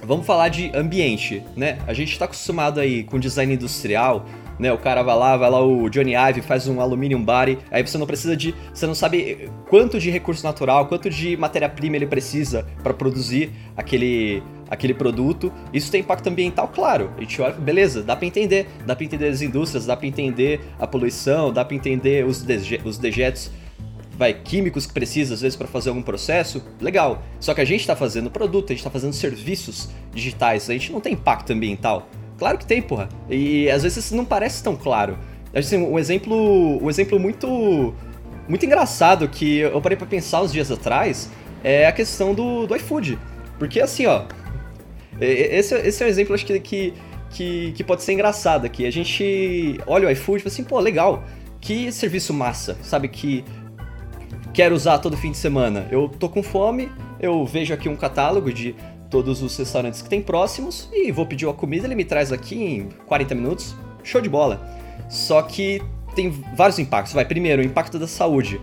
Vamos 0.04 0.26
falar 0.26 0.50
de 0.50 0.72
ambiente, 0.76 1.44
né? 1.56 1.80
A 1.88 1.94
gente 1.94 2.12
está 2.12 2.26
acostumado 2.26 2.80
aí 2.80 3.04
com 3.04 3.20
design 3.20 3.54
industrial, 3.54 4.26
né? 4.60 4.72
O 4.72 4.78
cara 4.78 5.02
vai 5.02 5.18
lá, 5.18 5.36
vai 5.38 5.50
lá 5.50 5.62
o 5.62 5.90
Johnny 5.90 6.14
Ive, 6.16 6.42
faz 6.42 6.68
um 6.68 6.80
aluminium 6.80 7.24
body, 7.24 7.58
aí 7.72 7.86
você 7.86 7.98
não 7.98 8.06
precisa 8.06 8.36
de, 8.36 8.54
você 8.74 8.86
não 8.86 8.96
sabe 8.96 9.50
quanto 9.70 10.00
de 10.00 10.10
recurso 10.10 10.44
natural, 10.44 10.88
quanto 10.88 11.10
de 11.10 11.36
matéria-prima 11.36 11.96
ele 11.96 12.08
precisa 12.08 12.66
para 12.84 12.94
produzir 12.94 13.52
aquele 13.76 14.44
aquele 14.70 14.94
produto. 14.94 15.52
Isso 15.74 15.92
tem 15.92 16.02
impacto 16.02 16.28
ambiental, 16.28 16.68
claro. 16.68 17.12
A 17.18 17.22
gente 17.22 17.42
olha, 17.42 17.54
beleza, 17.54 18.04
dá 18.04 18.16
para 18.16 18.26
entender, 18.26 18.68
dá 18.86 18.96
para 18.96 19.06
entender 19.06 19.28
as 19.28 19.42
indústrias, 19.42 19.86
dá 19.86 19.96
para 19.96 20.08
entender 20.08 20.62
a 20.80 20.88
poluição, 20.88 21.52
dá 21.52 21.64
para 21.64 21.76
entender 21.76 22.26
os, 22.26 22.42
dege 22.42 22.82
os 22.84 22.98
dejetos 22.98 23.52
vai, 24.18 24.34
químicos 24.34 24.88
que 24.88 24.94
precisa 24.94 25.36
às 25.36 25.42
vezes 25.42 25.56
para 25.56 25.68
fazer 25.68 25.90
algum 25.90 26.02
processo, 26.02 26.64
legal. 26.82 27.22
Só 27.40 27.54
que 27.54 27.62
a 27.62 27.66
gente 27.66 27.82
está 27.82 27.96
fazendo 27.96 28.32
produto, 28.32 28.66
a 28.66 28.74
gente 28.74 28.80
está 28.80 28.90
fazendo 28.90 29.14
serviços 29.14 29.90
digitais, 30.14 30.70
a 30.70 30.74
gente 30.74 30.92
não 30.92 31.00
tem 31.00 31.14
impacto 31.14 31.54
ambiental. 31.54 32.10
Claro 32.38 32.58
que 32.58 32.66
tem, 32.66 32.82
porra. 32.82 33.08
E 33.30 33.70
às 33.70 33.84
vezes 33.84 34.06
isso 34.06 34.16
não 34.16 34.26
parece 34.26 34.64
tão 34.64 34.76
claro. 34.76 35.18
Assim, 35.54 35.78
um 35.78 35.98
exemplo, 35.98 36.84
um 36.84 36.90
exemplo 36.90 37.20
muito 37.20 37.94
muito 38.48 38.66
engraçado 38.66 39.28
que 39.28 39.58
eu 39.58 39.82
parei 39.82 39.98
para 39.98 40.08
pensar 40.08 40.42
uns 40.42 40.54
dias 40.54 40.72
atrás 40.72 41.30
é 41.64 41.86
a 41.86 41.92
questão 41.92 42.34
do, 42.34 42.66
do 42.66 42.76
iFood. 42.76 43.20
Porque 43.60 43.80
assim, 43.80 44.06
ó, 44.06 44.24
esse, 45.26 45.76
esse 45.76 46.04
é 46.04 46.06
um 46.06 46.10
exemplo, 46.10 46.36
acho 46.36 46.46
que, 46.46 46.60
que, 46.60 46.94
que, 47.30 47.72
que 47.74 47.84
pode 47.84 48.04
ser 48.04 48.14
engraçado 48.14 48.66
aqui. 48.66 48.86
A 48.86 48.92
gente 48.92 49.80
olha 49.86 50.08
o 50.08 50.12
iFood 50.12 50.40
e 50.40 50.44
fala 50.44 50.54
assim, 50.54 50.64
pô, 50.64 50.80
legal, 50.80 51.24
que 51.60 51.92
serviço 51.92 52.34
massa, 52.34 52.78
sabe? 52.82 53.08
Que 53.08 53.44
quero 54.54 54.76
usar 54.76 55.00
todo 55.00 55.18
fim 55.18 55.32
de 55.32 55.38
semana. 55.38 55.88
Eu 55.92 56.10
tô 56.10 56.30
com 56.30 56.42
fome, 56.42 56.92
eu 57.20 57.46
vejo 57.46 57.74
aqui 57.74 57.90
um 57.90 57.96
catálogo 57.96 58.52
de 58.52 58.76
todos 59.10 59.42
os 59.42 59.56
restaurantes 59.58 60.02
que 60.02 60.10
tem 60.10 60.22
próximos 60.22 60.90
e 60.92 61.12
vou 61.12 61.26
pedir 61.26 61.46
uma 61.46 61.54
comida, 61.54 61.88
ele 61.88 61.96
me 61.96 62.04
traz 62.04 62.32
aqui 62.32 62.56
em 62.56 62.90
40 63.06 63.36
minutos. 63.36 63.76
Show 64.04 64.22
de 64.22 64.30
bola. 64.30 64.62
Só 65.10 65.42
que 65.42 65.82
tem 66.16 66.30
vários 66.56 66.80
impactos. 66.80 67.14
Vai, 67.14 67.26
primeiro, 67.26 67.62
o 67.62 67.66
impacto 67.66 68.00
da 68.00 68.08
saúde. 68.08 68.60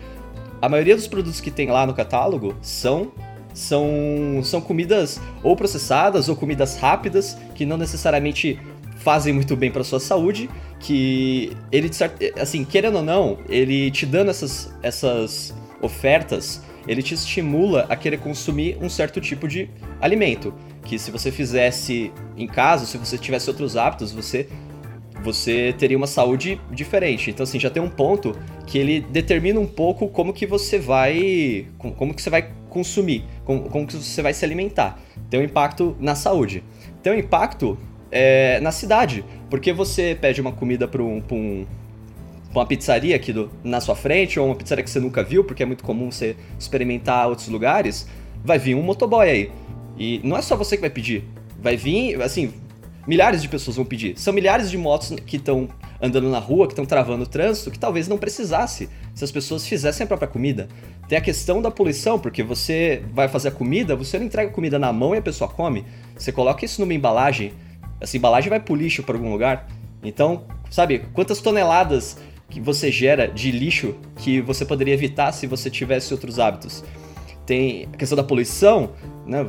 A 0.60 0.68
maioria 0.68 0.96
dos 0.96 1.06
produtos 1.06 1.40
que 1.40 1.50
tem 1.50 1.68
lá 1.68 1.86
no 1.86 1.94
catálogo 1.94 2.54
são 2.62 3.12
são, 3.54 4.40
são 4.42 4.60
comidas 4.60 5.20
ou 5.42 5.56
processadas 5.56 6.28
ou 6.28 6.36
comidas 6.36 6.76
rápidas 6.76 7.38
que 7.54 7.64
não 7.64 7.78
necessariamente 7.78 8.58
fazem 8.96 9.32
muito 9.32 9.54
bem 9.54 9.70
para 9.70 9.84
sua 9.84 10.00
saúde, 10.00 10.50
que 10.80 11.52
ele 11.70 11.90
assim, 12.40 12.64
querendo 12.64 12.96
ou 12.96 13.02
não, 13.02 13.38
ele 13.48 13.90
te 13.90 14.04
dando 14.04 14.30
essas 14.30 14.74
essas 14.82 15.54
ofertas, 15.80 16.62
ele 16.88 17.02
te 17.02 17.14
estimula 17.14 17.86
a 17.88 17.96
querer 17.96 18.18
consumir 18.18 18.78
um 18.80 18.88
certo 18.88 19.20
tipo 19.20 19.46
de 19.46 19.68
alimento, 20.00 20.54
que 20.84 20.98
se 20.98 21.10
você 21.10 21.30
fizesse 21.30 22.10
em 22.36 22.46
casa, 22.46 22.86
se 22.86 22.96
você 22.96 23.18
tivesse 23.18 23.48
outros 23.48 23.76
hábitos, 23.76 24.10
você 24.10 24.48
você 25.22 25.74
teria 25.78 25.96
uma 25.96 26.06
saúde 26.06 26.60
diferente. 26.70 27.30
Então 27.30 27.44
assim, 27.44 27.58
já 27.58 27.70
tem 27.70 27.82
um 27.82 27.88
ponto 27.88 28.36
que 28.66 28.78
ele 28.78 29.00
determina 29.00 29.60
um 29.60 29.66
pouco 29.66 30.08
como 30.08 30.32
que 30.32 30.46
você 30.46 30.78
vai 30.78 31.66
como 31.78 32.14
que 32.14 32.22
você 32.22 32.30
vai 32.30 32.50
consumir, 32.74 33.24
como, 33.44 33.62
como 33.70 33.86
que 33.86 33.94
você 33.94 34.20
vai 34.20 34.34
se 34.34 34.44
alimentar. 34.44 35.00
Tem 35.30 35.38
um 35.38 35.44
impacto 35.44 35.96
na 36.00 36.16
saúde. 36.16 36.64
Tem 37.02 37.12
um 37.12 37.16
impacto 37.16 37.78
é, 38.10 38.58
na 38.60 38.72
cidade, 38.72 39.24
porque 39.48 39.72
você 39.72 40.18
pede 40.20 40.40
uma 40.40 40.50
comida 40.50 40.88
para 40.88 41.00
um, 41.00 41.22
um, 41.30 41.64
uma 42.52 42.66
pizzaria 42.66 43.14
aqui 43.14 43.32
do, 43.32 43.48
na 43.62 43.80
sua 43.80 43.94
frente, 43.94 44.40
ou 44.40 44.46
uma 44.46 44.56
pizzaria 44.56 44.82
que 44.82 44.90
você 44.90 44.98
nunca 44.98 45.22
viu, 45.22 45.44
porque 45.44 45.62
é 45.62 45.66
muito 45.66 45.84
comum 45.84 46.10
você 46.10 46.34
experimentar 46.58 47.28
outros 47.28 47.46
lugares, 47.48 48.08
vai 48.44 48.58
vir 48.58 48.74
um 48.74 48.82
motoboy 48.82 49.30
aí. 49.30 49.52
E 49.96 50.20
não 50.24 50.36
é 50.36 50.42
só 50.42 50.56
você 50.56 50.76
que 50.76 50.80
vai 50.80 50.90
pedir. 50.90 51.22
Vai 51.62 51.76
vir, 51.76 52.20
assim, 52.20 52.52
milhares 53.06 53.40
de 53.40 53.48
pessoas 53.48 53.76
vão 53.76 53.84
pedir. 53.84 54.18
São 54.18 54.34
milhares 54.34 54.68
de 54.68 54.76
motos 54.76 55.14
que 55.24 55.36
estão 55.36 55.68
andando 56.00 56.28
na 56.28 56.38
rua, 56.38 56.66
que 56.66 56.72
estão 56.72 56.84
travando 56.84 57.22
o 57.22 57.26
trânsito, 57.26 57.70
que 57.70 57.78
talvez 57.78 58.08
não 58.08 58.18
precisasse 58.18 58.88
se 59.14 59.24
as 59.24 59.30
pessoas 59.30 59.66
fizessem 59.66 60.04
a 60.04 60.06
própria 60.06 60.28
comida. 60.28 60.68
Tem 61.08 61.18
a 61.18 61.20
questão 61.20 61.60
da 61.62 61.70
poluição, 61.70 62.18
porque 62.18 62.42
você 62.42 63.02
vai 63.12 63.28
fazer 63.28 63.48
a 63.48 63.52
comida, 63.52 63.94
você 63.94 64.18
não 64.18 64.26
entrega 64.26 64.50
a 64.50 64.52
comida 64.52 64.78
na 64.78 64.92
mão 64.92 65.14
e 65.14 65.18
a 65.18 65.22
pessoa 65.22 65.48
come. 65.48 65.84
Você 66.16 66.32
coloca 66.32 66.64
isso 66.64 66.80
numa 66.80 66.94
embalagem, 66.94 67.52
essa 68.00 68.16
embalagem 68.16 68.50
vai 68.50 68.60
pro 68.60 68.74
lixo 68.74 69.02
para 69.02 69.16
algum 69.16 69.30
lugar. 69.30 69.68
Então, 70.02 70.44
sabe, 70.70 71.00
quantas 71.12 71.40
toneladas 71.40 72.18
que 72.48 72.60
você 72.60 72.90
gera 72.90 73.26
de 73.26 73.50
lixo 73.50 73.94
que 74.16 74.40
você 74.40 74.64
poderia 74.64 74.94
evitar 74.94 75.32
se 75.32 75.46
você 75.46 75.70
tivesse 75.70 76.12
outros 76.12 76.38
hábitos? 76.38 76.84
Tem 77.46 77.88
a 77.92 77.96
questão 77.96 78.16
da 78.16 78.24
poluição, 78.24 78.90
né? 79.26 79.46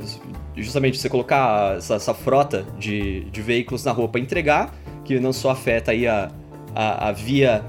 Justamente 0.55 0.97
você 0.97 1.09
colocar 1.09 1.77
essa, 1.77 1.95
essa 1.95 2.13
frota 2.13 2.65
de, 2.77 3.25
de 3.25 3.41
veículos 3.41 3.83
na 3.83 3.91
rua 3.91 4.07
para 4.07 4.19
entregar, 4.19 4.73
que 5.05 5.19
não 5.19 5.31
só 5.31 5.51
afeta 5.51 5.91
aí 5.91 6.05
a, 6.05 6.29
a, 6.75 7.09
a 7.09 7.11
via 7.13 7.63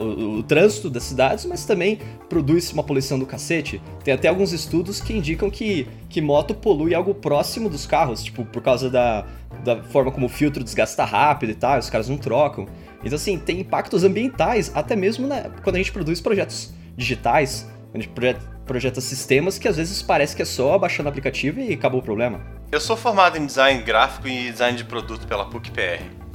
o, 0.00 0.38
o, 0.38 0.42
trânsito 0.42 0.88
das 0.88 1.02
cidades, 1.02 1.44
mas 1.44 1.64
também 1.64 1.98
produz 2.28 2.72
uma 2.72 2.82
poluição 2.82 3.18
do 3.18 3.26
cacete. 3.26 3.82
Tem 4.02 4.14
até 4.14 4.28
alguns 4.28 4.52
estudos 4.52 5.00
que 5.00 5.12
indicam 5.12 5.50
que, 5.50 5.86
que 6.08 6.20
moto 6.20 6.54
polui 6.54 6.94
algo 6.94 7.14
próximo 7.14 7.68
dos 7.68 7.86
carros, 7.86 8.22
tipo, 8.22 8.44
por 8.46 8.62
causa 8.62 8.88
da, 8.88 9.26
da 9.64 9.82
forma 9.82 10.10
como 10.10 10.26
o 10.26 10.28
filtro 10.28 10.64
desgasta 10.64 11.04
rápido 11.04 11.50
e 11.50 11.54
tal, 11.54 11.78
os 11.78 11.90
caras 11.90 12.08
não 12.08 12.16
trocam. 12.16 12.66
Então, 13.04 13.16
assim, 13.16 13.38
tem 13.38 13.60
impactos 13.60 14.04
ambientais, 14.04 14.72
até 14.74 14.96
mesmo 14.96 15.28
quando 15.62 15.76
a 15.76 15.78
gente 15.78 15.92
produz 15.92 16.20
projetos 16.20 16.72
digitais, 16.96 17.68
a 17.92 17.98
gente 17.98 18.08
projeta, 18.08 18.40
projeta 18.66 19.00
sistemas 19.00 19.58
que 19.58 19.68
às 19.68 19.76
vezes 19.76 20.02
parece 20.02 20.34
que 20.34 20.42
é 20.42 20.44
só 20.44 20.76
baixar 20.78 21.02
no 21.02 21.08
aplicativo 21.08 21.60
e 21.60 21.72
acabou 21.72 22.00
o 22.00 22.02
problema. 22.02 22.40
Eu 22.70 22.80
sou 22.80 22.96
formado 22.96 23.38
em 23.38 23.46
design 23.46 23.82
gráfico 23.82 24.28
e 24.28 24.50
design 24.50 24.76
de 24.76 24.84
produto 24.84 25.26
pela 25.26 25.46
PUC-PR. 25.46 26.27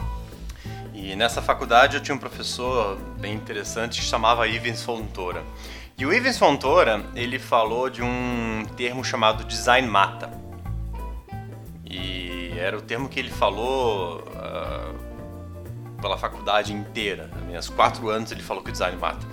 E 1.04 1.18
nessa 1.18 1.41
faculdade 1.41 1.97
eu 1.97 2.01
tinha 2.01 2.16
um 2.16 2.18
professor 2.18 2.97
bem 3.20 3.34
interessante 3.34 3.99
que 3.99 4.08
chamava 4.08 4.47
Ivens 4.47 4.82
Fontoura. 4.82 5.43
E 5.97 6.06
o 6.06 6.14
Ivens 6.14 6.39
Fontoura, 6.39 7.04
ele 7.14 7.38
falou 7.38 7.89
de 7.89 8.01
um 8.01 8.66
termo 8.78 9.04
chamado 9.04 9.43
design 9.43 9.86
mata. 9.86 10.32
E 11.86 12.54
era 12.58 12.78
o 12.78 12.82
termo 12.82 13.10
que 13.10 13.20
ele 13.20 13.30
falou 13.30 14.22
uh, 14.22 16.01
pela 16.01 16.18
faculdade 16.18 16.72
inteira. 16.72 17.30
Nos 17.51 17.68
quatro 17.68 18.10
anos 18.10 18.32
ele 18.32 18.41
falou 18.41 18.64
que 18.64 18.70
o 18.70 18.72
design 18.72 18.97
mata. 18.97 19.28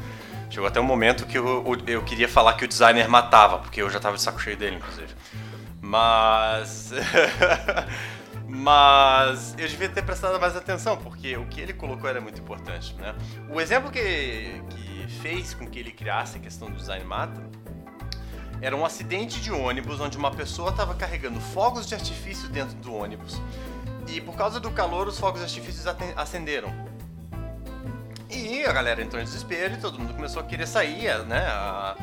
Chegou 0.51 0.67
até 0.67 0.81
um 0.81 0.85
momento 0.85 1.25
que 1.25 1.39
eu, 1.39 1.65
eu 1.87 2.03
queria 2.03 2.29
falar 2.29 2.55
que 2.55 2.65
o 2.65 2.69
designer 2.69 3.09
matava, 3.09 3.59
porque 3.61 3.81
eu 3.81 3.89
já 3.89 4.01
tava 4.01 4.17
de 4.17 4.23
saco 4.23 4.41
cheio 4.43 4.57
dele, 4.57 4.75
inclusive. 4.75 5.15
Mas. 5.81 6.93
Mas 8.53 9.55
eu 9.57 9.69
devia 9.69 9.89
ter 9.89 10.03
prestado 10.03 10.39
mais 10.41 10.57
atenção, 10.57 10.97
porque 10.97 11.37
o 11.37 11.47
que 11.47 11.61
ele 11.61 11.73
colocou 11.73 12.11
era 12.11 12.21
muito 12.21 12.41
importante. 12.41 12.95
Né? 12.97 13.15
O 13.49 13.61
exemplo 13.61 13.93
que, 13.93 14.61
que 14.71 15.07
fez 15.23 15.55
com 15.55 15.69
que 15.69 15.79
ele 15.79 15.93
criasse 15.93 16.37
a 16.37 16.41
questão 16.41 16.69
do 16.69 16.77
design 16.77 17.05
mata 17.05 17.41
era 18.61 18.77
um 18.77 18.85
acidente 18.85 19.41
de 19.41 19.53
ônibus 19.53 20.01
onde 20.01 20.19
uma 20.19 20.33
pessoa 20.33 20.71
estava 20.71 20.95
carregando 20.95 21.41
fogos 21.41 21.87
de 21.87 21.95
artifício 21.95 22.49
dentro 22.49 22.77
do 22.79 22.93
ônibus. 22.93 23.41
E 24.09 24.21
por 24.21 24.37
causa 24.37 24.59
do 24.59 24.71
calor, 24.73 25.07
os 25.07 25.19
fogos 25.19 25.39
de 25.39 25.45
artifício 25.45 25.89
acenderam. 26.17 26.75
E 28.29 28.65
a 28.65 28.73
galera 28.73 29.01
entrou 29.01 29.23
em 29.23 29.25
desespero 29.25 29.75
e 29.75 29.77
todo 29.77 29.99
mundo 29.99 30.13
começou 30.13 30.43
a 30.43 30.45
querer 30.45 30.67
sair, 30.67 31.25
né? 31.27 31.47
A, 31.47 31.97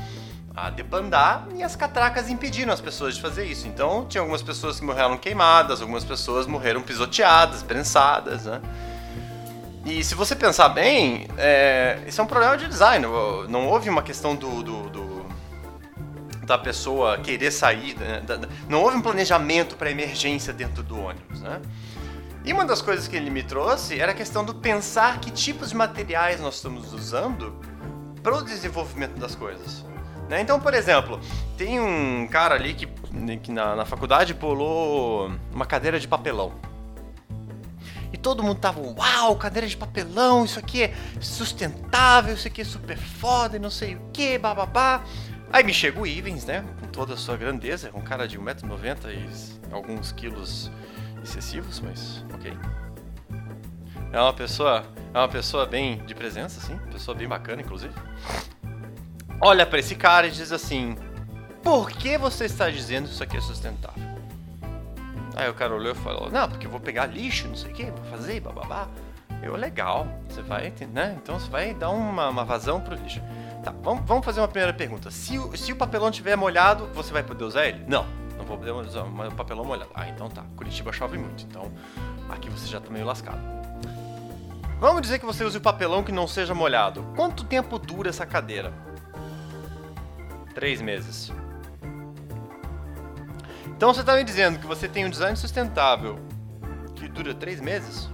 a 0.58 0.72
debandar 0.72 1.48
e 1.56 1.62
as 1.62 1.76
catracas 1.76 2.32
impediram 2.32 2.74
as 2.74 2.82
pessoas 2.82 3.16
de 3.16 3.22
fazer 3.22 3.46
isso. 3.46 3.68
Então, 3.68 4.08
tinha 4.08 4.22
algumas 4.22 4.42
pessoas 4.42 4.80
que 4.80 4.86
morreram 4.86 5.16
queimadas, 5.16 5.82
algumas 5.82 6.04
pessoas 6.04 6.48
morreram 6.48 6.82
pisoteadas, 6.82 7.62
prensadas, 7.62 8.46
né? 8.46 8.60
E 9.86 10.04
se 10.04 10.16
você 10.16 10.36
pensar 10.36 10.70
bem, 10.70 11.28
é, 11.38 12.00
isso 12.08 12.20
é 12.20 12.24
um 12.24 12.28
problema 12.28 12.58
de 12.58 12.68
design. 12.68 13.06
Não 13.48 13.68
houve 13.68 13.88
uma 13.88 14.02
questão 14.02 14.36
do, 14.36 14.64
do, 14.64 14.90
do 14.90 15.26
da 16.44 16.58
pessoa 16.58 17.18
querer 17.20 17.52
sair, 17.52 17.96
né? 17.98 18.24
não 18.68 18.82
houve 18.82 18.98
um 18.98 19.02
planejamento 19.02 19.76
para 19.76 19.92
emergência 19.92 20.54
dentro 20.54 20.82
do 20.82 20.98
ônibus, 20.98 21.42
né? 21.42 21.62
E 22.44 22.54
uma 22.54 22.66
das 22.66 22.82
coisas 22.82 23.08
que 23.08 23.16
ele 23.16 23.30
me 23.30 23.44
trouxe 23.44 24.00
era 24.00 24.14
a 24.14 24.16
questão 24.16 24.44
do 24.44 24.56
pensar 24.56 25.20
que 25.20 25.30
tipos 25.30 25.70
de 25.70 25.76
materiais 25.76 26.40
nós 26.40 26.56
estamos 26.56 26.94
usando 26.94 27.54
para 28.24 28.36
o 28.36 28.42
desenvolvimento 28.42 29.20
das 29.20 29.36
coisas. 29.36 29.87
Né? 30.30 30.42
Então, 30.42 30.60
por 30.60 30.74
exemplo, 30.74 31.20
tem 31.58 31.80
um 31.80 32.28
cara 32.28 32.56
ali 32.56 32.74
que, 32.74 32.88
que 33.38 33.52
na, 33.52 33.76
na 33.76 33.86
faculdade 33.86 34.34
pulou 34.34 35.32
uma 35.52 35.66
cadeira 35.66 36.00
de 36.00 36.08
papelão. 36.08 36.54
E 38.12 38.18
todo 38.18 38.44
mundo 38.44 38.60
tava, 38.60 38.80
uau, 38.80 39.36
cadeira 39.36 39.68
de 39.68 39.76
papelão, 39.76 40.46
isso 40.46 40.60
aqui 40.60 40.84
é 40.84 40.94
sustentável, 41.20 42.34
isso 42.34 42.48
aqui 42.48 42.62
é 42.62 42.66
super 42.66 42.98
foda 42.98 43.58
e 43.58 43.60
não 43.60 43.70
sei 43.70 43.96
o 43.96 44.02
que, 44.14 44.38
bababá. 44.38 45.04
Aí 45.52 45.64
me 45.64 45.74
chega 45.74 46.00
o 46.00 46.06
Ivens, 46.06 46.46
né, 46.46 46.64
com 46.80 46.88
toda 46.88 47.14
a 47.14 47.18
sua 47.18 47.38
grandeza, 47.38 47.90
um 47.94 48.02
cara 48.02 48.28
de 48.28 48.38
1,90m 48.38 48.98
e 49.70 49.74
alguns 49.74 50.12
quilos 50.12 50.72
excessivos, 51.24 51.80
mas 51.80 52.26
ok. 52.34 52.58
É 54.12 54.20
uma 54.20 54.34
pessoa, 54.34 54.86
é 55.14 55.18
uma 55.18 55.28
pessoa 55.28 55.66
bem 55.66 56.04
de 56.06 56.16
presença, 56.16 56.60
assim, 56.60 56.78
pessoa 56.92 57.16
bem 57.16 57.28
bacana, 57.28 57.62
inclusive. 57.62 57.94
Olha 59.40 59.66
para 59.66 59.80
esse 59.80 59.96
cara 59.96 60.28
e 60.28 60.32
diz 60.32 60.52
assim: 60.52 60.96
Por 61.64 61.92
que 61.92 62.18
você 62.18 62.46
está 62.46 62.70
dizendo 62.70 63.06
isso 63.06 63.24
aqui 63.24 63.38
é 63.38 63.42
sustentável? 63.42 64.04
Aí 65.36 65.50
o 65.50 65.54
cara 65.54 65.74
olhou 65.76 65.92
e 65.92 65.96
falou: 65.96 66.30
Não, 66.30 66.50
porque 66.50 66.68
eu 66.68 66.72
vou 66.72 66.80
pegar 66.80 67.06
lixo, 67.06 67.48
não 67.48 67.56
sei 67.56 67.72
o 67.72 67.74
que, 67.74 67.86
vou 67.86 68.06
fazer, 68.06 68.40
bababá. 68.40 68.88
Eu, 69.42 69.56
legal, 69.56 70.08
você 70.28 70.42
vai, 70.42 70.74
né? 70.92 71.16
Então 71.22 71.40
você 71.40 71.50
vai 71.50 71.74
dar 71.74 71.90
uma, 71.90 72.30
uma 72.30 72.44
vazão 72.44 72.82
pro 72.82 72.96
lixo. 72.96 73.22
Tá, 73.64 73.74
vamos, 73.84 74.04
vamos 74.06 74.26
fazer 74.26 74.40
uma 74.40 74.48
primeira 74.48 74.74
pergunta. 74.74 75.12
Se 75.12 75.38
o, 75.38 75.56
se 75.56 75.72
o 75.72 75.76
papelão 75.76 76.10
estiver 76.10 76.36
molhado, 76.36 76.88
você 76.94 77.14
vai 77.14 77.22
poder 77.22 77.44
usar 77.44 77.68
ele? 77.68 77.84
Não 77.88 78.28
vou 78.48 78.58
poder 78.58 78.72
usar 78.72 79.04
o 79.04 79.36
papelão 79.36 79.66
molhado. 79.66 79.92
Ah, 79.94 80.08
então 80.08 80.30
tá. 80.30 80.44
Curitiba 80.56 80.92
chove 80.94 81.18
muito, 81.18 81.44
então 81.44 81.72
aqui 82.30 82.50
você 82.50 82.66
já 82.66 82.80
tá 82.80 82.90
meio 82.90 83.06
lascado. 83.06 83.40
Vamos 84.80 85.02
dizer 85.02 85.20
que 85.20 85.26
você 85.26 85.44
use 85.44 85.58
o 85.58 85.62
papelão 85.62 86.04
que 86.04 86.12
não 86.12 86.28
seja 86.28 86.54
molhado. 86.54 87.04
Quanto 87.16 87.44
tempo 87.44 87.78
dura 87.78 88.10
essa 88.10 88.26
cadeira? 88.26 88.72
Três 90.58 90.82
meses. 90.82 91.32
Então 93.68 93.94
você 93.94 94.00
está 94.00 94.16
me 94.16 94.24
dizendo 94.24 94.58
que 94.58 94.66
você 94.66 94.88
tem 94.88 95.06
um 95.06 95.10
design 95.12 95.38
sustentável 95.38 96.18
que 96.96 97.08
dura 97.08 97.32
três 97.36 97.62
meses? 97.62 98.10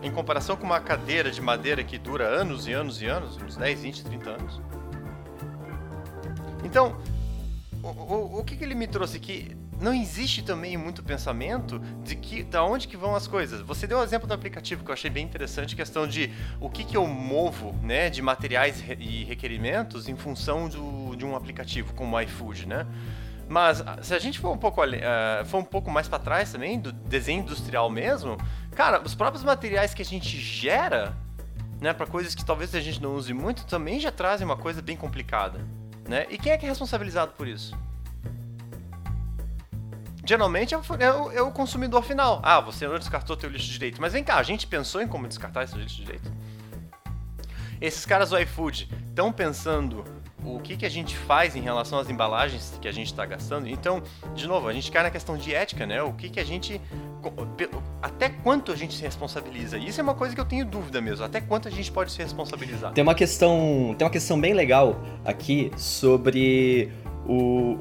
Em 0.00 0.12
comparação 0.12 0.56
com 0.56 0.62
uma 0.62 0.78
cadeira 0.78 1.28
de 1.28 1.40
madeira 1.40 1.82
que 1.82 1.98
dura 1.98 2.24
anos 2.24 2.68
e 2.68 2.72
anos 2.72 3.02
e 3.02 3.06
anos, 3.06 3.36
uns 3.38 3.56
10, 3.56 3.82
20, 3.82 4.04
30 4.04 4.30
anos? 4.30 4.60
Então, 6.62 6.96
o, 7.82 7.88
o, 7.88 8.38
o 8.38 8.44
que, 8.44 8.56
que 8.56 8.62
ele 8.62 8.76
me 8.76 8.86
trouxe 8.86 9.16
aqui? 9.16 9.56
Não 9.80 9.92
existe 9.92 10.42
também 10.42 10.76
muito 10.76 11.02
pensamento 11.02 11.80
de 12.04 12.14
que 12.14 12.42
da 12.42 12.64
onde 12.64 12.88
que 12.88 12.96
vão 12.96 13.14
as 13.14 13.26
coisas. 13.26 13.60
Você 13.60 13.86
deu 13.86 13.98
o 13.98 14.00
um 14.00 14.04
exemplo 14.04 14.26
do 14.26 14.32
aplicativo 14.32 14.84
que 14.84 14.90
eu 14.90 14.94
achei 14.94 15.10
bem 15.10 15.24
interessante, 15.24 15.74
questão 15.74 16.06
de 16.06 16.32
o 16.60 16.70
que, 16.70 16.84
que 16.84 16.96
eu 16.96 17.06
movo, 17.06 17.74
né, 17.82 18.08
de 18.08 18.22
materiais 18.22 18.82
e 18.98 19.24
requerimentos 19.24 20.08
em 20.08 20.16
função 20.16 20.68
do, 20.68 21.05
de 21.16 21.24
um 21.24 21.34
aplicativo 21.34 21.94
como 21.94 22.16
o 22.16 22.20
iFood, 22.20 22.66
né? 22.66 22.86
Mas 23.48 23.82
se 24.02 24.12
a 24.12 24.18
gente 24.18 24.40
for 24.40 24.52
um 24.52 24.58
pouco, 24.58 24.82
uh, 24.84 25.44
for 25.46 25.58
um 25.58 25.64
pouco 25.64 25.90
mais 25.90 26.08
para 26.08 26.18
trás 26.18 26.50
também, 26.50 26.80
do 26.80 26.92
desenho 26.92 27.42
industrial 27.42 27.88
mesmo, 27.88 28.36
cara, 28.74 29.00
os 29.00 29.14
próprios 29.14 29.44
materiais 29.44 29.94
que 29.94 30.02
a 30.02 30.04
gente 30.04 30.36
gera, 30.38 31.16
né, 31.80 31.92
para 31.92 32.06
coisas 32.06 32.34
que 32.34 32.44
talvez 32.44 32.74
a 32.74 32.80
gente 32.80 33.00
não 33.00 33.14
use 33.14 33.32
muito, 33.32 33.64
também 33.66 34.00
já 34.00 34.10
trazem 34.10 34.44
uma 34.44 34.56
coisa 34.56 34.82
bem 34.82 34.96
complicada. 34.96 35.60
Né? 36.08 36.26
E 36.28 36.38
quem 36.38 36.52
é 36.52 36.58
que 36.58 36.66
é 36.66 36.68
responsabilizado 36.68 37.32
por 37.32 37.46
isso? 37.46 37.76
Geralmente 40.24 40.74
é 40.74 40.78
o, 40.78 40.82
é, 40.98 41.36
é 41.36 41.42
o, 41.42 41.52
consumidor 41.52 42.02
final. 42.02 42.40
Ah, 42.42 42.60
você 42.60 42.86
não 42.88 42.98
descartou 42.98 43.36
teu 43.36 43.48
lixo 43.48 43.70
direito. 43.70 44.00
Mas 44.00 44.12
vem 44.12 44.24
cá, 44.24 44.36
a 44.36 44.42
gente 44.42 44.66
pensou 44.66 45.00
em 45.00 45.06
como 45.06 45.28
descartar 45.28 45.62
esse 45.62 45.76
lixo 45.76 45.96
direito? 45.96 46.32
Esses 47.80 48.04
caras 48.04 48.30
do 48.30 48.38
iFood 48.40 48.88
estão 49.08 49.30
pensando 49.30 50.04
o 50.44 50.60
que, 50.60 50.76
que 50.76 50.86
a 50.86 50.88
gente 50.88 51.16
faz 51.16 51.56
em 51.56 51.60
relação 51.60 51.98
às 51.98 52.10
embalagens 52.10 52.78
que 52.80 52.86
a 52.86 52.92
gente 52.92 53.06
está 53.06 53.24
gastando. 53.24 53.68
Então, 53.68 54.02
de 54.34 54.46
novo, 54.46 54.68
a 54.68 54.72
gente 54.72 54.90
cai 54.90 55.02
na 55.02 55.10
questão 55.10 55.36
de 55.36 55.54
ética, 55.54 55.86
né? 55.86 56.02
O 56.02 56.12
que, 56.12 56.28
que 56.28 56.40
a 56.40 56.44
gente. 56.44 56.80
Até 58.02 58.28
quanto 58.28 58.70
a 58.70 58.76
gente 58.76 58.94
se 58.94 59.02
responsabiliza? 59.02 59.78
Isso 59.78 60.00
é 60.00 60.02
uma 60.02 60.14
coisa 60.14 60.34
que 60.34 60.40
eu 60.40 60.44
tenho 60.44 60.64
dúvida 60.64 61.00
mesmo. 61.00 61.24
Até 61.24 61.40
quanto 61.40 61.68
a 61.68 61.70
gente 61.70 61.90
pode 61.90 62.12
se 62.12 62.18
responsabilizar? 62.22 62.92
Tem 62.92 63.02
uma 63.02 63.14
questão. 63.14 63.94
Tem 63.98 64.04
uma 64.04 64.12
questão 64.12 64.40
bem 64.40 64.52
legal 64.52 65.00
aqui 65.24 65.70
sobre 65.76 66.90
o. 67.26 67.78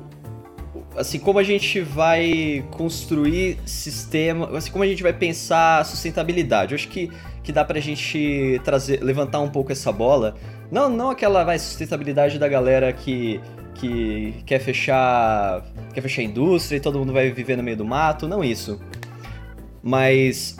Assim, 0.97 1.19
como 1.19 1.39
a 1.39 1.43
gente 1.43 1.81
vai 1.81 2.65
construir 2.71 3.59
sistema. 3.65 4.57
Assim, 4.57 4.71
como 4.71 4.83
a 4.83 4.87
gente 4.87 5.03
vai 5.03 5.13
pensar 5.13 5.85
sustentabilidade. 5.85 6.73
Eu 6.73 6.75
acho 6.75 6.87
que, 6.87 7.11
que 7.43 7.51
dá 7.51 7.65
pra 7.65 7.79
gente 7.79 8.59
trazer, 8.63 9.03
levantar 9.03 9.41
um 9.41 9.49
pouco 9.49 9.71
essa 9.71 9.91
bola 9.91 10.35
não, 10.71 10.89
não 10.89 11.09
aquela 11.09 11.43
vai, 11.43 11.59
sustentabilidade 11.59 12.39
da 12.39 12.47
galera 12.47 12.91
que, 12.91 13.39
que 13.75 14.43
quer 14.45 14.59
fechar 14.59 15.63
quer 15.93 16.01
fechar 16.01 16.21
a 16.21 16.25
indústria 16.25 16.77
e 16.77 16.79
todo 16.79 16.99
mundo 16.99 17.13
vai 17.13 17.31
viver 17.31 17.55
no 17.55 17.63
meio 17.63 17.77
do 17.77 17.85
mato, 17.85 18.27
não 18.27 18.43
isso. 18.43 18.79
Mas 19.81 20.57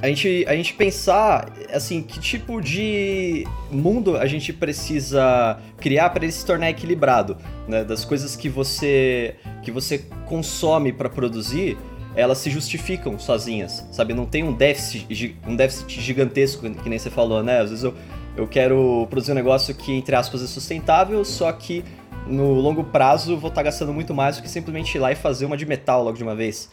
a 0.00 0.08
gente, 0.08 0.44
a 0.48 0.56
gente 0.56 0.74
pensar 0.74 1.52
assim 1.72 2.02
que 2.02 2.18
tipo 2.18 2.60
de 2.60 3.46
mundo 3.70 4.16
a 4.16 4.26
gente 4.26 4.52
precisa 4.52 5.58
criar 5.78 6.10
para 6.10 6.24
ele 6.24 6.32
se 6.32 6.44
tornar 6.44 6.70
equilibrado, 6.70 7.36
né? 7.68 7.84
Das 7.84 8.04
coisas 8.04 8.34
que 8.34 8.48
você 8.48 9.36
que 9.62 9.70
você 9.70 9.98
consome 10.26 10.92
para 10.92 11.08
produzir, 11.08 11.76
elas 12.16 12.38
se 12.38 12.50
justificam 12.50 13.18
sozinhas, 13.18 13.86
sabe? 13.92 14.14
Não 14.14 14.26
tem 14.26 14.42
um 14.42 14.52
déficit 14.52 15.36
um 15.46 15.54
déficit 15.54 16.00
gigantesco 16.00 16.68
que 16.68 16.88
nem 16.88 16.98
você 16.98 17.10
falou, 17.10 17.42
né? 17.42 17.60
Às 17.60 17.70
vezes 17.70 17.84
eu 17.84 17.94
eu 18.36 18.46
quero 18.46 19.06
produzir 19.10 19.32
um 19.32 19.34
negócio 19.34 19.74
que, 19.74 19.92
entre 19.92 20.14
aspas, 20.14 20.42
é 20.42 20.46
sustentável, 20.46 21.24
só 21.24 21.50
que 21.52 21.84
no 22.26 22.54
longo 22.54 22.84
prazo 22.84 23.36
vou 23.36 23.48
estar 23.48 23.60
tá 23.60 23.64
gastando 23.64 23.92
muito 23.92 24.14
mais 24.14 24.36
do 24.36 24.42
que 24.42 24.48
simplesmente 24.48 24.96
ir 24.96 25.00
lá 25.00 25.12
e 25.12 25.14
fazer 25.14 25.44
uma 25.44 25.56
de 25.56 25.66
metal 25.66 26.04
logo 26.04 26.16
de 26.16 26.22
uma 26.22 26.34
vez. 26.34 26.70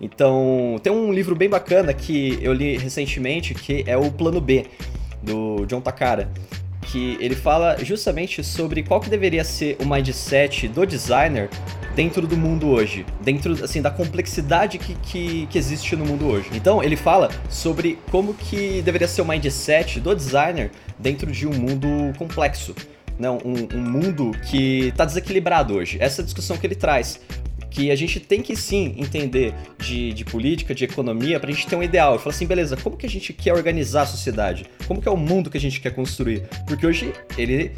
Então, 0.00 0.76
tem 0.82 0.92
um 0.92 1.12
livro 1.12 1.34
bem 1.34 1.48
bacana 1.48 1.92
que 1.92 2.38
eu 2.42 2.52
li 2.52 2.76
recentemente, 2.76 3.54
que 3.54 3.84
é 3.86 3.96
o 3.96 4.10
Plano 4.10 4.40
B, 4.40 4.66
do 5.22 5.64
John 5.66 5.80
Takara, 5.80 6.30
que 6.84 7.16
ele 7.20 7.34
fala 7.34 7.76
justamente 7.82 8.44
sobre 8.44 8.82
qual 8.82 9.00
que 9.00 9.10
deveria 9.10 9.42
ser 9.42 9.76
o 9.80 9.86
mindset 9.86 10.68
do 10.68 10.86
designer 10.86 11.48
dentro 11.94 12.26
do 12.26 12.36
mundo 12.36 12.68
hoje, 12.68 13.06
dentro 13.20 13.64
assim 13.64 13.80
da 13.80 13.90
complexidade 13.90 14.78
que, 14.78 14.94
que, 14.96 15.46
que, 15.46 15.58
existe 15.58 15.96
no 15.96 16.04
mundo 16.04 16.26
hoje. 16.26 16.48
Então 16.52 16.82
ele 16.82 16.96
fala 16.96 17.30
sobre 17.48 17.98
como 18.10 18.34
que 18.34 18.82
deveria 18.82 19.08
ser 19.08 19.22
o 19.22 19.24
mindset 19.24 20.00
do 20.00 20.14
designer 20.14 20.70
dentro 20.98 21.30
de 21.30 21.46
um 21.46 21.52
mundo 21.52 21.88
complexo, 22.18 22.74
não, 23.18 23.38
um, 23.44 23.76
um 23.76 23.80
mundo 23.80 24.32
que 24.50 24.88
está 24.88 25.04
desequilibrado 25.04 25.74
hoje. 25.74 25.98
Essa 26.00 26.20
é 26.20 26.22
a 26.22 26.24
discussão 26.24 26.56
que 26.56 26.66
ele 26.66 26.74
traz 26.74 27.20
que 27.74 27.90
a 27.90 27.96
gente 27.96 28.20
tem 28.20 28.40
que 28.40 28.54
sim 28.54 28.94
entender 28.96 29.52
de, 29.78 30.12
de 30.12 30.24
política, 30.24 30.72
de 30.72 30.84
economia, 30.84 31.40
para 31.40 31.50
a 31.50 31.52
gente 31.52 31.66
ter 31.66 31.74
um 31.74 31.82
ideal. 31.82 32.14
E 32.14 32.18
falar 32.20 32.32
assim, 32.32 32.46
beleza, 32.46 32.76
como 32.76 32.96
que 32.96 33.04
a 33.04 33.10
gente 33.10 33.32
quer 33.32 33.52
organizar 33.52 34.02
a 34.02 34.06
sociedade? 34.06 34.64
Como 34.86 35.02
que 35.02 35.08
é 35.08 35.10
o 35.10 35.16
mundo 35.16 35.50
que 35.50 35.58
a 35.58 35.60
gente 35.60 35.80
quer 35.80 35.90
construir? 35.90 36.42
Porque 36.68 36.86
hoje 36.86 37.12
ele 37.36 37.72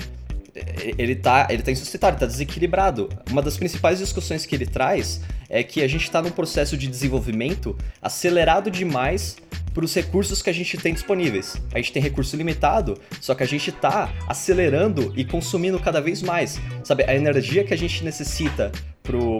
ele 0.96 1.14
tá, 1.14 1.48
ele 1.50 1.62
tá 1.62 1.70
insuscitável, 1.70 2.14
ele 2.14 2.20
tá 2.20 2.26
desequilibrado. 2.26 3.10
Uma 3.30 3.42
das 3.42 3.58
principais 3.58 3.98
discussões 3.98 4.46
que 4.46 4.54
ele 4.54 4.64
traz 4.64 5.20
é 5.50 5.62
que 5.62 5.82
a 5.82 5.88
gente 5.88 6.04
está 6.04 6.22
num 6.22 6.30
processo 6.30 6.78
de 6.78 6.86
desenvolvimento 6.86 7.76
acelerado 8.00 8.70
demais 8.70 9.36
para 9.74 9.84
os 9.84 9.94
recursos 9.94 10.40
que 10.40 10.48
a 10.48 10.54
gente 10.54 10.78
tem 10.78 10.94
disponíveis. 10.94 11.60
A 11.74 11.76
gente 11.76 11.92
tem 11.92 12.02
recurso 12.02 12.34
limitado, 12.34 12.98
só 13.20 13.34
que 13.34 13.42
a 13.42 13.46
gente 13.46 13.68
está 13.68 14.10
acelerando 14.26 15.12
e 15.14 15.22
consumindo 15.22 15.78
cada 15.78 16.00
vez 16.00 16.22
mais. 16.22 16.58
Sabe, 16.82 17.04
a 17.04 17.14
energia 17.14 17.62
que 17.62 17.74
a 17.74 17.76
gente 17.76 18.02
necessita 18.02 18.72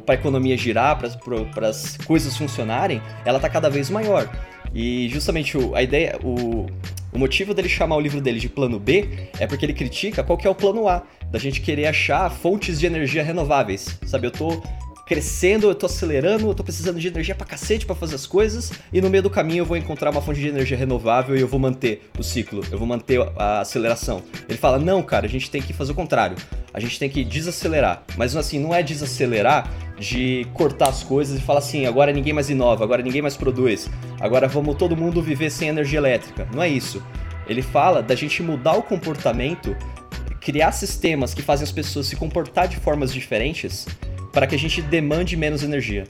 para 0.05 0.15
a 0.15 0.19
economia 0.19 0.57
girar, 0.57 0.99
para 0.99 1.69
as 1.69 1.97
coisas 1.99 2.37
funcionarem, 2.37 3.03
ela 3.25 3.39
está 3.39 3.49
cada 3.49 3.69
vez 3.69 3.91
maior. 3.91 4.29
E 4.75 5.09
justamente 5.09 5.57
o, 5.57 5.75
a 5.75 5.83
ideia, 5.83 6.19
o, 6.23 6.67
o 7.13 7.19
motivo 7.19 7.55
dele 7.55 7.69
chamar 7.69 7.97
o 7.97 8.01
livro 8.01 8.21
dele 8.21 8.39
de 8.39 8.49
plano 8.49 8.79
B 8.79 9.31
é 9.39 9.47
porque 9.47 9.65
ele 9.65 9.73
critica 9.73 10.23
qual 10.23 10.37
que 10.37 10.47
é 10.47 10.51
o 10.51 10.55
plano 10.55 10.89
A, 10.89 11.03
da 11.31 11.39
gente 11.39 11.61
querer 11.61 11.87
achar 11.87 12.31
fontes 12.31 12.79
de 12.79 12.87
energia 12.87 13.23
renováveis. 13.23 13.99
Sabe, 14.07 14.27
eu 14.27 14.31
tô 14.31 14.63
crescendo, 15.07 15.69
eu 15.69 15.75
tô 15.75 15.87
acelerando, 15.87 16.49
eu 16.49 16.55
tô 16.55 16.65
precisando 16.65 16.99
de 16.99 17.07
energia 17.07 17.35
pra 17.35 17.47
cacete 17.47 17.87
pra 17.87 17.95
fazer 17.95 18.17
as 18.17 18.27
coisas, 18.27 18.73
e 18.93 19.01
no 19.01 19.09
meio 19.09 19.23
do 19.23 19.31
caminho 19.31 19.61
eu 19.61 19.65
vou 19.65 19.77
encontrar 19.77 20.11
uma 20.11 20.21
fonte 20.21 20.41
de 20.41 20.49
energia 20.49 20.77
renovável 20.77 21.37
e 21.37 21.41
eu 21.41 21.47
vou 21.47 21.61
manter 21.61 22.11
o 22.19 22.25
ciclo, 22.25 22.63
eu 22.73 22.77
vou 22.77 22.89
manter 22.89 23.21
a 23.37 23.61
aceleração. 23.61 24.21
Ele 24.49 24.59
fala: 24.59 24.79
não, 24.79 25.01
cara, 25.03 25.27
a 25.27 25.29
gente 25.29 25.49
tem 25.49 25.63
que 25.63 25.73
fazer 25.73 25.93
o 25.93 25.95
contrário. 25.95 26.37
A 26.75 26.81
gente 26.81 26.99
tem 26.99 27.09
que 27.09 27.25
desacelerar. 27.25 28.03
Mas 28.19 28.37
assim, 28.37 28.59
não 28.59 28.75
é 28.75 28.83
desacelerar 28.83 29.71
de 29.99 30.47
cortar 30.53 30.91
as 30.91 31.03
coisas 31.03 31.39
e 31.39 31.41
falar 31.41 31.61
assim, 31.61 31.87
agora 31.87 32.13
ninguém 32.13 32.33
mais 32.33 32.51
inova, 32.51 32.85
agora 32.85 33.01
ninguém 33.01 33.23
mais 33.23 33.35
produz, 33.35 33.89
agora 34.21 34.47
vamos 34.47 34.77
todo 34.77 34.95
mundo 34.95 35.23
viver 35.23 35.51
sem 35.51 35.69
energia 35.69 35.99
elétrica. 35.99 36.47
Não 36.53 36.63
é 36.63 36.69
isso. 36.69 37.03
Ele 37.49 37.63
fala 37.63 38.03
da 38.03 38.15
gente 38.15 38.43
mudar 38.43 38.75
o 38.75 38.83
comportamento, 38.83 39.75
criar 40.41 40.73
sistemas 40.73 41.33
que 41.33 41.41
fazem 41.41 41.65
as 41.65 41.73
pessoas 41.73 42.09
se 42.09 42.17
comportar 42.17 42.67
de 42.67 42.77
formas 42.77 43.15
diferentes 43.15 43.87
para 44.37 44.47
que 44.47 44.55
a 44.55 44.59
gente 44.59 44.83
demande 44.83 45.35
menos 45.35 45.63
energia. 45.63 46.05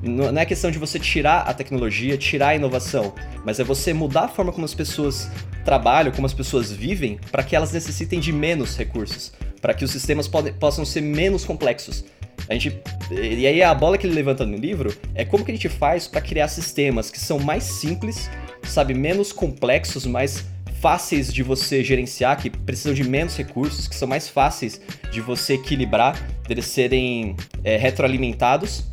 Não 0.00 0.38
é 0.38 0.46
questão 0.46 0.70
de 0.70 0.78
você 0.78 0.96
tirar 0.96 1.40
a 1.40 1.52
tecnologia, 1.52 2.16
tirar 2.16 2.50
a 2.50 2.54
inovação, 2.54 3.12
mas 3.44 3.58
é 3.58 3.64
você 3.64 3.92
mudar 3.92 4.26
a 4.26 4.28
forma 4.28 4.52
como 4.52 4.64
as 4.64 4.72
pessoas 4.72 5.28
trabalham, 5.64 6.12
como 6.12 6.24
as 6.24 6.32
pessoas 6.32 6.70
vivem, 6.70 7.18
para 7.32 7.42
que 7.42 7.56
elas 7.56 7.72
necessitem 7.72 8.20
de 8.20 8.32
menos 8.32 8.76
recursos, 8.76 9.32
para 9.60 9.74
que 9.74 9.84
os 9.84 9.90
sistemas 9.90 10.30
possam 10.60 10.84
ser 10.84 11.00
menos 11.00 11.44
complexos. 11.44 12.04
A 12.48 12.54
gente, 12.54 12.80
e 13.10 13.44
aí 13.44 13.60
a 13.60 13.74
bola 13.74 13.98
que 13.98 14.06
ele 14.06 14.14
levanta 14.14 14.46
no 14.46 14.56
livro 14.56 14.96
é 15.12 15.24
como 15.24 15.44
que 15.44 15.50
a 15.50 15.54
gente 15.54 15.68
faz 15.68 16.06
para 16.06 16.20
criar 16.20 16.46
sistemas 16.46 17.10
que 17.10 17.18
são 17.18 17.40
mais 17.40 17.64
simples, 17.64 18.30
sabe, 18.62 18.94
menos 18.94 19.32
complexos, 19.32 20.06
mais 20.06 20.44
fáceis 20.84 21.32
de 21.32 21.42
você 21.42 21.82
gerenciar, 21.82 22.36
que 22.36 22.50
precisam 22.50 22.92
de 22.92 23.02
menos 23.02 23.34
recursos, 23.38 23.88
que 23.88 23.94
são 23.94 24.06
mais 24.06 24.28
fáceis 24.28 24.78
de 25.10 25.18
você 25.22 25.54
equilibrar, 25.54 26.14
deles 26.46 26.66
serem 26.66 27.34
é, 27.64 27.78
retroalimentados. 27.78 28.84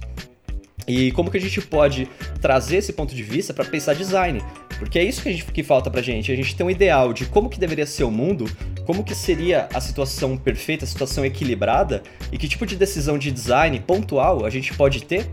E 0.88 1.12
como 1.12 1.30
que 1.30 1.36
a 1.36 1.42
gente 1.42 1.60
pode 1.60 2.08
trazer 2.40 2.78
esse 2.78 2.94
ponto 2.94 3.14
de 3.14 3.22
vista 3.22 3.54
para 3.54 3.66
pensar 3.66 3.94
design? 3.94 4.42
Porque 4.80 4.98
é 4.98 5.04
isso 5.04 5.22
que, 5.22 5.28
a 5.28 5.32
gente, 5.34 5.44
que 5.44 5.64
falta 5.64 5.92
pra 5.92 6.02
gente. 6.02 6.32
A 6.32 6.36
gente 6.36 6.56
tem 6.56 6.66
um 6.66 6.70
ideal 6.70 7.12
de 7.12 7.26
como 7.26 7.50
que 7.50 7.60
deveria 7.60 7.86
ser 7.86 8.06
o 8.06 8.10
mundo, 8.10 8.50
como 8.86 9.04
que 9.04 9.14
seria 9.14 9.68
a 9.74 9.82
situação 9.82 10.38
perfeita, 10.38 10.86
a 10.86 10.88
situação 10.88 11.26
equilibrada, 11.26 12.04
e 12.32 12.38
que 12.38 12.48
tipo 12.48 12.66
de 12.66 12.78
decisão 12.78 13.18
de 13.18 13.30
design 13.34 13.78
pontual 13.82 14.46
a 14.46 14.50
gente 14.50 14.74
pode 14.74 15.04
ter 15.04 15.30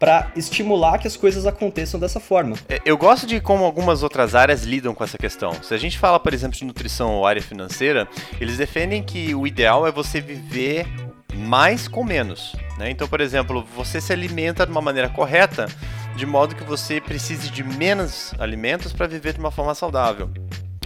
para 0.00 0.32
estimular 0.34 0.98
que 0.98 1.06
as 1.06 1.14
coisas 1.14 1.46
aconteçam 1.46 2.00
dessa 2.00 2.18
forma. 2.18 2.56
É, 2.70 2.80
eu 2.86 2.96
gosto 2.96 3.26
de 3.26 3.38
como 3.38 3.64
algumas 3.64 4.02
outras 4.02 4.34
áreas 4.34 4.64
lidam 4.64 4.94
com 4.94 5.04
essa 5.04 5.18
questão. 5.18 5.52
Se 5.62 5.74
a 5.74 5.78
gente 5.78 5.98
fala, 5.98 6.18
por 6.18 6.32
exemplo, 6.32 6.56
de 6.56 6.64
nutrição 6.64 7.16
ou 7.16 7.26
área 7.26 7.42
financeira, 7.42 8.08
eles 8.40 8.56
defendem 8.56 9.02
que 9.02 9.34
o 9.34 9.46
ideal 9.46 9.86
é 9.86 9.92
você 9.92 10.18
viver 10.18 10.86
mais 11.34 11.86
com 11.86 12.02
menos. 12.02 12.56
Né? 12.78 12.90
Então, 12.90 13.06
por 13.06 13.20
exemplo, 13.20 13.62
você 13.76 14.00
se 14.00 14.10
alimenta 14.10 14.64
de 14.64 14.72
uma 14.72 14.80
maneira 14.80 15.10
correta, 15.10 15.68
de 16.16 16.24
modo 16.24 16.54
que 16.54 16.64
você 16.64 16.98
precise 16.98 17.50
de 17.50 17.62
menos 17.62 18.32
alimentos 18.38 18.94
para 18.94 19.06
viver 19.06 19.34
de 19.34 19.38
uma 19.38 19.50
forma 19.50 19.74
saudável. 19.74 20.30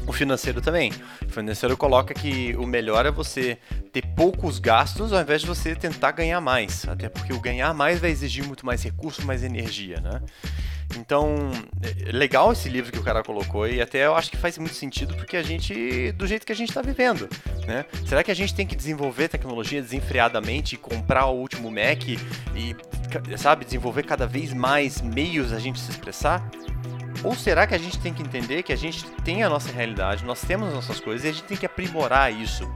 O 0.07 0.13
financeiro 0.13 0.61
também. 0.61 0.93
O 1.27 1.31
financeiro 1.31 1.77
coloca 1.77 2.13
que 2.13 2.55
o 2.57 2.67
melhor 2.67 3.07
é 3.07 3.11
você 3.11 3.59
ter 3.93 4.03
poucos 4.15 4.59
gastos 4.59 5.13
ao 5.13 5.21
invés 5.21 5.41
de 5.41 5.47
você 5.47 5.75
tentar 5.75 6.13
ganhar 6.13 6.41
mais. 6.41 6.87
Até 6.89 7.09
porque 7.09 7.33
o 7.33 7.41
ganhar 7.41 7.73
mais 7.75 7.99
vai 7.99 8.11
exigir 8.11 8.45
muito 8.45 8.67
mais 8.67 8.83
recurso, 8.83 9.25
mais 9.25 9.43
energia, 9.43 10.01
né? 10.01 10.21
Então, 10.99 11.51
é 12.07 12.13
legal 12.13 12.53
esse 12.53 12.69
livro 12.69 12.93
que 12.93 12.99
o 12.99 13.03
cara 13.03 13.23
colocou 13.23 13.67
e 13.67 13.81
até 13.81 14.07
eu 14.07 14.15
acho 14.15 14.31
que 14.31 14.37
faz 14.37 14.59
muito 14.59 14.75
sentido 14.75 15.15
porque 15.15 15.37
a 15.37 15.43
gente, 15.43 16.13
do 16.13 16.27
jeito 16.27 16.47
que 16.47 16.53
a 16.53 16.55
gente 16.55 16.69
está 16.69 16.83
vivendo, 16.83 17.29
né? 17.67 17.85
Será 18.07 18.23
que 18.23 18.31
a 18.31 18.35
gente 18.35 18.55
tem 18.55 18.67
que 18.67 18.77
desenvolver 18.77 19.29
tecnologia 19.29 19.81
desenfreadamente, 19.81 20.77
comprar 20.77 21.27
o 21.27 21.37
último 21.37 21.71
Mac 21.71 22.07
e, 22.09 22.77
sabe, 23.37 23.65
desenvolver 23.65 24.05
cada 24.05 24.27
vez 24.27 24.53
mais 24.53 25.01
meios 25.01 25.53
a 25.53 25.59
gente 25.59 25.81
se 25.81 25.91
expressar? 25.91 26.49
Ou 27.23 27.35
será 27.35 27.67
que 27.67 27.75
a 27.75 27.79
gente 27.79 27.99
tem 27.99 28.13
que 28.13 28.23
entender 28.23 28.63
que 28.63 28.73
a 28.73 28.77
gente 28.77 29.05
tem 29.25 29.43
a 29.43 29.49
nossa 29.49 29.71
realidade, 29.71 30.25
nós 30.25 30.41
temos 30.43 30.69
as 30.69 30.75
nossas 30.75 31.01
coisas 31.01 31.25
e 31.25 31.29
a 31.29 31.33
gente 31.33 31.45
tem 31.45 31.57
que 31.57 31.67
aprimorar 31.67 32.33
isso 32.33 32.69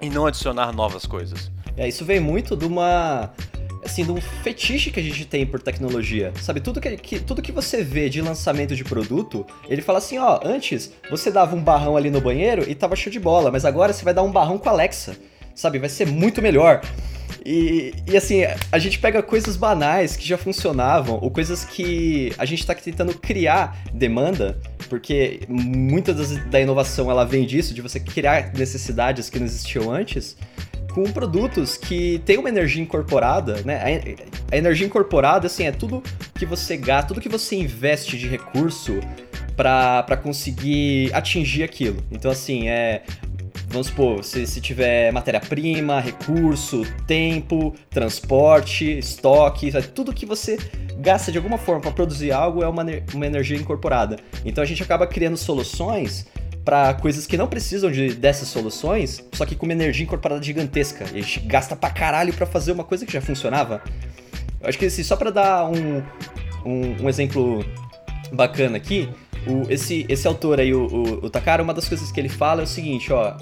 e 0.00 0.08
não 0.08 0.26
adicionar 0.26 0.72
novas 0.72 1.06
coisas? 1.06 1.50
É, 1.76 1.88
isso 1.88 2.04
vem 2.04 2.20
muito 2.20 2.56
de 2.56 2.64
uma 2.64 3.32
assim, 3.84 4.04
de 4.04 4.10
um 4.10 4.20
fetiche 4.20 4.90
que 4.90 4.98
a 4.98 5.02
gente 5.02 5.26
tem 5.26 5.44
por 5.44 5.60
tecnologia. 5.60 6.32
Sabe, 6.40 6.60
tudo 6.60 6.80
que, 6.80 6.96
que, 6.96 7.20
tudo 7.20 7.42
que 7.42 7.52
você 7.52 7.82
vê 7.82 8.08
de 8.08 8.20
lançamento 8.22 8.74
de 8.74 8.82
produto, 8.82 9.46
ele 9.68 9.82
fala 9.82 9.98
assim, 9.98 10.18
ó, 10.18 10.40
antes 10.42 10.92
você 11.10 11.30
dava 11.30 11.54
um 11.54 11.62
barrão 11.62 11.96
ali 11.96 12.10
no 12.10 12.20
banheiro 12.20 12.64
e 12.68 12.74
tava 12.74 12.96
show 12.96 13.12
de 13.12 13.20
bola, 13.20 13.50
mas 13.50 13.64
agora 13.64 13.92
você 13.92 14.04
vai 14.04 14.14
dar 14.14 14.22
um 14.22 14.32
barrão 14.32 14.56
com 14.56 14.68
a 14.68 14.72
Alexa. 14.72 15.16
Sabe, 15.54 15.78
vai 15.78 15.88
ser 15.88 16.06
muito 16.06 16.42
melhor. 16.42 16.80
E, 17.44 17.92
e, 18.06 18.16
assim, 18.16 18.40
a 18.72 18.78
gente 18.78 18.98
pega 18.98 19.22
coisas 19.22 19.56
banais 19.56 20.16
que 20.16 20.26
já 20.26 20.38
funcionavam, 20.38 21.18
ou 21.20 21.30
coisas 21.30 21.62
que 21.64 22.32
a 22.38 22.44
gente 22.46 22.60
está 22.60 22.74
tentando 22.74 23.12
criar 23.18 23.76
demanda, 23.92 24.58
porque 24.88 25.40
muita 25.48 26.14
da 26.14 26.60
inovação 26.60 27.10
ela 27.10 27.24
vem 27.24 27.44
disso, 27.46 27.74
de 27.74 27.82
você 27.82 28.00
criar 28.00 28.52
necessidades 28.54 29.28
que 29.28 29.38
não 29.38 29.44
existiam 29.44 29.92
antes, 29.92 30.36
com 30.94 31.02
produtos 31.04 31.76
que 31.76 32.22
tem 32.24 32.38
uma 32.38 32.48
energia 32.48 32.82
incorporada, 32.82 33.60
né? 33.64 33.76
A, 34.50 34.54
a 34.54 34.56
energia 34.56 34.86
incorporada, 34.86 35.46
assim, 35.46 35.64
é 35.64 35.72
tudo 35.72 36.02
que 36.34 36.46
você 36.46 36.76
gasta, 36.76 37.08
tudo 37.08 37.20
que 37.20 37.28
você 37.28 37.56
investe 37.56 38.16
de 38.16 38.26
recurso 38.26 39.00
para 39.56 40.16
conseguir 40.16 41.12
atingir 41.12 41.62
aquilo. 41.62 42.02
Então, 42.10 42.30
assim, 42.30 42.68
é 42.68 43.02
vamos 43.68 43.88
supor, 43.88 44.24
se, 44.24 44.46
se 44.46 44.60
tiver 44.60 45.12
matéria-prima, 45.12 46.00
recurso, 46.00 46.84
tempo, 47.06 47.74
transporte, 47.90 48.98
estoque, 48.98 49.72
tudo 49.92 50.12
que 50.12 50.26
você 50.26 50.58
gasta 50.98 51.32
de 51.32 51.38
alguma 51.38 51.58
forma 51.58 51.80
para 51.80 51.90
produzir 51.90 52.32
algo 52.32 52.62
é 52.62 52.68
uma, 52.68 52.84
uma 53.12 53.26
energia 53.26 53.56
incorporada. 53.56 54.16
Então 54.44 54.62
a 54.62 54.66
gente 54.66 54.82
acaba 54.82 55.06
criando 55.06 55.36
soluções 55.36 56.26
para 56.64 56.94
coisas 56.94 57.26
que 57.26 57.36
não 57.36 57.46
precisam 57.46 57.90
de, 57.90 58.14
dessas 58.14 58.48
soluções, 58.48 59.22
só 59.32 59.44
que 59.44 59.54
com 59.54 59.66
uma 59.66 59.72
energia 59.72 60.04
incorporada 60.04 60.42
gigantesca. 60.42 61.04
E 61.12 61.18
a 61.18 61.22
gente 61.22 61.40
gasta 61.40 61.76
pra 61.76 61.90
caralho 61.90 62.32
para 62.32 62.46
fazer 62.46 62.72
uma 62.72 62.84
coisa 62.84 63.04
que 63.04 63.12
já 63.12 63.20
funcionava. 63.20 63.82
Eu 64.60 64.68
acho 64.68 64.78
que 64.78 64.86
assim, 64.86 65.02
só 65.02 65.14
para 65.14 65.30
dar 65.30 65.66
um, 65.66 66.02
um, 66.64 67.02
um 67.02 67.08
exemplo 67.08 67.64
bacana 68.32 68.78
aqui, 68.78 69.08
o, 69.46 69.70
esse, 69.70 70.06
esse 70.08 70.26
autor 70.26 70.60
aí, 70.60 70.74
o, 70.74 70.86
o, 70.86 71.26
o, 71.26 71.30
Takara, 71.30 71.62
uma 71.62 71.74
das 71.74 71.88
coisas 71.88 72.10
que 72.10 72.20
ele 72.20 72.28
fala 72.28 72.62
é 72.62 72.64
o 72.64 72.66
seguinte, 72.66 73.12
ó, 73.12 73.32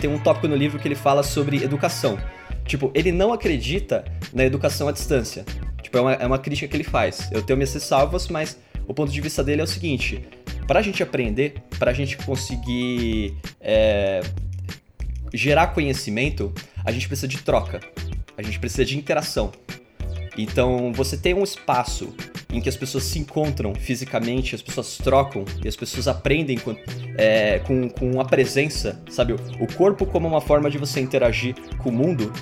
tem 0.00 0.08
um 0.10 0.18
tópico 0.18 0.48
no 0.48 0.56
livro 0.56 0.78
que 0.78 0.88
ele 0.88 0.94
fala 0.94 1.22
sobre 1.22 1.62
educação. 1.62 2.18
Tipo, 2.64 2.90
ele 2.94 3.10
não 3.12 3.32
acredita 3.32 4.04
na 4.32 4.44
educação 4.44 4.88
à 4.88 4.92
distância. 4.92 5.44
Tipo, 5.82 5.98
é 5.98 6.00
uma, 6.00 6.12
é 6.12 6.26
uma 6.26 6.38
crítica 6.38 6.68
que 6.68 6.76
ele 6.76 6.84
faz. 6.84 7.30
Eu 7.32 7.42
tenho 7.42 7.56
minhas 7.56 7.72
ressalvas, 7.72 8.28
mas 8.28 8.58
o 8.86 8.92
ponto 8.92 9.10
de 9.10 9.20
vista 9.20 9.42
dele 9.42 9.60
é 9.60 9.64
o 9.64 9.66
seguinte: 9.66 10.22
para 10.66 10.80
a 10.80 10.82
gente 10.82 11.02
aprender, 11.02 11.54
para 11.78 11.90
a 11.90 11.94
gente 11.94 12.16
conseguir 12.18 13.34
é, 13.60 14.20
gerar 15.32 15.68
conhecimento, 15.68 16.52
a 16.84 16.92
gente 16.92 17.06
precisa 17.06 17.28
de 17.28 17.38
troca, 17.38 17.80
a 18.36 18.42
gente 18.42 18.58
precisa 18.58 18.84
de 18.84 18.98
interação. 18.98 19.50
Então, 20.36 20.92
você 20.92 21.16
tem 21.16 21.34
um 21.34 21.42
espaço 21.42 22.14
em 22.52 22.60
que 22.60 22.68
as 22.68 22.76
pessoas 22.76 23.04
se 23.04 23.18
encontram 23.18 23.74
fisicamente, 23.74 24.54
as 24.54 24.62
pessoas 24.62 24.96
trocam 24.96 25.44
e 25.62 25.68
as 25.68 25.76
pessoas 25.76 26.08
aprendem 26.08 26.56
com, 26.58 26.74
é, 27.16 27.58
com, 27.60 27.88
com 27.90 28.20
a 28.20 28.24
presença, 28.24 29.00
sabe? 29.10 29.34
O 29.34 29.72
corpo 29.74 30.06
como 30.06 30.26
uma 30.26 30.40
forma 30.40 30.70
de 30.70 30.78
você 30.78 31.00
interagir 31.00 31.54
com 31.78 31.90
o 31.90 31.92
mundo. 31.92 32.32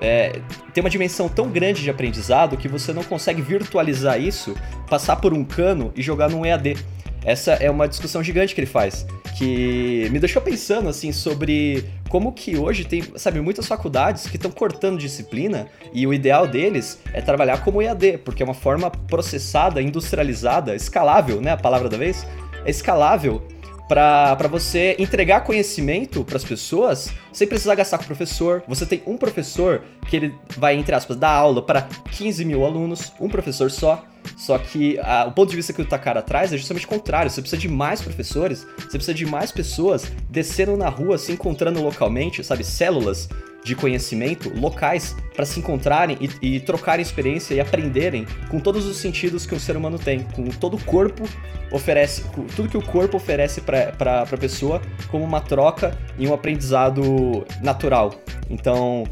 É, 0.00 0.40
tem 0.72 0.82
uma 0.82 0.90
dimensão 0.90 1.28
tão 1.28 1.48
grande 1.48 1.82
de 1.82 1.88
aprendizado 1.88 2.56
que 2.56 2.68
você 2.68 2.92
não 2.92 3.04
consegue 3.04 3.40
virtualizar 3.40 4.20
isso, 4.20 4.54
passar 4.90 5.16
por 5.16 5.32
um 5.32 5.44
cano 5.44 5.92
e 5.94 6.02
jogar 6.02 6.28
num 6.28 6.44
EAD. 6.44 6.76
Essa 7.24 7.52
é 7.52 7.70
uma 7.70 7.88
discussão 7.88 8.22
gigante 8.22 8.54
que 8.54 8.60
ele 8.60 8.66
faz, 8.66 9.06
que 9.36 10.08
me 10.10 10.18
deixou 10.18 10.42
pensando 10.42 10.88
assim 10.88 11.10
sobre 11.10 11.84
como 12.08 12.32
que 12.32 12.56
hoje 12.56 12.84
tem, 12.84 13.02
sabe, 13.16 13.40
muitas 13.40 13.66
faculdades 13.66 14.26
que 14.26 14.36
estão 14.36 14.50
cortando 14.50 14.98
disciplina 14.98 15.66
e 15.92 16.06
o 16.06 16.12
ideal 16.12 16.46
deles 16.46 17.00
é 17.12 17.20
trabalhar 17.20 17.64
como 17.64 17.80
EAD, 17.80 18.18
porque 18.18 18.42
é 18.42 18.46
uma 18.46 18.54
forma 18.54 18.90
processada, 18.90 19.80
industrializada, 19.80 20.76
escalável, 20.76 21.40
né, 21.40 21.52
a 21.52 21.56
palavra 21.56 21.88
da 21.88 21.96
vez, 21.96 22.26
é 22.64 22.70
escalável 22.70 23.42
para 23.88 24.48
você 24.48 24.96
entregar 24.98 25.42
conhecimento 25.42 26.24
para 26.24 26.36
as 26.36 26.44
pessoas 26.44 27.10
sem 27.32 27.46
precisar 27.46 27.74
gastar 27.74 27.98
com 27.98 28.04
o 28.04 28.06
professor. 28.06 28.62
Você 28.66 28.86
tem 28.86 29.02
um 29.06 29.16
professor 29.16 29.82
que 30.08 30.16
ele 30.16 30.34
vai, 30.56 30.76
entre 30.76 30.94
aspas, 30.94 31.16
dar 31.16 31.30
aula 31.30 31.60
para 31.62 31.82
15 31.82 32.44
mil 32.44 32.64
alunos, 32.64 33.12
um 33.20 33.28
professor 33.28 33.70
só. 33.70 34.04
Só 34.38 34.56
que 34.56 34.98
a, 35.00 35.26
o 35.26 35.32
ponto 35.32 35.50
de 35.50 35.56
vista 35.56 35.72
que 35.72 35.82
o 35.82 35.84
Takara 35.84 36.22
traz 36.22 36.52
é 36.52 36.56
justamente 36.56 36.86
o 36.86 36.88
contrário. 36.88 37.30
Você 37.30 37.42
precisa 37.42 37.60
de 37.60 37.68
mais 37.68 38.00
professores, 38.00 38.66
você 38.78 38.96
precisa 38.96 39.14
de 39.14 39.26
mais 39.26 39.52
pessoas 39.52 40.10
descendo 40.30 40.76
na 40.76 40.88
rua, 40.88 41.18
se 41.18 41.32
encontrando 41.32 41.82
localmente, 41.82 42.42
sabe? 42.42 42.64
Células 42.64 43.28
de 43.64 43.74
conhecimento 43.74 44.52
locais 44.54 45.16
para 45.34 45.46
se 45.46 45.58
encontrarem 45.58 46.18
e, 46.20 46.56
e, 46.56 46.60
trocarem 46.60 47.02
experiência 47.02 47.54
e 47.54 47.60
aprenderem 47.60 48.26
com 48.48 48.60
todos 48.60 48.86
os 48.86 48.98
sentidos 48.98 49.46
que 49.46 49.54
um 49.54 49.58
ser 49.58 49.76
humano 49.76 49.98
tem, 49.98 50.20
com 50.20 50.44
todo 50.44 50.76
o 50.76 50.84
corpo 50.84 51.24
oferece, 51.72 52.22
com 52.22 52.44
tudo 52.44 52.68
que 52.68 52.76
o 52.76 52.82
corpo 52.82 53.16
oferece 53.16 53.60
para 53.62 54.22
a 54.22 54.36
pessoa 54.36 54.80
como 55.10 55.24
uma 55.24 55.40
troca 55.40 55.98
e 56.18 56.28
um 56.28 56.34
aprendizado 56.34 57.44
natural. 57.62 58.14
Então, 58.50 59.04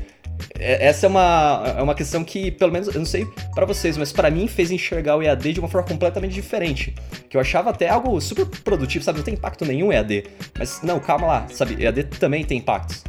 é, 0.58 0.86
essa 0.86 1.06
é 1.06 1.08
uma, 1.08 1.74
é 1.78 1.82
uma 1.82 1.94
questão 1.94 2.22
que, 2.22 2.50
pelo 2.50 2.72
menos, 2.72 2.88
eu 2.88 2.98
não 2.98 3.06
sei 3.06 3.26
para 3.54 3.64
vocês, 3.64 3.96
mas 3.96 4.12
para 4.12 4.30
mim 4.30 4.46
fez 4.46 4.70
enxergar 4.70 5.16
o 5.16 5.22
EAD 5.22 5.54
de 5.54 5.60
uma 5.60 5.68
forma 5.68 5.88
completamente 5.88 6.32
diferente. 6.32 6.94
Que 7.28 7.36
eu 7.36 7.40
achava 7.40 7.70
até 7.70 7.88
algo 7.88 8.20
super 8.20 8.46
produtivo, 8.46 9.04
sabe? 9.04 9.18
Não 9.18 9.24
tem 9.24 9.34
impacto 9.34 9.64
nenhum 9.64 9.92
EAD. 9.92 10.24
Mas 10.58 10.80
não, 10.82 11.00
calma 11.00 11.26
lá, 11.26 11.46
sabe? 11.50 11.82
EAD 11.82 12.04
também 12.04 12.44
tem 12.44 12.58
impactos. 12.58 13.02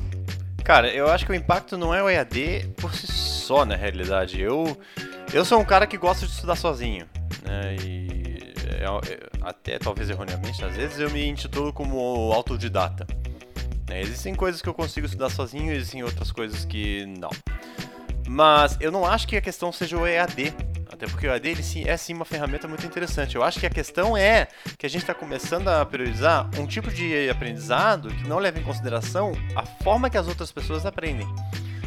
Cara, 0.64 0.88
eu 0.90 1.10
acho 1.10 1.26
que 1.26 1.32
o 1.32 1.36
impacto 1.36 1.78
não 1.78 1.94
é 1.94 2.02
o 2.02 2.10
EAD 2.10 2.74
por 2.78 2.94
si 2.96 3.08
só, 3.08 3.66
na 3.66 3.76
realidade. 3.76 4.42
Eu, 4.42 4.78
eu 5.34 5.44
sou 5.44 5.60
um 5.60 5.66
cara 5.66 5.86
que 5.86 5.98
gosta 5.98 6.26
de 6.26 6.32
estudar 6.32 6.56
sozinho, 6.56 7.06
né? 7.44 7.76
E 7.84 8.04
é, 8.84 8.86
é, 8.86 9.30
até 9.42 9.78
talvez 9.80 10.10
erroneamente, 10.10 10.64
às 10.64 10.76
vezes 10.76 11.00
eu 11.00 11.10
me 11.10 11.26
intitulo 11.26 11.72
como 11.72 12.32
autodidata. 12.32 13.08
Né? 13.90 14.02
Existem 14.02 14.36
coisas 14.36 14.62
que 14.62 14.70
eu 14.70 14.74
consigo 14.74 15.06
estudar 15.06 15.30
sozinho, 15.30 15.74
existem 15.74 16.04
outras 16.04 16.32
coisas 16.32 16.66
que 16.66 17.06
não. 17.06 17.30
Mas 18.28 18.78
eu 18.80 18.92
não 18.92 19.06
acho 19.06 19.28
que 19.28 19.36
a 19.36 19.42
questão 19.42 19.72
seja 19.72 19.98
o 19.98 20.08
EAD. 20.08 20.54
Até 20.94 21.08
porque 21.08 21.28
o 21.28 21.32
EAD 21.32 21.50
ele, 21.50 21.64
sim, 21.64 21.84
é 21.88 21.98
sim 21.98 22.14
uma 22.14 22.24
ferramenta 22.24 22.68
muito 22.68 22.86
interessante. 22.86 23.36
Eu 23.36 23.42
acho 23.42 23.60
que 23.60 23.66
a 23.66 23.70
questão 23.70 24.16
é 24.16 24.48
que 24.78 24.86
a 24.86 24.90
gente 24.90 25.02
está 25.02 25.14
começando 25.14 25.68
a 25.68 25.84
priorizar 25.84 26.48
um 26.60 26.68
tipo 26.68 26.92
de 26.92 27.28
aprendizado 27.32 28.10
que 28.10 28.28
não 28.28 28.38
leva 28.38 28.60
em 28.60 28.64
consideração 28.64 29.32
a 29.56 29.66
forma 29.66 30.08
que 30.08 30.18
as 30.18 30.28
outras 30.28 30.52
pessoas 30.52 30.86
aprendem. 30.86 31.28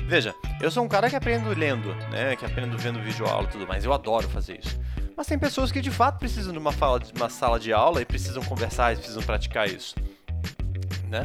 Veja, 0.08 0.34
eu 0.60 0.72
sou 0.72 0.84
um 0.84 0.88
cara 0.88 1.08
que 1.08 1.14
aprendo 1.14 1.50
lendo, 1.50 1.94
né? 2.10 2.34
Que 2.34 2.44
aprendo 2.44 2.76
vendo 2.76 3.00
vídeo 3.00 3.26
aula 3.26 3.46
e 3.46 3.52
tudo 3.52 3.66
mais. 3.66 3.84
Eu 3.84 3.92
adoro 3.92 4.28
fazer 4.28 4.58
isso. 4.58 4.78
Mas 5.16 5.28
tem 5.28 5.38
pessoas 5.38 5.70
que 5.70 5.80
de 5.80 5.90
fato 5.90 6.18
precisam 6.18 6.52
de 6.52 6.58
uma, 6.58 6.72
fala, 6.72 6.98
de 6.98 7.12
uma 7.12 7.30
sala 7.30 7.60
de 7.60 7.72
aula 7.72 8.02
e 8.02 8.04
precisam 8.04 8.42
conversar 8.42 8.92
e 8.92 8.96
precisam 8.96 9.22
praticar 9.22 9.68
isso. 9.68 9.94
Né? 11.08 11.24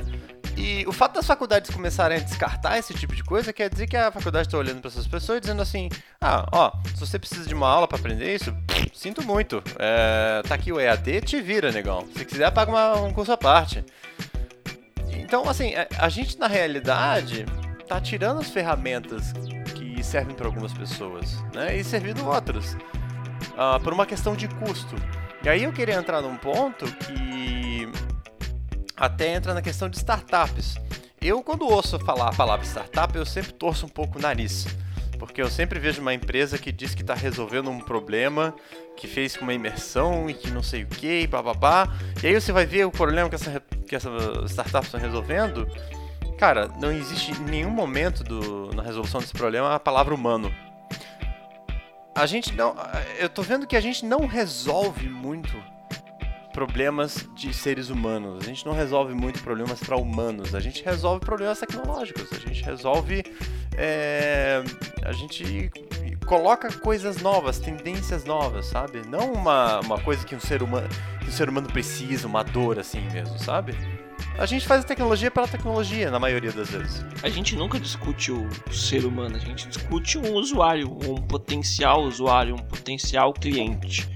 E 0.57 0.85
o 0.87 0.91
fato 0.91 1.13
das 1.13 1.25
faculdades 1.25 1.71
começarem 1.71 2.17
a 2.17 2.19
descartar 2.19 2.77
esse 2.77 2.93
tipo 2.93 3.15
de 3.15 3.23
coisa 3.23 3.53
quer 3.53 3.69
dizer 3.69 3.87
que 3.87 3.95
a 3.95 4.11
faculdade 4.11 4.47
está 4.47 4.57
olhando 4.57 4.81
para 4.81 4.89
essas 4.89 5.07
pessoas 5.07 5.37
e 5.37 5.41
dizendo 5.41 5.61
assim: 5.61 5.89
ah, 6.19 6.45
ó, 6.51 6.71
se 6.93 6.99
você 6.99 7.17
precisa 7.17 7.47
de 7.47 7.53
uma 7.53 7.67
aula 7.67 7.87
para 7.87 7.97
aprender 7.97 8.35
isso, 8.35 8.55
sinto 8.93 9.23
muito. 9.23 9.63
É, 9.79 10.41
tá 10.47 10.55
aqui 10.55 10.71
o 10.71 10.79
EAD, 10.79 11.21
te 11.21 11.41
vira, 11.41 11.71
negão. 11.71 12.07
Se 12.15 12.25
quiser, 12.25 12.51
paga 12.51 12.71
uma, 12.71 13.01
um 13.01 13.13
curso 13.13 13.31
à 13.31 13.37
parte. 13.37 13.83
Então, 15.09 15.47
assim, 15.49 15.73
a, 15.75 15.87
a 15.99 16.09
gente 16.09 16.37
na 16.37 16.47
realidade 16.47 17.45
tá 17.87 17.99
tirando 18.01 18.39
as 18.39 18.49
ferramentas 18.49 19.33
que 19.75 20.03
servem 20.03 20.35
para 20.35 20.45
algumas 20.45 20.73
pessoas, 20.73 21.41
né? 21.53 21.75
E 21.77 21.83
servindo 21.83 22.27
outras. 22.27 22.73
Uh, 23.53 23.79
por 23.83 23.93
uma 23.93 24.05
questão 24.05 24.35
de 24.35 24.47
custo. 24.47 24.95
E 25.43 25.49
aí 25.49 25.63
eu 25.63 25.73
queria 25.73 25.95
entrar 25.95 26.21
num 26.21 26.37
ponto 26.37 26.85
que 26.85 27.70
até 29.01 29.33
entra 29.33 29.55
na 29.55 29.63
questão 29.63 29.89
de 29.89 29.97
startups. 29.97 30.75
Eu, 31.19 31.41
quando 31.41 31.67
ouço 31.67 31.97
falar 32.01 32.29
a 32.29 32.33
palavra 32.33 32.63
startup, 32.63 33.17
eu 33.17 33.25
sempre 33.25 33.51
torço 33.51 33.87
um 33.87 33.89
pouco 33.89 34.19
o 34.19 34.21
nariz. 34.21 34.67
Porque 35.17 35.41
eu 35.41 35.49
sempre 35.49 35.79
vejo 35.79 36.01
uma 36.01 36.13
empresa 36.13 36.55
que 36.55 36.71
diz 36.71 36.93
que 36.93 37.01
está 37.01 37.15
resolvendo 37.15 37.71
um 37.71 37.79
problema, 37.79 38.55
que 38.95 39.07
fez 39.07 39.35
com 39.35 39.41
uma 39.41 39.55
imersão 39.55 40.29
e 40.29 40.35
que 40.35 40.51
não 40.51 40.61
sei 40.61 40.83
o 40.83 40.87
que, 40.87 41.25
bababá. 41.25 41.87
E 42.21 42.27
aí 42.27 42.39
você 42.39 42.51
vai 42.51 42.63
ver 42.63 42.85
o 42.85 42.91
problema 42.91 43.27
que 43.27 43.33
essa, 43.33 43.59
que 43.87 43.95
essa 43.95 44.09
startup 44.47 44.85
está 44.85 44.99
resolvendo. 44.99 45.67
Cara, 46.37 46.67
não 46.79 46.91
existe 46.91 47.31
em 47.31 47.39
nenhum 47.45 47.71
momento 47.71 48.23
do, 48.23 48.71
na 48.75 48.83
resolução 48.83 49.19
desse 49.19 49.33
problema 49.33 49.73
a 49.73 49.79
palavra 49.79 50.13
humano. 50.13 50.53
A 52.13 52.27
gente 52.27 52.53
não. 52.53 52.75
Eu 53.17 53.29
tô 53.29 53.41
vendo 53.41 53.65
que 53.65 53.75
a 53.75 53.81
gente 53.81 54.05
não 54.05 54.27
resolve 54.27 55.09
muito 55.09 55.51
problemas 56.51 57.27
de 57.35 57.53
seres 57.53 57.89
humanos. 57.89 58.43
A 58.43 58.45
gente 58.45 58.65
não 58.65 58.73
resolve 58.73 59.13
muito 59.13 59.41
problemas 59.41 59.79
para 59.79 59.97
humanos. 59.97 60.53
A 60.53 60.59
gente 60.59 60.83
resolve 60.83 61.25
problemas 61.25 61.59
tecnológicos. 61.59 62.31
A 62.31 62.39
gente 62.39 62.63
resolve. 62.63 63.23
É, 63.77 64.63
a 65.03 65.11
gente 65.11 65.71
coloca 66.25 66.71
coisas 66.71 67.21
novas, 67.21 67.59
tendências 67.59 68.25
novas, 68.25 68.67
sabe? 68.67 69.01
Não 69.07 69.33
uma, 69.33 69.79
uma 69.79 69.99
coisa 69.99 70.25
que 70.25 70.35
um 70.35 70.39
ser 70.39 70.61
humano 70.61 70.87
que 71.21 71.29
um 71.29 71.31
ser 71.31 71.49
humano 71.49 71.67
precisa, 71.67 72.27
uma 72.27 72.43
dor 72.43 72.79
assim 72.79 73.01
mesmo, 73.11 73.37
sabe? 73.39 73.75
A 74.37 74.45
gente 74.45 74.65
faz 74.65 74.83
a 74.83 74.87
tecnologia 74.87 75.29
pela 75.29 75.47
tecnologia, 75.47 76.09
na 76.09 76.19
maioria 76.19 76.51
das 76.51 76.69
vezes. 76.69 77.05
A 77.21 77.29
gente 77.29 77.55
nunca 77.55 77.79
discute 77.79 78.31
o 78.31 78.49
ser 78.71 79.05
humano, 79.05 79.35
a 79.35 79.39
gente 79.39 79.67
discute 79.67 80.17
um 80.17 80.33
usuário, 80.33 80.89
um 80.89 81.15
potencial 81.15 82.03
usuário, 82.03 82.55
um 82.55 82.59
potencial 82.59 83.33
cliente 83.33 84.09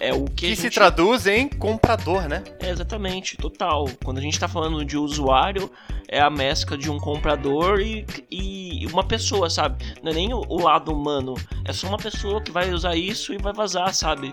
é 0.00 0.12
o 0.12 0.24
que, 0.24 0.34
que 0.34 0.48
gente... 0.48 0.60
se 0.60 0.70
traduz 0.70 1.26
em 1.26 1.48
comprador, 1.48 2.28
né? 2.28 2.42
É, 2.60 2.70
exatamente, 2.70 3.36
total. 3.36 3.86
Quando 4.04 4.18
a 4.18 4.20
gente 4.20 4.34
está 4.34 4.48
falando 4.48 4.84
de 4.84 4.96
usuário, 4.96 5.70
é 6.08 6.20
a 6.20 6.30
mescla 6.30 6.76
de 6.76 6.90
um 6.90 6.98
comprador 6.98 7.80
e, 7.80 8.06
e 8.30 8.86
uma 8.86 9.04
pessoa, 9.04 9.50
sabe? 9.50 9.84
Não 10.02 10.12
é 10.12 10.14
nem 10.14 10.32
o, 10.32 10.42
o 10.48 10.62
lado 10.62 10.92
humano, 10.92 11.34
é 11.64 11.72
só 11.72 11.88
uma 11.88 11.98
pessoa 11.98 12.40
que 12.42 12.50
vai 12.50 12.70
usar 12.72 12.96
isso 12.96 13.32
e 13.32 13.38
vai 13.38 13.52
vazar, 13.52 13.92
sabe? 13.94 14.30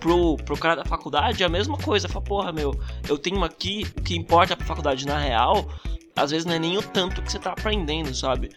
Pro, 0.00 0.36
pro 0.36 0.56
cara 0.56 0.82
da 0.82 0.84
faculdade 0.84 1.42
é 1.42 1.46
a 1.46 1.48
mesma 1.48 1.78
coisa. 1.78 2.08
Fala, 2.08 2.24
porra, 2.24 2.52
meu, 2.52 2.74
eu 3.08 3.16
tenho 3.16 3.42
aqui, 3.44 3.86
o 3.96 4.02
que 4.02 4.16
importa 4.16 4.56
pra 4.56 4.66
faculdade 4.66 5.06
na 5.06 5.18
real 5.18 5.68
às 6.14 6.30
vezes 6.30 6.44
não 6.44 6.54
é 6.54 6.58
nem 6.58 6.76
o 6.76 6.82
tanto 6.82 7.22
que 7.22 7.30
você 7.30 7.38
tá 7.38 7.52
aprendendo, 7.52 8.14
sabe? 8.14 8.50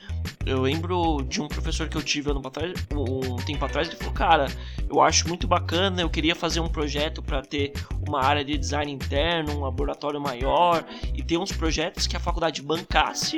Eu 0.46 0.62
lembro 0.62 1.24
de 1.28 1.42
um 1.42 1.48
professor 1.48 1.88
que 1.88 1.98
eu 1.98 2.04
tive 2.04 2.30
ano 2.30 2.42
atrás, 2.46 2.74
um 2.94 3.38
tempo 3.38 3.64
atrás, 3.66 3.88
ele 3.88 3.98
falou, 3.98 4.14
cara, 4.14 4.48
eu 4.90 5.02
acho 5.02 5.28
muito 5.28 5.48
bacana, 5.48 6.02
eu 6.02 6.10
queria 6.10 6.36
fazer 6.36 6.60
um 6.60 6.68
projeto 6.68 7.22
para 7.22 7.42
ter 7.42 7.74
uma 8.08 8.24
área 8.24 8.44
de 8.44 8.58
design 8.58 8.92
interno, 8.92 9.54
um 9.54 9.62
laboratório 9.62 10.20
maior 10.20 10.86
e 11.14 11.24
ter 11.24 11.38
uns 11.38 11.52
projetos 11.52 12.06
que 12.06 12.16
a 12.16 12.20
faculdade 12.20 12.62
bancasse 12.62 13.38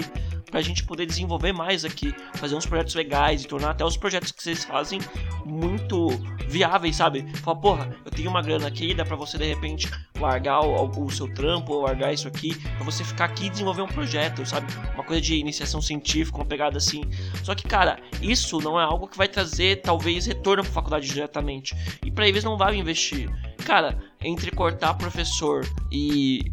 pra 0.49 0.61
gente 0.61 0.83
poder 0.83 1.05
desenvolver 1.05 1.51
mais 1.51 1.83
aqui, 1.85 2.13
fazer 2.35 2.55
uns 2.55 2.65
projetos 2.65 2.95
legais 2.95 3.43
e 3.43 3.47
tornar 3.47 3.71
até 3.71 3.83
os 3.83 3.97
projetos 3.97 4.31
que 4.31 4.41
vocês 4.41 4.63
fazem 4.63 4.99
muito 5.45 6.09
viáveis, 6.47 6.95
sabe? 6.95 7.25
Fala, 7.37 7.59
porra, 7.59 7.95
eu 8.05 8.11
tenho 8.11 8.29
uma 8.29 8.41
grana 8.41 8.67
aqui, 8.67 8.93
dá 8.93 9.05
pra 9.05 9.15
você 9.15 9.37
de 9.37 9.45
repente 9.45 9.89
largar 10.19 10.61
o, 10.61 11.05
o 11.05 11.11
seu 11.11 11.31
trampo 11.33 11.73
ou 11.73 11.81
largar 11.81 12.13
isso 12.13 12.27
aqui, 12.27 12.55
pra 12.55 12.83
você 12.85 13.03
ficar 13.03 13.25
aqui 13.25 13.47
e 13.47 13.49
desenvolver 13.49 13.81
um 13.81 13.87
projeto, 13.87 14.06
sabe? 14.45 14.67
Uma 14.93 15.03
coisa 15.03 15.21
de 15.21 15.35
iniciação 15.35 15.81
científica, 15.81 16.37
uma 16.37 16.45
pegada 16.45 16.77
assim. 16.77 17.03
Só 17.43 17.53
que, 17.53 17.67
cara, 17.67 17.99
isso 18.21 18.59
não 18.59 18.79
é 18.79 18.83
algo 18.83 19.07
que 19.07 19.17
vai 19.17 19.27
trazer 19.27 19.81
talvez 19.81 20.25
retorno 20.25 20.63
pra 20.63 20.71
faculdade 20.71 21.07
diretamente. 21.07 21.75
E 22.05 22.11
para 22.11 22.27
eles 22.27 22.43
não 22.43 22.57
vale 22.57 22.77
investir. 22.77 23.29
Cara, 23.65 23.97
entre 24.21 24.51
cortar 24.51 24.93
professor 24.93 25.67
e 25.91 26.51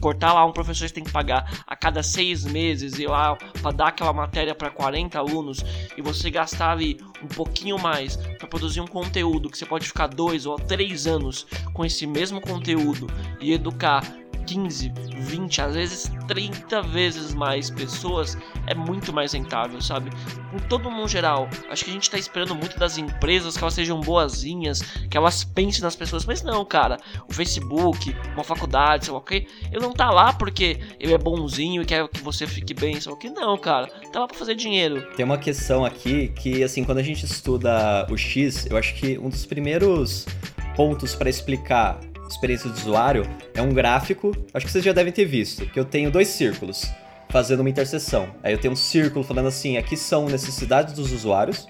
cortar 0.00 0.32
lá 0.32 0.44
um 0.44 0.52
professor 0.52 0.88
que 0.88 0.94
tem 0.94 1.04
que 1.04 1.12
pagar 1.12 1.62
a 1.64 1.76
cada 1.76 2.02
seis 2.02 2.44
meses 2.44 2.98
e 2.98 3.06
lá 3.06 3.36
para 3.62 3.70
dar 3.70 3.88
aquela 3.88 4.12
matéria 4.12 4.52
para 4.52 4.68
40 4.68 5.16
alunos 5.16 5.64
e 5.96 6.02
você 6.02 6.28
gastar 6.28 6.72
ali 6.72 6.98
um 7.22 7.28
pouquinho 7.28 7.78
mais 7.78 8.16
para 8.16 8.48
produzir 8.48 8.80
um 8.80 8.86
conteúdo 8.86 9.48
que 9.48 9.56
você 9.56 9.64
pode 9.64 9.86
ficar 9.86 10.08
dois 10.08 10.44
ou 10.44 10.56
três 10.56 11.06
anos 11.06 11.46
com 11.72 11.84
esse 11.84 12.04
mesmo 12.04 12.40
conteúdo 12.40 13.06
e 13.40 13.52
educar 13.52 14.02
15, 14.50 14.92
20, 15.16 15.62
às 15.62 15.74
vezes 15.76 16.12
30 16.26 16.82
vezes 16.82 17.32
mais 17.32 17.70
pessoas, 17.70 18.36
é 18.66 18.74
muito 18.74 19.12
mais 19.12 19.32
rentável, 19.32 19.80
sabe? 19.80 20.10
Em 20.52 20.58
todo 20.68 20.90
mundo 20.90 21.06
geral, 21.06 21.48
acho 21.70 21.84
que 21.84 21.90
a 21.90 21.94
gente 21.94 22.10
tá 22.10 22.18
esperando 22.18 22.56
muito 22.56 22.76
das 22.76 22.98
empresas 22.98 23.56
que 23.56 23.62
elas 23.62 23.74
sejam 23.74 24.00
boazinhas, 24.00 24.80
que 25.08 25.16
elas 25.16 25.44
pensem 25.44 25.82
nas 25.82 25.94
pessoas, 25.94 26.24
mas 26.24 26.42
não, 26.42 26.64
cara. 26.64 26.96
O 27.28 27.32
Facebook, 27.32 28.12
uma 28.34 28.42
faculdade, 28.42 29.04
sei 29.04 29.14
lá 29.14 29.20
o 29.20 29.22
que, 29.22 29.46
ele 29.70 29.80
não 29.80 29.92
tá 29.92 30.10
lá 30.10 30.32
porque 30.32 30.80
ele 30.98 31.14
é 31.14 31.18
bonzinho 31.18 31.82
e 31.82 31.86
quer 31.86 32.08
que 32.08 32.20
você 32.20 32.44
fique 32.44 32.74
bem, 32.74 33.00
sei 33.00 33.12
lá 33.12 33.16
o 33.16 33.20
que, 33.20 33.30
não, 33.30 33.56
cara. 33.56 33.86
Tá 34.12 34.18
lá 34.18 34.26
pra 34.26 34.36
fazer 34.36 34.56
dinheiro. 34.56 35.06
Tem 35.14 35.24
uma 35.24 35.38
questão 35.38 35.84
aqui 35.84 36.32
que, 36.34 36.64
assim, 36.64 36.82
quando 36.82 36.98
a 36.98 37.04
gente 37.04 37.24
estuda 37.24 38.04
o 38.10 38.16
X, 38.16 38.66
eu 38.66 38.76
acho 38.76 38.96
que 38.96 39.16
um 39.16 39.28
dos 39.28 39.46
primeiros 39.46 40.26
pontos 40.74 41.14
para 41.14 41.30
explicar 41.30 42.00
experiência 42.32 42.68
do 42.68 42.76
usuário 42.76 43.28
é 43.54 43.62
um 43.62 43.72
gráfico, 43.72 44.34
acho 44.54 44.66
que 44.66 44.72
vocês 44.72 44.84
já 44.84 44.92
devem 44.92 45.12
ter 45.12 45.24
visto, 45.24 45.66
que 45.66 45.78
eu 45.78 45.84
tenho 45.84 46.10
dois 46.10 46.28
círculos 46.28 46.90
fazendo 47.28 47.60
uma 47.60 47.70
interseção. 47.70 48.28
Aí 48.42 48.52
eu 48.52 48.58
tenho 48.58 48.72
um 48.72 48.76
círculo 48.76 49.24
falando 49.24 49.46
assim, 49.46 49.76
aqui 49.76 49.96
são 49.96 50.28
necessidades 50.28 50.94
dos 50.94 51.12
usuários, 51.12 51.68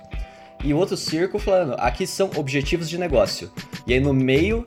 e 0.63 0.75
outro 0.75 0.97
círculo 0.97 1.43
falando, 1.43 1.75
aqui 1.79 2.07
são 2.07 2.31
objetivos 2.37 2.89
de 2.89 2.99
negócio. 2.99 3.51
E 3.87 3.95
aí 3.95 4.01
no 4.01 4.13
meio 4.13 4.65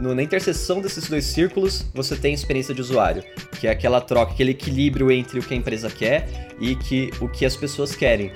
no, 0.00 0.14
na 0.14 0.22
interseção 0.22 0.80
desses 0.80 1.08
dois 1.08 1.26
círculos, 1.26 1.84
você 1.94 2.16
tem 2.16 2.32
experiência 2.32 2.74
de 2.74 2.80
usuário, 2.80 3.22
que 3.60 3.66
é 3.68 3.70
aquela 3.70 4.00
troca, 4.00 4.32
aquele 4.32 4.52
equilíbrio 4.52 5.12
entre 5.12 5.38
o 5.38 5.42
que 5.42 5.52
a 5.52 5.56
empresa 5.56 5.90
quer 5.90 6.26
e 6.58 6.74
que, 6.74 7.10
o 7.20 7.28
que 7.28 7.44
as 7.44 7.54
pessoas 7.54 7.94
querem. 7.94 8.32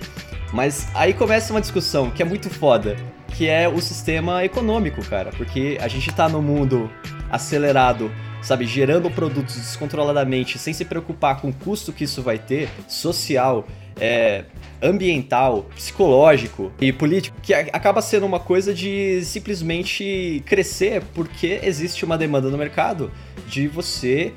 Mas 0.55 0.87
aí 0.95 1.13
começa 1.13 1.53
uma 1.53 1.61
discussão 1.61 2.11
que 2.11 2.23
é 2.23 2.25
muito 2.25 2.49
foda, 2.49 2.97
que 3.29 3.49
é 3.49 3.69
o 3.69 3.81
sistema 3.81 4.45
econômico, 4.45 5.05
cara, 5.05 5.31
porque 5.37 5.77
a 5.81 5.89
gente 5.89 6.11
tá 6.13 6.29
no 6.29 6.41
mundo 6.41 6.89
acelerado 7.29 8.11
sabe, 8.45 8.67
gerando 8.67 9.11
produtos 9.11 9.57
descontroladamente, 9.57 10.59
sem 10.59 10.75
se 10.75 10.85
preocupar 10.85 11.41
com 11.41 11.49
o 11.49 11.53
custo 11.53 11.93
que 11.93 12.05
isso 12.05 12.23
vai 12.23 12.39
ter, 12.39 12.69
social, 12.87 13.67
é, 13.99 14.45
ambiental, 14.83 15.67
psicológico 15.75 16.71
e 16.79 16.93
político, 16.93 17.37
que 17.43 17.55
acaba 17.55 18.03
sendo 18.03 18.27
uma 18.27 18.39
coisa 18.39 18.75
de 18.75 19.23
simplesmente 19.25 20.43
crescer 20.45 21.03
porque 21.15 21.59
existe 21.63 22.05
uma 22.05 22.19
demanda 22.19 22.51
no 22.51 22.59
mercado 22.59 23.11
de 23.49 23.67
você 23.67 24.35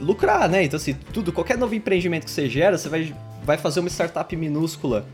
lucrar, 0.00 0.48
né? 0.48 0.64
Então, 0.64 0.76
assim, 0.76 0.94
tudo, 1.12 1.32
qualquer 1.32 1.56
novo 1.56 1.76
empreendimento 1.76 2.24
que 2.24 2.30
você 2.30 2.48
gera, 2.48 2.76
você 2.76 2.88
vai, 2.88 3.14
vai 3.44 3.58
fazer 3.58 3.80
uma 3.80 3.88
startup 3.88 4.34
minúscula 4.36 5.06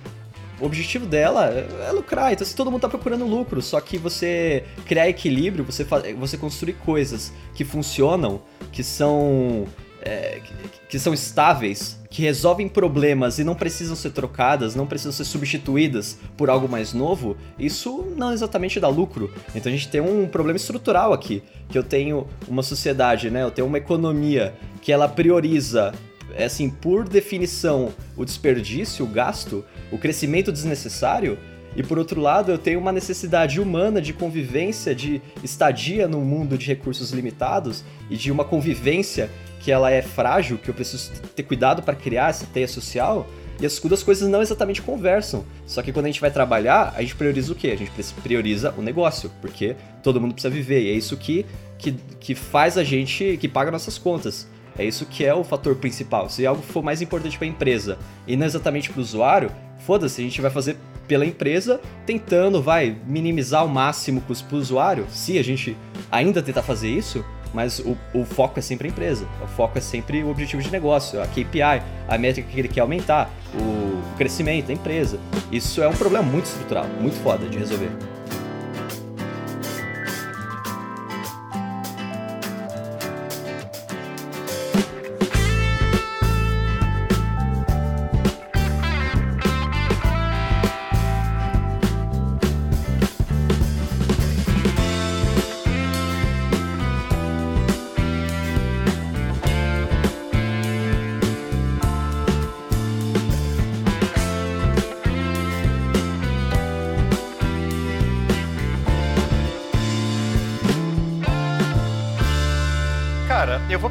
o 0.60 0.66
objetivo 0.66 1.06
dela 1.06 1.46
é 1.46 1.92
lucrar. 1.92 2.32
Então, 2.32 2.46
se 2.46 2.54
todo 2.54 2.70
mundo 2.70 2.78
está 2.78 2.88
procurando 2.88 3.24
lucro, 3.24 3.62
só 3.62 3.80
que 3.80 3.96
você 3.96 4.64
criar 4.86 5.08
equilíbrio, 5.08 5.64
você, 5.64 5.86
você 6.18 6.36
construir 6.36 6.74
coisas 6.74 7.32
que 7.54 7.64
funcionam, 7.64 8.42
que 8.72 8.82
são. 8.82 9.66
É, 10.00 10.40
que, 10.88 10.96
são 10.96 11.12
estáveis, 11.12 11.98
que 12.08 12.22
resolvem 12.22 12.68
problemas 12.68 13.40
e 13.40 13.44
não 13.44 13.54
precisam 13.54 13.96
ser 13.96 14.10
trocadas, 14.10 14.76
não 14.76 14.86
precisam 14.86 15.12
ser 15.12 15.24
substituídas 15.24 16.18
por 16.36 16.48
algo 16.48 16.68
mais 16.68 16.94
novo, 16.94 17.36
isso 17.58 18.06
não 18.16 18.32
exatamente 18.32 18.78
dá 18.78 18.88
lucro. 18.88 19.34
Então 19.56 19.70
a 19.70 19.74
gente 19.74 19.88
tem 19.88 20.00
um 20.00 20.28
problema 20.28 20.56
estrutural 20.56 21.12
aqui, 21.12 21.42
que 21.68 21.76
eu 21.76 21.82
tenho 21.82 22.28
uma 22.46 22.62
sociedade, 22.62 23.28
né? 23.28 23.42
Eu 23.42 23.50
tenho 23.50 23.66
uma 23.66 23.76
economia 23.76 24.54
que 24.80 24.92
ela 24.92 25.08
prioriza 25.08 25.92
é 25.92 26.07
assim, 26.36 26.70
por 26.70 27.08
definição, 27.08 27.92
o 28.16 28.24
desperdício, 28.24 29.04
o 29.04 29.08
gasto, 29.08 29.64
o 29.90 29.98
crescimento 29.98 30.52
desnecessário, 30.52 31.38
e 31.76 31.82
por 31.82 31.98
outro 31.98 32.20
lado, 32.20 32.50
eu 32.50 32.58
tenho 32.58 32.80
uma 32.80 32.90
necessidade 32.90 33.60
humana 33.60 34.00
de 34.00 34.12
convivência, 34.12 34.94
de 34.94 35.22
estadia 35.44 36.08
num 36.08 36.24
mundo 36.24 36.58
de 36.58 36.66
recursos 36.66 37.12
limitados 37.12 37.84
e 38.10 38.16
de 38.16 38.32
uma 38.32 38.44
convivência 38.44 39.30
que 39.60 39.70
ela 39.70 39.90
é 39.90 40.02
frágil, 40.02 40.58
que 40.58 40.68
eu 40.68 40.74
preciso 40.74 41.12
ter 41.36 41.42
cuidado 41.42 41.82
para 41.82 41.94
criar 41.94 42.30
essa 42.30 42.46
teia 42.46 42.66
social. 42.66 43.28
E 43.60 43.66
as 43.66 43.78
duas 43.78 44.02
coisas 44.02 44.28
não 44.28 44.40
exatamente 44.40 44.80
conversam. 44.80 45.44
Só 45.66 45.82
que 45.82 45.92
quando 45.92 46.06
a 46.06 46.08
gente 46.08 46.20
vai 46.20 46.30
trabalhar, 46.30 46.94
a 46.96 47.00
gente 47.00 47.16
prioriza 47.16 47.52
o 47.52 47.56
quê? 47.56 47.68
A 47.68 47.76
gente 47.76 47.90
prioriza 48.22 48.72
o 48.76 48.82
negócio, 48.82 49.30
porque 49.40 49.76
todo 50.02 50.20
mundo 50.20 50.32
precisa 50.32 50.52
viver. 50.52 50.82
E 50.82 50.90
é 50.90 50.92
isso 50.92 51.16
que, 51.16 51.44
que, 51.76 51.92
que 52.20 52.34
faz 52.34 52.78
a 52.78 52.84
gente, 52.84 53.36
que 53.36 53.48
paga 53.48 53.70
nossas 53.70 53.98
contas. 53.98 54.48
É 54.78 54.84
isso 54.84 55.04
que 55.04 55.24
é 55.24 55.34
o 55.34 55.42
fator 55.42 55.74
principal. 55.76 56.30
Se 56.30 56.46
algo 56.46 56.62
for 56.62 56.82
mais 56.82 57.02
importante 57.02 57.36
para 57.36 57.46
a 57.46 57.50
empresa 57.50 57.98
e 58.26 58.36
não 58.36 58.46
exatamente 58.46 58.90
para 58.90 59.00
o 59.00 59.02
usuário, 59.02 59.50
foda-se, 59.80 60.20
a 60.20 60.24
gente 60.24 60.40
vai 60.40 60.50
fazer 60.50 60.76
pela 61.08 61.26
empresa, 61.26 61.80
tentando, 62.06 62.62
vai, 62.62 62.96
minimizar 63.06 63.62
ao 63.62 63.68
máximo 63.68 64.20
custos 64.20 64.46
para 64.46 64.56
o 64.56 64.60
usuário, 64.60 65.06
se 65.10 65.38
a 65.38 65.42
gente 65.42 65.76
ainda 66.12 66.42
tentar 66.42 66.62
fazer 66.62 66.90
isso, 66.90 67.24
mas 67.54 67.78
o, 67.78 67.96
o, 68.12 68.26
foco 68.26 68.58
é 68.58 68.62
sempre 68.62 68.88
a 68.88 68.90
empresa, 68.90 69.26
o 69.42 69.46
foco 69.46 69.78
é 69.78 69.80
sempre 69.80 70.22
o 70.22 70.30
objetivo 70.30 70.62
de 70.62 70.70
negócio, 70.70 71.20
a 71.22 71.26
KPI, 71.26 71.82
a 72.06 72.18
métrica 72.18 72.50
que 72.50 72.60
ele 72.60 72.68
quer 72.68 72.82
aumentar, 72.82 73.30
o 73.54 74.16
crescimento 74.18 74.66
da 74.66 74.74
empresa. 74.74 75.18
Isso 75.50 75.82
é 75.82 75.88
um 75.88 75.94
problema 75.94 76.24
muito 76.24 76.44
estrutural, 76.44 76.86
muito 77.00 77.16
foda 77.22 77.46
de 77.48 77.56
resolver. 77.56 78.17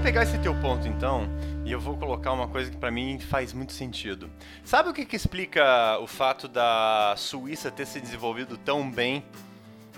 Pegar 0.07 0.23
esse 0.23 0.39
teu 0.39 0.55
ponto 0.55 0.87
então, 0.87 1.29
e 1.65 1.71
eu 1.71 1.79
vou 1.79 1.97
colocar 1.97 2.31
uma 2.31 2.47
coisa 2.47 2.71
que 2.71 2.77
para 2.77 2.89
mim 2.89 3.19
faz 3.19 3.51
muito 3.51 3.73
sentido. 3.73 4.29
Sabe 4.63 4.89
o 4.89 4.93
que, 4.93 5.05
que 5.05 5.15
explica 5.15 5.99
o 5.99 6.07
fato 6.07 6.47
da 6.47 7.13
Suíça 7.17 7.69
ter 7.69 7.85
se 7.85 7.99
desenvolvido 7.99 8.57
tão 8.57 8.89
bem 8.89 9.23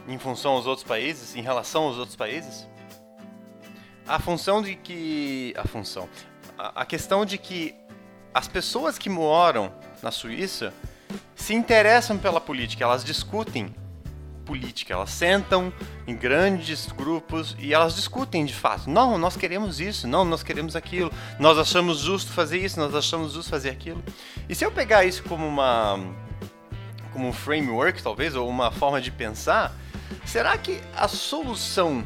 em 0.07 0.17
função 0.17 0.53
aos 0.53 0.65
outros 0.65 0.85
países, 0.85 1.35
em 1.35 1.41
relação 1.41 1.83
aos 1.83 1.97
outros 1.97 2.15
países? 2.15 2.67
A 4.07 4.19
função 4.19 4.61
de 4.61 4.75
que. 4.75 5.53
A 5.55 5.65
função. 5.65 6.09
A, 6.57 6.81
a 6.81 6.85
questão 6.85 7.23
de 7.23 7.37
que 7.37 7.75
as 8.33 8.47
pessoas 8.47 8.97
que 8.97 9.09
moram 9.09 9.71
na 10.01 10.09
Suíça 10.11 10.73
se 11.35 11.53
interessam 11.53 12.17
pela 12.17 12.41
política, 12.41 12.83
elas 12.83 13.03
discutem 13.03 13.73
política. 14.49 14.95
Elas 14.95 15.11
sentam 15.11 15.71
em 16.07 16.15
grandes 16.15 16.87
grupos 16.87 17.55
e 17.59 17.71
elas 17.71 17.95
discutem 17.95 18.43
de 18.43 18.53
fato. 18.55 18.89
Não, 18.89 19.15
nós 19.15 19.37
queremos 19.37 19.79
isso, 19.79 20.07
não, 20.07 20.25
nós 20.25 20.41
queremos 20.41 20.75
aquilo, 20.75 21.13
nós 21.37 21.59
achamos 21.59 21.99
justo 21.99 22.31
fazer 22.31 22.57
isso, 22.57 22.79
nós 22.79 22.95
achamos 22.95 23.33
justo 23.33 23.51
fazer 23.51 23.69
aquilo. 23.69 24.03
E 24.49 24.55
se 24.55 24.65
eu 24.65 24.71
pegar 24.71 25.05
isso 25.05 25.21
como 25.23 25.45
uma 25.45 25.99
como 27.13 27.27
um 27.27 27.33
framework, 27.33 28.01
talvez, 28.01 28.35
ou 28.35 28.47
uma 28.47 28.71
forma 28.71 28.99
de 28.99 29.11
pensar, 29.11 29.75
será 30.25 30.57
que 30.57 30.79
a 30.95 31.07
solução 31.07 32.03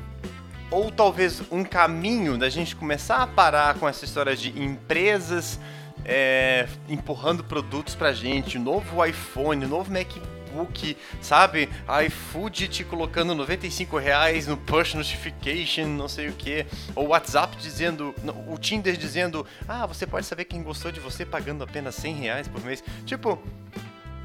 ou 0.70 0.91
talvez 0.91 1.41
um 1.52 1.64
caminho 1.64 2.38
da 2.38 2.49
gente 2.49 2.76
começar 2.76 3.22
a 3.22 3.28
parar 3.28 3.76
com 3.76 3.88
essa 3.88 4.03
história 4.03 4.36
de 4.36 4.49
empresas 4.61 5.60
é, 6.03 6.68
empurrando 6.90 7.44
produtos 7.44 7.95
pra 7.95 8.11
gente, 8.11 8.57
novo 8.60 9.06
iPhone, 9.06 9.65
novo 9.65 9.91
MacBook 9.91 10.32
Facebook, 10.53 10.95
sabe? 11.21 11.69
iFood 12.05 12.67
te 12.67 12.84
colocando 12.84 13.34
95 13.34 13.97
reais 13.97 14.47
no 14.47 14.55
push 14.55 14.93
notification, 14.93 15.88
não 15.88 16.07
sei 16.07 16.30
o 16.30 16.34
que. 16.34 16.65
Ou 16.95 17.07
WhatsApp 17.07 17.57
dizendo, 17.57 18.13
o 18.47 18.57
Tinder 18.57 18.95
dizendo, 18.95 19.45
ah, 19.67 19.85
você 19.85 20.05
pode 20.05 20.25
saber 20.25 20.45
quem 20.45 20.61
gostou 20.61 20.91
de 20.91 20.99
você 20.99 21.25
pagando 21.25 21.63
apenas 21.63 21.95
100 21.95 22.15
reais 22.15 22.47
por 22.47 22.63
mês. 22.63 22.84
Tipo, 23.05 23.41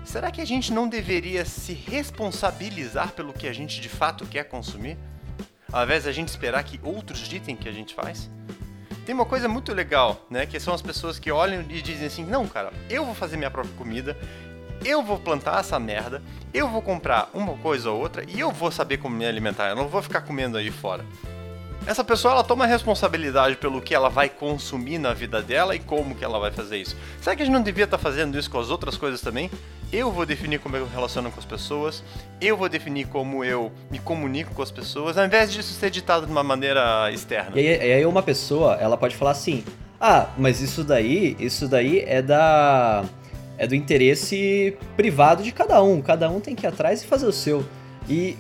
será 0.04 0.30
que 0.30 0.40
a 0.40 0.46
gente 0.46 0.72
não 0.72 0.88
deveria 0.88 1.44
se 1.44 1.72
responsabilizar 1.72 3.12
pelo 3.12 3.32
que 3.32 3.48
a 3.48 3.52
gente 3.52 3.80
de 3.80 3.88
fato 3.88 4.26
quer 4.26 4.44
consumir? 4.44 4.98
Ao 5.72 5.84
invés 5.84 6.04
da 6.04 6.12
gente 6.12 6.28
esperar 6.28 6.62
que 6.64 6.80
outros 6.82 7.20
ditem 7.20 7.56
que 7.56 7.68
a 7.68 7.72
gente 7.72 7.94
faz? 7.94 8.30
Tem 9.04 9.14
uma 9.14 9.24
coisa 9.24 9.48
muito 9.48 9.72
legal, 9.72 10.26
né? 10.28 10.44
Que 10.44 10.60
são 10.60 10.74
as 10.74 10.82
pessoas 10.82 11.18
que 11.18 11.30
olham 11.30 11.62
e 11.62 11.80
dizem 11.80 12.06
assim: 12.06 12.24
não, 12.24 12.46
cara, 12.46 12.70
eu 12.90 13.06
vou 13.06 13.14
fazer 13.14 13.38
minha 13.38 13.50
própria 13.50 13.74
comida, 13.74 14.14
eu 14.84 15.02
vou 15.02 15.18
plantar 15.18 15.60
essa 15.60 15.78
merda, 15.78 16.22
eu 16.52 16.68
vou 16.68 16.82
comprar 16.82 17.30
uma 17.34 17.54
coisa 17.54 17.90
ou 17.90 18.00
outra 18.00 18.24
e 18.28 18.40
eu 18.40 18.50
vou 18.50 18.70
saber 18.70 18.98
como 18.98 19.16
me 19.16 19.26
alimentar, 19.26 19.68
eu 19.68 19.76
não 19.76 19.88
vou 19.88 20.02
ficar 20.02 20.22
comendo 20.22 20.56
aí 20.56 20.70
fora. 20.70 21.04
Essa 21.86 22.04
pessoa 22.04 22.34
ela 22.34 22.44
toma 22.44 22.66
responsabilidade 22.66 23.56
pelo 23.56 23.80
que 23.80 23.94
ela 23.94 24.10
vai 24.10 24.28
consumir 24.28 24.98
na 24.98 25.14
vida 25.14 25.40
dela 25.40 25.74
e 25.74 25.78
como 25.78 26.14
que 26.14 26.22
ela 26.22 26.38
vai 26.38 26.50
fazer 26.50 26.76
isso. 26.76 26.94
Será 27.18 27.34
que 27.34 27.42
a 27.42 27.46
gente 27.46 27.54
não 27.54 27.62
devia 27.62 27.84
estar 27.84 27.96
fazendo 27.96 28.38
isso 28.38 28.50
com 28.50 28.58
as 28.58 28.68
outras 28.68 28.96
coisas 28.96 29.22
também? 29.22 29.50
Eu 29.90 30.12
vou 30.12 30.26
definir 30.26 30.58
como 30.58 30.76
eu 30.76 30.84
me 30.84 30.92
relaciono 30.92 31.30
com 31.30 31.40
as 31.40 31.46
pessoas, 31.46 32.04
eu 32.42 32.58
vou 32.58 32.68
definir 32.68 33.06
como 33.06 33.42
eu 33.42 33.72
me 33.90 33.98
comunico 33.98 34.54
com 34.54 34.60
as 34.60 34.70
pessoas, 34.70 35.16
ao 35.16 35.24
invés 35.24 35.50
disso 35.50 35.72
ser 35.72 35.88
ditado 35.88 36.26
de 36.26 36.32
uma 36.32 36.42
maneira 36.42 37.10
externa. 37.10 37.58
E 37.58 37.66
aí, 37.66 37.88
e 37.88 37.92
aí 37.94 38.04
uma 38.04 38.22
pessoa, 38.22 38.74
ela 38.74 38.98
pode 38.98 39.16
falar 39.16 39.30
assim: 39.30 39.64
"Ah, 39.98 40.26
mas 40.36 40.60
isso 40.60 40.84
daí, 40.84 41.36
isso 41.40 41.66
daí 41.66 42.00
é 42.00 42.20
da 42.20 43.02
é 43.58 43.66
do 43.66 43.74
interesse 43.74 44.76
privado 44.96 45.42
de 45.42 45.52
cada 45.52 45.82
um. 45.82 46.00
Cada 46.00 46.30
um 46.30 46.40
tem 46.40 46.54
que 46.54 46.64
ir 46.64 46.68
atrás 46.68 47.02
e 47.02 47.06
fazer 47.06 47.26
o 47.26 47.32
seu. 47.32 47.64
E 48.08 48.36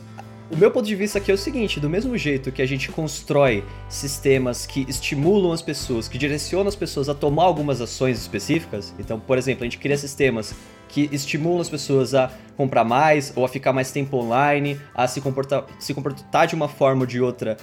o 0.50 0.56
meu 0.56 0.70
ponto 0.70 0.86
de 0.86 0.94
vista 0.94 1.18
aqui 1.18 1.30
é 1.30 1.34
o 1.34 1.38
seguinte: 1.38 1.78
do 1.78 1.90
mesmo 1.90 2.16
jeito 2.16 2.50
que 2.50 2.62
a 2.62 2.66
gente 2.66 2.90
constrói 2.90 3.62
sistemas 3.88 4.64
que 4.64 4.86
estimulam 4.88 5.52
as 5.52 5.60
pessoas, 5.60 6.08
que 6.08 6.16
direcionam 6.16 6.68
as 6.68 6.76
pessoas 6.76 7.08
a 7.08 7.14
tomar 7.14 7.44
algumas 7.44 7.80
ações 7.80 8.18
específicas, 8.18 8.94
então, 8.98 9.20
por 9.20 9.36
exemplo, 9.36 9.64
a 9.64 9.66
gente 9.66 9.78
cria 9.78 9.98
sistemas 9.98 10.54
que 10.88 11.08
estimulam 11.12 11.60
as 11.60 11.68
pessoas 11.68 12.14
a 12.14 12.30
comprar 12.56 12.84
mais 12.84 13.32
ou 13.36 13.44
a 13.44 13.48
ficar 13.48 13.72
mais 13.72 13.90
tempo 13.92 14.16
online, 14.16 14.80
a 14.94 15.06
se 15.06 15.20
comportar, 15.20 15.64
se 15.78 15.94
comportar 15.94 16.46
de 16.46 16.54
uma 16.54 16.68
forma 16.68 17.02
ou 17.02 17.06
de 17.06 17.20
outra 17.20 17.56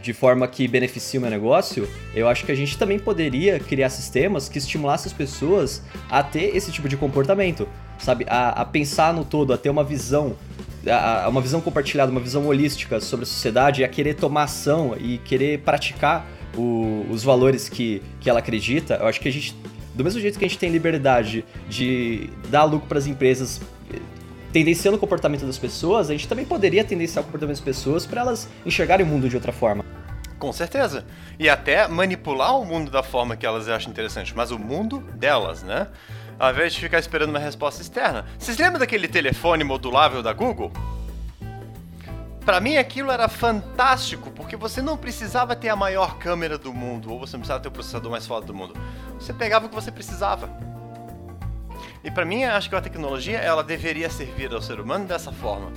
de 0.00 0.12
forma 0.12 0.46
que 0.48 0.66
beneficie 0.66 1.18
o 1.18 1.20
meu 1.20 1.30
negócio, 1.30 1.88
eu 2.14 2.28
acho 2.28 2.44
que 2.44 2.52
a 2.52 2.54
gente 2.54 2.78
também 2.78 2.98
poderia 2.98 3.58
criar 3.58 3.90
sistemas 3.90 4.48
que 4.48 4.58
estimulassem 4.58 5.10
as 5.10 5.12
pessoas 5.12 5.82
a 6.08 6.22
ter 6.22 6.56
esse 6.56 6.72
tipo 6.72 6.88
de 6.88 6.96
comportamento. 6.96 7.68
sabe? 7.98 8.24
A, 8.28 8.62
a 8.62 8.64
pensar 8.64 9.12
no 9.12 9.24
todo, 9.24 9.52
a 9.52 9.58
ter 9.58 9.68
uma 9.68 9.84
visão 9.84 10.36
a, 10.88 11.28
uma 11.28 11.40
visão 11.40 11.60
compartilhada, 11.60 12.10
uma 12.10 12.20
visão 12.20 12.46
holística 12.46 13.00
sobre 13.00 13.24
a 13.24 13.26
sociedade, 13.26 13.84
a 13.84 13.88
querer 13.88 14.14
tomar 14.14 14.44
ação 14.44 14.96
e 14.98 15.18
querer 15.18 15.58
praticar 15.60 16.26
o, 16.56 17.06
os 17.10 17.22
valores 17.22 17.68
que, 17.68 18.02
que 18.20 18.30
ela 18.30 18.38
acredita, 18.38 18.94
eu 18.94 19.06
acho 19.06 19.20
que 19.20 19.28
a 19.28 19.32
gente, 19.32 19.54
do 20.00 20.04
mesmo 20.04 20.18
jeito 20.18 20.38
que 20.38 20.44
a 20.46 20.48
gente 20.48 20.58
tem 20.58 20.70
liberdade 20.70 21.44
de 21.68 22.30
dar 22.48 22.64
lucro 22.64 22.88
para 22.88 22.96
as 22.96 23.06
empresas 23.06 23.60
tendenciando 24.50 24.96
o 24.96 25.00
comportamento 25.00 25.44
das 25.44 25.58
pessoas, 25.58 26.08
a 26.08 26.12
gente 26.12 26.26
também 26.26 26.44
poderia 26.44 26.82
tendenciar 26.82 27.22
o 27.22 27.26
comportamento 27.26 27.58
das 27.58 27.64
pessoas 27.64 28.06
para 28.06 28.22
elas 28.22 28.48
enxergarem 28.64 29.04
o 29.04 29.08
mundo 29.08 29.28
de 29.28 29.36
outra 29.36 29.52
forma. 29.52 29.84
Com 30.38 30.52
certeza. 30.54 31.04
E 31.38 31.50
até 31.50 31.86
manipular 31.86 32.58
o 32.58 32.64
mundo 32.64 32.90
da 32.90 33.02
forma 33.02 33.36
que 33.36 33.44
elas 33.44 33.68
acham 33.68 33.90
interessante, 33.90 34.34
mas 34.34 34.50
o 34.50 34.58
mundo 34.58 35.00
delas, 35.16 35.62
né? 35.62 35.86
Ao 36.38 36.50
invés 36.50 36.72
de 36.72 36.80
ficar 36.80 36.98
esperando 36.98 37.28
uma 37.28 37.38
resposta 37.38 37.82
externa. 37.82 38.24
Vocês 38.38 38.56
lembram 38.56 38.78
daquele 38.78 39.06
telefone 39.06 39.62
modulável 39.62 40.22
da 40.22 40.32
Google? 40.32 40.72
Para 42.44 42.58
mim 42.58 42.78
aquilo 42.78 43.10
era 43.10 43.28
fantástico, 43.28 44.30
porque 44.30 44.56
você 44.56 44.80
não 44.80 44.96
precisava 44.96 45.54
ter 45.54 45.68
a 45.68 45.76
maior 45.76 46.16
câmera 46.16 46.56
do 46.56 46.72
mundo, 46.72 47.12
ou 47.12 47.20
você 47.20 47.34
não 47.34 47.40
precisava 47.40 47.60
ter 47.60 47.68
o 47.68 47.70
processador 47.70 48.10
mais 48.10 48.26
forte 48.26 48.46
do 48.46 48.54
mundo. 48.54 48.74
Você 49.20 49.34
pegava 49.34 49.66
o 49.66 49.68
que 49.68 49.74
você 49.74 49.92
precisava. 49.92 50.48
E 52.02 52.10
para 52.10 52.24
mim, 52.24 52.44
acho 52.44 52.70
que 52.70 52.74
a 52.74 52.80
tecnologia 52.80 53.38
ela 53.38 53.62
deveria 53.62 54.08
servir 54.08 54.52
ao 54.52 54.62
ser 54.62 54.80
humano 54.80 55.04
dessa 55.04 55.30
forma. 55.30 55.70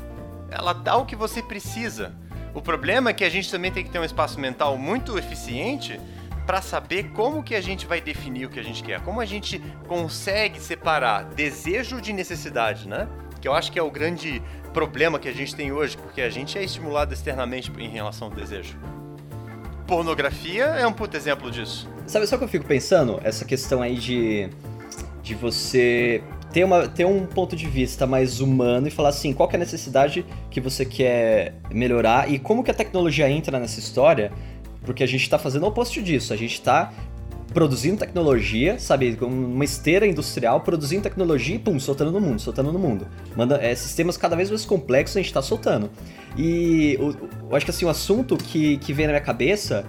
Ela 0.50 0.72
dá 0.72 0.96
o 0.96 1.06
que 1.06 1.16
você 1.16 1.44
precisa. 1.44 2.16
O 2.54 2.62
problema 2.62 3.10
é 3.10 3.14
que 3.14 3.24
a 3.24 3.30
gente 3.30 3.52
também 3.52 3.72
tem 3.72 3.84
que 3.84 3.90
ter 3.90 4.00
um 4.00 4.04
espaço 4.04 4.40
mental 4.40 4.78
muito 4.78 5.18
eficiente 5.18 6.00
para 6.46 6.62
saber 6.62 7.10
como 7.12 7.44
que 7.44 7.56
a 7.56 7.62
gente 7.62 7.86
vai 7.86 8.00
definir 8.00 8.46
o 8.46 8.50
que 8.50 8.60
a 8.60 8.64
gente 8.64 8.84
quer, 8.84 9.02
como 9.02 9.20
a 9.20 9.26
gente 9.26 9.60
consegue 9.88 10.60
separar 10.60 11.26
desejo 11.26 12.00
de 12.00 12.14
necessidade, 12.14 12.88
né? 12.88 13.08
Que 13.42 13.48
eu 13.48 13.54
acho 13.54 13.72
que 13.72 13.80
é 13.80 13.84
o 13.84 13.92
grande 13.92 14.42
problema 14.74 15.20
que 15.20 15.28
a 15.28 15.34
gente 15.34 15.56
tem 15.56 15.72
hoje, 15.72 15.98
porque 15.98 16.22
a 16.22 16.30
gente 16.30 16.58
é 16.58 16.64
estimulado 16.64 17.14
externamente 17.14 17.72
em 17.78 17.90
relação 17.90 18.30
ao 18.30 18.34
desejo. 18.34 18.78
Pornografia 19.88 20.66
é 20.66 20.88
um 20.88 20.94
puto 20.94 21.18
exemplo 21.18 21.52
disso. 21.52 21.93
Sabe 22.14 22.28
só 22.28 22.38
que 22.38 22.44
eu 22.44 22.48
fico 22.48 22.64
pensando? 22.64 23.20
Essa 23.24 23.44
questão 23.44 23.82
aí 23.82 23.96
de 23.96 24.48
de 25.24 25.34
você 25.34 26.22
ter, 26.52 26.64
uma, 26.64 26.88
ter 26.88 27.06
um 27.06 27.26
ponto 27.26 27.56
de 27.56 27.66
vista 27.66 28.06
mais 28.06 28.40
humano 28.40 28.88
e 28.88 28.92
falar 28.92 29.10
assim, 29.10 29.34
qual 29.34 29.50
é 29.52 29.56
a 29.56 29.58
necessidade 29.58 30.24
que 30.52 30.62
você 30.62 30.86
quer 30.86 31.56
melhorar 31.72 32.30
e 32.30 32.38
como 32.38 32.64
que 32.64 32.70
a 32.70 32.74
tecnologia 32.74 33.28
entra 33.28 33.58
nessa 33.58 33.80
história, 33.80 34.32
porque 34.86 35.02
a 35.02 35.08
gente 35.08 35.22
está 35.22 35.40
fazendo 35.40 35.64
o 35.64 35.70
oposto 35.70 36.04
disso, 36.04 36.34
a 36.34 36.36
gente 36.36 36.54
está 36.54 36.94
produzindo 37.52 37.98
tecnologia, 37.98 38.78
sabe, 38.78 39.18
uma 39.20 39.64
esteira 39.64 40.06
industrial, 40.06 40.62
produzindo 40.62 41.02
tecnologia 41.02 41.56
e 41.56 41.60
pum, 41.60 41.80
soltando 41.80 42.12
no 42.12 42.22
mundo, 42.22 42.40
soltando 42.40 42.72
no 42.72 42.78
mundo. 42.78 43.08
Manda, 43.36 43.58
é, 43.60 43.74
sistemas 43.74 44.18
cada 44.18 44.36
vez 44.36 44.52
mais 44.52 44.66
complexos 44.66 45.18
a 45.18 45.20
gente 45.20 45.30
está 45.30 45.42
soltando. 45.42 45.90
E 46.38 46.96
eu 47.00 47.56
acho 47.56 47.66
que 47.66 47.72
assim, 47.72 47.86
o 47.86 47.90
assunto 47.90 48.38
que, 48.38 48.78
que 48.78 48.94
vem 48.94 49.08
na 49.08 49.14
minha 49.14 49.24
cabeça 49.24 49.84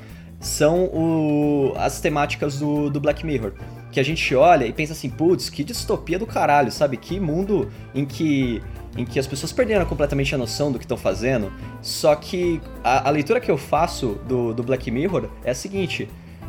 são 0.45 0.85
o, 0.85 1.73
as 1.77 2.01
temáticas 2.01 2.59
do, 2.59 2.91
do 2.91 3.01
Black 3.01 3.25
Mirror 3.25 3.53
que 3.91 4.01
a 4.01 4.03
gente 4.03 4.35
olha 4.35 4.67
e 4.67 4.73
pensa 4.73 4.93
assim, 4.93 5.09
putz, 5.09 5.49
que 5.49 5.63
distopia 5.63 6.19
do 6.19 6.27
caralho, 6.27 6.73
sabe? 6.73 6.97
Que 6.97 7.21
mundo 7.21 7.71
em 7.95 8.05
que 8.05 8.61
em 8.97 9.05
que 9.05 9.19
as 9.19 9.27
pessoas 9.27 9.53
perderam 9.53 9.85
completamente 9.87 10.35
a 10.35 10.39
noção 10.39 10.71
do 10.71 10.79
que 10.79 10.85
estão 10.85 10.97
fazendo. 10.97 11.53
Só 11.83 12.15
que 12.15 12.61
a, 12.83 13.09
a, 13.09 13.11
leitura 13.11 13.41
que 13.41 13.51
eu 13.51 13.59
faço 13.59 14.21
do, 14.29 14.55
do 14.55 14.63
Black 14.63 14.91
Mirror 14.91 15.29
é 15.45 15.51
a 15.51 15.55
seguinte: 15.55 16.09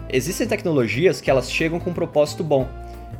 existem 0.09 0.47
tecnologias 0.47 1.21
que 1.21 1.29
elas 1.29 1.51
chegam 1.51 1.79
com 1.79 1.89
um 1.91 1.93
propósito 1.93 2.43
bom. 2.43 2.67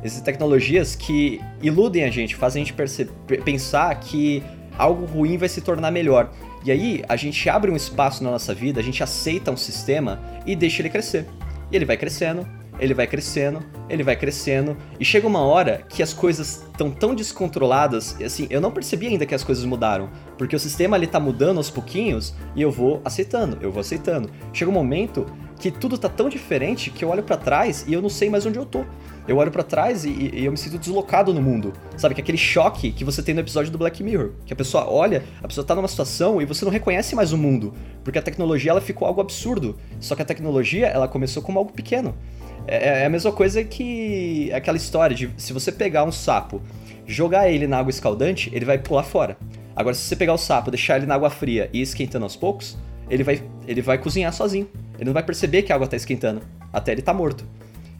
Existem 0.02 0.24
tecnologias 0.24 0.94
que 0.94 1.40
iludem 1.62 2.04
a 2.04 2.10
gente, 2.10 2.36
fazem 2.36 2.62
a 2.62 2.66
gente 2.66 2.74
pensar 3.44 3.94
que 4.00 4.42
algo 4.78 5.06
ruim 5.06 5.36
vai 5.36 5.48
se 5.48 5.60
tornar 5.60 5.90
melhor. 5.90 6.30
E 6.66 6.72
aí 6.72 7.04
a 7.08 7.14
gente 7.14 7.48
abre 7.48 7.70
um 7.70 7.76
espaço 7.76 8.24
na 8.24 8.30
nossa 8.32 8.52
vida, 8.52 8.80
a 8.80 8.82
gente 8.82 9.00
aceita 9.00 9.52
um 9.52 9.56
sistema 9.56 10.20
e 10.44 10.56
deixa 10.56 10.82
ele 10.82 10.90
crescer. 10.90 11.24
E 11.70 11.76
ele 11.76 11.84
vai 11.84 11.96
crescendo, 11.96 12.44
ele 12.78 12.94
vai 12.94 13.06
crescendo, 13.06 13.62
ele 13.88 14.02
vai 14.02 14.16
crescendo, 14.16 14.76
e 14.98 15.04
chega 15.04 15.26
uma 15.26 15.40
hora 15.40 15.84
que 15.88 16.02
as 16.02 16.12
coisas 16.12 16.64
estão 16.70 16.90
tão 16.90 17.14
descontroladas, 17.14 18.16
assim, 18.20 18.46
eu 18.50 18.60
não 18.60 18.70
percebi 18.70 19.06
ainda 19.06 19.26
que 19.26 19.34
as 19.34 19.44
coisas 19.44 19.64
mudaram, 19.64 20.10
porque 20.36 20.54
o 20.54 20.58
sistema 20.58 20.96
ali 20.96 21.06
tá 21.06 21.18
mudando 21.18 21.58
aos 21.58 21.70
pouquinhos 21.70 22.34
e 22.54 22.62
eu 22.62 22.70
vou 22.70 23.00
aceitando, 23.04 23.58
eu 23.60 23.72
vou 23.72 23.80
aceitando. 23.80 24.30
Chega 24.52 24.70
um 24.70 24.74
momento 24.74 25.26
que 25.58 25.70
tudo 25.70 25.96
tá 25.96 26.08
tão 26.08 26.28
diferente 26.28 26.90
que 26.90 27.04
eu 27.04 27.08
olho 27.08 27.22
para 27.22 27.36
trás 27.36 27.84
e 27.88 27.92
eu 27.92 28.02
não 28.02 28.10
sei 28.10 28.28
mais 28.28 28.44
onde 28.44 28.58
eu 28.58 28.66
tô. 28.66 28.84
Eu 29.26 29.38
olho 29.38 29.50
para 29.50 29.64
trás 29.64 30.04
e, 30.04 30.10
e, 30.10 30.44
eu 30.44 30.52
me 30.52 30.58
sinto 30.58 30.78
deslocado 30.78 31.34
no 31.34 31.42
mundo. 31.42 31.72
Sabe, 31.96 32.14
que 32.14 32.20
é 32.20 32.22
aquele 32.22 32.38
choque 32.38 32.92
que 32.92 33.04
você 33.04 33.22
tem 33.22 33.34
no 33.34 33.40
episódio 33.40 33.72
do 33.72 33.78
Black 33.78 34.02
Mirror, 34.02 34.32
que 34.44 34.52
a 34.52 34.56
pessoa 34.56 34.88
olha, 34.88 35.24
a 35.42 35.48
pessoa 35.48 35.66
tá 35.66 35.74
numa 35.74 35.88
situação 35.88 36.40
e 36.40 36.44
você 36.44 36.64
não 36.64 36.70
reconhece 36.70 37.16
mais 37.16 37.32
o 37.32 37.38
mundo, 37.38 37.72
porque 38.04 38.18
a 38.18 38.22
tecnologia 38.22 38.70
ela 38.70 38.80
ficou 38.80 39.08
algo 39.08 39.20
absurdo. 39.20 39.76
Só 39.98 40.14
que 40.14 40.22
a 40.22 40.24
tecnologia, 40.24 40.86
ela 40.86 41.08
começou 41.08 41.42
como 41.42 41.58
algo 41.58 41.72
pequeno. 41.72 42.14
É, 42.66 43.02
é 43.02 43.06
a 43.06 43.10
mesma 43.10 43.32
coisa 43.32 43.62
que 43.62 44.52
aquela 44.52 44.76
história 44.76 45.14
de 45.14 45.30
se 45.36 45.52
você 45.52 45.70
pegar 45.70 46.04
um 46.04 46.12
sapo, 46.12 46.62
jogar 47.06 47.48
ele 47.48 47.66
na 47.66 47.78
água 47.78 47.90
escaldante, 47.90 48.50
ele 48.52 48.64
vai 48.64 48.78
pular 48.78 49.04
fora. 49.04 49.36
Agora, 49.74 49.94
se 49.94 50.02
você 50.02 50.16
pegar 50.16 50.32
o 50.32 50.38
sapo, 50.38 50.70
deixar 50.70 50.96
ele 50.96 51.06
na 51.06 51.14
água 51.14 51.30
fria 51.30 51.70
e 51.72 51.78
ir 51.78 51.82
esquentando 51.82 52.24
aos 52.24 52.34
poucos, 52.34 52.76
ele 53.08 53.22
vai, 53.22 53.42
ele 53.66 53.82
vai 53.82 53.98
cozinhar 53.98 54.32
sozinho. 54.32 54.68
Ele 54.94 55.04
não 55.04 55.12
vai 55.12 55.22
perceber 55.22 55.62
que 55.62 55.72
a 55.72 55.74
água 55.74 55.84
está 55.84 55.96
esquentando, 55.96 56.42
até 56.72 56.92
ele 56.92 57.02
tá 57.02 57.12
morto. 57.12 57.46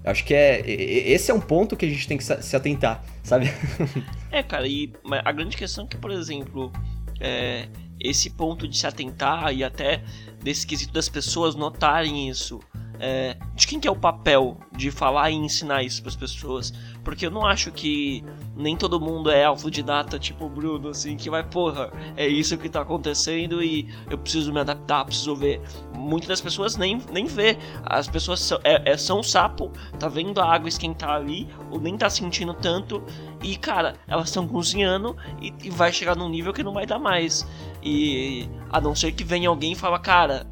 Acho 0.05 0.25
que 0.25 0.35
é 0.35 0.63
esse 0.65 1.33
é 1.33 1.35
um 1.35 1.41
ponto 1.41 1.77
que 1.77 1.85
a 1.85 1.89
gente 1.89 2.07
tem 2.07 2.17
que 2.17 2.23
se 2.23 2.57
atentar, 2.57 3.05
sabe? 3.25 3.51
é, 4.31 4.41
cara, 4.41 4.67
e 4.67 4.93
a 5.25 5.33
grande 5.33 5.57
questão 5.57 5.85
é 5.85 5.89
que, 5.89 5.97
por 5.97 6.13
exemplo, 6.13 6.73
é, 7.21 7.69
esse 8.01 8.31
ponto 8.31 8.69
de 8.69 8.79
se 8.79 8.87
atentar 8.87 9.53
e 9.53 9.65
até 9.65 10.03
desse 10.41 10.65
quesito 10.65 10.93
das 10.93 11.09
pessoas 11.09 11.57
notarem 11.57 12.29
isso 12.29 12.61
é, 12.99 13.37
de 13.55 13.67
quem 13.67 13.81
que 13.81 13.89
é 13.89 13.91
o 13.91 13.97
papel 13.97 14.57
de 14.73 14.91
falar 14.91 15.31
e 15.31 15.35
ensinar 15.35 15.83
isso 15.83 16.03
para 16.03 16.11
as 16.11 16.17
pessoas. 16.17 16.73
Porque 17.05 17.27
eu 17.27 17.31
não 17.31 17.47
acho 17.47 17.71
que 17.71 18.25
nem 18.57 18.77
todo 18.77 19.01
mundo 19.01 19.31
é 19.31 19.45
autodidata, 19.45 20.19
tipo 20.19 20.47
o 20.47 20.49
Bruno, 20.49 20.89
assim, 20.89 21.17
que 21.17 21.31
vai, 21.31 21.43
porra, 21.43 21.91
é 22.17 22.27
isso 22.27 22.59
que 22.59 22.69
tá 22.69 22.81
acontecendo 22.81 23.63
e 23.63 23.89
eu 24.11 24.19
preciso 24.19 24.53
me 24.53 24.61
adaptar, 24.61 25.05
preciso 25.05 25.37
ver. 25.37 25.61
Muitas 25.95 26.29
das 26.29 26.41
pessoas 26.41 26.77
nem, 26.77 27.01
nem 27.13 27.27
vê. 27.27 27.57
As 27.85 28.09
pessoas 28.09 28.41
são, 28.41 28.59
é, 28.65 28.93
é, 28.93 28.97
são 28.97 29.23
sapo, 29.23 29.71
tá 29.99 30.09
vendo 30.09 30.41
a 30.41 30.53
água 30.53 30.69
esquentar 30.69 31.11
ali, 31.11 31.49
ou 31.71 31.81
nem 31.81 31.97
tá 31.97 32.11
sentindo 32.11 32.55
tanto, 32.55 33.03
e 33.43 33.57
cara, 33.57 33.95
elas 34.09 34.29
estão 34.29 34.47
cozinhando 34.49 35.17
e, 35.41 35.53
e 35.63 35.71
vai 35.71 35.93
chegar 35.93 36.17
num 36.17 36.29
nível 36.29 36.53
que 36.53 36.63
não 36.63 36.73
vai 36.73 36.87
dar 36.87 36.99
mais. 36.99 37.47
E 37.83 38.49
a 38.71 38.81
não 38.81 38.95
ser 38.97 39.13
que 39.13 39.23
venha 39.23 39.49
alguém 39.49 39.73
e 39.73 39.77
fala, 39.77 39.99
cara, 39.99 40.47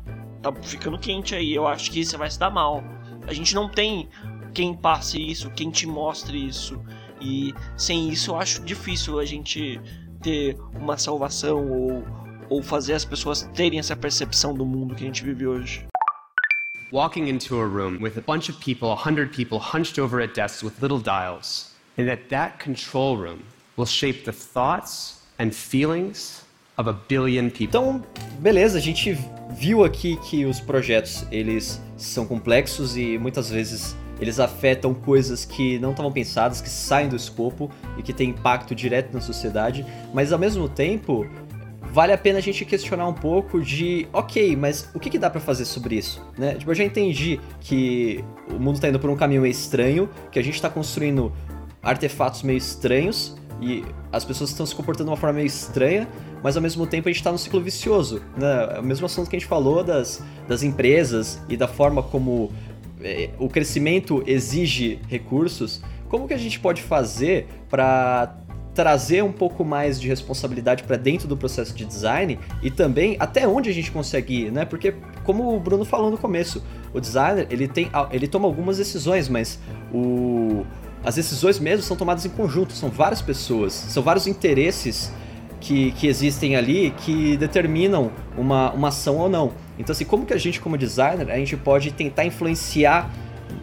tá 0.52 0.62
ficando 0.62 0.98
quente 0.98 1.34
aí, 1.34 1.54
eu 1.54 1.66
acho 1.66 1.90
que 1.90 2.04
você 2.04 2.16
vai 2.16 2.30
se 2.30 2.38
dar 2.38 2.50
mal. 2.50 2.84
A 3.26 3.32
gente 3.32 3.54
não 3.54 3.68
tem 3.68 4.08
quem 4.52 4.74
passe 4.74 5.20
isso, 5.20 5.50
quem 5.50 5.70
te 5.70 5.86
mostre 5.86 6.46
isso. 6.46 6.80
E 7.20 7.54
sem 7.76 8.08
isso 8.10 8.32
eu 8.32 8.36
acho 8.36 8.62
difícil 8.62 9.18
a 9.18 9.24
gente 9.24 9.80
ter 10.22 10.56
uma 10.74 10.98
salvação 10.98 11.66
ou, 11.70 12.04
ou 12.50 12.62
fazer 12.62 12.92
as 12.94 13.04
pessoas 13.04 13.42
terem 13.54 13.78
essa 13.78 13.96
percepção 13.96 14.54
do 14.54 14.66
mundo 14.66 14.94
que 14.94 15.02
a 15.02 15.06
gente 15.06 15.24
vive 15.24 15.46
hoje. 15.46 15.86
Walking 16.92 17.28
into 17.28 17.58
a 17.58 17.66
room 17.66 17.98
with 18.00 18.16
a 18.16 18.20
bunch 18.20 18.50
of 18.50 18.60
people, 18.60 18.90
a 18.90 18.94
hundred 18.94 19.34
people 19.34 19.58
hunched 19.58 19.98
over 19.98 20.22
at 20.22 20.34
desks 20.34 20.62
with 20.62 20.80
little 20.80 21.00
dials, 21.00 21.72
and 21.98 22.06
that 22.06 22.28
that 22.28 22.62
control 22.62 23.16
room 23.16 23.40
will 23.76 23.86
shape 23.86 24.24
the 24.24 24.32
thoughts 24.32 25.22
and 25.38 25.50
feelings 25.50 26.43
of 26.76 26.88
a 26.88 26.92
billion 26.92 27.48
people. 27.48 27.64
Então, 27.64 28.02
beleza, 28.38 28.78
a 28.78 28.80
gente 28.80 29.16
viu 29.50 29.84
aqui 29.84 30.16
que 30.16 30.44
os 30.44 30.60
projetos 30.60 31.26
eles 31.30 31.80
são 31.96 32.26
complexos 32.26 32.96
e 32.96 33.18
muitas 33.18 33.50
vezes 33.50 33.96
eles 34.20 34.38
afetam 34.38 34.94
coisas 34.94 35.44
que 35.44 35.78
não 35.78 35.90
estavam 35.90 36.12
pensadas, 36.12 36.60
que 36.60 36.68
saem 36.68 37.08
do 37.08 37.16
escopo 37.16 37.70
e 37.98 38.02
que 38.02 38.12
têm 38.12 38.30
impacto 38.30 38.74
direto 38.74 39.12
na 39.12 39.20
sociedade, 39.20 39.84
mas 40.12 40.32
ao 40.32 40.38
mesmo 40.38 40.68
tempo 40.68 41.26
vale 41.92 42.12
a 42.12 42.18
pena 42.18 42.38
a 42.38 42.42
gente 42.42 42.64
questionar 42.64 43.06
um 43.06 43.12
pouco 43.12 43.60
de, 43.60 44.08
ok, 44.12 44.56
mas 44.56 44.90
o 44.94 45.00
que, 45.00 45.10
que 45.10 45.18
dá 45.18 45.30
para 45.30 45.40
fazer 45.40 45.64
sobre 45.64 45.96
isso, 45.96 46.20
né? 46.36 46.54
Tipo, 46.54 46.70
eu 46.70 46.74
já 46.74 46.84
entendi 46.84 47.40
que 47.60 48.24
o 48.50 48.54
mundo 48.54 48.80
tá 48.80 48.88
indo 48.88 48.98
por 48.98 49.10
um 49.10 49.16
caminho 49.16 49.42
meio 49.42 49.52
estranho, 49.52 50.08
que 50.30 50.38
a 50.38 50.42
gente 50.42 50.60
tá 50.60 50.68
construindo 50.68 51.32
artefatos 51.82 52.42
meio 52.42 52.56
estranhos 52.56 53.36
e 53.60 53.84
as 54.12 54.24
pessoas 54.24 54.50
estão 54.50 54.66
se 54.66 54.74
comportando 54.74 55.08
de 55.08 55.10
uma 55.10 55.16
forma 55.16 55.36
meio 55.36 55.46
estranha, 55.46 56.08
mas 56.42 56.56
ao 56.56 56.62
mesmo 56.62 56.86
tempo 56.86 57.08
a 57.08 57.12
gente 57.12 57.20
está 57.20 57.32
no 57.32 57.38
ciclo 57.38 57.60
vicioso. 57.60 58.20
Né? 58.36 58.76
É 58.76 58.80
o 58.80 58.84
mesmo 58.84 59.06
assunto 59.06 59.30
que 59.30 59.36
a 59.36 59.38
gente 59.38 59.48
falou 59.48 59.82
das, 59.82 60.22
das 60.46 60.62
empresas 60.62 61.40
e 61.48 61.56
da 61.56 61.68
forma 61.68 62.02
como 62.02 62.52
é, 63.00 63.30
o 63.38 63.48
crescimento 63.48 64.22
exige 64.26 64.98
recursos. 65.08 65.82
Como 66.08 66.28
que 66.28 66.34
a 66.34 66.38
gente 66.38 66.60
pode 66.60 66.82
fazer 66.82 67.46
para 67.68 68.36
trazer 68.74 69.22
um 69.22 69.32
pouco 69.32 69.64
mais 69.64 70.00
de 70.00 70.08
responsabilidade 70.08 70.82
para 70.82 70.96
dentro 70.96 71.28
do 71.28 71.36
processo 71.36 71.72
de 71.74 71.84
design 71.84 72.38
e 72.60 72.70
também 72.70 73.16
até 73.20 73.46
onde 73.46 73.70
a 73.70 73.72
gente 73.72 73.90
consegue 73.90 74.46
ir, 74.46 74.52
né? 74.52 74.64
Porque 74.64 74.94
como 75.22 75.54
o 75.54 75.60
Bruno 75.60 75.84
falou 75.84 76.10
no 76.10 76.18
começo, 76.18 76.62
o 76.92 77.00
designer 77.00 77.46
ele 77.50 77.68
tem 77.68 77.88
ele 78.10 78.26
toma 78.26 78.46
algumas 78.46 78.76
decisões, 78.78 79.28
mas 79.28 79.60
o 79.92 80.66
as 81.04 81.16
decisões 81.16 81.58
mesmo 81.58 81.82
são 81.82 81.96
tomadas 81.96 82.24
em 82.24 82.30
conjunto, 82.30 82.72
são 82.72 82.88
várias 82.88 83.20
pessoas, 83.20 83.72
são 83.72 84.02
vários 84.02 84.26
interesses 84.26 85.12
que, 85.60 85.92
que 85.92 86.06
existem 86.06 86.56
ali 86.56 86.92
que 86.98 87.36
determinam 87.36 88.10
uma, 88.36 88.70
uma 88.72 88.88
ação 88.88 89.16
ou 89.16 89.28
não. 89.28 89.52
Então, 89.78 89.92
assim, 89.92 90.04
como 90.04 90.24
que 90.24 90.32
a 90.32 90.38
gente, 90.38 90.60
como 90.60 90.78
designer, 90.78 91.30
a 91.30 91.36
gente 91.36 91.56
pode 91.56 91.92
tentar 91.92 92.24
influenciar 92.24 93.10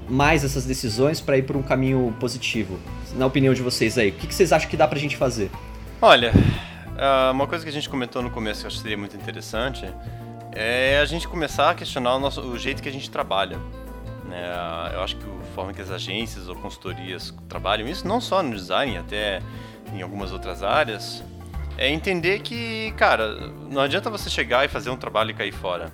mais 0.09 0.43
essas 0.43 0.65
decisões 0.65 1.21
para 1.21 1.37
ir 1.37 1.43
por 1.43 1.55
um 1.55 1.61
caminho 1.61 2.15
positivo? 2.19 2.79
Na 3.15 3.25
opinião 3.25 3.53
de 3.53 3.61
vocês 3.61 3.97
aí, 3.97 4.09
o 4.09 4.13
que, 4.13 4.27
que 4.27 4.35
vocês 4.35 4.51
acham 4.51 4.69
que 4.69 4.77
dá 4.77 4.87
pra 4.87 4.99
gente 4.99 5.17
fazer? 5.17 5.49
Olha, 6.01 6.31
ah, 6.97 7.31
uma 7.33 7.47
coisa 7.47 7.63
que 7.63 7.69
a 7.69 7.73
gente 7.73 7.89
comentou 7.89 8.21
no 8.21 8.29
começo 8.29 8.61
que 8.61 8.65
eu 8.65 8.67
acho 8.67 8.77
que 8.77 8.83
seria 8.83 8.97
muito 8.97 9.15
interessante 9.15 9.85
é 10.51 10.99
a 11.01 11.05
gente 11.05 11.27
começar 11.27 11.69
a 11.69 11.73
questionar 11.73 12.15
o, 12.15 12.19
nosso, 12.19 12.41
o 12.41 12.57
jeito 12.57 12.81
que 12.81 12.89
a 12.89 12.91
gente 12.91 13.09
trabalha. 13.09 13.57
É, 14.31 14.95
eu 14.95 15.01
acho 15.01 15.15
que 15.17 15.25
a 15.25 15.40
forma 15.51 15.73
que 15.73 15.81
as 15.81 15.91
agências 15.91 16.47
ou 16.47 16.55
consultorias 16.55 17.33
trabalham, 17.47 17.87
isso 17.87 18.07
não 18.07 18.19
só 18.19 18.41
no 18.41 18.55
design, 18.55 18.97
até 18.97 19.41
em 19.93 20.01
algumas 20.01 20.31
outras 20.31 20.63
áreas, 20.63 21.23
é 21.77 21.89
entender 21.89 22.39
que, 22.41 22.91
cara, 22.97 23.35
não 23.69 23.81
adianta 23.81 24.09
você 24.09 24.29
chegar 24.29 24.65
e 24.65 24.67
fazer 24.67 24.89
um 24.89 24.97
trabalho 24.97 25.31
e 25.31 25.33
cair 25.33 25.51
fora. 25.51 25.91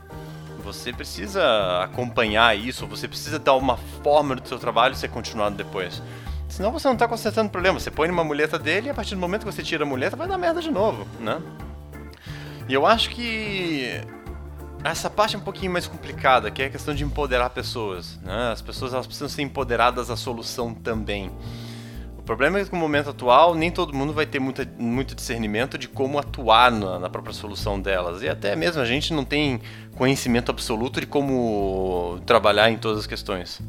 Você 0.64 0.92
precisa 0.92 1.84
acompanhar 1.84 2.58
isso, 2.58 2.86
você 2.86 3.08
precisa 3.08 3.40
dar 3.40 3.56
uma 3.56 3.78
forma 4.04 4.36
do 4.36 4.48
seu 4.48 4.60
trabalho 4.60 4.96
ser 4.96 5.10
continuado 5.10 5.56
depois. 5.56 6.02
Senão 6.50 6.72
você 6.72 6.88
não 6.88 6.94
está 6.94 7.08
consertando 7.08 7.48
o 7.48 7.52
problema. 7.52 7.80
Você 7.80 7.92
põe 7.92 8.08
numa 8.08 8.24
muleta 8.24 8.58
dele 8.58 8.88
e 8.88 8.90
a 8.90 8.94
partir 8.94 9.16
do 9.16 9.22
momento 9.22 9.46
que 9.46 9.52
você 9.52 9.64
tira 9.64 9.84
a 9.84 9.88
muleta 9.88 10.16
vai 10.16 10.28
dar 10.28 10.38
merda 10.38 10.62
de 10.62 10.72
novo, 10.72 11.08
né? 11.20 11.42
E 12.68 12.74
eu 12.74 12.86
acho 12.86 13.10
que 13.10 14.02
essa 14.84 15.10
parte 15.10 15.36
é 15.36 15.40
um 15.40 15.42
pouquinho 15.42 15.72
mais 15.72 15.88
complicada, 15.88 16.50
que 16.52 16.62
é 16.62 16.66
a 16.66 16.70
questão 16.70 16.94
de 16.94 17.04
empoderar 17.04 17.50
pessoas. 17.50 18.20
Né? 18.22 18.52
As 18.52 18.62
pessoas 18.62 18.94
elas 18.94 19.06
precisam 19.06 19.30
ser 19.30 19.42
empoderadas 19.42 20.10
à 20.10 20.16
solução 20.16 20.74
também. 20.74 21.32
O 22.18 22.22
problema 22.22 22.60
é 22.60 22.66
que 22.66 22.74
no 22.74 22.80
momento 22.80 23.10
atual 23.10 23.56
nem 23.56 23.72
todo 23.72 23.94
mundo 23.94 24.12
vai 24.14 24.26
ter 24.26 24.40
muita, 24.40 24.70
muito 24.78 25.16
discernimento 25.16 25.78
de 25.78 25.88
como 25.88 26.20
atuar 26.20 26.72
na, 26.72 27.00
na 27.00 27.10
própria 27.10 27.34
solução 27.34 27.80
delas. 27.80 28.22
E 28.22 28.30
até 28.30 28.56
mesmo 28.56 28.82
a 28.82 28.86
gente 28.86 29.14
não 29.14 29.24
tem 29.24 29.62
conhecimento 29.96 30.52
absoluto 30.52 31.00
de 31.00 31.08
como 31.08 32.20
trabalhar 32.26 32.70
em 32.70 32.78
todas 32.78 33.00
as 33.00 33.08
questões. 33.08 33.62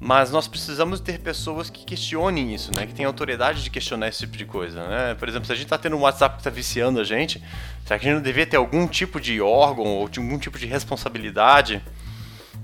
Mas 0.00 0.30
nós 0.30 0.46
precisamos 0.46 1.00
ter 1.00 1.18
pessoas 1.18 1.70
que 1.70 1.84
questionem 1.84 2.54
isso, 2.54 2.74
né? 2.74 2.86
Que 2.86 2.92
tenham 2.92 3.08
autoridade 3.08 3.62
de 3.62 3.70
questionar 3.70 4.08
esse 4.08 4.20
tipo 4.20 4.36
de 4.36 4.44
coisa, 4.44 4.86
né? 4.86 5.14
Por 5.14 5.28
exemplo, 5.28 5.46
se 5.46 5.52
a 5.52 5.54
gente 5.54 5.64
está 5.64 5.78
tendo 5.78 5.96
um 5.96 6.00
WhatsApp 6.00 6.34
que 6.34 6.40
está 6.40 6.50
viciando 6.50 7.00
a 7.00 7.04
gente, 7.04 7.42
será 7.84 7.98
que 7.98 8.06
a 8.06 8.08
gente 8.08 8.16
não 8.16 8.22
deveria 8.22 8.46
ter 8.46 8.56
algum 8.56 8.86
tipo 8.86 9.20
de 9.20 9.40
órgão 9.40 9.84
ou 9.86 10.02
algum 10.02 10.38
tipo 10.38 10.58
de 10.58 10.66
responsabilidade 10.66 11.82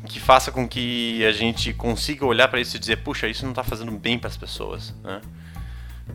que 0.07 0.19
faça 0.19 0.51
com 0.51 0.69
que 0.69 1.24
a 1.24 1.32
gente 1.32 1.73
consiga 1.73 2.27
olhar 2.27 2.48
para 2.48 2.61
isso 2.61 2.77
e 2.77 2.78
dizer, 2.78 2.97
puxa, 2.97 3.28
isso 3.28 3.44
não 3.44 3.52
está 3.52 3.62
fazendo 3.62 3.93
bem 3.93 4.19
para 4.19 4.28
as 4.28 4.36
pessoas, 4.36 4.94
né? 5.02 5.20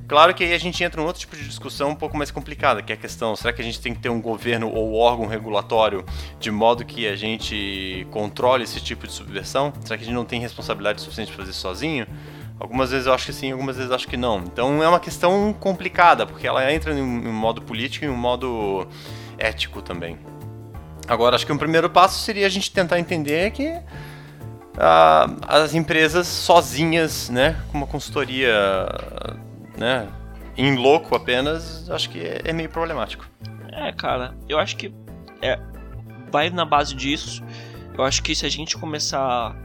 Claro 0.07 0.33
que 0.33 0.43
aí 0.43 0.53
a 0.53 0.57
gente 0.57 0.83
entra 0.83 1.01
em 1.01 1.05
outro 1.05 1.19
tipo 1.19 1.35
de 1.35 1.43
discussão 1.43 1.89
um 1.89 1.95
pouco 1.95 2.15
mais 2.15 2.29
complicada, 2.29 2.81
que 2.81 2.91
é 2.91 2.95
a 2.95 2.97
questão: 2.97 3.35
será 3.35 3.51
que 3.51 3.61
a 3.61 3.65
gente 3.65 3.79
tem 3.79 3.93
que 3.93 3.99
ter 3.99 4.09
um 4.09 4.21
governo 4.21 4.69
ou 4.69 4.93
órgão 4.93 5.25
regulatório 5.25 6.05
de 6.39 6.51
modo 6.51 6.85
que 6.85 7.07
a 7.07 7.15
gente 7.15 8.05
controle 8.11 8.63
esse 8.63 8.79
tipo 8.79 9.07
de 9.07 9.13
subversão? 9.13 9.73
Será 9.81 9.97
que 9.97 10.03
a 10.03 10.05
gente 10.05 10.15
não 10.15 10.25
tem 10.25 10.39
responsabilidade 10.39 11.01
suficiente 11.01 11.31
para 11.31 11.43
fazer 11.43 11.53
sozinho? 11.53 12.07
Algumas 12.59 12.91
vezes 12.91 13.07
eu 13.07 13.13
acho 13.13 13.25
que 13.25 13.33
sim, 13.33 13.51
algumas 13.51 13.75
vezes 13.75 13.89
eu 13.89 13.95
acho 13.95 14.07
que 14.07 14.15
não. 14.15 14.39
Então 14.39 14.81
é 14.81 14.87
uma 14.87 14.99
questão 14.99 15.53
complicada, 15.59 16.25
porque 16.25 16.47
ela 16.47 16.71
entra 16.71 16.93
em 16.93 17.01
um 17.01 17.33
modo 17.33 17.61
político 17.61 18.05
e 18.05 18.07
em 18.07 18.11
um 18.11 18.15
modo 18.15 18.87
ético 19.37 19.81
também. 19.81 20.17
Agora, 21.07 21.35
acho 21.35 21.45
que 21.45 21.51
um 21.51 21.57
primeiro 21.57 21.89
passo 21.89 22.23
seria 22.23 22.47
a 22.47 22.49
gente 22.49 22.71
tentar 22.71 22.97
entender 22.97 23.51
que 23.51 23.69
uh, 23.69 25.37
as 25.47 25.75
empresas 25.75 26.27
sozinhas, 26.27 27.29
né, 27.29 27.57
com 27.71 27.77
uma 27.77 27.87
consultoria 27.87 28.87
né, 29.77 30.07
em 30.57 30.75
louco 30.75 31.15
apenas, 31.15 31.89
acho 31.89 32.09
que 32.09 32.19
é, 32.19 32.41
é 32.45 32.53
meio 32.53 32.69
problemático. 32.69 33.27
É, 33.71 33.91
cara, 33.91 34.35
eu 34.47 34.57
acho 34.57 34.77
que 34.77 34.93
é, 35.41 35.59
vai 36.31 36.49
na 36.49 36.65
base 36.65 36.95
disso. 36.95 37.43
Eu 37.97 38.03
acho 38.03 38.23
que 38.23 38.33
se 38.35 38.45
a 38.45 38.49
gente 38.49 38.77
começar 38.77 39.55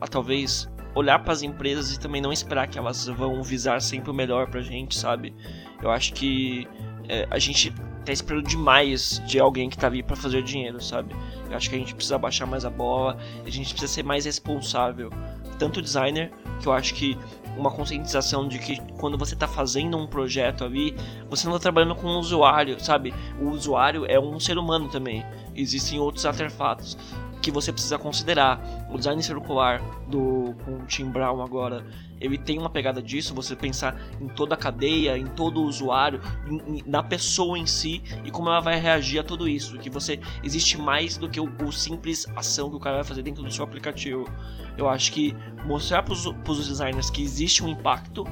a, 0.00 0.06
talvez 0.08 0.68
olhar 0.94 1.18
para 1.18 1.32
as 1.32 1.42
empresas 1.42 1.92
e 1.92 2.00
também 2.00 2.20
não 2.20 2.32
esperar 2.32 2.66
que 2.68 2.78
elas 2.78 3.06
vão 3.06 3.42
visar 3.42 3.80
sempre 3.80 4.10
o 4.10 4.14
melhor 4.14 4.48
pra 4.48 4.60
gente, 4.62 4.96
sabe? 4.96 5.34
Eu 5.82 5.90
acho 5.90 6.12
que 6.14 6.66
é, 7.08 7.26
a 7.30 7.38
gente 7.38 7.72
tá 8.04 8.12
esperando 8.12 8.48
demais 8.48 9.20
de 9.26 9.38
alguém 9.38 9.68
que 9.68 9.76
tá 9.76 9.88
ali 9.88 10.02
para 10.02 10.16
fazer 10.16 10.42
dinheiro, 10.42 10.82
sabe? 10.82 11.14
Eu 11.50 11.56
acho 11.56 11.68
que 11.68 11.76
a 11.76 11.78
gente 11.78 11.94
precisa 11.94 12.16
baixar 12.16 12.46
mais 12.46 12.64
a 12.64 12.70
bola, 12.70 13.18
a 13.44 13.50
gente 13.50 13.70
precisa 13.70 13.92
ser 13.92 14.04
mais 14.04 14.24
responsável. 14.24 15.10
Tanto 15.58 15.80
o 15.80 15.82
designer, 15.82 16.32
que 16.60 16.66
eu 16.66 16.72
acho 16.72 16.94
que 16.94 17.18
uma 17.56 17.70
conscientização 17.70 18.46
de 18.46 18.58
que 18.58 18.80
quando 18.98 19.16
você 19.16 19.34
está 19.34 19.48
fazendo 19.48 19.96
um 19.96 20.06
projeto 20.06 20.64
ali, 20.64 20.94
você 21.28 21.46
não 21.46 21.56
está 21.56 21.64
trabalhando 21.64 21.94
com 21.94 22.06
um 22.06 22.18
usuário, 22.18 22.78
sabe? 22.78 23.14
O 23.40 23.50
usuário 23.50 24.04
é 24.06 24.18
um 24.20 24.38
ser 24.38 24.58
humano 24.58 24.88
também. 24.88 25.24
Existem 25.54 25.98
outros 25.98 26.26
artefatos 26.26 26.96
que 27.42 27.50
você 27.50 27.72
precisa 27.72 27.98
considerar. 27.98 28.60
O 28.90 28.96
design 28.96 29.22
circular 29.22 29.80
do 30.08 30.54
com 30.64 30.76
o 30.76 30.86
Tim 30.86 31.06
Brown 31.06 31.42
agora, 31.42 31.86
ele 32.20 32.38
tem 32.38 32.58
uma 32.58 32.70
pegada 32.70 33.02
disso, 33.02 33.34
você 33.34 33.54
pensar 33.54 34.00
em 34.20 34.28
toda 34.28 34.54
a 34.54 34.58
cadeia, 34.58 35.16
em 35.18 35.26
todo 35.26 35.60
o 35.60 35.64
usuário, 35.64 36.20
em, 36.48 36.78
em, 36.78 36.82
na 36.86 37.02
pessoa 37.02 37.58
em 37.58 37.66
si 37.66 38.02
e 38.24 38.30
como 38.30 38.48
ela 38.48 38.60
vai 38.60 38.78
reagir 38.80 39.18
a 39.18 39.22
tudo 39.22 39.48
isso, 39.48 39.78
que 39.78 39.90
você 39.90 40.18
existe 40.42 40.78
mais 40.78 41.16
do 41.16 41.28
que 41.28 41.40
o, 41.40 41.52
o 41.64 41.72
simples 41.72 42.26
ação 42.34 42.70
que 42.70 42.76
o 42.76 42.80
cara 42.80 42.96
vai 42.96 43.04
fazer 43.04 43.22
dentro 43.22 43.42
do 43.42 43.50
seu 43.50 43.64
aplicativo. 43.64 44.28
Eu 44.76 44.88
acho 44.88 45.12
que 45.12 45.34
mostrar 45.64 46.02
para 46.02 46.12
os 46.12 46.68
designers 46.68 47.10
que 47.10 47.22
existe 47.22 47.64
um 47.64 47.68
impacto 47.68 48.24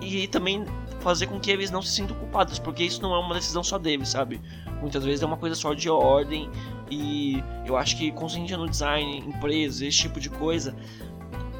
e 0.00 0.26
também 0.28 0.64
fazer 1.00 1.26
com 1.26 1.38
que 1.38 1.50
eles 1.50 1.70
não 1.70 1.82
se 1.82 1.92
sintam 1.92 2.16
culpados, 2.16 2.58
porque 2.58 2.82
isso 2.82 3.02
não 3.02 3.14
é 3.14 3.18
uma 3.18 3.34
decisão 3.34 3.62
só 3.62 3.78
deles, 3.78 4.08
sabe? 4.08 4.40
Muitas 4.80 5.04
vezes 5.04 5.22
é 5.22 5.26
uma 5.26 5.36
coisa 5.36 5.54
só 5.54 5.74
de 5.74 5.88
ordem 5.88 6.50
e 6.94 7.44
eu 7.66 7.76
acho 7.76 7.96
que 7.96 8.10
consciência 8.12 8.56
no 8.56 8.68
design, 8.68 9.18
empresas, 9.18 9.82
esse 9.82 9.98
tipo 9.98 10.20
de 10.20 10.30
coisa, 10.30 10.74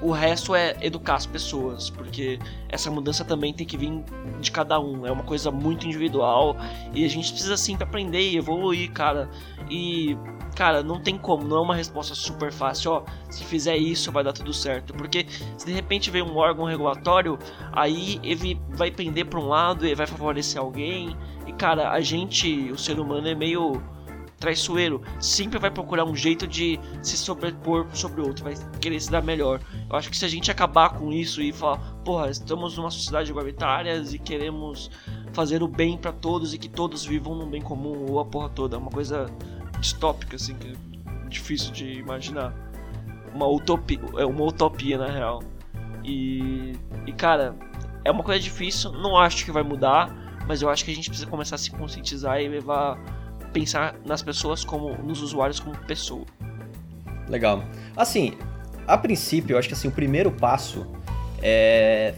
o 0.04 0.10
resto 0.10 0.54
é 0.54 0.76
educar 0.82 1.14
as 1.14 1.24
pessoas, 1.24 1.88
porque 1.88 2.38
essa 2.68 2.90
mudança 2.90 3.24
também 3.24 3.54
tem 3.54 3.66
que 3.66 3.76
vir 3.76 4.04
de 4.38 4.50
cada 4.50 4.78
um, 4.78 5.06
é 5.06 5.10
uma 5.10 5.22
coisa 5.22 5.50
muito 5.50 5.86
individual 5.86 6.56
e 6.92 7.04
a 7.04 7.08
gente 7.08 7.32
precisa 7.32 7.56
sempre 7.56 7.84
aprender 7.84 8.20
e 8.20 8.36
evoluir, 8.36 8.92
cara. 8.92 9.30
E 9.70 10.16
cara, 10.54 10.82
não 10.82 11.00
tem 11.00 11.18
como, 11.18 11.42
não 11.44 11.56
é 11.56 11.60
uma 11.60 11.74
resposta 11.74 12.14
super 12.14 12.52
fácil, 12.52 12.92
ó, 12.92 13.04
se 13.28 13.42
fizer 13.44 13.76
isso 13.76 14.12
vai 14.12 14.22
dar 14.22 14.32
tudo 14.32 14.52
certo, 14.52 14.94
porque 14.94 15.26
se 15.58 15.66
de 15.66 15.72
repente 15.72 16.10
vem 16.10 16.22
um 16.22 16.36
órgão 16.36 16.64
regulatório, 16.64 17.38
aí 17.72 18.20
ele 18.22 18.60
vai 18.70 18.90
pender 18.90 19.26
para 19.26 19.40
um 19.40 19.48
lado 19.48 19.84
e 19.86 19.94
vai 19.94 20.06
favorecer 20.06 20.60
alguém, 20.60 21.16
e 21.46 21.52
cara, 21.52 21.90
a 21.90 22.00
gente, 22.00 22.70
o 22.70 22.78
ser 22.78 23.00
humano 23.00 23.26
é 23.26 23.34
meio 23.34 23.82
traiçoeiro, 24.44 25.00
sempre 25.18 25.58
vai 25.58 25.70
procurar 25.70 26.04
um 26.04 26.14
jeito 26.14 26.46
de 26.46 26.78
se 27.02 27.16
sobrepor 27.16 27.86
sobre 27.94 28.20
o 28.20 28.26
outro, 28.26 28.44
vai 28.44 28.54
querer 28.78 29.00
se 29.00 29.10
dar 29.10 29.22
melhor. 29.22 29.58
Eu 29.88 29.96
acho 29.96 30.10
que 30.10 30.16
se 30.16 30.24
a 30.26 30.28
gente 30.28 30.50
acabar 30.50 30.90
com 30.90 31.10
isso 31.10 31.40
e 31.40 31.50
falar, 31.50 31.78
porra, 32.04 32.28
estamos 32.28 32.76
numa 32.76 32.90
sociedade 32.90 33.30
igualitária 33.30 33.96
e 33.96 34.18
queremos 34.18 34.90
fazer 35.32 35.62
o 35.62 35.68
bem 35.68 35.96
para 35.96 36.12
todos 36.12 36.52
e 36.52 36.58
que 36.58 36.68
todos 36.68 37.06
vivam 37.06 37.34
num 37.34 37.48
bem 37.48 37.62
comum 37.62 38.04
ou 38.06 38.20
a 38.20 38.24
porra 38.24 38.50
toda, 38.50 38.76
é 38.76 38.78
uma 38.78 38.90
coisa 38.90 39.30
distópica, 39.80 40.36
assim, 40.36 40.54
que 40.56 40.68
é 40.68 41.28
difícil 41.28 41.72
de 41.72 41.92
imaginar. 41.94 42.54
Uma 43.34 43.48
utopia, 43.48 43.98
é 44.18 44.26
uma 44.26 44.44
utopia 44.44 44.98
na 44.98 45.06
real. 45.06 45.42
E, 46.04 46.74
e 47.06 47.12
cara, 47.14 47.56
é 48.04 48.10
uma 48.10 48.22
coisa 48.22 48.38
difícil, 48.38 48.92
não 48.92 49.16
acho 49.16 49.42
que 49.46 49.50
vai 49.50 49.62
mudar, 49.62 50.14
mas 50.46 50.60
eu 50.60 50.68
acho 50.68 50.84
que 50.84 50.90
a 50.90 50.94
gente 50.94 51.08
precisa 51.08 51.30
começar 51.30 51.54
a 51.54 51.58
se 51.58 51.70
conscientizar 51.70 52.42
e 52.42 52.46
levar 52.46 53.23
pensar 53.54 53.94
nas 54.04 54.20
pessoas 54.20 54.64
como 54.64 54.94
nos 55.02 55.22
usuários 55.22 55.60
como 55.60 55.74
pessoa. 55.86 56.26
Legal. 57.28 57.64
Assim, 57.96 58.34
a 58.86 58.98
princípio, 58.98 59.54
eu 59.54 59.58
acho 59.58 59.68
que 59.68 59.74
assim, 59.74 59.88
o 59.88 59.92
primeiro 59.92 60.30
passo 60.30 60.86
é 61.40 62.14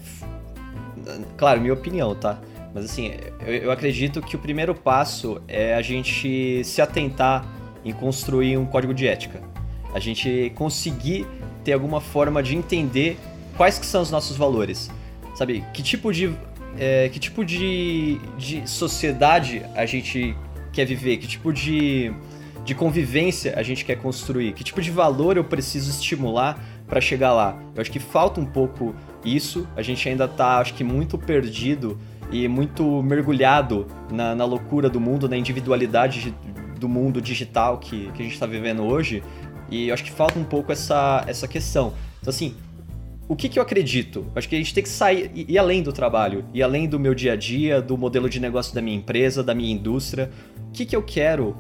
claro, 1.36 1.60
minha 1.60 1.72
opinião, 1.72 2.14
tá? 2.14 2.40
Mas 2.74 2.86
assim, 2.86 3.12
eu, 3.40 3.54
eu 3.54 3.70
acredito 3.70 4.20
que 4.20 4.34
o 4.34 4.38
primeiro 4.38 4.74
passo 4.74 5.40
é 5.46 5.74
a 5.74 5.82
gente 5.82 6.62
se 6.64 6.82
atentar 6.82 7.46
em 7.84 7.92
construir 7.92 8.56
um 8.56 8.66
código 8.66 8.92
de 8.92 9.06
ética. 9.06 9.40
A 9.94 10.00
gente 10.00 10.52
conseguir 10.54 11.26
ter 11.64 11.72
alguma 11.72 12.00
forma 12.00 12.42
de 12.42 12.56
entender 12.56 13.18
quais 13.56 13.78
que 13.78 13.86
são 13.86 14.02
os 14.02 14.10
nossos 14.10 14.36
valores. 14.36 14.90
Sabe, 15.34 15.64
que 15.72 15.82
tipo 15.82 16.12
de, 16.12 16.34
é, 16.78 17.08
que 17.10 17.18
tipo 17.18 17.44
de, 17.44 18.18
de 18.38 18.68
sociedade 18.68 19.62
a 19.74 19.84
gente 19.86 20.34
quer 20.76 20.84
viver, 20.84 21.16
que 21.16 21.26
tipo 21.26 21.50
de, 21.52 22.12
de 22.62 22.74
convivência 22.74 23.54
a 23.56 23.62
gente 23.62 23.82
quer 23.82 23.96
construir, 23.96 24.52
que 24.52 24.62
tipo 24.62 24.82
de 24.82 24.90
valor 24.90 25.38
eu 25.38 25.44
preciso 25.44 25.90
estimular 25.90 26.62
para 26.86 27.00
chegar 27.00 27.32
lá. 27.32 27.58
Eu 27.74 27.80
acho 27.80 27.90
que 27.90 27.98
falta 27.98 28.38
um 28.38 28.44
pouco 28.44 28.94
isso, 29.24 29.66
a 29.74 29.80
gente 29.80 30.06
ainda 30.06 30.28
tá, 30.28 30.58
acho 30.58 30.74
que, 30.74 30.84
muito 30.84 31.16
perdido 31.16 31.98
e 32.30 32.46
muito 32.46 33.02
mergulhado 33.02 33.86
na, 34.12 34.34
na 34.34 34.44
loucura 34.44 34.90
do 34.90 35.00
mundo, 35.00 35.26
na 35.28 35.36
individualidade 35.36 36.34
do 36.78 36.88
mundo 36.88 37.22
digital 37.22 37.78
que, 37.78 38.10
que 38.12 38.20
a 38.20 38.24
gente 38.24 38.34
está 38.34 38.46
vivendo 38.46 38.82
hoje. 38.84 39.22
E 39.70 39.88
eu 39.88 39.94
acho 39.94 40.04
que 40.04 40.12
falta 40.12 40.38
um 40.38 40.44
pouco 40.44 40.70
essa, 40.70 41.24
essa 41.26 41.48
questão. 41.48 41.94
Então, 42.20 42.30
assim, 42.30 42.54
o 43.28 43.34
que, 43.34 43.48
que 43.48 43.58
eu 43.58 43.62
acredito? 43.62 44.26
Acho 44.34 44.48
que 44.48 44.54
a 44.54 44.58
gente 44.58 44.72
tem 44.72 44.82
que 44.82 44.88
sair 44.88 45.30
e 45.34 45.52
ir 45.52 45.58
além 45.58 45.82
do 45.82 45.92
trabalho, 45.92 46.44
e 46.54 46.62
além 46.62 46.88
do 46.88 46.98
meu 46.98 47.14
dia 47.14 47.32
a 47.32 47.36
dia, 47.36 47.82
do 47.82 47.98
modelo 47.98 48.28
de 48.28 48.38
negócio 48.38 48.74
da 48.74 48.80
minha 48.80 48.96
empresa, 48.96 49.42
da 49.42 49.54
minha 49.54 49.72
indústria. 49.72 50.30
O 50.68 50.72
que, 50.72 50.86
que 50.86 50.94
eu 50.94 51.02
quero 51.02 51.56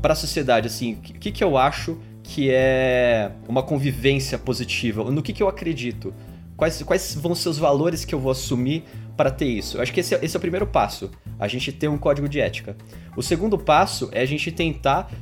para 0.00 0.14
a 0.14 0.16
sociedade? 0.16 0.66
Assim, 0.66 0.94
o 0.94 0.96
que, 1.00 1.30
que 1.30 1.44
eu 1.44 1.58
acho 1.58 1.98
que 2.22 2.50
é 2.50 3.30
uma 3.46 3.62
convivência 3.62 4.38
positiva? 4.38 5.10
No 5.10 5.22
que, 5.22 5.32
que 5.32 5.42
eu 5.42 5.48
acredito? 5.48 6.14
Quais, 6.56 6.82
quais 6.82 7.14
vão 7.14 7.34
ser 7.34 7.50
os 7.50 7.58
valores 7.58 8.04
que 8.04 8.14
eu 8.14 8.18
vou 8.18 8.32
assumir 8.32 8.84
para 9.16 9.30
ter 9.30 9.46
isso? 9.46 9.80
Acho 9.80 9.92
que 9.92 10.00
esse 10.00 10.14
é, 10.14 10.24
esse 10.24 10.34
é 10.34 10.38
o 10.38 10.40
primeiro 10.40 10.66
passo, 10.66 11.10
a 11.38 11.46
gente 11.46 11.70
ter 11.70 11.88
um 11.88 11.98
código 11.98 12.26
de 12.26 12.40
ética. 12.40 12.74
O 13.14 13.22
segundo 13.22 13.58
passo 13.58 14.08
é 14.12 14.22
a 14.22 14.26
gente 14.26 14.50
tentar 14.50 15.12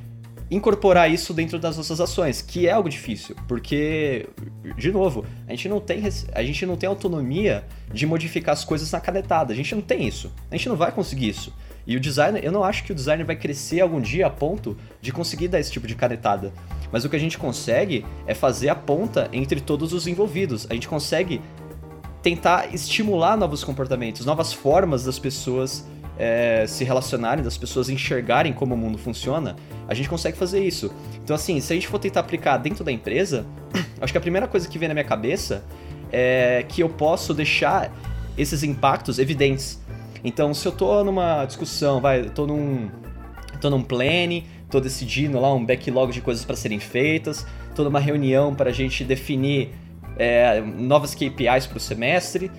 incorporar 0.50 1.10
isso 1.10 1.32
dentro 1.32 1.58
das 1.58 1.76
nossas 1.76 2.00
ações, 2.00 2.42
que 2.42 2.66
é 2.66 2.72
algo 2.72 2.88
difícil, 2.88 3.34
porque, 3.48 4.28
de 4.76 4.92
novo, 4.92 5.24
a 5.46 5.50
gente 5.50 5.68
não 5.68 5.80
tem, 5.80 6.02
a 6.32 6.42
gente 6.42 6.66
não 6.66 6.76
tem 6.76 6.88
autonomia 6.88 7.64
de 7.92 8.06
modificar 8.06 8.52
as 8.52 8.64
coisas 8.64 8.90
na 8.92 9.00
canetada, 9.00 9.52
a 9.52 9.56
gente 9.56 9.74
não 9.74 9.82
tem 9.82 10.06
isso, 10.06 10.32
a 10.50 10.56
gente 10.56 10.68
não 10.68 10.76
vai 10.76 10.92
conseguir 10.92 11.28
isso. 11.28 11.52
E 11.86 11.96
o 11.96 12.00
designer, 12.00 12.42
eu 12.42 12.50
não 12.50 12.64
acho 12.64 12.84
que 12.84 12.92
o 12.92 12.94
designer 12.94 13.26
vai 13.26 13.36
crescer 13.36 13.80
algum 13.80 14.00
dia 14.00 14.26
a 14.26 14.30
ponto 14.30 14.76
de 15.00 15.12
conseguir 15.12 15.48
dar 15.48 15.60
esse 15.60 15.70
tipo 15.70 15.86
de 15.86 15.94
canetada. 15.94 16.52
Mas 16.90 17.04
o 17.04 17.10
que 17.10 17.16
a 17.16 17.18
gente 17.18 17.36
consegue 17.36 18.06
é 18.26 18.32
fazer 18.32 18.70
a 18.70 18.74
ponta 18.74 19.28
entre 19.32 19.60
todos 19.60 19.92
os 19.92 20.06
envolvidos. 20.06 20.66
A 20.70 20.74
gente 20.74 20.88
consegue 20.88 21.42
tentar 22.22 22.74
estimular 22.74 23.36
novos 23.36 23.62
comportamentos, 23.62 24.24
novas 24.24 24.50
formas 24.50 25.04
das 25.04 25.18
pessoas 25.18 25.86
é, 26.18 26.64
se 26.66 26.84
relacionarem, 26.84 27.44
das 27.44 27.58
pessoas 27.58 27.90
enxergarem 27.90 28.52
como 28.52 28.74
o 28.74 28.78
mundo 28.78 28.96
funciona, 28.96 29.56
a 29.88 29.94
gente 29.94 30.08
consegue 30.08 30.36
fazer 30.36 30.64
isso. 30.64 30.92
Então, 31.22 31.34
assim, 31.36 31.60
se 31.60 31.72
a 31.72 31.76
gente 31.76 31.88
for 31.88 31.98
tentar 31.98 32.20
aplicar 32.20 32.56
dentro 32.58 32.84
da 32.84 32.92
empresa, 32.92 33.46
acho 34.00 34.12
que 34.12 34.18
a 34.18 34.20
primeira 34.20 34.46
coisa 34.46 34.68
que 34.68 34.78
vem 34.78 34.88
na 34.88 34.94
minha 34.94 35.04
cabeça 35.04 35.64
é 36.12 36.64
que 36.68 36.80
eu 36.80 36.88
posso 36.88 37.34
deixar 37.34 37.92
esses 38.36 38.62
impactos 38.62 39.18
evidentes. 39.18 39.80
Então, 40.22 40.54
se 40.54 40.66
eu 40.66 40.72
tô 40.72 41.04
numa 41.04 41.44
discussão, 41.44 42.00
vai, 42.00 42.24
tô 42.30 42.46
num, 42.46 42.88
tô 43.60 43.68
num 43.68 43.82
planning, 43.82 44.44
tô 44.70 44.80
decidindo 44.80 45.38
lá 45.38 45.52
um 45.52 45.64
backlog 45.64 46.12
de 46.12 46.20
coisas 46.20 46.44
para 46.44 46.56
serem 46.56 46.80
feitas, 46.80 47.46
tô 47.74 47.84
numa 47.84 48.00
reunião 48.00 48.54
para 48.54 48.70
a 48.70 48.72
gente 48.72 49.04
definir 49.04 49.70
é, 50.16 50.60
novas 50.60 51.14
KPIs 51.14 51.66
para 51.66 51.76
o 51.76 51.80
semestre, 51.80 52.50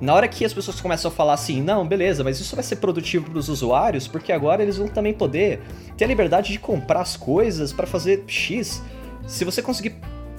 na 0.00 0.14
hora 0.14 0.26
que 0.26 0.44
as 0.44 0.54
pessoas 0.54 0.80
começam 0.80 1.10
a 1.10 1.14
falar 1.14 1.34
assim, 1.34 1.60
não, 1.60 1.86
beleza, 1.86 2.24
mas 2.24 2.40
isso 2.40 2.56
vai 2.56 2.64
ser 2.64 2.76
produtivo 2.76 3.30
para 3.30 3.38
os 3.38 3.48
usuários, 3.50 4.08
porque 4.08 4.32
agora 4.32 4.62
eles 4.62 4.78
vão 4.78 4.88
também 4.88 5.12
poder 5.12 5.60
ter 5.96 6.04
a 6.04 6.08
liberdade 6.08 6.52
de 6.52 6.58
comprar 6.58 7.02
as 7.02 7.16
coisas 7.16 7.72
para 7.72 7.86
fazer 7.86 8.24
X. 8.26 8.82
Se 9.26 9.44
você 9.44 9.60
conseguir 9.60 9.96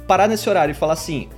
parar 0.07 0.27
nesse 0.27 0.49
horário 0.49 0.71
e 0.71 0.75
falar 0.75 0.93
assim, 0.93 1.29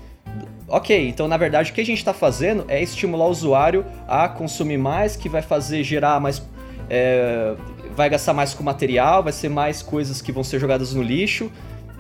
ok, 0.69 1.09
então 1.09 1.27
na 1.27 1.35
verdade 1.35 1.71
o 1.71 1.73
que 1.73 1.81
a 1.81 1.85
gente 1.85 1.97
está 1.97 2.13
fazendo 2.13 2.63
é 2.69 2.81
estimular 2.81 3.25
o 3.25 3.29
usuário 3.29 3.85
a 4.07 4.29
consumir 4.29 4.77
mais, 4.77 5.17
que 5.17 5.27
vai 5.27 5.41
fazer 5.41 5.83
gerar 5.83 6.19
mais. 6.21 6.41
É, 6.89 7.55
vai 7.95 8.09
gastar 8.09 8.33
mais 8.33 8.53
com 8.53 8.63
material, 8.63 9.21
vai 9.21 9.33
ser 9.33 9.49
mais 9.49 9.81
coisas 9.81 10.21
que 10.21 10.31
vão 10.31 10.43
ser 10.43 10.59
jogadas 10.59 10.93
no 10.93 11.01
lixo. 11.01 11.51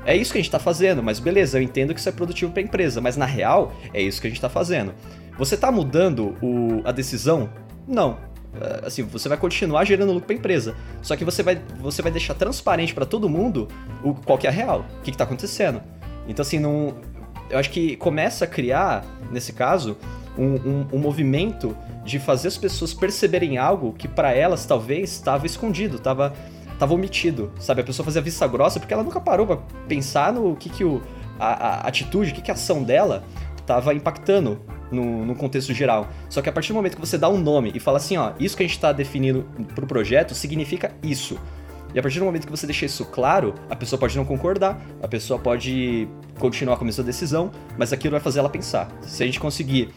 É 0.05 0.15
isso 0.15 0.31
que 0.31 0.37
a 0.37 0.41
gente 0.41 0.47
está 0.47 0.59
fazendo, 0.59 1.03
mas 1.03 1.19
beleza, 1.19 1.57
eu 1.57 1.61
entendo 1.61 1.93
que 1.93 1.99
isso 1.99 2.09
é 2.09 2.11
produtivo 2.11 2.51
para 2.51 2.61
a 2.61 2.63
empresa, 2.63 2.99
mas 2.99 3.15
na 3.15 3.25
real 3.25 3.73
é 3.93 4.01
isso 4.01 4.19
que 4.19 4.27
a 4.27 4.29
gente 4.29 4.37
está 4.37 4.49
fazendo. 4.49 4.93
Você 5.43 5.55
está 5.55 5.69
mudando 5.69 6.37
o, 6.41 6.81
a 6.85 6.91
decisão? 6.93 7.49
Não. 7.85 8.17
É, 8.55 8.87
assim, 8.87 9.03
você 9.03 9.27
vai 9.27 9.37
continuar 9.37 9.83
gerando 9.83 10.13
lucro 10.13 10.27
para 10.27 10.35
a 10.37 10.39
empresa. 10.39 10.73
Só 11.01 11.17
que 11.17 11.25
você 11.25 11.43
vai, 11.43 11.61
você 11.81 12.01
vai 12.01 12.13
deixar 12.13 12.33
transparente 12.33 12.93
para 12.93 13.05
todo 13.05 13.27
mundo 13.27 13.67
o, 14.01 14.13
qual 14.13 14.37
que 14.37 14.47
é 14.47 14.49
a 14.49 14.53
real, 14.53 14.85
o 14.99 15.01
que 15.01 15.11
está 15.11 15.25
acontecendo. 15.25 15.81
Então, 16.29 16.43
assim, 16.43 16.59
não, 16.59 16.95
eu 17.49 17.59
acho 17.59 17.71
que 17.71 17.97
começa 17.97 18.45
a 18.45 18.47
criar, 18.47 19.03
nesse 19.33 19.51
caso, 19.51 19.97
um, 20.37 20.53
um, 20.53 20.87
um 20.93 20.97
movimento 20.97 21.75
de 22.05 22.19
fazer 22.19 22.47
as 22.47 22.57
pessoas 22.57 22.93
perceberem 22.93 23.57
algo 23.57 23.91
que 23.91 24.07
para 24.07 24.33
elas 24.33 24.65
talvez 24.65 25.11
estava 25.11 25.45
escondido, 25.45 25.97
estava 25.97 26.33
tava 26.79 26.93
omitido, 26.93 27.51
sabe? 27.59 27.81
A 27.81 27.83
pessoa 27.83 28.05
fazia 28.05 28.21
vista 28.21 28.47
grossa 28.47 28.79
porque 28.79 28.93
ela 28.93 29.03
nunca 29.03 29.19
parou 29.19 29.45
para 29.45 29.57
pensar 29.89 30.31
no 30.31 30.55
que 30.55 30.69
que 30.69 30.85
o, 30.85 31.01
a, 31.37 31.47
a 31.47 31.87
atitude, 31.87 32.31
o 32.31 32.33
que 32.33 32.41
que 32.41 32.49
a 32.49 32.53
ação 32.53 32.81
dela 32.81 33.25
estava 33.57 33.93
impactando 33.93 34.61
no, 34.93 35.25
no, 35.25 35.35
contexto 35.35 35.73
geral. 35.73 36.07
Só 36.29 36.41
que 36.41 36.49
a 36.49 36.51
partir 36.51 36.69
do 36.69 36.75
momento 36.75 36.95
que 36.95 37.01
você 37.01 37.17
dá 37.17 37.29
um 37.29 37.37
nome 37.37 37.71
e 37.73 37.79
fala 37.79 37.97
assim, 37.97 38.17
ó, 38.17 38.33
isso 38.39 38.55
que 38.55 38.63
a 38.63 38.65
gente 38.65 38.75
está 38.75 38.91
definindo 38.91 39.45
para 39.73 39.83
o 39.83 39.87
projeto 39.87 40.33
significa 40.33 40.91
isso. 41.01 41.37
E 41.93 41.99
a 41.99 42.01
partir 42.01 42.19
do 42.19 42.25
momento 42.25 42.45
que 42.45 42.51
você 42.51 42.65
deixa 42.65 42.85
isso 42.85 43.05
claro, 43.05 43.53
a 43.69 43.75
pessoa 43.75 43.99
pode 43.99 44.17
não 44.17 44.25
concordar, 44.25 44.81
a 45.01 45.07
pessoa 45.07 45.39
pode 45.39 46.07
continuar 46.39 46.77
com 46.77 46.83
a 46.83 46.85
mesma 46.85 47.03
decisão, 47.03 47.51
mas 47.77 47.93
aquilo 47.93 48.11
vai 48.11 48.19
fazer 48.19 48.39
ela 48.39 48.49
pensar. 48.49 48.89
Se 49.01 49.21
a 49.21 49.25
gente 49.25 49.39
conseguir, 49.39 49.93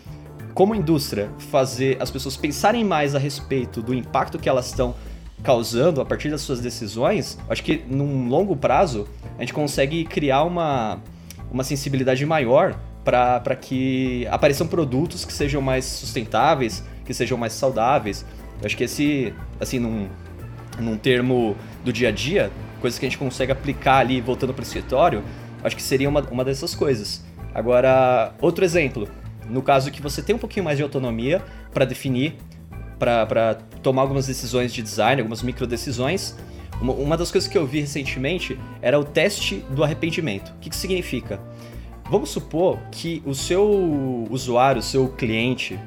como 0.53 0.75
indústria, 0.75 1.31
fazer 1.51 1.97
as 2.01 2.11
pessoas 2.11 2.37
pensarem 2.37 2.85
mais 2.85 3.15
a 3.15 3.19
respeito 3.19 3.81
do 3.81 3.95
impacto 3.95 4.39
que 4.39 4.49
elas 4.49 4.67
estão 4.67 4.95
causando 5.43 6.01
a 6.01 6.05
partir 6.05 6.31
das 6.31 6.43
suas 6.43 6.61
decisões, 6.61 7.39
acho 7.49 7.63
que 7.63 7.83
num 7.89 8.29
longo 8.29 8.55
prazo 8.57 9.09
a 9.39 9.41
gente 9.41 9.55
consegue 9.55 10.05
criar 10.05 10.45
uma, 10.45 11.01
uma 11.51 11.65
sensibilidade 11.65 12.25
maior 12.27 12.79
para 13.07 13.55
que 13.55 14.27
apareçam 14.29 14.67
produtos 14.67 15.25
que 15.25 15.33
sejam 15.33 15.63
mais 15.63 15.85
sustentáveis, 15.85 16.83
que 17.05 17.15
sejam 17.15 17.39
mais 17.39 17.53
saudáveis. 17.53 18.27
Eu 18.61 18.67
acho 18.67 18.77
que 18.77 18.83
esse, 18.83 19.33
assim, 19.61 19.79
num, 19.79 20.09
num 20.81 20.97
termo 20.97 21.57
do 21.85 21.93
dia 21.93 22.09
a 22.09 22.11
dia, 22.11 22.51
coisas 22.81 22.99
que 22.99 23.07
a 23.07 23.09
gente 23.09 23.17
consegue 23.17 23.53
aplicar 23.53 23.99
ali 23.99 24.21
voltando 24.21 24.53
para 24.53 24.63
o 24.63 24.65
escritório, 24.65 25.23
acho 25.63 25.77
que 25.77 25.83
seria 25.83 26.09
uma, 26.09 26.21
uma 26.23 26.45
dessas 26.45 26.75
coisas. 26.75 27.25
Agora, 27.55 28.35
outro 28.41 28.65
exemplo, 28.65 29.09
no 29.49 29.63
caso 29.63 29.93
que 29.93 30.03
você 30.03 30.21
tem 30.21 30.35
um 30.35 30.39
pouquinho 30.39 30.65
mais 30.65 30.77
de 30.77 30.83
autonomia 30.83 31.41
para 31.73 31.85
definir, 31.85 32.35
para 32.99 33.55
tomar 33.85 34.03
algumas 34.03 34.27
decisões 34.27 34.75
de 34.75 34.83
design, 34.83 35.21
algumas 35.21 35.45
micro 35.45 35.65
decisões, 35.65 36.37
uma, 36.81 36.93
uma, 36.93 37.17
das 37.17 37.31
coisas 37.31 37.49
que 37.49 37.57
eu 37.57 37.67
vi 37.67 37.81
recentemente 37.81 38.59
era 38.83 38.99
o 38.99 39.05
teste 39.05 39.65
do 39.71 39.85
arrependimento. 39.85 40.51
O 40.51 40.59
que, 40.59 40.71
que 40.71 40.77
significa? 40.77 41.41
Vamos 42.09 42.31
supor 42.31 42.79
que 42.93 43.21
o 43.27 43.35
seu 43.35 44.27
usuário, 44.31 44.79
o 44.79 44.83
seu 44.83 45.09
cliente, 45.09 45.79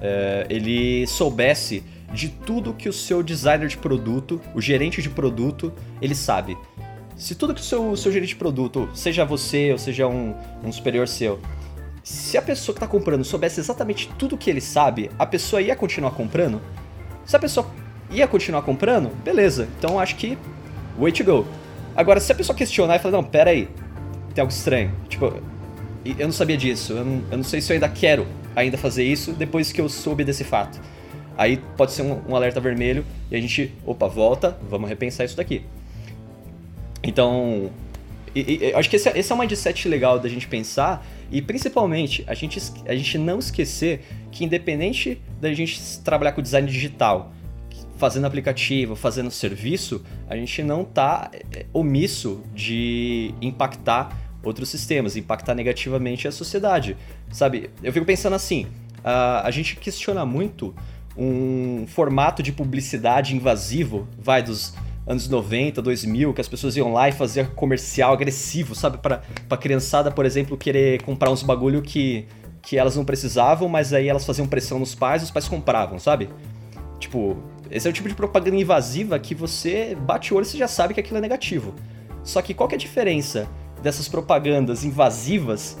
é, 0.00 0.46
ele 0.48 1.06
soubesse 1.06 1.84
de 2.12 2.28
tudo 2.28 2.72
que 2.72 2.88
o 2.88 2.92
seu 2.92 3.22
designer 3.22 3.68
de 3.68 3.76
produto, 3.76 4.40
o 4.54 4.60
gerente 4.60 5.02
de 5.02 5.10
produto, 5.10 5.72
ele 6.00 6.14
sabe. 6.14 6.56
Se 7.16 7.34
tudo 7.34 7.54
que 7.54 7.60
o 7.60 7.64
seu, 7.64 7.94
seu 7.96 8.10
gerente 8.10 8.30
de 8.30 8.36
produto, 8.36 8.88
seja 8.94 9.24
você 9.24 9.70
ou 9.70 9.78
seja 9.78 10.06
um, 10.06 10.34
um 10.64 10.72
superior 10.72 11.06
seu, 11.06 11.38
se 12.02 12.38
a 12.38 12.42
pessoa 12.42 12.74
que 12.74 12.78
está 12.78 12.86
comprando 12.86 13.24
soubesse 13.24 13.60
exatamente 13.60 14.08
tudo 14.18 14.36
que 14.36 14.48
ele 14.48 14.60
sabe, 14.60 15.10
a 15.18 15.26
pessoa 15.26 15.60
ia 15.60 15.76
continuar 15.76 16.12
comprando? 16.12 16.60
Se 17.24 17.36
a 17.36 17.38
pessoa 17.38 17.66
ia 18.10 18.26
continuar 18.26 18.62
comprando, 18.62 19.08
beleza. 19.22 19.68
Então 19.78 19.98
acho 19.98 20.16
que 20.16 20.38
way 20.98 21.12
to 21.12 21.24
go. 21.24 21.46
Agora, 21.96 22.18
se 22.18 22.32
a 22.32 22.34
pessoa 22.34 22.56
questionar 22.56 22.96
e 22.96 22.98
falar, 22.98 23.12
não, 23.12 23.24
pera 23.24 23.50
aí, 23.50 23.68
tem 24.34 24.42
algo 24.42 24.52
estranho. 24.52 24.92
Tipo, 25.08 25.32
eu 26.04 26.26
não 26.26 26.32
sabia 26.32 26.56
disso. 26.56 26.92
Eu 26.92 27.04
não, 27.04 27.22
eu 27.30 27.36
não 27.38 27.44
sei 27.44 27.60
se 27.60 27.72
eu 27.72 27.74
ainda 27.74 27.88
quero 27.88 28.26
ainda 28.54 28.76
fazer 28.76 29.04
isso 29.04 29.32
depois 29.32 29.72
que 29.72 29.80
eu 29.80 29.88
soube 29.88 30.24
desse 30.24 30.44
fato. 30.44 30.80
Aí 31.36 31.60
pode 31.76 31.92
ser 31.92 32.02
um, 32.02 32.20
um 32.28 32.36
alerta 32.36 32.60
vermelho 32.60 33.04
e 33.30 33.36
a 33.36 33.40
gente, 33.40 33.72
opa, 33.84 34.06
volta, 34.06 34.56
vamos 34.68 34.88
repensar 34.88 35.24
isso 35.24 35.36
daqui. 35.36 35.62
Então, 37.02 37.70
e, 38.34 38.68
e, 38.68 38.74
acho 38.74 38.88
que 38.88 38.96
esse, 38.96 39.08
é, 39.08 39.18
esse 39.18 39.30
é 39.30 39.34
um 39.34 39.38
mindset 39.38 39.88
legal 39.88 40.18
da 40.18 40.28
gente 40.28 40.46
pensar 40.46 41.04
e 41.30 41.42
principalmente 41.42 42.24
a 42.26 42.34
gente, 42.34 42.60
a 42.86 42.94
gente 42.94 43.18
não 43.18 43.38
esquecer 43.38 44.04
que 44.30 44.44
independente 44.44 45.20
da 45.40 45.52
gente 45.52 45.80
trabalhar 46.00 46.32
com 46.32 46.42
design 46.42 46.68
digital, 46.70 47.32
fazendo 47.96 48.26
aplicativo, 48.26 48.96
fazendo 48.96 49.30
serviço, 49.30 50.04
a 50.28 50.36
gente 50.36 50.62
não 50.62 50.82
está 50.82 51.30
é, 51.52 51.66
omisso 51.72 52.42
de 52.54 53.34
impactar 53.40 54.23
outros 54.44 54.68
sistemas, 54.68 55.16
impactar 55.16 55.54
negativamente 55.54 56.28
a 56.28 56.32
sociedade. 56.32 56.96
Sabe, 57.30 57.70
eu 57.82 57.92
fico 57.92 58.06
pensando 58.06 58.34
assim, 58.34 58.66
a, 59.02 59.46
a 59.46 59.50
gente 59.50 59.76
questiona 59.76 60.24
muito 60.24 60.74
um 61.16 61.86
formato 61.86 62.42
de 62.42 62.52
publicidade 62.52 63.36
invasivo, 63.36 64.08
vai 64.18 64.42
dos 64.42 64.74
anos 65.06 65.28
90, 65.28 65.82
2000, 65.82 66.32
que 66.32 66.40
as 66.40 66.48
pessoas 66.48 66.76
iam 66.76 66.92
lá 66.92 67.08
e 67.08 67.12
faziam 67.12 67.46
comercial 67.46 68.12
agressivo, 68.12 68.74
sabe? 68.74 68.98
Pra, 68.98 69.22
pra 69.48 69.58
criançada, 69.58 70.10
por 70.10 70.24
exemplo, 70.24 70.56
querer 70.56 71.02
comprar 71.02 71.30
uns 71.30 71.42
bagulho 71.42 71.82
que, 71.82 72.26
que 72.62 72.78
elas 72.78 72.96
não 72.96 73.04
precisavam, 73.04 73.68
mas 73.68 73.92
aí 73.92 74.08
elas 74.08 74.24
faziam 74.24 74.46
pressão 74.46 74.78
nos 74.78 74.94
pais 74.94 75.22
os 75.22 75.30
pais 75.30 75.46
compravam, 75.46 75.98
sabe? 75.98 76.30
Tipo, 76.98 77.36
esse 77.70 77.86
é 77.86 77.90
o 77.90 77.92
tipo 77.92 78.08
de 78.08 78.14
propaganda 78.14 78.56
invasiva 78.56 79.18
que 79.18 79.34
você 79.34 79.94
bate 79.94 80.32
o 80.32 80.36
olho 80.36 80.44
e 80.44 80.48
você 80.48 80.56
já 80.56 80.68
sabe 80.68 80.94
que 80.94 81.00
aquilo 81.00 81.18
é 81.18 81.20
negativo. 81.20 81.74
Só 82.22 82.40
que 82.40 82.54
qual 82.54 82.68
que 82.68 82.74
é 82.74 82.78
a 82.78 82.80
diferença 82.80 83.46
dessas 83.84 84.08
propagandas 84.08 84.82
invasivas 84.82 85.78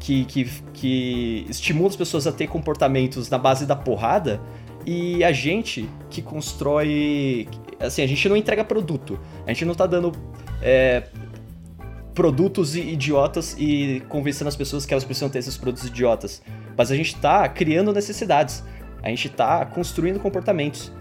que, 0.00 0.24
que, 0.26 0.44
que 0.74 1.46
estimulam 1.48 1.88
as 1.88 1.96
pessoas 1.96 2.26
a 2.26 2.32
ter 2.32 2.48
comportamentos 2.48 3.30
na 3.30 3.38
base 3.38 3.64
da 3.64 3.76
porrada 3.76 4.40
e 4.84 5.24
a 5.24 5.32
gente 5.32 5.88
que 6.10 6.20
constrói. 6.20 7.48
Assim, 7.80 8.02
a 8.02 8.06
gente 8.06 8.28
não 8.28 8.36
entrega 8.36 8.62
produto, 8.64 9.18
a 9.46 9.48
gente 9.50 9.64
não 9.64 9.74
tá 9.74 9.86
dando. 9.86 10.12
É, 10.60 11.04
produtos 12.14 12.76
idiotas 12.76 13.56
e 13.58 14.00
convencendo 14.08 14.46
as 14.46 14.54
pessoas 14.54 14.86
que 14.86 14.94
elas 14.94 15.02
precisam 15.02 15.28
ter 15.28 15.40
esses 15.40 15.56
produtos 15.56 15.88
idiotas. 15.88 16.42
Mas 16.76 16.90
a 16.92 16.96
gente 16.96 17.14
está 17.14 17.48
criando 17.48 17.92
necessidades. 17.92 18.62
A 19.02 19.08
gente 19.08 19.26
está 19.26 19.66
construindo 19.66 20.20
comportamentos. 20.20 20.92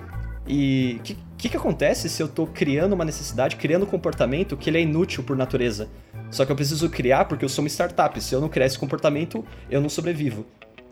E 0.48 0.98
o 1.00 1.04
que, 1.04 1.18
que, 1.38 1.50
que, 1.50 1.58
acontece 1.58 2.10
se 2.10 2.22
eu 2.22 2.28
estou 2.28 2.48
criando 2.48 2.94
uma 2.94 3.06
necessidade, 3.06 3.56
criando 3.56 3.84
um 3.84 3.86
comportamento 3.86 4.58
que 4.58 4.70
ele 4.70 4.80
é 4.80 4.82
inútil 4.82 5.24
por 5.24 5.38
natureza? 5.38 5.88
Só 6.34 6.46
que 6.46 6.52
eu 6.52 6.56
preciso 6.56 6.90
criar 6.90 7.26
porque 7.26 7.46
eu 7.46 7.50
sou 7.50 7.64
uma 7.64 7.70
startup. 7.70 8.20
Se 8.22 8.34
eu 8.34 8.42
não 8.42 8.50
criar 8.50 8.66
esse 8.66 8.78
comportamento, 8.78 9.46
eu 9.70 9.80
não 9.80 9.90
sobrevivo. 9.90 10.46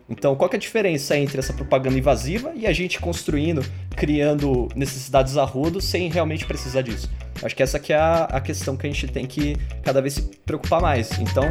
Então, 0.08 0.34
qual 0.34 0.50
é 0.52 0.56
a 0.56 0.58
diferença 0.58 1.16
entre 1.16 1.38
essa 1.38 1.52
propaganda 1.52 1.96
invasiva 1.96 2.52
e 2.54 2.66
a 2.66 2.72
gente 2.72 2.98
construindo, 2.98 3.64
criando 3.96 4.68
necessidades 4.74 5.36
a 5.36 5.44
rodo 5.44 5.80
sem 5.80 6.10
realmente 6.10 6.44
precisar 6.44 6.82
disso? 6.82 7.10
Acho 7.42 7.56
que 7.56 7.62
essa 7.62 7.78
que 7.78 7.92
é 7.92 7.96
a, 7.96 8.24
a 8.24 8.40
questão 8.40 8.76
que 8.76 8.86
a 8.86 8.90
gente 8.90 9.06
tem 9.08 9.26
que 9.26 9.56
cada 9.82 10.00
vez 10.00 10.14
se 10.14 10.22
preocupar 10.44 10.80
mais. 10.80 11.18
Então, 11.18 11.44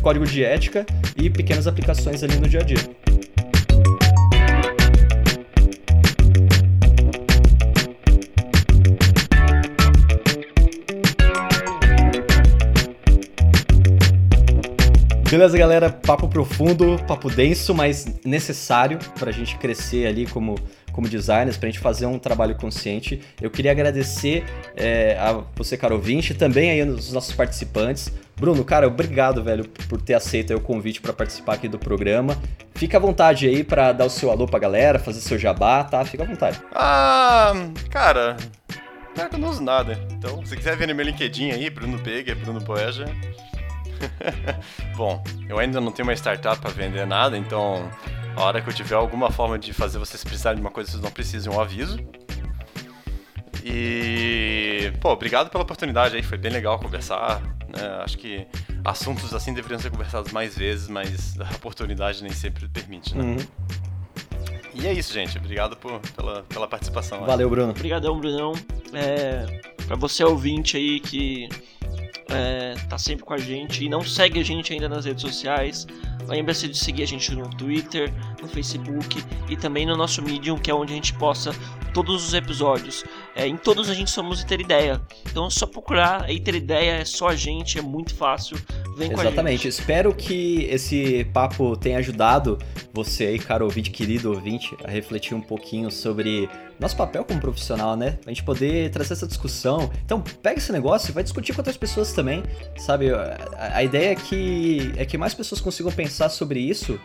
código 0.00 0.26
de 0.26 0.42
ética 0.42 0.84
e 1.16 1.30
pequenas 1.30 1.66
aplicações 1.66 2.22
ali 2.22 2.36
no 2.36 2.48
dia 2.48 2.60
a 2.60 2.64
dia. 2.64 2.78
Beleza, 15.32 15.56
galera? 15.56 15.88
Papo 15.88 16.28
profundo, 16.28 17.02
papo 17.08 17.30
denso, 17.30 17.74
mas 17.74 18.20
necessário 18.22 18.98
para 19.18 19.30
a 19.30 19.32
gente 19.32 19.56
crescer 19.56 20.06
ali 20.06 20.26
como, 20.26 20.56
como 20.92 21.08
designers, 21.08 21.56
para 21.56 21.70
a 21.70 21.72
gente 21.72 21.80
fazer 21.80 22.04
um 22.04 22.18
trabalho 22.18 22.54
consciente. 22.54 23.18
Eu 23.40 23.50
queria 23.50 23.70
agradecer 23.70 24.44
é, 24.76 25.16
a 25.18 25.42
você, 25.56 25.74
caro 25.74 25.94
ouvinte, 25.94 26.34
também 26.34 26.70
aí 26.70 26.82
os 26.82 27.14
nossos 27.14 27.34
participantes. 27.34 28.12
Bruno, 28.36 28.62
cara, 28.62 28.86
obrigado, 28.86 29.42
velho, 29.42 29.66
por 29.88 30.02
ter 30.02 30.12
aceito 30.12 30.54
o 30.54 30.60
convite 30.60 31.00
para 31.00 31.14
participar 31.14 31.54
aqui 31.54 31.66
do 31.66 31.78
programa. 31.78 32.36
Fica 32.74 32.98
à 32.98 33.00
vontade 33.00 33.48
aí 33.48 33.64
para 33.64 33.90
dar 33.92 34.04
o 34.04 34.10
seu 34.10 34.30
alô 34.30 34.44
pra 34.44 34.58
galera, 34.58 34.98
fazer 34.98 35.22
seu 35.22 35.38
jabá, 35.38 35.82
tá? 35.82 36.04
Fica 36.04 36.24
à 36.24 36.26
vontade. 36.26 36.60
Ah, 36.74 37.54
cara, 37.88 38.36
Cara, 39.14 39.28
eu 39.32 39.38
não 39.38 39.50
uso 39.50 39.62
nada. 39.62 39.98
Então, 40.10 40.44
se 40.44 40.56
quiser 40.56 40.76
ver 40.76 40.88
no 40.88 40.94
meu 40.94 41.04
LinkedIn 41.04 41.50
aí, 41.50 41.68
Bruno 41.68 41.98
Pega, 41.98 42.34
Bruno 42.34 42.62
Poeja, 42.62 43.04
Bom, 44.96 45.22
eu 45.48 45.58
ainda 45.58 45.80
não 45.80 45.92
tenho 45.92 46.08
uma 46.08 46.14
startup 46.14 46.60
para 46.60 46.70
vender 46.70 47.06
nada, 47.06 47.36
então 47.36 47.90
a 48.36 48.42
hora 48.42 48.60
que 48.60 48.68
eu 48.68 48.74
tiver 48.74 48.94
alguma 48.94 49.30
forma 49.30 49.58
de 49.58 49.72
fazer 49.72 49.98
vocês 49.98 50.22
precisarem 50.22 50.56
de 50.56 50.62
uma 50.62 50.70
coisa, 50.70 50.90
vocês 50.90 51.02
não 51.02 51.10
precisam, 51.10 51.52
eu 51.54 51.60
aviso. 51.60 51.98
E, 53.64 54.92
pô, 55.00 55.10
obrigado 55.10 55.50
pela 55.50 55.62
oportunidade 55.62 56.16
aí, 56.16 56.22
foi 56.22 56.36
bem 56.36 56.50
legal 56.50 56.78
conversar. 56.78 57.40
Né? 57.68 58.02
Acho 58.02 58.18
que 58.18 58.46
assuntos 58.84 59.32
assim 59.32 59.54
deveriam 59.54 59.78
ser 59.78 59.90
conversados 59.90 60.32
mais 60.32 60.56
vezes, 60.56 60.88
mas 60.88 61.38
a 61.38 61.54
oportunidade 61.56 62.22
nem 62.22 62.32
sempre 62.32 62.68
permite, 62.68 63.16
né? 63.16 63.22
Uhum. 63.22 63.36
E 64.74 64.86
é 64.86 64.92
isso, 64.92 65.12
gente. 65.12 65.36
Obrigado 65.38 65.76
por, 65.76 66.00
pela, 66.16 66.42
pela 66.44 66.66
participação. 66.66 67.24
Valeu, 67.24 67.48
Bruno. 67.48 67.70
Obrigadão, 67.70 68.18
Brunão. 68.18 68.52
É, 68.92 69.60
pra 69.86 69.96
você 69.96 70.24
ouvinte 70.24 70.76
aí 70.76 70.98
que 70.98 71.48
é, 72.34 72.74
tá 72.88 72.98
sempre 72.98 73.24
com 73.24 73.34
a 73.34 73.38
gente. 73.38 73.84
E 73.84 73.88
não 73.88 74.02
segue 74.02 74.40
a 74.40 74.44
gente 74.44 74.72
ainda 74.72 74.88
nas 74.88 75.04
redes 75.04 75.22
sociais, 75.22 75.86
lembre-se 76.26 76.68
de 76.68 76.76
seguir 76.76 77.02
a 77.02 77.06
gente 77.06 77.34
no 77.34 77.48
Twitter, 77.50 78.12
no 78.40 78.48
Facebook 78.48 79.22
e 79.48 79.56
também 79.56 79.86
no 79.86 79.96
nosso 79.96 80.22
Medium, 80.22 80.58
que 80.58 80.70
é 80.70 80.74
onde 80.74 80.92
a 80.92 80.96
gente 80.96 81.14
posta 81.14 81.52
todos 81.92 82.26
os 82.26 82.34
episódios. 82.34 83.04
É, 83.34 83.46
em 83.46 83.56
todos 83.56 83.88
a 83.88 83.94
gente 83.94 84.10
somos 84.10 84.42
Ideia. 84.52 85.00
Então 85.30 85.46
é 85.46 85.50
só 85.50 85.66
procurar 85.66 86.30
Ideia, 86.30 86.92
é 86.92 87.04
só 87.04 87.28
a 87.28 87.36
gente, 87.36 87.78
é 87.78 87.82
muito 87.82 88.14
fácil. 88.14 88.56
Vem 88.96 89.12
Exatamente. 89.12 89.66
Espero 89.66 90.14
que 90.14 90.64
esse 90.64 91.24
papo 91.32 91.76
tenha 91.76 91.98
ajudado 91.98 92.58
você 92.92 93.24
aí, 93.24 93.38
caro 93.38 93.64
ouvinte, 93.64 93.90
querido 93.90 94.30
ouvinte, 94.30 94.76
a 94.84 94.90
refletir 94.90 95.34
um 95.34 95.40
pouquinho 95.40 95.90
sobre 95.90 96.48
nosso 96.78 96.96
papel 96.96 97.24
como 97.24 97.40
profissional, 97.40 97.96
né? 97.96 98.18
A 98.26 98.28
gente 98.28 98.42
poder 98.42 98.90
trazer 98.90 99.14
essa 99.14 99.26
discussão. 99.26 99.90
Então, 100.04 100.20
pega 100.20 100.58
esse 100.58 100.72
negócio 100.72 101.10
e 101.10 101.12
vai 101.12 101.22
discutir 101.22 101.52
com 101.52 101.60
outras 101.60 101.76
pessoas 101.76 102.12
também, 102.12 102.42
sabe? 102.76 103.10
A, 103.10 103.76
a 103.76 103.82
ideia 103.82 104.12
é 104.12 104.14
que, 104.14 104.92
é 104.96 105.06
que 105.06 105.16
mais 105.16 105.32
pessoas 105.32 105.60
consigam 105.60 105.90
pensar 105.92 106.28
sobre 106.28 106.60
isso 106.60 107.00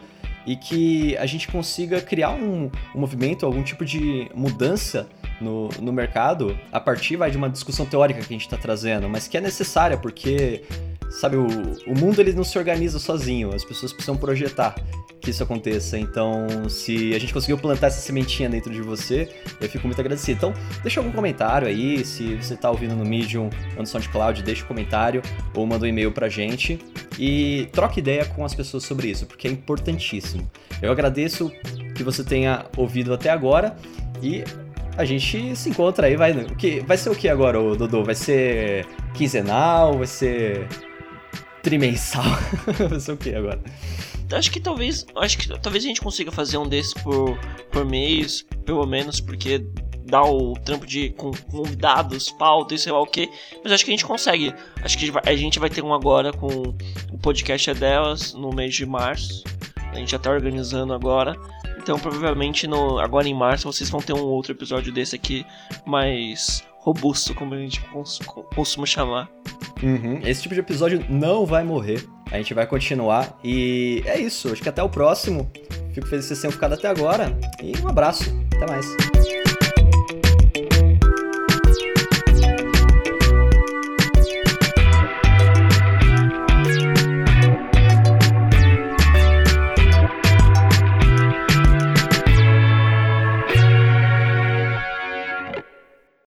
e 0.48 0.56
que 0.56 1.16
a 1.18 1.26
gente 1.26 1.50
consiga 1.50 2.00
criar 2.02 2.32
um, 2.32 2.72
um 2.96 3.00
movimento, 3.00 3.46
algum 3.46 3.62
tipo 3.62 3.84
de 3.84 4.32
mudança 4.34 5.08
no, 5.42 5.68
no 5.82 5.92
mercado 5.92 6.58
a 6.72 6.80
partir 6.80 7.18
vai, 7.18 7.30
de 7.30 7.38
uma 7.38 7.50
discussão 7.50 7.86
teórica 7.86 8.22
que 8.22 8.34
a 8.34 8.38
gente 8.38 8.46
está 8.46 8.58
trazendo, 8.58 9.10
mas 9.10 9.28
que 9.28 9.38
é 9.38 9.42
necessária 9.42 9.98
porque 9.98 10.64
sabe, 11.10 11.36
o, 11.36 11.48
o 11.88 11.98
mundo 11.98 12.20
ele 12.20 12.34
não 12.34 12.44
se 12.44 12.58
organiza 12.58 13.00
sozinho, 13.00 13.54
as 13.54 13.64
pessoas 13.64 13.92
precisam 13.94 14.18
projetar 14.18 14.76
que 15.20 15.32
isso 15.32 15.44
aconteça. 15.44 15.98
Então, 15.98 16.70
se 16.70 17.14
a 17.14 17.20
gente 17.20 17.34
conseguiu 17.34 17.58
plantar 17.58 17.88
essa 17.88 18.00
sementinha 18.00 18.50
dentro 18.50 18.72
de 18.72 18.82
você, 18.82 19.30
eu 19.60 19.68
fico 19.68 19.88
muito 19.88 20.00
agradecido. 20.00 20.38
Então, 20.38 20.54
deixa 20.82 21.00
algum 21.00 21.12
comentário 21.12 21.68
aí, 21.68 22.06
se 22.06 22.36
você 22.36 22.54
está 22.54 22.70
ouvindo 22.70 22.96
no 22.96 23.06
Medium 23.06 23.50
ou 23.76 23.82
no 23.82 23.86
SoundCloud, 23.86 24.44
deixa 24.44 24.64
um 24.64 24.68
comentário 24.68 25.22
ou 25.54 25.66
manda 25.66 25.86
um 25.86 25.90
e-mail 25.90 26.12
pra 26.12 26.30
gente 26.30 26.80
e 27.20 27.68
troca 27.72 28.00
ideia 28.00 28.26
com 28.26 28.46
as 28.46 28.54
pessoas 28.54 28.84
sobre 28.84 29.10
isso, 29.10 29.26
porque 29.26 29.48
é 29.48 29.52
importantíssimo. 29.52 30.50
Eu 30.82 30.92
agradeço 30.92 31.52
que 31.96 32.04
você 32.04 32.24
tenha 32.24 32.66
ouvido 32.78 33.14
até 33.14 33.30
agora 33.30 33.76
e 34.22 34.44
a 34.96 35.06
gente 35.06 35.56
se 35.56 35.70
encontra 35.70 36.08
aí, 36.08 36.16
vai, 36.16 36.34
que, 36.58 36.80
vai 36.82 36.98
ser 36.98 37.10
o 37.10 37.16
que 37.16 37.30
agora, 37.30 37.60
Dodô? 37.76 38.04
Vai 38.04 38.16
ser 38.16 38.86
quinzenal? 39.14 39.98
Vai 39.98 40.08
ser 40.08 40.68
trimensal? 41.68 42.24
vai 42.90 43.00
ser 43.00 43.12
o 43.12 43.18
que 43.18 43.36
agora? 43.36 43.62
Acho 44.32 44.52
que 44.52 44.60
talvez. 44.60 45.06
Acho 45.16 45.38
que 45.38 45.60
talvez 45.60 45.84
a 45.84 45.88
gente 45.88 46.02
consiga 46.02 46.32
fazer 46.32 46.58
um 46.58 46.68
desses 46.68 46.94
por, 46.94 47.38
por 47.72 47.86
mês, 47.86 48.46
pelo 48.66 48.86
menos, 48.86 49.20
porque 49.20 49.66
dá 50.06 50.24
o 50.24 50.54
trampo 50.54 50.86
de 50.86 51.10
com 51.12 51.32
convidados, 51.52 52.32
pauta 52.32 52.74
e 52.74 52.80
sei 52.80 52.92
lá 52.92 53.02
o 53.02 53.06
que. 53.06 53.30
Mas 53.64 53.74
acho 53.74 53.84
que 53.84 53.92
a 53.92 53.94
gente 53.94 54.06
consegue. 54.06 54.54
Acho 54.82 54.98
que 54.98 55.12
a 55.24 55.36
gente 55.36 55.60
vai 55.60 55.70
ter 55.70 55.84
um 55.84 55.94
agora 55.94 56.32
com 56.32 56.48
o 57.12 57.18
podcast 57.22 57.70
é 57.70 57.74
delas 57.74 58.34
no 58.34 58.50
mês 58.54 58.74
de 58.74 58.86
março. 58.86 59.44
A 59.92 59.96
gente 59.96 60.12
já 60.12 60.20
tá 60.20 60.32
organizando 60.32 60.94
agora. 60.94 61.36
Então 61.78 62.00
provavelmente 62.00 62.68
no, 62.68 63.00
agora 63.00 63.28
em 63.28 63.34
março 63.34 63.72
vocês 63.72 63.90
vão 63.90 64.02
ter 64.02 64.14
um 64.14 64.24
outro 64.24 64.52
episódio 64.52 64.92
desse 64.92 65.16
aqui 65.16 65.46
mais 65.86 66.64
robusto, 66.88 67.36
como 67.36 67.54
a 67.54 67.58
gente 67.58 67.82
costuma 68.56 68.86
chamar. 68.86 69.30
Uhum. 69.84 70.20
Esse 70.24 70.42
tipo 70.42 70.56
de 70.56 70.62
episódio 70.62 71.06
não 71.10 71.46
vai 71.46 71.64
morrer. 71.64 72.08
A 72.32 72.38
gente 72.38 72.54
vai 72.54 72.66
continuar. 72.66 73.38
E 73.44 74.02
é 74.06 74.20
isso. 74.20 74.52
Acho 74.52 74.62
que 74.62 74.70
até 74.70 74.82
o 74.82 74.90
próximo. 74.90 75.52
Fico 75.94 76.08
feliz 76.08 76.26
que 76.26 76.30
vocês 76.30 76.42
tenham 76.42 76.52
ficado 76.52 76.74
até 76.74 76.88
agora. 76.88 77.38
E 77.62 77.78
um 77.82 77.88
abraço. 77.88 78.24
Até 78.56 78.72
mais. 78.72 79.37